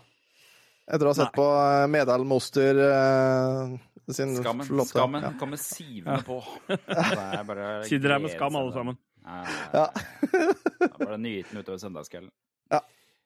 Etter 0.84 1.08
å 1.08 1.12
ha 1.14 1.16
sett 1.16 1.32
på 1.32 1.44
eh, 1.48 1.86
Medal 1.88 2.26
Moster 2.28 2.80
eh, 2.84 3.74
sin 4.12 4.34
Skammen, 4.36 4.66
flotte 4.68 4.92
skammen 4.92 5.24
ja. 5.24 5.32
kommer 5.40 5.60
sivende 5.60 6.20
på. 6.26 6.42
Det 6.68 6.98
er 6.98 7.86
Sitter 7.88 8.16
her 8.16 8.20
med 8.20 8.34
skam, 8.34 8.58
alle 8.60 8.74
sammen. 8.74 8.98
Ja. 9.24 9.86
da 9.88 10.90
er 10.90 10.98
bare 10.98 11.20
nyheten 11.20 11.62
utover 11.62 11.80
søndagskvelden. 11.80 12.28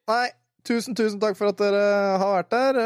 Nei, 0.08 0.26
tusen, 0.64 0.94
tusen 0.96 1.18
takk 1.20 1.34
for 1.36 1.50
at 1.50 1.58
dere 1.58 1.82
har 2.22 2.36
vært 2.38 2.54
der. 2.54 2.78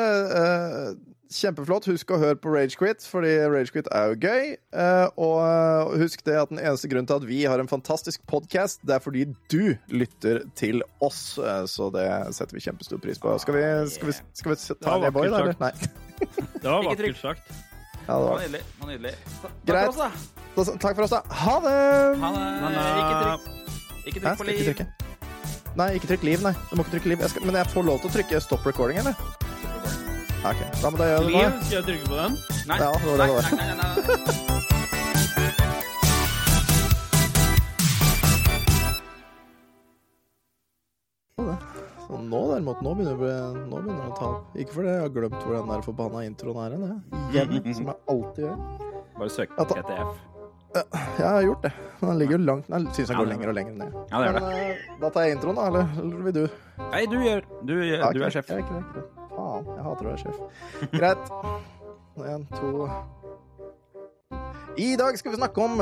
Kjempeflott. 1.32 1.86
Husk 1.88 2.10
å 2.12 2.18
høre 2.20 2.36
på 2.36 2.50
Ragequit, 2.52 3.04
fordi 3.08 3.30
Ragequit 3.48 3.88
er 3.94 4.12
jo 4.12 4.18
gøy. 4.20 4.50
Eh, 4.76 5.08
Og 5.16 5.38
eh, 5.46 5.96
husk 6.02 6.22
det 6.26 6.36
at 6.38 6.52
den 6.52 6.60
eneste 6.60 6.90
grunnen 6.92 7.08
til 7.08 7.16
at 7.20 7.26
vi 7.28 7.40
har 7.48 7.62
en 7.62 7.70
fantastisk 7.70 8.20
podkast, 8.30 8.82
det 8.86 8.98
er 8.98 9.02
fordi 9.04 9.24
du 9.52 9.74
lytter 9.88 10.42
til 10.58 10.82
oss. 11.00 11.38
Eh, 11.40 11.64
Så 11.70 11.88
det 11.94 12.06
setter 12.36 12.58
vi 12.58 12.64
kjempestor 12.66 13.00
pris 13.02 13.18
på. 13.22 13.32
Skal 13.42 13.56
vi, 13.58 13.64
skal 13.96 14.12
vi, 14.12 14.16
skal 14.36 14.54
vi 14.54 14.60
ta 14.84 14.98
det, 15.02 15.12
boy? 15.16 15.28
da, 15.32 15.42
eller? 15.46 15.58
Nei. 15.60 15.72
Det 16.62 16.68
var 16.68 16.84
Ikke 16.84 16.92
vakkert 16.94 17.18
sagt. 17.22 17.52
Ja, 18.02 18.14
det 18.18 18.26
var 18.26 18.40
nydelig. 18.42 18.60
Det 18.78 18.86
nydelig. 18.92 19.14
Takk 19.42 19.52
Greit. 19.66 19.84
for 19.84 19.90
oss, 19.90 19.98
da. 19.98 20.62
Da- 20.72 20.76
Takk 20.84 20.96
for 20.98 21.04
oss, 21.06 21.12
da. 21.14 21.20
Ha 21.42 21.54
det! 21.64 21.76
Ha 22.22 22.30
det. 22.34 22.82
Ikke 23.02 23.16
trykk, 23.22 24.06
ikke 24.06 24.20
trykk 24.20 24.38
på 24.38 24.46
ikke 24.46 24.52
liv. 24.52 24.66
trykke? 24.72 24.86
Nei, 25.78 25.86
ikke 25.96 26.08
trykk 26.10 26.24
liv, 26.28 26.42
nei. 26.44 26.52
Du 26.68 26.74
må 26.76 26.84
ikke 26.84 26.96
trykke 26.98 27.12
liv. 27.14 27.22
Jeg 27.24 27.32
skal, 27.32 27.46
men 27.48 27.56
jeg 27.62 27.70
får 27.72 27.86
lov 27.88 28.02
til 28.02 28.10
å 28.10 28.14
trykke 28.18 28.40
stop 28.44 28.66
recording, 28.68 28.98
eller? 29.02 29.14
OK. 30.42 30.62
Da 30.82 30.90
må 30.90 30.98
jeg 30.98 31.12
gjøre 31.12 31.24
det 31.26 31.32
nå. 31.32 31.38
Liv, 31.38 31.60
skal 31.62 31.76
jeg 31.76 31.84
trykke 31.88 32.08
på 32.08 32.16
den? 32.18 32.38
Nei, 32.68 32.78
Ja, 32.82 32.90
det 32.92 33.06
var 33.06 33.16
det 33.16 33.26
det 33.26 33.34
var. 33.34 33.42
nei, 33.52 33.66
nei, 33.68 33.76
nei, 33.76 34.16
nei. 34.26 35.52
Nå 42.12 42.40
derimot, 42.50 42.80
nå 42.84 42.92
begynner, 42.98 43.16
det, 43.20 43.36
nå 43.70 43.78
begynner 43.80 44.02
det 44.04 44.10
å 44.12 44.16
ta 44.18 44.26
opp. 44.34 44.56
Ikke 44.60 44.74
fordi 44.76 44.90
jeg 44.92 45.00
har 45.04 45.12
glemt 45.14 45.38
hvor 45.46 45.54
den 45.56 45.70
der 45.72 45.84
forbanna 45.86 46.24
introen 46.26 46.58
er 46.64 46.74
hen, 46.76 46.84
jeg. 46.90 47.22
Igjen, 47.46 47.74
som 47.78 47.88
jeg 47.90 47.98
alltid 48.14 48.44
gjør. 48.46 48.60
Bare 49.16 49.32
søk 49.32 49.54
Ja, 49.56 49.64
på 49.64 49.78
da. 49.78 49.82
TTF. 49.86 50.28
Jeg 51.18 51.26
har 51.28 51.42
gjort 51.46 51.64
det. 51.66 51.72
Men 52.00 52.08
den 52.12 52.18
ligger 52.22 52.38
jo 52.38 52.44
langt 52.48 52.68
Den 52.72 52.86
syns 52.96 53.10
jeg 53.10 53.10
Ja, 53.12 53.16
går 53.18 53.26
det- 53.26 53.32
lenger 53.34 53.48
og 53.52 53.56
lenger 53.58 53.74
ned. 53.76 53.96
Ja, 54.08 54.20
det 54.22 54.28
gjør 54.28 54.38
Men 54.38 54.52
eh, 54.52 54.84
da 55.02 55.10
tar 55.12 55.26
jeg 55.26 55.36
introen, 55.36 55.58
da, 55.60 55.66
eller, 55.68 55.90
eller 56.00 56.22
vil 56.28 56.36
du? 56.38 56.44
Nei, 56.92 57.02
du 57.12 57.18
gjør. 57.20 57.42
Du, 57.68 57.74
gjør, 57.84 58.06
du 58.16 58.22
er 58.24 58.30
sjef. 58.38 58.48
greit, 58.48 58.64
ikke 58.64 58.80
greit. 58.94 59.21
Faen, 59.62 59.78
jeg 59.78 59.84
hater 59.86 60.06
å 60.06 60.10
være 60.10 60.22
sjef. 60.22 60.38
Greit. 60.92 61.24
Én, 62.22 62.44
to 62.52 62.86
I 64.76 64.94
dag 65.00 65.16
skal 65.16 65.32
vi 65.32 65.38
snakke 65.40 65.64
om 65.64 65.80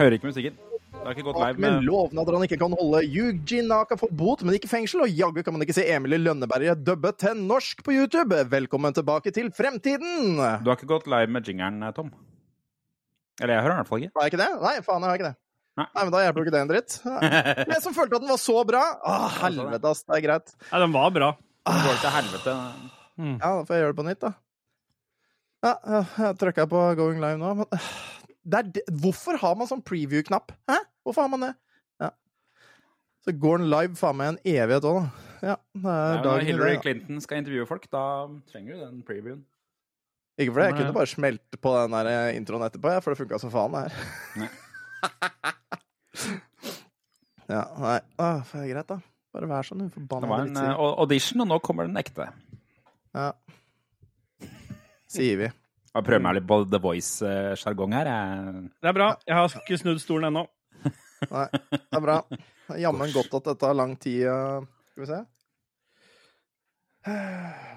Hører 0.00 0.16
ikke 0.16 0.30
musikken. 0.30 0.56
Det 0.90 1.06
har 1.06 1.14
ikke 1.16 1.24
gått 1.30 1.40
live 1.40 1.60
med 1.64 1.84
lovnader 1.84 2.36
han 2.36 2.44
ikke 2.44 2.58
kan 2.60 2.74
holde. 2.76 3.00
Yuji 3.08 3.62
Naka 3.64 3.96
får 4.00 4.10
bot, 4.16 4.42
men 4.44 4.56
ikke 4.56 4.68
fengsel. 4.68 5.02
Og 5.06 5.12
jaggu 5.16 5.40
kan 5.44 5.54
man 5.56 5.64
ikke 5.64 5.76
se 5.76 5.84
Emil 5.88 6.16
i 6.16 6.20
Lønneberget 6.20 6.82
dubbe 6.84 7.12
til 7.16 7.40
norsk 7.40 7.80
på 7.84 7.94
YouTube. 7.96 8.36
Velkommen 8.52 8.96
tilbake 8.96 9.32
til 9.32 9.48
fremtiden! 9.56 10.36
Du 10.36 10.68
har 10.68 10.76
ikke 10.76 10.90
gått 10.92 11.08
live 11.10 11.32
med 11.32 11.48
jingeren, 11.48 11.80
Tom? 11.96 12.12
Eller 13.40 13.56
jeg 13.56 13.64
hører 13.64 13.72
den 13.72 13.78
i 13.78 13.80
hvert 13.80 13.92
fall 13.92 14.04
ikke. 14.04 14.12
Har 14.16 14.28
jeg 14.28 14.34
ikke 14.34 14.42
det? 14.44 14.50
Nei, 14.60 14.74
faen, 14.84 15.00
jeg 15.06 15.08
har 15.12 15.20
ikke 15.22 15.30
det. 15.30 15.36
Nei, 15.80 15.86
men 15.96 16.12
Da 16.12 16.24
hjelper 16.26 16.40
jo 16.40 16.44
ikke 16.44 16.54
det 16.56 16.60
en 16.60 16.72
dritt. 16.74 16.96
Jeg 17.72 17.80
som 17.80 17.94
følte 17.96 18.18
at 18.18 18.24
den 18.24 18.32
var 18.34 18.40
så 18.42 18.58
bra! 18.68 18.82
Å, 19.00 19.14
helvete, 19.46 19.94
ass. 19.94 20.02
Det 20.04 20.18
er 20.18 20.24
greit. 20.26 20.52
Nei, 20.66 20.80
den 20.84 20.92
var 20.92 21.14
bra. 21.14 21.30
Det 21.68 21.80
går 21.84 21.98
til 22.00 22.12
helvete. 22.14 22.52
Ja, 23.20 23.34
da 23.40 23.48
får 23.68 23.76
jeg 23.76 23.82
gjøre 23.84 23.92
det 23.92 23.98
på 24.00 24.06
nytt, 24.06 24.22
da. 24.24 24.30
Ja, 25.60 25.72
jeg 26.16 26.38
trykka 26.40 26.64
på 26.70 26.78
going 26.96 27.18
live 27.20 27.36
nå, 27.40 27.50
men 27.58 27.66
det 28.48 28.56
er 28.62 28.66
det. 28.78 28.84
Hvorfor 29.02 29.36
har 29.42 29.54
man 29.60 29.68
sånn 29.68 29.82
preview-knapp? 29.84 30.54
Hæ? 30.70 30.78
Hvorfor 31.04 31.22
har 31.26 31.32
man 31.34 31.44
det? 31.44 31.50
Ja. 32.00 32.08
Så 33.26 33.34
går 33.36 33.60
den 33.60 33.68
live 33.72 33.94
faen 34.00 34.16
meg 34.16 34.26
en 34.32 34.40
evighet 34.48 34.86
òg, 34.88 34.96
da. 35.02 35.06
Ja, 35.40 35.56
det 35.76 35.82
Nei, 35.84 35.92
er 35.92 36.16
når 36.16 36.24
dagen 36.24 36.46
Hillary 36.48 36.74
det. 36.76 36.82
Clinton 36.84 37.20
skal 37.24 37.40
intervjue 37.42 37.68
folk, 37.68 37.84
da 37.92 38.04
trenger 38.50 38.70
du 38.76 38.78
den 38.86 38.96
previewen. 39.04 39.42
Ikke 40.40 40.52
for 40.54 40.60
det, 40.62 40.68
jeg 40.70 40.78
kunne 40.80 40.96
bare 40.96 41.12
smelte 41.12 41.56
på 41.60 41.70
den 41.76 41.92
der 41.98 42.06
eh, 42.08 42.36
introen 42.38 42.64
etterpå, 42.64 42.88
for 43.04 43.08
det 43.12 43.20
funka 43.20 43.36
som 43.42 43.52
faen, 43.52 43.72
det 43.76 43.80
her. 43.84 43.92
Nei. 44.40 44.50
ja, 47.56 47.62
nei. 47.84 48.00
Åh, 48.16 48.40
det 48.54 48.60
er 48.64 48.72
greit, 48.72 48.88
da. 48.94 48.98
Bare 49.30 49.46
vær 49.46 49.66
sånn 49.66 49.84
Det 49.86 50.06
var 50.10 50.42
en 50.42 50.56
uh, 50.58 50.80
audition, 51.04 51.42
og 51.44 51.50
nå 51.52 51.58
kommer 51.62 51.86
den 51.86 51.98
ekte. 52.00 52.26
Ja. 53.14 53.30
Sier 55.10 55.38
vi. 55.38 55.50
Jeg 55.90 56.06
prøver 56.06 56.22
meg 56.22 56.36
litt 56.38 56.46
på 56.50 56.56
The 56.70 56.78
Voice-sjargong 56.82 57.94
her. 57.98 58.10
Jeg... 58.10 58.64
Det 58.82 58.90
er 58.90 58.94
bra. 58.94 59.08
Jeg 59.26 59.38
har 59.38 59.56
ikke 59.62 59.78
snudd 59.80 60.02
stolen 60.02 60.28
ennå. 60.30 60.44
Nei, 61.30 61.46
det 61.74 61.98
er 61.98 62.04
bra. 62.04 62.16
Jammen 62.78 63.10
godt 63.14 63.34
at 63.40 63.48
dette 63.50 63.66
har 63.70 63.74
lang 63.76 63.96
tid. 64.00 64.22
eh, 64.30 64.68
Skal 64.94 65.02
vi 65.04 65.08
se. 65.10 65.18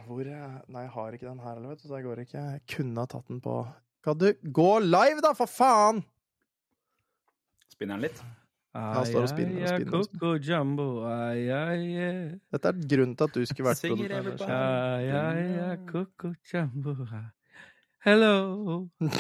Hvor 0.05 0.27
er 0.27 0.59
Nei, 0.67 0.84
jeg 0.84 0.91
har 0.93 1.17
ikke 1.17 1.30
den 1.30 1.41
her, 1.41 1.59
vet 1.63 1.81
du, 1.81 1.88
så 1.88 1.97
jeg 1.97 2.05
går 2.05 2.21
ikke. 2.25 2.43
Jeg 2.53 2.63
kunne 2.75 3.01
ha 3.05 3.09
tatt 3.09 3.30
den 3.31 3.41
på 3.43 3.57
Kan 4.05 4.19
du 4.19 4.30
gå 4.43 4.69
live, 4.84 5.23
da, 5.23 5.31
for 5.38 5.49
faen! 5.49 6.03
Spinner 7.73 7.97
den 7.97 8.09
litt? 8.09 8.19
Han 8.73 9.05
står 9.05 9.21
og 9.21 9.29
spinner 9.29 9.61
og 9.61 9.69
spinner. 9.69 9.97
og 9.97 10.05
spinner. 10.07 10.19
Coco 10.19 10.29
Jumbo, 10.41 10.87
ai, 11.05 11.41
ai, 11.53 11.81
yeah. 11.93 12.21
Dette 12.55 12.71
er 12.71 12.87
grunnen 12.93 13.15
til 13.19 13.27
at 13.29 13.35
du 13.35 13.45
skulle 13.45 13.67
vært 13.69 13.83
produsent. 13.85 14.49
Ai, 14.49 15.09
ai, 15.13 15.43
ai, 15.67 15.75
Coco 15.89 16.33
Jumbo. 16.53 16.95
Hello. 18.05 18.33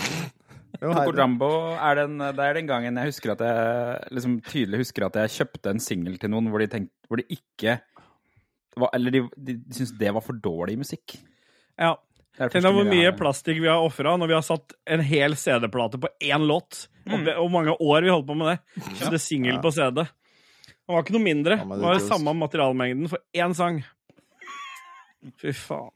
Jo, 0.81 0.89
Coco. 0.89 1.13
Jumbo 1.15 1.47
er 1.77 1.99
den, 2.01 2.17
det 2.17 2.43
er 2.43 2.57
den 2.57 2.67
gangen 2.67 2.97
jeg 2.97 3.11
husker 3.11 3.35
at 3.35 3.43
jeg 3.45 4.07
liksom 4.17 4.39
tydelig 4.41 4.79
husker 4.81 5.05
at 5.05 5.19
jeg 5.21 5.33
kjøpte 5.35 5.69
en 5.69 5.81
singel 5.85 6.17
til 6.19 6.31
noen 6.33 6.49
hvor 6.49 6.63
de, 6.63 6.67
tenkte, 6.71 6.95
hvor 7.07 7.21
de 7.21 7.27
ikke 7.29 7.75
var, 8.81 8.89
Eller 8.97 9.13
de, 9.13 9.21
de, 9.37 9.55
de 9.61 9.77
syntes 9.77 9.93
det 9.99 10.09
var 10.17 10.25
for 10.25 10.33
dårlig 10.33 10.79
musikk. 10.81 11.13
Ja. 11.77 11.93
Tenk 12.37 12.63
hvor 12.65 12.87
mye 12.89 13.11
plastikk 13.13 13.59
vi 13.61 13.67
har 13.69 13.83
ofra 13.85 14.15
når 14.17 14.27
vi 14.31 14.33
har 14.33 14.41
satt 14.45 14.73
en 14.89 15.03
hel 15.05 15.35
CD-plate 15.37 15.99
på 16.01 16.09
én 16.21 16.45
låt. 16.49 16.87
Og 17.05 17.19
Mm. 17.19 17.25
det- 17.25 17.37
Og 17.37 17.51
mange 17.51 17.75
år 17.79 18.01
vi 18.01 18.09
holdt 18.09 18.25
på 18.27 18.35
med 18.35 18.47
det. 18.57 18.83
Så 18.97 19.09
det 19.11 19.21
singel 19.21 19.59
på 19.61 19.71
CD. 19.71 20.01
Det 20.03 20.87
var 20.89 21.03
ikke 21.03 21.13
noe 21.13 21.23
mindre. 21.23 21.57
Ja, 21.57 21.63
Det 21.63 21.77
det 21.77 21.81
var 21.85 21.99
samme 21.99 22.33
materialmengden 22.33 23.07
for 23.09 23.19
én 23.35 23.53
sang. 23.55 23.83
Fy 25.39 25.51
faen. 25.53 25.91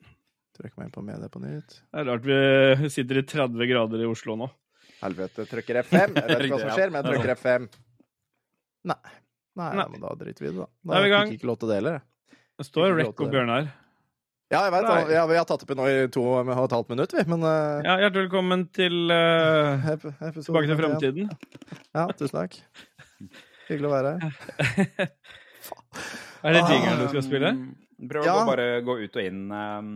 Trykk 0.58 0.78
meg 0.78 0.86
inn 0.88 0.92
på 0.92 1.04
media 1.04 1.28
på 1.30 1.40
nytt. 1.42 1.82
Det 1.92 2.00
er 2.02 2.06
rart 2.06 2.24
vi 2.24 2.90
sitter 2.90 3.18
i 3.18 3.24
30 3.24 3.68
grader 3.70 4.02
i 4.02 4.06
Oslo 4.10 4.36
nå. 4.36 4.50
Helvete, 5.02 5.46
trykker 5.46 5.84
F5. 5.84 6.16
Jeg 6.16 6.28
vet 6.28 6.40
ikke 6.48 6.56
hva 6.56 6.60
som 6.60 6.70
skjer, 6.78 6.92
men 6.92 7.04
jeg 7.04 7.14
trykker 7.14 7.36
F5. 7.36 7.68
Nei. 8.86 8.96
Nei, 9.58 9.74
Nei. 9.76 9.88
men 9.90 10.02
da 10.02 10.14
driter 10.16 10.40
vi 10.40 10.48
i 10.48 10.52
det, 10.54 10.58
da. 10.58 10.68
Da 10.94 11.02
fikk 11.26 11.40
ikke 11.40 11.50
lov 11.50 11.60
til 11.60 11.68
det 11.70 11.76
heller. 11.82 12.02
Det 12.58 12.66
står 12.66 12.98
til 12.98 13.08
og. 13.28 13.32
Bjørnar. 13.34 13.70
Ja, 14.48 14.62
jeg 14.64 14.72
vet, 14.78 15.10
ja, 15.12 15.26
vi 15.28 15.36
har 15.36 15.44
tatt 15.44 15.64
opp 15.66 15.72
i 15.74 15.76
nå 15.76 15.86
i 15.92 15.96
to 16.08 16.22
og 16.24 16.48
et 16.54 16.72
halvt 16.72 16.92
minutt, 16.94 17.12
vi, 17.12 17.24
men 17.28 17.42
uh, 17.44 17.82
Ja, 17.84 17.98
hjertelig 18.00 18.30
velkommen 18.30 18.62
til 18.72 19.12
uh, 19.12 19.84
episode 19.92 20.46
Tilbake 20.46 20.70
til 20.70 20.78
51. 20.78 20.80
fremtiden. 20.80 21.34
Ja, 21.92 22.06
tusen 22.16 22.38
takk. 22.38 22.56
Hyggelig 23.68 23.90
å 23.90 23.92
være 23.92 24.14
her. 24.22 25.12
Er 26.48 26.56
det 26.56 26.62
jingeren 26.70 27.02
du 27.02 27.10
skal 27.12 27.26
spille? 27.26 27.52
Mm, 27.58 28.08
Prøv 28.08 28.30
Ja. 28.30 28.38
å 28.40 28.48
bare 28.48 28.70
gå 28.88 28.96
ut 29.02 29.20
og 29.20 29.26
inn 29.26 29.52
um, 29.52 29.90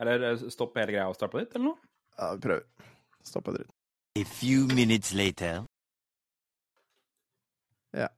Eller 0.00 0.24
stoppe 0.40 0.54
stopp 0.56 0.78
hele 0.80 0.94
greia 0.96 1.06
og 1.06 1.14
starte 1.14 1.36
på 1.36 1.42
nytt, 1.44 1.54
eller 1.54 1.68
noe? 1.68 1.90
Ja, 2.16 2.32
vi 2.34 2.42
prøver. 2.48 2.66
Stopp 3.22 3.52
og 3.52 3.58
dritt. 3.60 3.70
A 4.18 4.26
few 4.26 4.66
minutes 4.74 5.14
later. 5.14 5.62
Ja. 7.94 8.10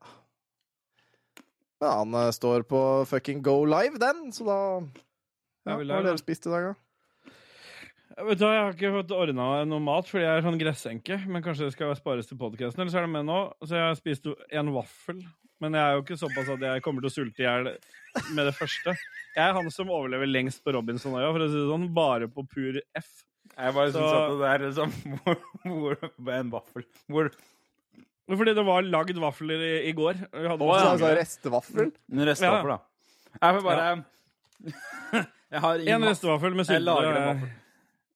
Men 1.82 1.92
han 1.98 2.16
uh, 2.22 2.30
står 2.32 2.64
på 2.72 2.80
fucking 3.12 3.44
go 3.44 3.60
live, 3.68 4.00
den, 4.00 4.30
så 4.32 4.48
da 4.48 4.60
Ja, 5.66 5.76
ja, 5.78 5.84
Hva 5.84 5.98
har 6.00 6.08
dere 6.08 6.18
spist 6.20 6.46
i 6.48 6.50
dag, 6.52 6.72
da? 6.72 6.78
Vet 8.28 8.38
du, 8.38 8.44
jeg 8.44 8.60
har 8.60 8.74
ikke 8.74 8.90
fått 8.92 9.12
ordna 9.16 9.44
noe 9.64 9.80
mat 9.80 10.04
fordi 10.10 10.26
jeg 10.26 10.36
er 10.40 10.44
sånn 10.44 10.58
gressenke. 10.60 11.16
Men 11.30 11.42
kanskje 11.44 11.68
det 11.70 11.76
skal 11.76 11.94
spares 11.96 12.28
til 12.28 12.36
podkasten, 12.40 12.82
eller 12.82 12.92
så 12.92 12.98
er 13.00 13.06
det 13.06 13.12
med 13.14 13.24
nå. 13.28 13.38
Så 13.64 13.78
jeg 13.78 13.86
har 13.86 13.96
spist 13.96 14.26
en 14.52 14.72
vaffel. 14.74 15.22
Men 15.62 15.76
jeg 15.78 15.82
er 15.86 15.94
jo 15.96 16.02
ikke 16.02 16.18
såpass 16.18 16.48
at 16.50 16.64
jeg 16.66 16.82
kommer 16.84 17.04
til 17.04 17.08
å 17.08 17.14
sulte 17.14 17.40
i 17.40 17.46
hjel 17.46 17.70
med 18.34 18.48
det 18.50 18.54
første. 18.58 18.96
Jeg 19.36 19.44
er 19.46 19.54
han 19.56 19.70
som 19.72 19.92
overlever 19.94 20.26
lengst 20.28 20.60
på 20.66 20.74
Robinsonøya, 20.74 21.30
for 21.32 21.44
å 21.46 21.48
si 21.48 21.56
det 21.60 21.68
sånn. 21.70 21.86
Bare 21.96 22.28
på 22.28 22.44
pur 22.50 22.80
F. 22.98 23.12
Jeg 23.54 23.74
bare 23.78 23.92
Så- 23.94 24.02
syns 24.02 24.12
at 24.18 24.38
det 24.42 24.50
er 24.50 24.66
liksom 24.66 24.92
hvor, 25.64 25.96
En 26.32 26.50
vaffel 26.50 26.84
Hvor 27.10 27.28
Fordi 28.32 28.54
det 28.56 28.64
var 28.64 28.82
lagd 28.86 29.18
vafler 29.20 29.60
i, 29.60 29.72
i 29.90 29.92
går. 29.96 30.14
Vi 30.32 30.48
hadde 30.48 30.64
Å, 30.66 30.68
ja. 30.72 30.84
Altså 30.92 31.04
mangler. 31.04 31.18
restevaffel? 31.20 31.92
En 32.12 32.26
restevaffel, 32.28 32.74
da. 32.74 32.80
Jeg 33.40 33.56
får 33.56 33.64
bare 33.70 35.24
Jeg 35.52 35.60
har 35.60 35.82
En 35.94 36.06
restevaffel 36.08 36.54
med 36.56 36.64
Jeg 36.64 36.78
sylte. 36.78 36.84
lager 36.88 37.16
en 37.16 37.26
vaffel. 37.28 37.50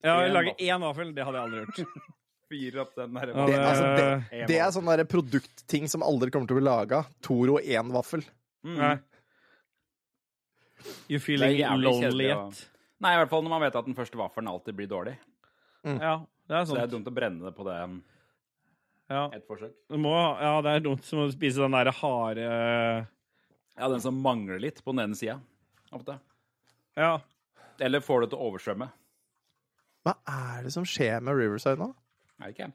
Ja, 0.02 0.12
En 0.14 0.22
jeg 0.24 0.32
lager 0.32 0.52
vaffel. 0.52 0.68
én 0.68 0.86
vaffel. 0.86 1.10
Det 1.16 1.26
hadde 1.26 1.40
jeg 1.40 1.48
aldri 1.48 1.64
gjort. 1.64 2.06
Fyre 2.46 2.80
opp 2.84 2.94
den 2.94 3.16
der 3.16 3.32
Det, 3.34 3.54
altså, 3.58 3.86
det, 3.98 4.40
det 4.46 4.58
er 4.62 4.70
sånn 4.70 4.90
produktting 5.10 5.88
som 5.90 6.04
aldri 6.06 6.30
kommer 6.30 6.46
til 6.46 6.56
å 6.56 6.60
bli 6.60 6.66
laga. 6.68 7.00
Toro 7.20 7.58
én 7.58 7.90
vaffel. 7.92 8.22
Mm. 8.62 8.76
Nei. 8.78 8.94
You 11.10 11.18
feeling 11.18 11.58
lonely 11.82 12.28
yet? 12.30 12.60
Nei, 13.02 13.12
i 13.16 13.18
hvert 13.20 13.32
fall 13.32 13.42
når 13.44 13.52
man 13.52 13.64
vet 13.66 13.78
at 13.78 13.88
den 13.88 13.96
første 13.98 14.18
vaffelen 14.20 14.48
alltid 14.50 14.76
blir 14.78 14.88
dårlig. 14.90 15.16
Ja, 15.86 16.20
det 16.48 16.56
er 16.60 16.64
Så 16.66 16.76
det 16.76 16.84
er 16.86 16.92
dumt 16.94 17.10
å 17.10 17.14
brenne 17.14 17.44
det 17.46 17.52
på 17.54 17.66
det 17.66 17.76
um, 17.82 17.98
Ja. 19.10 19.26
Et 19.34 19.44
forsøk. 19.46 19.74
Du 19.90 19.98
må, 20.02 20.14
ja, 20.40 20.54
det 20.66 20.72
er 20.72 20.86
dumt 20.86 21.04
som 21.06 21.22
å 21.22 21.28
spise 21.30 21.62
den 21.62 21.76
der 21.76 21.92
harde 21.94 22.46
Ja, 22.46 23.90
den 23.90 24.02
som 24.02 24.18
mangler 24.22 24.58
litt 24.62 24.80
på 24.82 24.94
den 24.94 25.04
ene 25.04 25.18
sida. 25.18 25.38
Ofte. 25.94 26.16
Ja. 26.96 27.18
Eller 27.84 28.00
får 28.00 28.24
det 28.24 28.30
til 28.32 28.40
å 28.40 28.48
oversvømme. 28.50 28.88
Hva 30.06 30.14
er 30.30 30.64
det 30.66 30.72
som 30.72 30.84
skjer 30.88 31.20
med 31.26 31.36
Riverside 31.36 31.76
nå? 31.80 31.90
Nei, 32.40 32.50
det 32.50 32.54
ikke? 32.56 32.70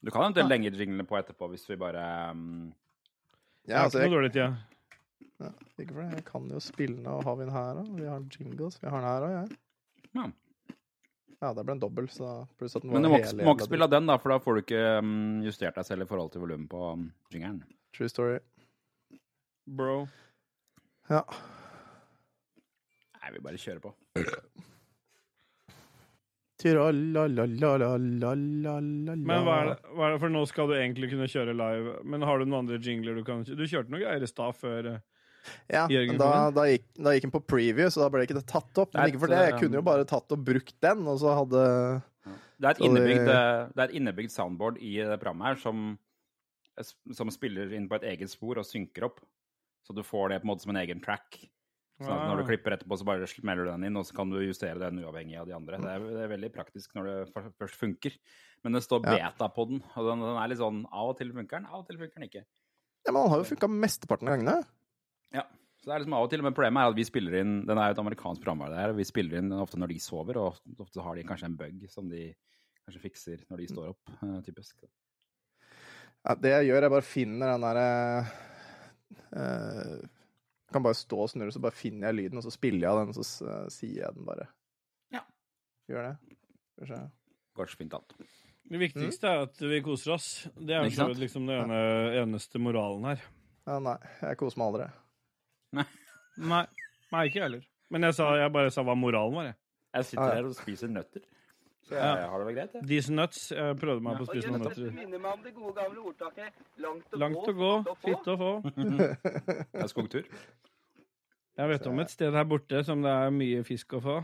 Du 0.00 0.10
kan 0.14 0.22
eventuelt 0.24 0.48
lenge 0.48 0.70
jinglene 0.72 1.04
på 1.08 1.18
etterpå 1.18 1.48
hvis 1.52 1.66
vi 1.68 1.76
bare 1.80 2.02
um, 2.32 2.70
Jeg 3.66 3.74
Ja, 3.74 3.82
har 3.82 3.88
altså, 3.90 3.98
ikke 4.00 4.06
jeg, 4.06 4.10
noe 4.12 4.20
dårlig 4.20 4.30
tid. 4.32 5.26
ja, 5.42 5.50
ikke 5.82 5.92
for 5.96 6.00
det. 6.04 6.14
jeg 6.16 6.24
kan 6.30 6.46
jo 6.54 6.60
spille 6.64 6.96
den, 6.96 7.08
og 7.12 7.24
har 7.26 7.36
vi 7.36 7.44
den 7.48 7.52
her 7.56 7.82
òg? 7.82 7.90
Vi 7.98 8.06
har 8.08 8.24
jingles. 8.38 8.78
Vi 8.80 8.88
har 8.88 9.02
den 9.04 9.10
her 9.10 9.26
òg, 9.26 9.34
jeg. 9.36 9.58
Ja. 10.16 10.28
Ja, 11.40 11.50
det 11.56 11.62
ble 11.64 11.72
en 11.76 11.80
dobbel, 11.80 12.08
så 12.12 12.30
pluss 12.60 12.74
at 12.76 12.82
den 12.84 12.92
Men 12.92 13.04
du 13.04 13.08
må 13.12 13.18
ikke, 13.20 13.36
må 13.44 13.54
ikke 13.56 13.68
spille 13.68 13.86
av 13.88 13.92
den, 13.92 14.08
da, 14.08 14.16
for 14.20 14.32
da 14.32 14.40
får 14.44 14.56
du 14.58 14.62
ikke 14.64 14.80
um, 15.00 15.12
justert 15.44 15.76
deg 15.80 15.86
selv 15.88 16.04
i 16.04 16.08
forhold 16.08 16.32
til 16.34 16.42
volumet 16.46 16.68
på 16.72 16.80
um, 16.96 17.06
jingeren. 17.32 17.62
True 17.96 18.08
story. 18.12 18.38
Bro. 19.66 20.02
Ja. 21.12 21.22
Nei, 23.20 23.32
vi 23.36 23.42
bare 23.44 23.60
kjører 23.60 23.82
på. 23.84 23.94
Men 29.24 29.46
hva 29.46 29.54
er, 29.62 29.70
det, 29.70 29.92
hva 29.96 30.08
er 30.08 30.12
det, 30.14 30.20
for 30.20 30.32
nå 30.32 30.42
skal 30.48 30.68
du 30.68 30.74
egentlig 30.76 31.08
kunne 31.12 31.28
kjøre 31.32 31.54
live, 31.56 31.94
men 32.04 32.26
har 32.28 32.40
du 32.40 32.44
noen 32.44 32.66
andre 32.66 32.80
jingler 32.84 33.16
du 33.16 33.22
kan 33.24 33.46
Du 33.48 33.64
kjørte 33.64 33.92
noe 33.92 34.02
greier 34.02 34.26
i 34.26 34.28
stad 34.28 34.58
før 34.58 34.90
eh, 34.90 34.98
Ja, 35.72 35.86
Jørgen 35.88 36.18
men 36.18 36.20
da, 36.20 36.32
da, 36.52 36.66
gikk, 36.68 36.84
da 37.00 37.14
gikk 37.16 37.26
den 37.28 37.32
på 37.32 37.42
preview, 37.48 37.88
så 37.88 38.04
da 38.04 38.10
ble 38.12 38.26
ikke 38.26 38.36
det 38.36 38.44
tatt 38.50 38.82
opp. 38.82 38.92
Men 38.92 39.08
ikke 39.08 39.22
for 39.22 39.32
det. 39.32 39.40
Jeg 39.46 39.56
kunne 39.62 39.80
jo 39.80 39.86
bare 39.88 40.04
tatt 40.10 40.36
og 40.36 40.44
brukt 40.50 40.76
den, 40.84 41.06
og 41.08 41.16
så 41.22 41.32
hadde 41.38 41.64
Det 42.28 42.68
er 42.68 42.74
et 42.74 42.84
innebygd, 42.90 43.24
eh, 43.24 43.62
det 43.72 43.80
er 43.80 43.86
et 43.86 43.96
innebygd 44.02 44.34
soundboard 44.36 44.82
i 44.84 44.98
det 45.00 45.16
programmet 45.22 45.54
her 45.54 45.62
som, 45.62 45.94
som 47.16 47.32
spiller 47.32 47.72
inn 47.76 47.88
på 47.88 47.96
et 48.02 48.04
eget 48.12 48.32
spor 48.32 48.60
og 48.60 48.68
synker 48.68 49.08
opp. 49.08 49.24
Så 49.88 49.96
du 49.96 50.04
får 50.04 50.34
det 50.34 50.42
på 50.42 50.48
en 50.48 50.52
måte 50.52 50.66
som 50.66 50.74
en 50.74 50.82
egen 50.82 51.00
track. 51.00 51.40
Sånn 52.00 52.14
at 52.14 52.30
når 52.30 52.40
du 52.40 52.48
klipper 52.48 52.72
etterpå, 52.72 52.96
så 52.96 53.04
bare 53.04 53.26
smeller 53.28 53.66
du 53.66 53.70
den 53.74 53.82
inn, 53.90 53.98
og 54.00 54.06
så 54.08 54.14
kan 54.16 54.30
du 54.32 54.38
justere 54.40 54.80
den 54.80 55.02
uavhengig 55.02 55.36
av 55.36 55.48
de 55.48 55.52
andre. 55.52 55.80
Det 55.82 55.90
er, 55.92 56.04
det 56.16 56.22
er 56.24 56.30
veldig 56.32 56.50
praktisk 56.54 56.94
når 56.96 57.08
det 57.10 57.44
først 57.60 57.76
funker. 57.76 58.16
Men 58.64 58.76
det 58.76 58.84
står 58.86 59.02
beta 59.04 59.48
på 59.52 59.66
den, 59.68 59.82
og 59.92 60.08
den, 60.08 60.24
den 60.24 60.38
er 60.40 60.48
litt 60.48 60.60
sånn 60.62 60.82
av 60.88 61.12
og 61.12 61.18
til 61.18 61.32
funker 61.36 61.58
den, 61.58 61.68
av 61.68 61.82
og 61.82 61.88
til 61.90 62.00
funker 62.00 62.16
den 62.16 62.28
ikke. 62.30 62.44
Ja, 63.04 63.12
men 63.12 63.20
den 63.20 63.32
har 63.32 63.42
jo 63.42 63.48
funka 63.50 63.68
mesteparten 63.72 64.30
av 64.30 64.36
gangene. 64.36 64.56
Ja, 65.36 65.44
så 65.80 65.88
det 65.88 65.94
er 65.94 66.02
liksom 66.02 66.16
av 66.16 66.26
og 66.26 66.32
til, 66.32 66.44
men 66.44 66.56
problemet 66.56 66.80
er 66.80 66.92
at 66.92 66.98
vi 66.98 67.06
spiller 67.08 67.36
inn 67.40 67.52
Den 67.68 67.78
er 67.80 67.88
jo 67.90 67.94
et 67.96 68.02
amerikansk 68.02 68.42
programvare, 68.44 68.74
det 68.74 68.80
her, 68.82 68.94
og 68.94 69.00
vi 69.00 69.08
spiller 69.08 69.40
inn 69.40 69.52
ofte 69.56 69.80
når 69.80 69.92
de 69.92 69.98
sover, 70.04 70.40
og 70.40 70.80
ofte 70.80 70.96
så 70.96 71.04
har 71.06 71.20
de 71.20 71.26
kanskje 71.28 71.48
en 71.50 71.58
bug 71.60 71.84
som 71.92 72.08
de 72.08 72.30
kanskje 72.84 73.02
fikser 73.04 73.44
når 73.48 73.62
de 73.62 73.68
står 73.74 73.92
opp, 73.92 74.14
eh, 74.16 74.40
typisk. 74.48 74.88
Ja, 76.20 76.36
det 76.36 76.52
jeg 76.52 76.68
gjør, 76.68 76.84
jeg 76.84 76.94
bare 76.96 77.08
finner 77.08 77.52
den 77.54 77.64
derre 77.68 77.88
eh, 80.70 80.74
Kan 80.74 80.86
bare 80.86 80.98
stå 80.98 81.18
og 81.24 81.30
snurre, 81.32 81.54
så 81.54 81.62
bare 81.62 81.76
finner 81.76 82.10
jeg 82.10 82.18
lyden, 82.18 82.40
og 82.40 82.46
så 82.46 82.52
spiller 82.54 82.86
jeg 82.86 82.90
av 82.92 83.00
den, 83.02 83.12
og 83.14 83.18
så 83.26 83.48
eh, 83.50 83.66
sier 83.74 84.04
jeg 84.04 84.16
den 84.16 84.28
bare. 84.28 84.46
Ja. 85.14 85.24
Gjør 85.90 86.08
det. 86.08 86.36
Skal 86.70 86.86
vi 86.86 86.92
se. 86.92 87.00
Går 87.58 87.72
så 87.72 87.80
fint 87.82 87.96
alt. 87.98 88.16
Det 88.70 88.78
viktigste 88.78 89.26
er 89.26 89.44
at 89.48 89.62
vi 89.66 89.80
koser 89.82 90.14
oss. 90.14 90.28
Det 90.54 90.76
er 90.76 90.86
jo 90.86 91.08
liksom 91.18 91.48
den 91.48 91.64
ene, 91.64 91.80
eneste 92.22 92.60
moralen 92.62 93.08
her. 93.10 93.24
Ja, 93.66 93.80
nei, 93.82 93.96
jeg 94.22 94.38
koser 94.38 94.60
meg 94.60 94.70
aldri. 94.70 94.86
Nei, 95.76 96.62
nei 97.10 97.24
ikke 97.26 97.40
jeg 97.40 97.46
heller. 97.48 97.66
Men 97.90 98.06
jeg, 98.06 98.16
sa, 98.20 98.30
jeg 98.38 98.52
bare 98.54 98.70
sa 98.70 98.84
hva 98.86 98.94
moralen 98.94 99.34
var, 99.34 99.50
jeg. 99.50 99.58
Jeg 99.98 100.06
sitter 100.12 100.36
her 100.36 100.46
og 100.46 100.54
spiser 100.54 100.92
nøtter. 100.92 101.24
Så 101.90 101.96
jeg, 101.98 102.06
Ja. 102.06 102.28
har 102.30 102.38
det 102.38 102.46
vel 102.46 102.54
greit, 102.54 102.74
jeg. 102.78 102.86
These 102.86 103.10
nuts. 103.18 103.38
Jeg 103.50 103.76
prøvde 103.80 104.02
meg 104.06 104.16
på 104.20 104.22
å 104.22 104.28
spise 104.30 104.50
noen 104.52 104.62
nøtter. 104.62 104.92
minner 104.94 105.18
meg 105.18 105.32
om 105.32 105.40
det 105.42 105.54
gode 105.56 105.74
gamle 105.74 106.04
ordtaket 106.12 106.52
langt 106.78 107.16
å 107.16 107.18
Langt 107.18 107.40
gå, 107.50 107.70
gå, 107.88 107.94
fitte 108.04 108.30
å 108.30 108.36
få. 108.38 108.50
Det 109.74 109.82
er 109.82 109.90
skogtur. 109.90 110.28
Jeg 111.58 111.68
vet 111.74 111.86
om 111.90 111.98
et 112.00 112.10
sted 112.14 112.32
her 112.32 112.46
borte 112.48 112.84
som 112.86 113.02
det 113.02 113.10
er 113.10 113.34
mye 113.34 113.64
fisk 113.66 113.98
å 113.98 114.00
få. 114.00 114.14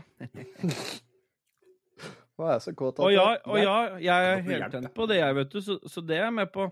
Hva 2.37 2.47
er 2.47 2.55
jeg 2.55 2.63
så 2.67 2.73
kåt 2.77 2.99
Å 3.01 3.07
av? 3.07 3.11
ja, 3.13 3.25
å 3.49 3.57
ja, 3.59 3.75
jeg 3.97 4.31
er 4.31 4.41
helt 4.45 4.63
heltent 4.67 4.91
på 4.95 5.07
det, 5.09 5.17
jeg, 5.19 5.35
vet 5.41 5.51
du. 5.53 5.59
Så, 5.65 5.77
så 5.89 6.01
det 6.05 6.17
er 6.19 6.27
jeg 6.29 6.35
med 6.37 6.51
på. 6.53 6.67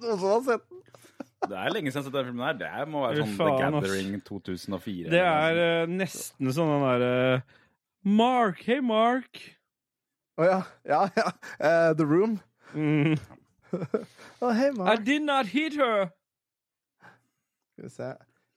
Noen 0.00 0.18
som 0.18 0.28
har 0.30 0.44
sett 0.48 0.64
den? 0.70 0.76
Det 1.50 1.56
er 1.56 1.72
lenge 1.72 1.90
siden 1.90 1.96
jeg 1.96 2.02
har 2.02 2.06
sett 2.08 2.16
den 2.18 2.28
filmen 2.30 2.46
her. 2.46 2.58
Det 2.60 2.88
må 2.92 3.02
være 3.04 3.22
sånn 3.24 3.36
faen, 3.38 3.56
The 3.58 3.80
Gathering 3.80 4.20
2004. 4.28 5.10
Det 5.14 5.22
er 5.24 5.60
eh, 5.64 5.86
nesten 5.90 6.52
sånn 6.54 6.70
den 6.74 6.84
derre 6.84 7.42
Mark, 8.02 8.62
hei, 8.64 8.80
Mark. 8.80 9.42
Å 10.40 10.46
ja. 10.46 10.60
Ja, 10.88 11.02
ja. 11.18 11.26
Uh, 11.60 11.92
the 11.92 12.06
Room. 12.08 12.38
Mm. 12.72 13.18
Å, 14.40 14.52
hei, 14.56 14.70
I 14.72 14.96
did 14.96 15.26
not 15.26 15.50
hit 15.52 15.76
her. 15.76 16.08
Skal 17.74 17.84
vi 17.84 17.90
se. 17.92 18.08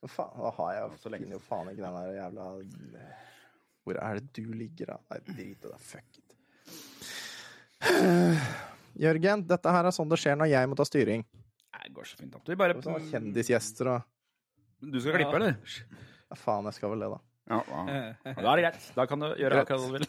Hva 0.03 0.11
Faen, 0.11 0.39
da 0.39 0.51
har 0.57 0.71
jeg 0.75 0.83
jo 0.83 1.31
jo 1.31 1.39
faen 1.43 1.69
ikke 1.71 1.83
den 1.83 1.95
der 1.95 2.15
jævla 2.17 2.47
Hvor 3.83 3.99
er 4.03 4.19
det 4.19 4.31
du 4.35 4.55
ligger, 4.55 4.93
da? 4.93 4.97
Nei, 5.11 5.19
drit 5.27 5.67
i 5.67 5.67
det. 5.67 5.79
Fuck 5.79 6.17
it. 6.19 6.29
Jørgen, 9.03 9.43
dette 9.49 9.75
her 9.75 9.87
er 9.87 9.95
sånn 9.95 10.11
det 10.11 10.19
skjer 10.23 10.39
når 10.39 10.51
jeg 10.53 10.71
må 10.71 10.79
ta 10.79 10.87
styring. 10.87 11.27
Nei, 11.27 11.83
det 11.87 11.93
går 11.95 12.07
så 12.07 12.19
fint. 12.19 12.39
Vi 12.47 12.59
bare 12.59 12.79
Sånn 12.83 13.07
Kjendisgjester 13.11 13.91
og 13.97 14.09
Du 14.83 14.99
skal 15.03 15.19
klippe, 15.19 15.35
eller? 15.39 15.59
Ja, 16.31 16.39
faen, 16.39 16.67
jeg 16.71 16.79
skal 16.79 16.95
vel 16.95 17.03
det, 17.03 17.11
da. 17.15 17.19
Ja, 17.49 17.59
ja. 17.67 18.13
Da 18.23 18.53
er 18.53 18.55
det 18.59 18.63
greit. 18.67 18.85
Da 18.95 19.05
kan 19.09 19.19
du 19.23 19.27
gjøre 19.39 19.63
akkurat 19.63 19.83
hva 19.83 19.89
du 19.89 19.97
vil. 19.99 20.07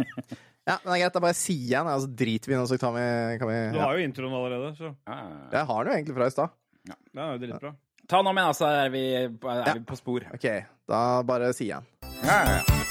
Ja, 0.68 0.76
men 0.84 0.92
det 0.92 0.96
er 0.98 1.00
greit, 1.02 1.14
da 1.16 1.22
bare 1.24 1.34
sier 1.34 1.70
jeg 1.72 1.86
det, 1.88 1.92
og 1.96 2.02
så 2.04 2.10
driter 2.20 2.50
vi 2.50 2.54
i 2.54 2.58
det, 2.60 2.66
så 2.70 2.76
kan 2.78 2.92
vi, 2.94 3.04
kan 3.40 3.48
vi 3.48 3.56
Du 3.72 3.78
ja. 3.80 3.86
har 3.88 3.96
jo 3.96 4.04
introen 4.06 4.36
allerede, 4.38 4.68
så 4.76 4.90
Jeg 5.08 5.64
har 5.72 5.80
den 5.88 5.90
jo 5.90 5.96
egentlig 5.96 6.16
fra 6.20 6.28
i 6.28 6.34
stad. 6.36 6.52
ja, 6.90 6.94
det 7.10 7.24
er 7.24 7.32
jo 7.32 7.40
dritbra. 7.46 7.72
Ta 8.12 8.22
nå 8.22 8.32
med, 8.36 8.44
altså. 8.52 8.68
Er 8.84 8.92
vi, 8.92 9.02
er 9.16 9.72
vi 9.72 9.84
på 9.88 9.98
spor. 9.98 10.28
OK, 10.36 10.46
da 10.90 11.02
bare 11.26 11.50
sier 11.56 11.74
jeg 11.74 11.82
den. 11.82 12.16
Ja, 12.22 12.38
ja, 12.44 12.60
ja. 12.60 12.89